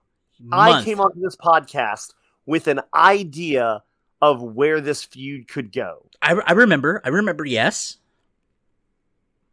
I 0.52 0.84
came 0.84 1.00
onto 1.00 1.20
this 1.20 1.36
podcast 1.36 2.14
with 2.46 2.68
an 2.68 2.82
idea 2.94 3.84
of 4.22 4.42
where 4.42 4.82
this 4.82 5.04
feud 5.04 5.48
could 5.48 5.72
go. 5.72 6.06
I, 6.22 6.34
I 6.46 6.52
remember. 6.54 7.02
I 7.04 7.10
remember. 7.10 7.46
Yes. 7.46 7.98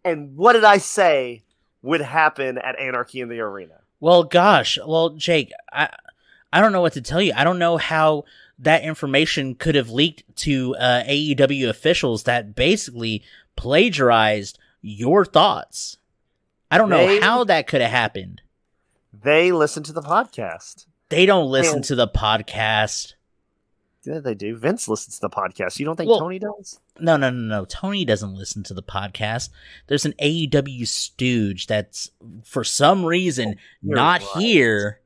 And 0.05 0.37
what 0.37 0.55
did 0.55 0.65
I 0.65 0.79
say 0.79 1.45
would 1.83 2.01
happen 2.01 2.59
at 2.59 2.79
Anarchy 2.79 3.21
in 3.21 3.29
the 3.29 3.41
Arena? 3.41 3.81
Well, 4.03 4.25
gosh. 4.25 4.81
Well, 4.85 5.11
Jake, 5.11 5.53
I 5.73 5.89
I 6.53 6.61
don't 6.61 6.73
know 6.73 6.81
what 6.81 6.95
to 6.95 7.01
tell 7.01 7.23
you. 7.23 7.33
I 7.37 7.45
don't 7.45 7.61
know 7.61 7.77
how 7.77 8.25
that 8.59 8.83
information 8.83 9.55
could 9.55 9.77
have 9.77 9.91
leaked 9.91 10.25
to 10.39 10.75
uh, 10.75 11.05
AEW 11.05 11.69
officials 11.69 12.25
that 12.25 12.57
basically 12.57 13.23
plagiarized 13.55 14.59
your 14.81 15.25
thoughts. 15.25 15.99
I 16.69 16.79
don't 16.79 16.91
They- 16.91 17.21
know 17.21 17.21
how 17.21 17.45
that 17.45 17.69
could 17.69 17.81
have 17.81 17.93
happened. 17.93 18.43
They 19.13 19.53
listen 19.53 19.85
to 19.85 19.93
the 19.93 20.03
podcast. 20.03 20.87
They 21.09 21.25
don't 21.25 21.49
listen 21.49 21.77
And- 21.77 21.85
to 21.85 21.95
the 21.95 22.09
podcast. 22.09 23.15
Yeah, 24.05 24.19
they 24.19 24.35
do. 24.35 24.57
Vince 24.57 24.89
listens 24.89 25.17
to 25.17 25.23
the 25.23 25.31
podcast. 25.31 25.79
You 25.79 25.87
don't 25.87 25.97
think 25.97 26.11
Well- 26.11 26.19
Tony 26.21 26.39
does? 26.39 26.81
No, 26.99 27.17
no, 27.17 27.31
no, 27.31 27.41
no. 27.61 27.65
Tony 27.65 28.05
doesn't 28.05 28.35
listen 28.35 28.63
to 28.65 28.75
the 28.75 28.83
podcast. 28.83 29.51
There's 29.87 30.05
an 30.05 30.15
AEW 30.21 30.87
stooge 30.87 31.67
that's 31.67 32.11
for 32.45 32.65
some 32.65 33.05
reason 33.05 33.57
you're 33.81 33.95
not 33.97 34.21
right. 34.35 34.43
here 34.43 35.01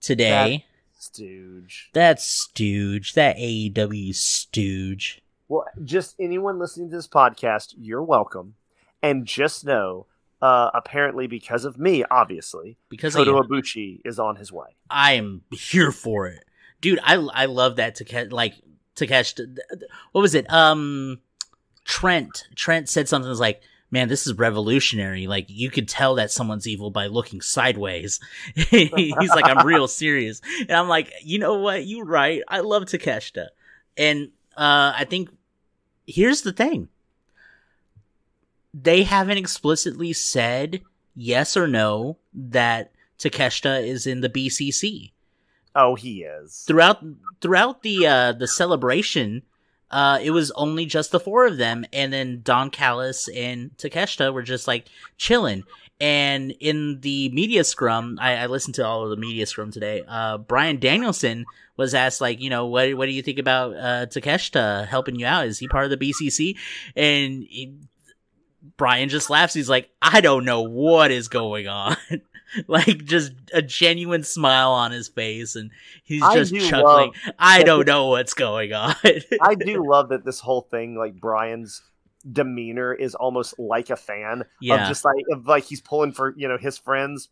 today. 0.00 0.58
That 0.58 0.76
Stooge. 0.98 1.90
That 1.92 2.20
stooge, 2.20 3.14
that 3.14 3.36
AEW 3.36 4.14
stooge. 4.14 5.22
Well, 5.48 5.64
just 5.84 6.16
anyone 6.18 6.58
listening 6.58 6.90
to 6.90 6.96
this 6.96 7.06
podcast, 7.06 7.74
you're 7.78 8.02
welcome. 8.02 8.54
And 9.02 9.24
just 9.24 9.64
know, 9.64 10.06
uh, 10.42 10.70
apparently 10.74 11.26
because 11.26 11.64
of 11.64 11.78
me, 11.78 12.04
obviously, 12.10 12.76
Because 12.88 13.14
Kota 13.14 13.30
Ibushi 13.30 14.00
is 14.04 14.18
on 14.18 14.36
his 14.36 14.52
way. 14.52 14.76
I 14.90 15.12
am 15.12 15.42
here 15.52 15.92
for 15.92 16.26
it, 16.26 16.44
dude. 16.80 17.00
I 17.02 17.14
I 17.14 17.46
love 17.46 17.76
that 17.76 18.00
catch 18.06 18.30
like 18.30 18.54
catch. 18.96 19.34
What 20.12 20.22
was 20.22 20.34
it? 20.34 20.50
Um, 20.52 21.20
Trent. 21.84 22.48
Trent 22.54 22.88
said 22.88 23.08
something 23.08 23.28
was 23.28 23.40
like, 23.40 23.60
"Man, 23.90 24.08
this 24.08 24.26
is 24.26 24.34
revolutionary. 24.34 25.26
Like 25.26 25.46
you 25.48 25.70
could 25.70 25.88
tell 25.88 26.16
that 26.16 26.30
someone's 26.30 26.66
evil 26.66 26.90
by 26.90 27.06
looking 27.06 27.40
sideways." 27.40 28.20
He's 28.54 29.30
like, 29.30 29.46
"I'm 29.46 29.66
real 29.66 29.88
serious," 29.88 30.40
and 30.60 30.72
I'm 30.72 30.88
like, 30.88 31.12
"You 31.22 31.38
know 31.38 31.58
what? 31.58 31.84
You 31.84 32.02
right. 32.02 32.42
I 32.48 32.60
love 32.60 32.84
Takeshita, 32.84 33.48
and 33.96 34.30
uh, 34.56 34.92
I 34.96 35.06
think 35.08 35.30
here's 36.06 36.42
the 36.42 36.52
thing." 36.52 36.88
They 38.78 39.04
haven't 39.04 39.38
explicitly 39.38 40.12
said 40.12 40.82
yes 41.14 41.56
or 41.56 41.66
no 41.66 42.18
that 42.34 42.92
Takeshita 43.18 43.82
is 43.82 44.06
in 44.06 44.20
the 44.20 44.28
BCC 44.28 45.12
Oh, 45.78 45.94
he 45.94 46.22
is. 46.22 46.64
throughout 46.66 47.04
throughout 47.42 47.82
the 47.82 48.06
uh 48.06 48.32
the 48.32 48.48
celebration 48.48 49.42
uh 49.90 50.18
it 50.22 50.30
was 50.30 50.50
only 50.52 50.86
just 50.86 51.12
the 51.12 51.20
four 51.20 51.46
of 51.46 51.58
them 51.58 51.84
and 51.92 52.12
then 52.12 52.40
Don 52.42 52.70
Callis 52.70 53.28
and 53.28 53.76
Takeshita 53.76 54.32
were 54.32 54.42
just 54.42 54.66
like 54.66 54.86
chilling. 55.18 55.64
And 56.00 56.50
in 56.60 57.00
the 57.00 57.28
media 57.28 57.62
scrum 57.62 58.18
I, 58.20 58.36
I 58.36 58.46
listened 58.46 58.74
to 58.76 58.86
all 58.86 59.04
of 59.04 59.10
the 59.10 59.16
media 59.16 59.44
scrum 59.46 59.70
today 59.70 60.02
uh 60.08 60.38
Bryan 60.38 60.78
Danielson 60.80 61.44
was 61.76 61.94
asked 61.94 62.22
like 62.22 62.40
you 62.40 62.48
know 62.48 62.66
what 62.66 62.94
what 62.94 63.04
do 63.06 63.12
you 63.12 63.22
think 63.22 63.38
about 63.38 63.76
uh 63.76 64.06
Takeshita 64.06 64.86
helping 64.86 65.16
you 65.16 65.26
out? 65.26 65.46
Is 65.46 65.58
he 65.58 65.68
part 65.68 65.84
of 65.84 65.90
the 65.90 65.98
BCC 65.98 66.56
and 66.96 67.44
he, 67.48 67.74
Brian 68.78 69.08
just 69.08 69.30
laughs. 69.30 69.54
He's 69.54 69.68
like 69.68 69.90
I 70.00 70.20
don't 70.22 70.44
know 70.46 70.62
what 70.62 71.10
is 71.10 71.28
going 71.28 71.68
on 71.68 71.96
like 72.68 73.04
just 73.04 73.32
a 73.52 73.62
genuine 73.62 74.22
smile 74.22 74.70
on 74.70 74.90
his 74.90 75.08
face 75.08 75.56
and 75.56 75.70
he's 76.04 76.22
just 76.32 76.52
do 76.52 76.60
chuckling 76.60 77.12
love- 77.24 77.34
I 77.38 77.62
don't 77.62 77.86
know 77.86 78.06
what's 78.06 78.34
going 78.34 78.72
on. 78.72 78.94
I 79.42 79.54
do 79.54 79.88
love 79.88 80.10
that 80.10 80.24
this 80.24 80.40
whole 80.40 80.62
thing, 80.62 80.96
like 80.96 81.20
Bryan's 81.20 81.82
demeanor, 82.30 82.92
is 82.94 83.14
almost 83.14 83.58
like 83.58 83.90
a 83.90 83.96
fan 83.96 84.44
yeah. 84.60 84.82
of 84.82 84.88
just 84.88 85.04
like 85.04 85.24
of 85.32 85.46
like 85.46 85.64
he's 85.64 85.80
pulling 85.80 86.12
for 86.12 86.34
you 86.36 86.48
know 86.48 86.58
his 86.58 86.78
friends. 86.78 87.28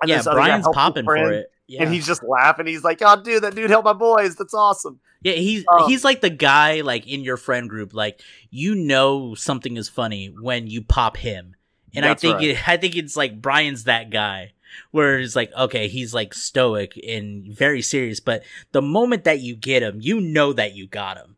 And 0.00 0.08
yeah, 0.08 0.18
this 0.18 0.26
other 0.26 0.40
guy 0.40 0.46
Bryan's 0.46 0.68
popping 0.72 1.04
for 1.04 1.32
it. 1.32 1.50
Yeah. 1.68 1.84
And 1.84 1.94
he's 1.94 2.06
just 2.06 2.22
laughing. 2.22 2.66
He's 2.66 2.84
like, 2.84 2.98
"Oh, 3.02 3.22
dude, 3.22 3.44
that 3.44 3.54
dude 3.54 3.70
helped 3.70 3.84
my 3.84 3.92
boys. 3.92 4.36
That's 4.36 4.52
awesome." 4.52 5.00
Yeah, 5.22 5.34
he's 5.34 5.64
Um, 5.68 5.88
he's 5.88 6.04
like 6.04 6.20
the 6.20 6.30
guy 6.30 6.80
like 6.80 7.06
in 7.06 7.22
your 7.22 7.36
friend 7.36 7.70
group, 7.70 7.94
like 7.94 8.20
you 8.50 8.74
know 8.74 9.34
something 9.34 9.76
is 9.76 9.88
funny 9.88 10.26
when 10.26 10.66
you 10.66 10.82
pop 10.82 11.16
him, 11.16 11.54
and 11.94 12.04
I 12.04 12.14
think 12.14 12.36
right. 12.36 12.44
it, 12.48 12.68
I 12.68 12.76
think 12.76 12.96
it's 12.96 13.16
like 13.16 13.40
Bryan's 13.40 13.84
that 13.84 14.10
guy 14.10 14.52
where 14.90 15.18
it's 15.18 15.36
like 15.36 15.52
okay, 15.56 15.88
he's 15.88 16.14
like 16.14 16.34
stoic 16.34 16.98
and 17.06 17.44
very 17.46 17.82
serious, 17.82 18.20
but 18.20 18.42
the 18.72 18.82
moment 18.82 19.24
that 19.24 19.40
you 19.40 19.54
get 19.56 19.82
him, 19.82 19.98
you 20.00 20.20
know 20.20 20.52
that 20.52 20.74
you 20.74 20.86
got 20.86 21.16
him, 21.16 21.36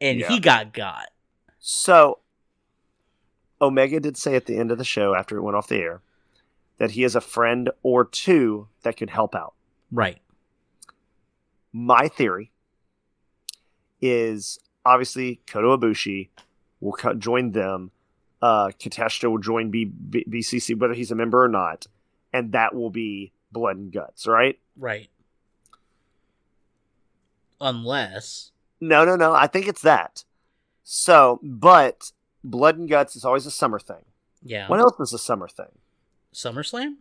and 0.00 0.20
Yeah. 0.20 0.28
he 0.28 0.40
got 0.40 0.72
got. 0.72 1.06
So, 1.58 2.18
Omega 3.60 4.00
did 4.00 4.16
say 4.16 4.34
at 4.34 4.46
the 4.46 4.58
end 4.58 4.70
of 4.70 4.78
the 4.78 4.84
show 4.84 5.14
after 5.14 5.36
it 5.36 5.42
went 5.42 5.56
off 5.56 5.68
the 5.68 5.76
air 5.78 6.02
that 6.78 6.90
he 6.92 7.02
has 7.02 7.14
a 7.14 7.20
friend 7.20 7.70
or 7.82 8.04
two 8.04 8.68
that 8.82 8.96
could 8.96 9.10
help 9.10 9.34
out. 9.34 9.54
Right. 9.92 10.18
My 11.72 12.08
theory 12.08 12.50
is 14.00 14.58
obviously 14.84 15.40
Kota 15.46 15.68
Ibushi 15.68 16.28
will 16.80 16.92
co- 16.92 17.14
join 17.14 17.52
them. 17.52 17.90
Uh, 18.44 18.70
will 19.22 19.38
join 19.38 19.70
B- 19.70 19.86
B- 19.86 20.26
BCC, 20.28 20.78
whether 20.78 20.92
he's 20.92 21.10
a 21.10 21.14
member 21.14 21.42
or 21.42 21.48
not, 21.48 21.86
and 22.32 22.52
that 22.52 22.74
will 22.74 22.90
be 22.90 23.32
blood 23.50 23.76
and 23.78 23.90
guts, 23.90 24.26
right? 24.26 24.58
Right. 24.76 25.08
Unless 27.60 28.50
No, 28.80 29.04
no, 29.06 29.16
no. 29.16 29.32
I 29.32 29.46
think 29.46 29.66
it's 29.66 29.80
that. 29.82 30.24
So, 30.82 31.40
but 31.42 32.12
blood 32.42 32.76
and 32.76 32.86
guts 32.88 33.16
is 33.16 33.24
always 33.24 33.46
a 33.46 33.50
summer 33.50 33.78
thing. 33.78 34.04
yeah, 34.42 34.68
What 34.68 34.80
else 34.80 35.00
is 35.00 35.14
a 35.14 35.18
summer 35.18 35.48
thing? 35.48 35.78
SummerSlam, 36.34 36.96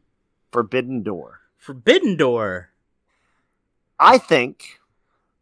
Forbidden 0.51 1.03
Door. 1.03 1.41
Forbidden 1.57 2.15
Door. 2.15 2.69
I 3.99 4.17
think 4.17 4.79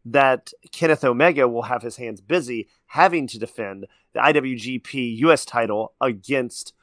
that 0.05 0.51
Kenneth 0.71 1.03
Omega 1.03 1.47
will 1.47 1.63
have 1.63 1.83
his 1.83 1.97
hands 1.97 2.21
busy 2.21 2.67
having 2.87 3.27
to 3.27 3.39
defend 3.39 3.87
the 4.13 4.19
IWGP 4.19 5.17
US 5.19 5.45
title 5.45 5.93
against 6.01 6.73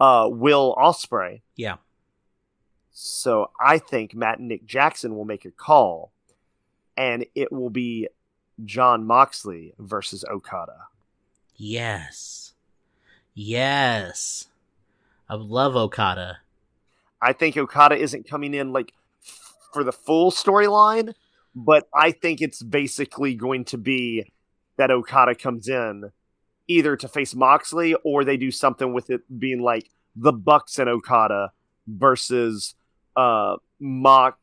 uh, 0.00 0.28
Will 0.30 0.74
Ospreay. 0.76 1.42
Yeah. 1.56 1.76
So 2.90 3.50
I 3.60 3.78
think 3.78 4.14
Matt 4.14 4.38
and 4.38 4.48
Nick 4.48 4.66
Jackson 4.66 5.16
will 5.16 5.24
make 5.24 5.44
a 5.44 5.50
call, 5.50 6.12
and 6.96 7.24
it 7.34 7.52
will 7.52 7.70
be 7.70 8.08
Jon 8.64 9.06
Moxley 9.06 9.74
versus 9.78 10.24
Okada. 10.30 10.86
Yes. 11.56 12.52
Yes. 13.34 14.48
I 15.28 15.34
love 15.34 15.76
Okada. 15.76 16.38
I 17.20 17.32
think 17.32 17.56
Okada 17.56 17.96
isn't 17.96 18.28
coming 18.28 18.52
in 18.52 18.72
like 18.72 18.92
for 19.72 19.84
the 19.84 19.92
full 19.92 20.30
storyline, 20.30 21.14
but 21.54 21.88
I 21.94 22.12
think 22.12 22.40
it's 22.40 22.62
basically 22.62 23.34
going 23.34 23.64
to 23.66 23.78
be 23.78 24.32
that 24.76 24.90
Okada 24.90 25.34
comes 25.34 25.68
in 25.68 26.10
either 26.68 26.96
to 26.96 27.08
face 27.08 27.34
Moxley 27.34 27.94
or 28.04 28.24
they 28.24 28.36
do 28.36 28.50
something 28.50 28.92
with 28.94 29.10
it 29.10 29.20
being 29.38 29.60
like 29.60 29.90
the 30.16 30.32
Bucks 30.32 30.78
and 30.78 30.88
Okada 30.88 31.52
versus 31.86 32.74
uh 33.16 33.56
Mox, 33.80 34.38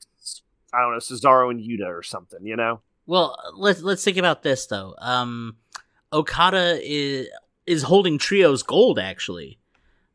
I 0.73 0.81
don't 0.81 0.91
know, 0.91 0.99
Cesaro 0.99 1.49
and 1.49 1.59
Yuta 1.59 1.87
or 1.87 2.03
something, 2.03 2.45
you 2.45 2.55
know? 2.55 2.81
Well, 3.07 3.35
let's 3.55 3.81
let's 3.81 4.03
think 4.03 4.17
about 4.17 4.43
this 4.43 4.67
though. 4.67 4.93
Um, 4.99 5.57
Okada 6.13 6.79
is 6.83 7.27
is 7.65 7.81
holding 7.83 8.19
trios 8.19 8.61
gold 8.61 8.99
actually, 8.99 9.57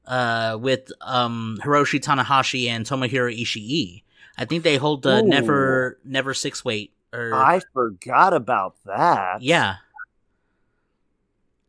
uh, 0.07 0.57
with 0.61 0.93
um 1.01 1.59
Hiroshi 1.63 2.01
Tanahashi 2.01 2.69
and 2.69 2.87
Tomohiro 2.87 3.37
Ishii. 3.37 4.04
I 4.37 4.45
think 4.45 4.65
they 4.65 4.77
hold 4.77 5.03
the 5.03 5.23
Ooh. 5.23 5.29
never 5.29 5.99
never 6.05 6.35
six 6.35 6.65
weight 6.65 6.93
or 7.13 7.35
I 7.35 7.61
forgot 7.73 8.35
about 8.35 8.77
that. 8.85 9.43
yeah. 9.43 9.77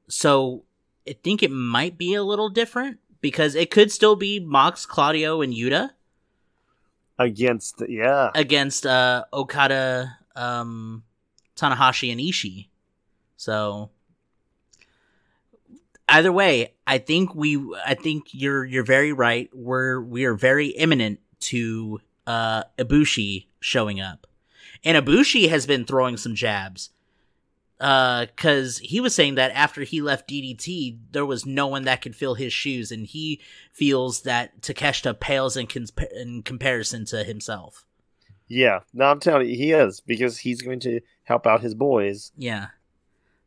So 0.08 0.64
I 1.08 1.16
think 1.24 1.44
it 1.44 1.52
might 1.52 1.98
be 1.98 2.14
a 2.14 2.24
little 2.24 2.50
different 2.50 3.00
because 3.22 3.56
it 3.56 3.72
could 3.72 3.92
still 3.92 4.16
be 4.16 4.40
Mox, 4.40 4.86
Claudio, 4.86 5.42
and 5.42 5.54
Yuta 5.54 5.92
Against 7.18 7.82
yeah. 7.88 8.30
against 8.36 8.86
uh 8.86 9.24
Okada, 9.32 10.18
um 10.36 11.04
Tanahashi 11.56 12.12
and 12.12 12.20
Ishii. 12.20 12.68
So 13.38 13.90
either 16.10 16.32
way, 16.32 16.74
I 16.86 16.98
think 16.98 17.34
we 17.34 17.58
I 17.86 17.94
think 17.94 18.28
you're 18.32 18.66
you're 18.66 18.84
very 18.84 19.14
right. 19.14 19.50
We're 19.54 20.02
we 20.02 20.26
are 20.26 20.34
very 20.34 20.68
imminent 20.68 21.20
to 21.42 22.02
uh 22.28 22.64
Ibushi 22.78 23.48
showing 23.60 24.00
up. 24.00 24.28
And 24.84 25.04
Ibushi 25.04 25.50
has 25.50 25.66
been 25.66 25.86
throwing 25.86 26.18
some 26.18 26.36
jabs. 26.36 26.92
Uh, 27.80 28.26
cause 28.38 28.78
he 28.78 29.02
was 29.02 29.14
saying 29.14 29.36
that 29.36 29.52
after 29.52 29.82
he 29.82 30.02
left 30.02 30.30
DDT, 30.30 30.98
there 31.12 31.26
was 31.26 31.46
no 31.46 31.68
one 31.68 31.84
that 31.84 32.02
could 32.02 32.16
fill 32.16 32.36
his 32.36 32.54
shoes, 32.54 32.90
and 32.90 33.06
he 33.06 33.42
feels 33.74 34.22
that 34.22 34.62
Takeshita 34.62 35.20
pales 35.20 35.58
in, 35.58 35.68
in 36.16 36.42
comparison 36.42 37.04
to 37.06 37.26
himself. 37.26 37.86
Yeah. 38.48 38.80
No, 38.94 39.06
I'm 39.06 39.20
telling 39.20 39.50
you, 39.50 39.58
he 39.58 39.72
is 39.72 40.00
because 40.00 40.38
he's 40.38 40.62
going 40.62 40.80
to 40.82 41.02
help 41.24 41.46
out 41.46 41.62
his 41.62 41.76
boys. 41.76 42.32
Yeah. 42.38 42.68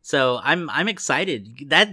So 0.03 0.41
I'm 0.43 0.69
I'm 0.71 0.89
excited. 0.89 1.67
That 1.69 1.91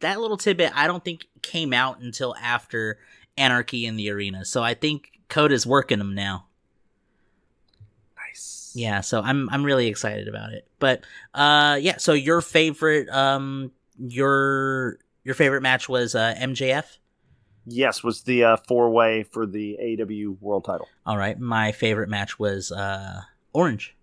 that 0.00 0.20
little 0.20 0.36
tidbit 0.36 0.72
I 0.74 0.86
don't 0.86 1.04
think 1.04 1.26
came 1.42 1.72
out 1.72 2.00
until 2.00 2.34
after 2.36 2.98
Anarchy 3.36 3.86
in 3.86 3.96
the 3.96 4.10
Arena. 4.10 4.44
So 4.44 4.62
I 4.62 4.74
think 4.74 5.17
Kota's 5.28 5.66
working 5.66 5.98
them 5.98 6.14
now. 6.14 6.46
Nice. 8.16 8.72
Yeah, 8.74 9.00
so 9.00 9.20
I'm 9.20 9.48
I'm 9.50 9.64
really 9.64 9.86
excited 9.86 10.28
about 10.28 10.52
it. 10.52 10.66
But 10.78 11.02
uh 11.34 11.78
yeah, 11.80 11.98
so 11.98 12.12
your 12.12 12.40
favorite 12.40 13.08
um 13.10 13.72
your 13.98 14.98
your 15.24 15.34
favorite 15.34 15.62
match 15.62 15.88
was 15.88 16.14
uh 16.14 16.34
MJF? 16.38 16.98
Yes, 17.70 18.02
was 18.02 18.22
the 18.22 18.44
uh, 18.44 18.56
four 18.66 18.88
way 18.88 19.24
for 19.24 19.44
the 19.44 19.76
AW 19.78 20.36
World 20.40 20.64
Title. 20.64 20.88
All 21.04 21.18
right, 21.18 21.38
my 21.38 21.72
favorite 21.72 22.08
match 22.08 22.38
was 22.38 22.72
uh 22.72 23.22
Orange. 23.52 23.94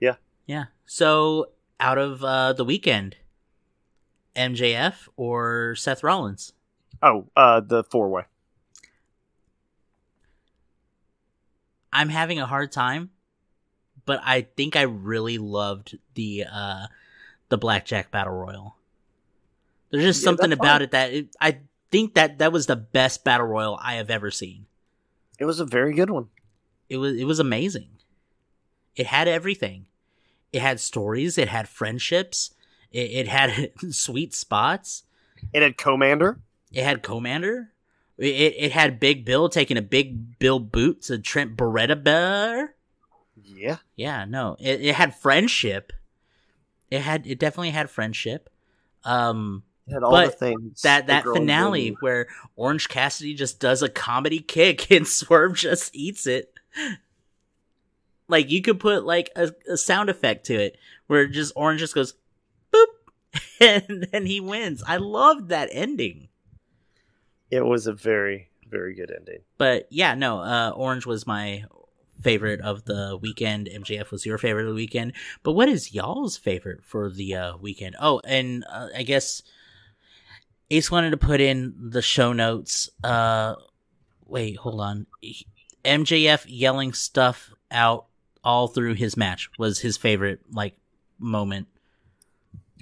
Yeah. 0.00 0.16
Yeah. 0.46 0.64
So 0.84 1.50
out 1.80 1.98
of 1.98 2.22
uh 2.22 2.52
the 2.52 2.64
weekend, 2.64 3.16
MJF 4.34 5.08
or 5.16 5.74
Seth 5.76 6.02
Rollins? 6.02 6.52
Oh, 7.02 7.26
uh, 7.36 7.60
the 7.60 7.84
four 7.84 8.08
way. 8.08 8.22
I'm 11.96 12.08
having 12.10 12.38
a 12.38 12.46
hard 12.46 12.72
time, 12.72 13.10
but 14.04 14.20
I 14.24 14.42
think 14.56 14.76
I 14.76 14.82
really 14.82 15.38
loved 15.38 15.98
the 16.14 16.44
uh 16.50 16.86
the 17.48 17.58
Blackjack 17.58 18.10
Battle 18.10 18.34
Royal. 18.34 18.76
There's 19.90 20.04
just 20.04 20.22
Yeah, 20.22 20.24
something 20.24 20.52
about 20.52 20.80
fine. 20.80 20.82
it 20.82 20.90
that 20.92 21.12
it, 21.12 21.36
I 21.40 21.60
think 21.90 22.14
that 22.14 22.38
that 22.38 22.52
was 22.52 22.66
the 22.66 22.76
best 22.76 23.24
battle 23.24 23.46
royal 23.46 23.78
I 23.82 23.94
have 23.94 24.10
ever 24.10 24.30
seen. 24.30 24.66
It 25.38 25.44
was 25.44 25.60
a 25.60 25.64
very 25.64 25.94
good 25.94 26.10
one. 26.10 26.28
It 26.88 26.98
was 26.98 27.16
it 27.16 27.24
was 27.24 27.38
amazing. 27.38 27.88
It 28.96 29.06
had 29.06 29.28
everything. 29.28 29.86
It 30.52 30.62
had 30.62 30.80
stories. 30.80 31.38
It 31.38 31.48
had 31.48 31.68
friendships. 31.68 32.54
It, 32.90 33.10
it 33.12 33.28
had 33.28 33.72
sweet 33.90 34.34
spots. 34.34 35.04
It 35.52 35.62
had 35.62 35.76
Komander. 35.76 36.38
It 36.72 36.84
had 36.84 37.02
Komander. 37.02 37.68
It, 38.18 38.54
it 38.56 38.72
had 38.72 38.98
Big 38.98 39.24
Bill 39.24 39.48
taking 39.48 39.76
a 39.76 39.82
Big 39.82 40.38
Bill 40.38 40.58
boot 40.58 41.02
to 41.02 41.18
Trent 41.18 41.56
Beretta 41.56 42.02
Bear. 42.02 42.74
Yeah. 43.42 43.76
Yeah, 43.94 44.24
no, 44.24 44.56
it, 44.58 44.80
it 44.80 44.94
had 44.94 45.14
friendship. 45.14 45.92
It 46.90 47.00
had 47.00 47.26
it 47.26 47.38
definitely 47.38 47.70
had 47.70 47.90
friendship. 47.90 48.48
Um, 49.04 49.62
It 49.86 49.94
had 49.94 50.02
all 50.02 50.16
the 50.16 50.28
things. 50.30 50.82
that 50.82 51.08
that 51.08 51.24
finale 51.24 51.90
where 52.00 52.28
Orange 52.54 52.88
Cassidy 52.88 53.34
just 53.34 53.60
does 53.60 53.82
a 53.82 53.88
comedy 53.88 54.38
kick 54.40 54.90
and 54.90 55.06
Swerve 55.06 55.54
just 55.54 55.94
eats 55.94 56.26
it. 56.26 56.52
Like 58.28 58.50
you 58.50 58.62
could 58.62 58.80
put 58.80 59.04
like 59.04 59.30
a, 59.36 59.52
a 59.70 59.76
sound 59.76 60.10
effect 60.10 60.46
to 60.46 60.54
it 60.54 60.76
where 61.06 61.26
just 61.26 61.52
Orange 61.54 61.80
just 61.80 61.94
goes 61.94 62.14
boop 62.72 62.86
and 63.60 64.08
then 64.10 64.26
he 64.26 64.40
wins. 64.40 64.82
I 64.86 64.96
loved 64.96 65.50
that 65.50 65.68
ending. 65.72 66.25
It 67.50 67.64
was 67.64 67.86
a 67.86 67.92
very, 67.92 68.48
very 68.68 68.94
good 68.94 69.10
ending. 69.16 69.40
But 69.58 69.86
yeah, 69.90 70.14
no, 70.14 70.40
uh 70.40 70.72
Orange 70.74 71.06
was 71.06 71.26
my 71.26 71.64
favorite 72.22 72.60
of 72.60 72.84
the 72.84 73.18
weekend. 73.20 73.68
MJF 73.72 74.10
was 74.10 74.26
your 74.26 74.38
favorite 74.38 74.62
of 74.64 74.70
the 74.70 74.74
weekend. 74.74 75.12
But 75.42 75.52
what 75.52 75.68
is 75.68 75.94
y'all's 75.94 76.36
favorite 76.36 76.82
for 76.84 77.10
the 77.10 77.34
uh 77.34 77.56
weekend? 77.56 77.96
Oh, 78.00 78.20
and 78.24 78.64
uh, 78.70 78.88
I 78.96 79.02
guess 79.02 79.42
Ace 80.70 80.90
wanted 80.90 81.10
to 81.10 81.16
put 81.16 81.40
in 81.40 81.74
the 81.90 82.02
show 82.02 82.32
notes. 82.32 82.90
Uh 83.04 83.54
wait, 84.26 84.56
hold 84.56 84.80
on. 84.80 85.06
MJF 85.84 86.44
yelling 86.48 86.92
stuff 86.92 87.52
out 87.70 88.06
all 88.42 88.68
through 88.68 88.94
his 88.94 89.16
match 89.16 89.50
was 89.58 89.80
his 89.80 89.96
favorite 89.96 90.40
like 90.52 90.76
moment. 91.18 91.68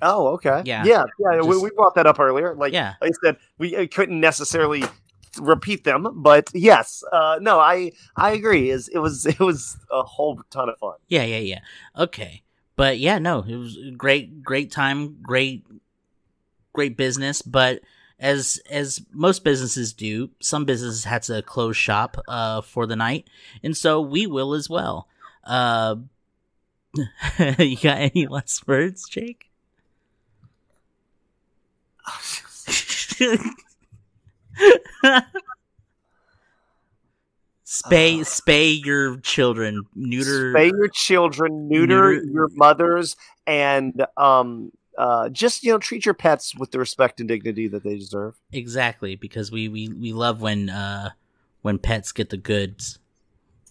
Oh, 0.02 0.28
okay. 0.34 0.62
Yeah. 0.64 0.84
Yeah. 0.84 1.04
Yeah. 1.18 1.40
we, 1.42 1.48
Just- 1.52 1.62
we 1.62 1.70
brought 1.70 1.94
that 1.94 2.06
up 2.06 2.18
earlier. 2.20 2.54
Like, 2.54 2.72
Yeah. 2.72 2.94
I 3.00 3.10
said, 3.22 3.36
we 3.58 3.86
couldn't 3.88 4.20
necessarily 4.20 4.82
repeat 5.40 5.82
them, 5.84 6.06
but 6.22 6.48
yes, 6.54 7.02
uh, 7.12 7.38
no, 7.40 7.58
I 7.58 7.90
I 8.16 8.32
agree. 8.32 8.70
Is 8.70 8.88
it 8.88 8.98
was 8.98 9.26
it 9.26 9.40
was 9.40 9.76
a 9.90 10.02
whole 10.02 10.40
ton 10.50 10.68
of 10.68 10.78
fun. 10.78 10.94
Yeah, 11.08 11.24
yeah, 11.24 11.38
yeah. 11.38 11.60
Okay. 11.98 12.42
But 12.76 12.98
yeah, 12.98 13.18
no, 13.18 13.44
it 13.46 13.56
was 13.56 13.76
a 13.76 13.90
great, 13.90 14.42
great 14.42 14.70
time, 14.70 15.18
great, 15.22 15.64
great 16.72 16.96
business. 16.96 17.42
But 17.42 17.80
as 18.20 18.60
as 18.70 19.00
most 19.12 19.42
businesses 19.44 19.92
do, 19.92 20.30
some 20.40 20.64
businesses 20.64 21.04
had 21.04 21.22
to 21.24 21.42
close 21.42 21.76
shop 21.76 22.16
uh, 22.28 22.60
for 22.60 22.86
the 22.86 22.96
night, 22.96 23.28
and 23.62 23.76
so 23.76 24.00
we 24.00 24.26
will 24.26 24.54
as 24.54 24.70
well. 24.70 25.08
Uh, 25.42 25.96
you 27.58 27.76
got 27.76 27.98
any 27.98 28.26
last 28.28 28.66
words, 28.68 29.08
Jake? 29.08 29.50
spay 37.66 38.20
Uh, 38.20 38.24
spay 38.24 38.84
your 38.84 39.16
children 39.18 39.84
neuter 39.94 40.52
Spay 40.52 40.70
your 40.70 40.88
children, 40.88 41.68
neuter, 41.68 42.12
neuter- 42.14 42.26
your 42.30 42.48
mothers, 42.54 43.16
and 43.46 44.06
um, 44.16 44.70
uh, 44.98 45.28
just 45.30 45.64
you 45.64 45.72
know, 45.72 45.78
treat 45.78 46.04
your 46.04 46.14
pets 46.14 46.54
with 46.54 46.70
the 46.70 46.78
respect 46.78 47.20
and 47.20 47.28
dignity 47.28 47.68
that 47.68 47.82
they 47.82 47.96
deserve. 47.96 48.36
exactly 48.52 49.16
because 49.16 49.50
we 49.50 49.68
we 49.68 49.88
we 49.88 50.12
love 50.12 50.40
when 50.40 50.68
uh 50.70 51.10
when 51.62 51.78
pets 51.78 52.12
get 52.12 52.30
the 52.30 52.36
goods 52.36 52.98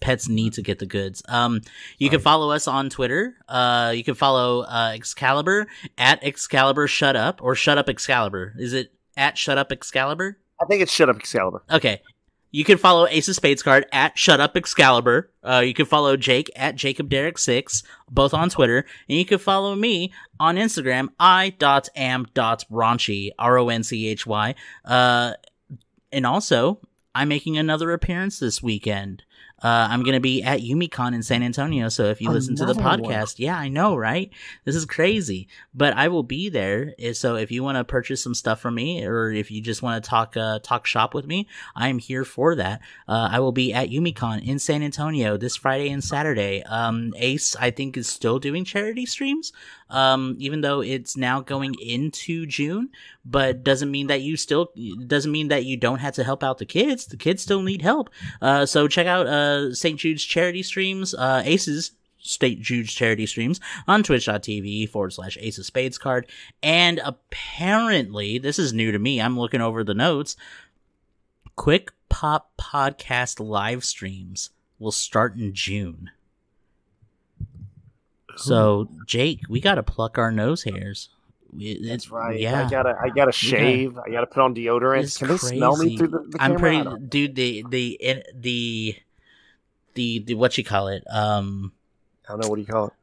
pets 0.04 0.28
need 0.28 0.54
to 0.54 0.62
get 0.62 0.80
the 0.80 0.86
goods 0.86 1.24
um 1.30 1.62
you 1.98 2.10
can 2.10 2.20
follow 2.20 2.52
us 2.52 2.68
on 2.68 2.90
twitter 2.90 3.36
uh 3.48 3.92
you 3.96 4.04
can 4.04 4.16
follow 4.16 4.62
uh 4.62 4.92
excalibur 4.94 5.66
at 5.98 6.24
excalibur 6.24 6.88
shut 6.88 7.16
up 7.16 7.40
or 7.42 7.56
shut 7.56 7.78
up 7.78 7.88
excalibur 7.88 8.54
is 8.58 8.74
it 8.74 8.92
at 9.16 9.38
shut 9.38 9.58
up 9.58 9.72
excalibur 9.72 10.38
I 10.64 10.66
think 10.66 10.82
it's 10.82 10.92
shut 10.92 11.10
up, 11.10 11.18
Excalibur. 11.18 11.64
Okay. 11.70 12.02
You 12.52 12.64
can 12.64 12.78
follow 12.78 13.08
Ace 13.08 13.28
of 13.28 13.36
Spades 13.36 13.64
card 13.64 13.86
at 13.92 14.18
Shut 14.18 14.40
Up 14.40 14.56
Excalibur. 14.56 15.32
Uh, 15.44 15.64
you 15.66 15.74
can 15.74 15.88
follow 15.88 16.16
Jake 16.16 16.52
at 16.56 16.76
Jacob 16.76 17.10
Derek 17.10 17.40
six, 17.40 17.82
both 18.10 18.32
on 18.34 18.50
Twitter, 18.50 18.86
and 19.10 19.18
you 19.18 19.26
can 19.26 19.40
follow 19.40 19.74
me 19.76 20.14
on 20.40 20.56
Instagram 20.58 21.10
i.am.raunchy 21.20 21.52
r 23.40 23.58
o 23.58 23.70
n 23.70 23.84
c 23.84 24.08
h 24.08 24.28
y. 24.28 24.54
Uh, 24.86 25.34
and 26.12 26.28
also 26.28 26.80
I'm 27.16 27.28
making 27.28 27.58
another 27.58 27.92
appearance 27.92 28.38
this 28.38 28.62
weekend. 28.62 29.24
Uh, 29.64 29.88
I'm 29.90 30.04
gonna 30.04 30.20
be 30.20 30.44
at 30.44 30.60
YumiCon 30.60 31.16
in 31.16 31.24
San 31.24 31.42
Antonio. 31.42 31.90
So 31.90 32.06
if 32.06 32.22
you 32.22 32.30
listen 32.30 32.56
to 32.58 32.66
the 32.66 32.74
Another 32.74 33.02
one. 33.02 33.12
podcast, 33.12 33.40
yeah, 33.40 33.58
I 33.58 33.70
know, 33.70 33.96
right? 33.96 34.30
This 34.66 34.76
is 34.76 34.86
crazy, 34.86 35.48
but 35.74 35.96
I 35.96 36.10
will 36.10 36.24
be 36.24 36.50
there. 36.50 36.94
Eh, 37.00 37.14
So 37.14 37.36
if 37.36 37.52
you 37.52 37.64
want 37.64 37.78
to 37.78 37.84
purchase 37.84 38.22
some 38.22 38.34
stuff 38.34 38.60
from 38.60 38.76
me, 38.76 39.06
or 39.06 39.32
if 39.32 39.50
you 39.52 39.62
just 39.62 39.82
want 39.82 40.04
to 40.04 40.10
talk 40.10 40.36
uh, 40.36 40.60
talk 40.60 40.86
shop 40.86 41.14
with 41.14 41.26
me, 41.26 41.48
I 41.76 41.88
am 41.88 42.00
here 42.00 42.26
for 42.26 42.56
that. 42.56 42.82
Uh, 43.08 43.30
I 43.32 43.40
will 43.40 43.52
be 43.54 43.74
at 43.74 43.90
YumiCon 43.90 44.46
in 44.46 44.60
San 44.60 44.84
Antonio 44.84 45.38
this 45.38 45.56
Friday 45.56 45.90
and 45.90 46.04
Saturday. 46.04 46.64
Um, 46.64 47.14
Ace, 47.18 47.56
I 47.56 47.72
think, 47.72 47.96
is 47.96 48.08
still 48.08 48.40
doing 48.40 48.66
charity 48.66 49.06
streams, 49.06 49.54
um, 49.94 50.36
even 50.40 50.62
though 50.62 50.82
it's 50.82 51.16
now 51.16 51.40
going 51.40 51.76
into 51.80 52.46
June. 52.46 52.90
But 53.24 53.64
doesn't 53.64 53.92
mean 53.92 54.08
that 54.08 54.22
you 54.22 54.36
still 54.36 54.74
doesn't 55.08 55.32
mean 55.32 55.48
that 55.48 55.64
you 55.64 55.78
don't 55.78 56.00
have 56.00 56.16
to 56.16 56.24
help 56.24 56.44
out 56.44 56.58
the 56.58 56.66
kids. 56.66 57.06
The 57.06 57.16
kids 57.16 57.42
still 57.42 57.62
need 57.62 57.82
help. 57.82 58.10
Uh, 58.42 58.66
so 58.66 58.88
check 58.88 59.08
out 59.08 59.28
uh, 59.28 59.74
St. 59.74 59.98
Jude's 59.98 60.24
charity 60.24 60.64
streams. 60.64 61.14
Uh, 61.14 61.42
Aces. 61.46 61.92
St. 62.26 62.62
Jude's 62.62 62.94
charity 62.94 63.26
streams 63.26 63.60
on 63.86 64.02
twitch.tv 64.02 64.88
forward 64.90 65.12
slash 65.12 65.38
ace 65.42 65.58
of 65.58 65.66
spades 65.66 65.98
card. 65.98 66.26
And 66.62 67.02
apparently, 67.04 68.38
this 68.38 68.58
is 68.58 68.72
new 68.72 68.94
to 68.94 69.00
me. 69.00 69.20
I'm 69.20 69.38
looking 69.38 69.60
over 69.60 69.84
the 69.84 69.94
notes. 69.94 70.38
Quick 71.58 71.92
Pop 72.08 72.54
Podcast 72.58 73.46
live 73.46 73.84
streams 73.84 74.52
will 74.80 74.94
start 74.94 75.36
in 75.36 75.54
June. 75.54 76.12
So, 78.38 78.90
Jake, 79.06 79.42
we 79.50 79.60
got 79.60 79.76
to 79.76 79.84
pluck 79.84 80.18
our 80.18 80.32
nose 80.32 80.64
hairs. 80.64 81.10
That's 81.56 82.10
right. 82.10 82.40
Yeah. 82.40 82.66
I 82.66 82.70
gotta, 82.70 82.98
I 83.00 83.10
gotta 83.10 83.32
shave. 83.32 83.98
I 84.00 84.10
gotta 84.10 84.26
put 84.26 84.42
on 84.42 84.56
deodorant. 84.56 85.04
It's 85.04 85.18
Can 85.18 85.28
they 85.28 85.38
smell 85.38 85.78
me 85.78 85.98
through 85.98 86.08
the, 86.08 86.20
the 86.28 86.38
I'm 86.40 86.56
pretty, 86.56 86.84
dude. 87.08 87.36
The 87.36 87.64
the 87.70 87.90
in- 88.02 88.24
the 88.34 88.96
the 89.94 90.20
the 90.26 90.34
what 90.34 90.58
you 90.58 90.64
call 90.64 90.88
it? 90.88 91.04
Um, 91.12 91.74
I 92.28 92.32
don't 92.32 92.42
know 92.42 92.50
what 92.50 92.56
do 92.56 92.62
you 92.62 92.68
call 92.68 92.88
it. 92.88 92.94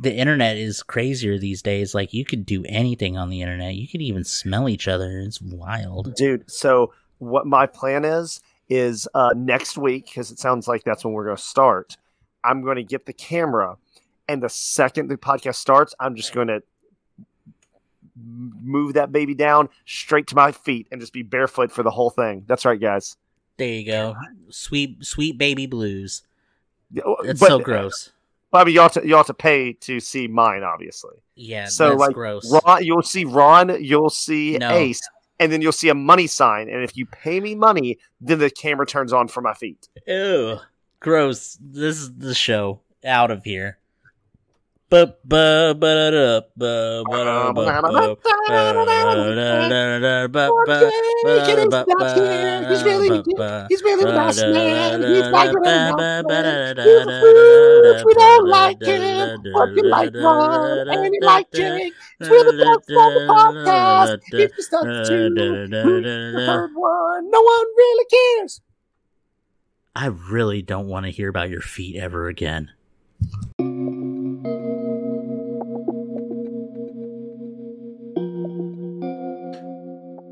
the 0.00 0.12
internet 0.12 0.56
is 0.56 0.82
crazier 0.82 1.38
these 1.38 1.62
days. 1.62 1.94
Like 1.94 2.12
you 2.12 2.24
could 2.24 2.44
do 2.44 2.64
anything 2.68 3.16
on 3.16 3.30
the 3.30 3.40
internet. 3.40 3.76
You 3.76 3.86
could 3.86 4.02
even 4.02 4.24
smell 4.24 4.68
each 4.68 4.88
other. 4.88 5.20
It's 5.20 5.40
wild. 5.40 6.12
dude 6.16 6.50
so 6.50 6.92
what 7.18 7.46
my 7.46 7.66
plan 7.66 8.04
is 8.04 8.40
is 8.68 9.06
uh 9.14 9.30
next 9.36 9.78
week 9.78 10.06
because 10.06 10.32
it 10.32 10.40
sounds 10.40 10.66
like 10.66 10.82
that's 10.82 11.04
when 11.04 11.14
we're 11.14 11.24
going 11.24 11.36
to 11.36 11.42
start 11.42 11.96
i'm 12.44 12.62
going 12.62 12.76
to 12.76 12.82
get 12.82 13.06
the 13.06 13.12
camera 13.12 13.76
and 14.28 14.42
the 14.42 14.48
second 14.48 15.08
the 15.08 15.16
podcast 15.16 15.56
starts 15.56 15.94
i'm 16.00 16.14
just 16.14 16.32
going 16.32 16.48
to 16.48 16.62
move 18.16 18.94
that 18.94 19.12
baby 19.12 19.34
down 19.34 19.68
straight 19.84 20.26
to 20.26 20.34
my 20.34 20.50
feet 20.50 20.86
and 20.90 21.00
just 21.00 21.12
be 21.12 21.22
barefoot 21.22 21.70
for 21.70 21.82
the 21.82 21.90
whole 21.90 22.10
thing 22.10 22.44
that's 22.46 22.64
right 22.64 22.80
guys 22.80 23.16
There 23.56 23.68
you 23.68 23.86
go. 23.86 24.14
Sweet 24.50 25.04
sweet 25.04 25.38
baby 25.38 25.66
blues. 25.66 26.22
It's 26.94 27.04
oh, 27.06 27.16
but, 27.22 27.38
so 27.38 27.58
gross. 27.58 28.10
Bobby, 28.50 28.72
you 28.72 28.80
ought 28.80 28.92
to 28.94 29.06
you 29.06 29.16
ought 29.16 29.26
to 29.26 29.34
pay 29.34 29.72
to 29.72 29.98
see 29.98 30.28
mine, 30.28 30.62
obviously. 30.62 31.16
Yeah, 31.34 31.66
so 31.66 31.94
like 31.94 32.12
gross. 32.12 32.50
Ron, 32.64 32.84
you'll 32.84 33.02
see 33.02 33.24
Ron, 33.24 33.82
you'll 33.82 34.10
see 34.10 34.58
No. 34.58 34.70
Ace, 34.70 35.00
and 35.40 35.50
then 35.50 35.62
you'll 35.62 35.72
see 35.72 35.88
a 35.88 35.94
money 35.94 36.26
sign. 36.26 36.68
And 36.68 36.82
if 36.82 36.96
you 36.96 37.06
pay 37.06 37.40
me 37.40 37.54
money, 37.54 37.98
then 38.20 38.38
the 38.38 38.50
camera 38.50 38.86
turns 38.86 39.12
on 39.12 39.28
for 39.28 39.40
my 39.40 39.54
feet. 39.54 39.88
Ew, 40.06 40.58
gross. 41.00 41.58
This 41.60 41.96
is 41.96 42.14
the 42.14 42.34
show. 42.34 42.80
Out 43.04 43.30
of 43.30 43.44
here. 43.44 43.78
He's 44.88 45.02
really, 52.84 53.10
he's 53.68 53.82
really 53.82 54.04
best 54.04 54.38
man. 54.46 55.02
He's 55.02 55.26
like 55.26 55.50
it 55.50 55.56
enough. 55.56 55.98
If 57.88 58.04
we 58.04 58.14
don't 58.14 58.46
like 58.46 58.80
him, 58.80 59.40
you 59.74 59.82
like 59.88 60.14
Ron, 60.14 60.88
and 60.88 61.12
you 61.12 61.20
like 61.20 61.50
Jake, 61.52 61.92
we're 62.20 62.44
the 62.44 62.52
best 62.52 62.88
on 62.96 63.14
the 63.14 63.20
podcast. 63.28 64.18
You 64.32 64.48
start 64.62 64.84
to 65.06 65.16
who's 65.82 66.04
the 66.32 66.44
third 66.46 66.70
one, 66.74 67.28
no 67.30 67.40
one 67.40 67.66
really 67.76 68.06
cares. 68.38 68.60
I 69.96 70.06
really 70.06 70.62
don't 70.62 70.86
want 70.86 71.06
to 71.06 71.10
hear 71.10 71.28
about 71.28 71.50
your 71.50 71.60
feet 71.62 71.96
ever 71.96 72.28
again. 72.28 72.70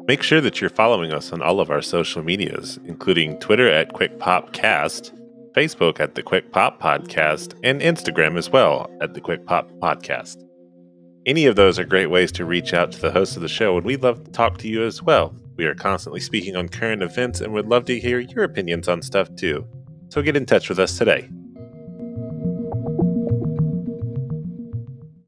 Make 0.06 0.22
sure 0.22 0.43
that 0.43 0.60
you're 0.60 0.68
following 0.68 1.14
us 1.14 1.32
on 1.32 1.40
all 1.40 1.60
of 1.60 1.70
our 1.70 1.81
social 1.81 2.22
medias, 2.22 2.78
including 2.85 3.39
Twitter 3.39 3.70
at 3.70 3.94
QuickPopCast, 3.94 5.18
Facebook 5.55 5.98
at 5.98 6.14
the 6.14 6.22
Quick 6.22 6.52
Pop 6.52 6.78
Podcast, 6.78 7.55
and 7.64 7.81
Instagram 7.81 8.36
as 8.36 8.51
well 8.51 8.90
at 9.01 9.14
the 9.14 9.20
Quick 9.22 9.47
Pop 9.47 9.70
Podcast. 9.81 10.44
Any 11.24 11.47
of 11.47 11.56
those 11.56 11.78
are 11.78 11.86
great 11.86 12.10
ways 12.10 12.31
to 12.32 12.44
reach 12.44 12.74
out 12.74 12.93
to 12.93 13.01
the 13.01 13.12
host 13.12 13.36
of 13.36 13.40
the 13.40 13.48
show, 13.48 13.78
and 13.78 13.86
we'd 13.86 14.02
love 14.02 14.24
to 14.24 14.31
talk 14.31 14.59
to 14.59 14.68
you 14.68 14.85
as 14.85 15.02
well. 15.02 15.35
We 15.56 15.64
are 15.64 15.74
constantly 15.74 16.20
speaking 16.20 16.55
on 16.55 16.68
current 16.68 17.02
events 17.02 17.40
and 17.40 17.55
would 17.55 17.68
love 17.68 17.86
to 17.86 17.98
hear 17.98 18.18
your 18.18 18.44
opinions 18.44 18.89
on 18.89 19.01
stuff 19.01 19.35
too. 19.36 19.66
So 20.10 20.20
get 20.20 20.36
in 20.36 20.44
touch 20.44 20.68
with 20.68 20.78
us 20.78 20.98
today. 20.98 21.31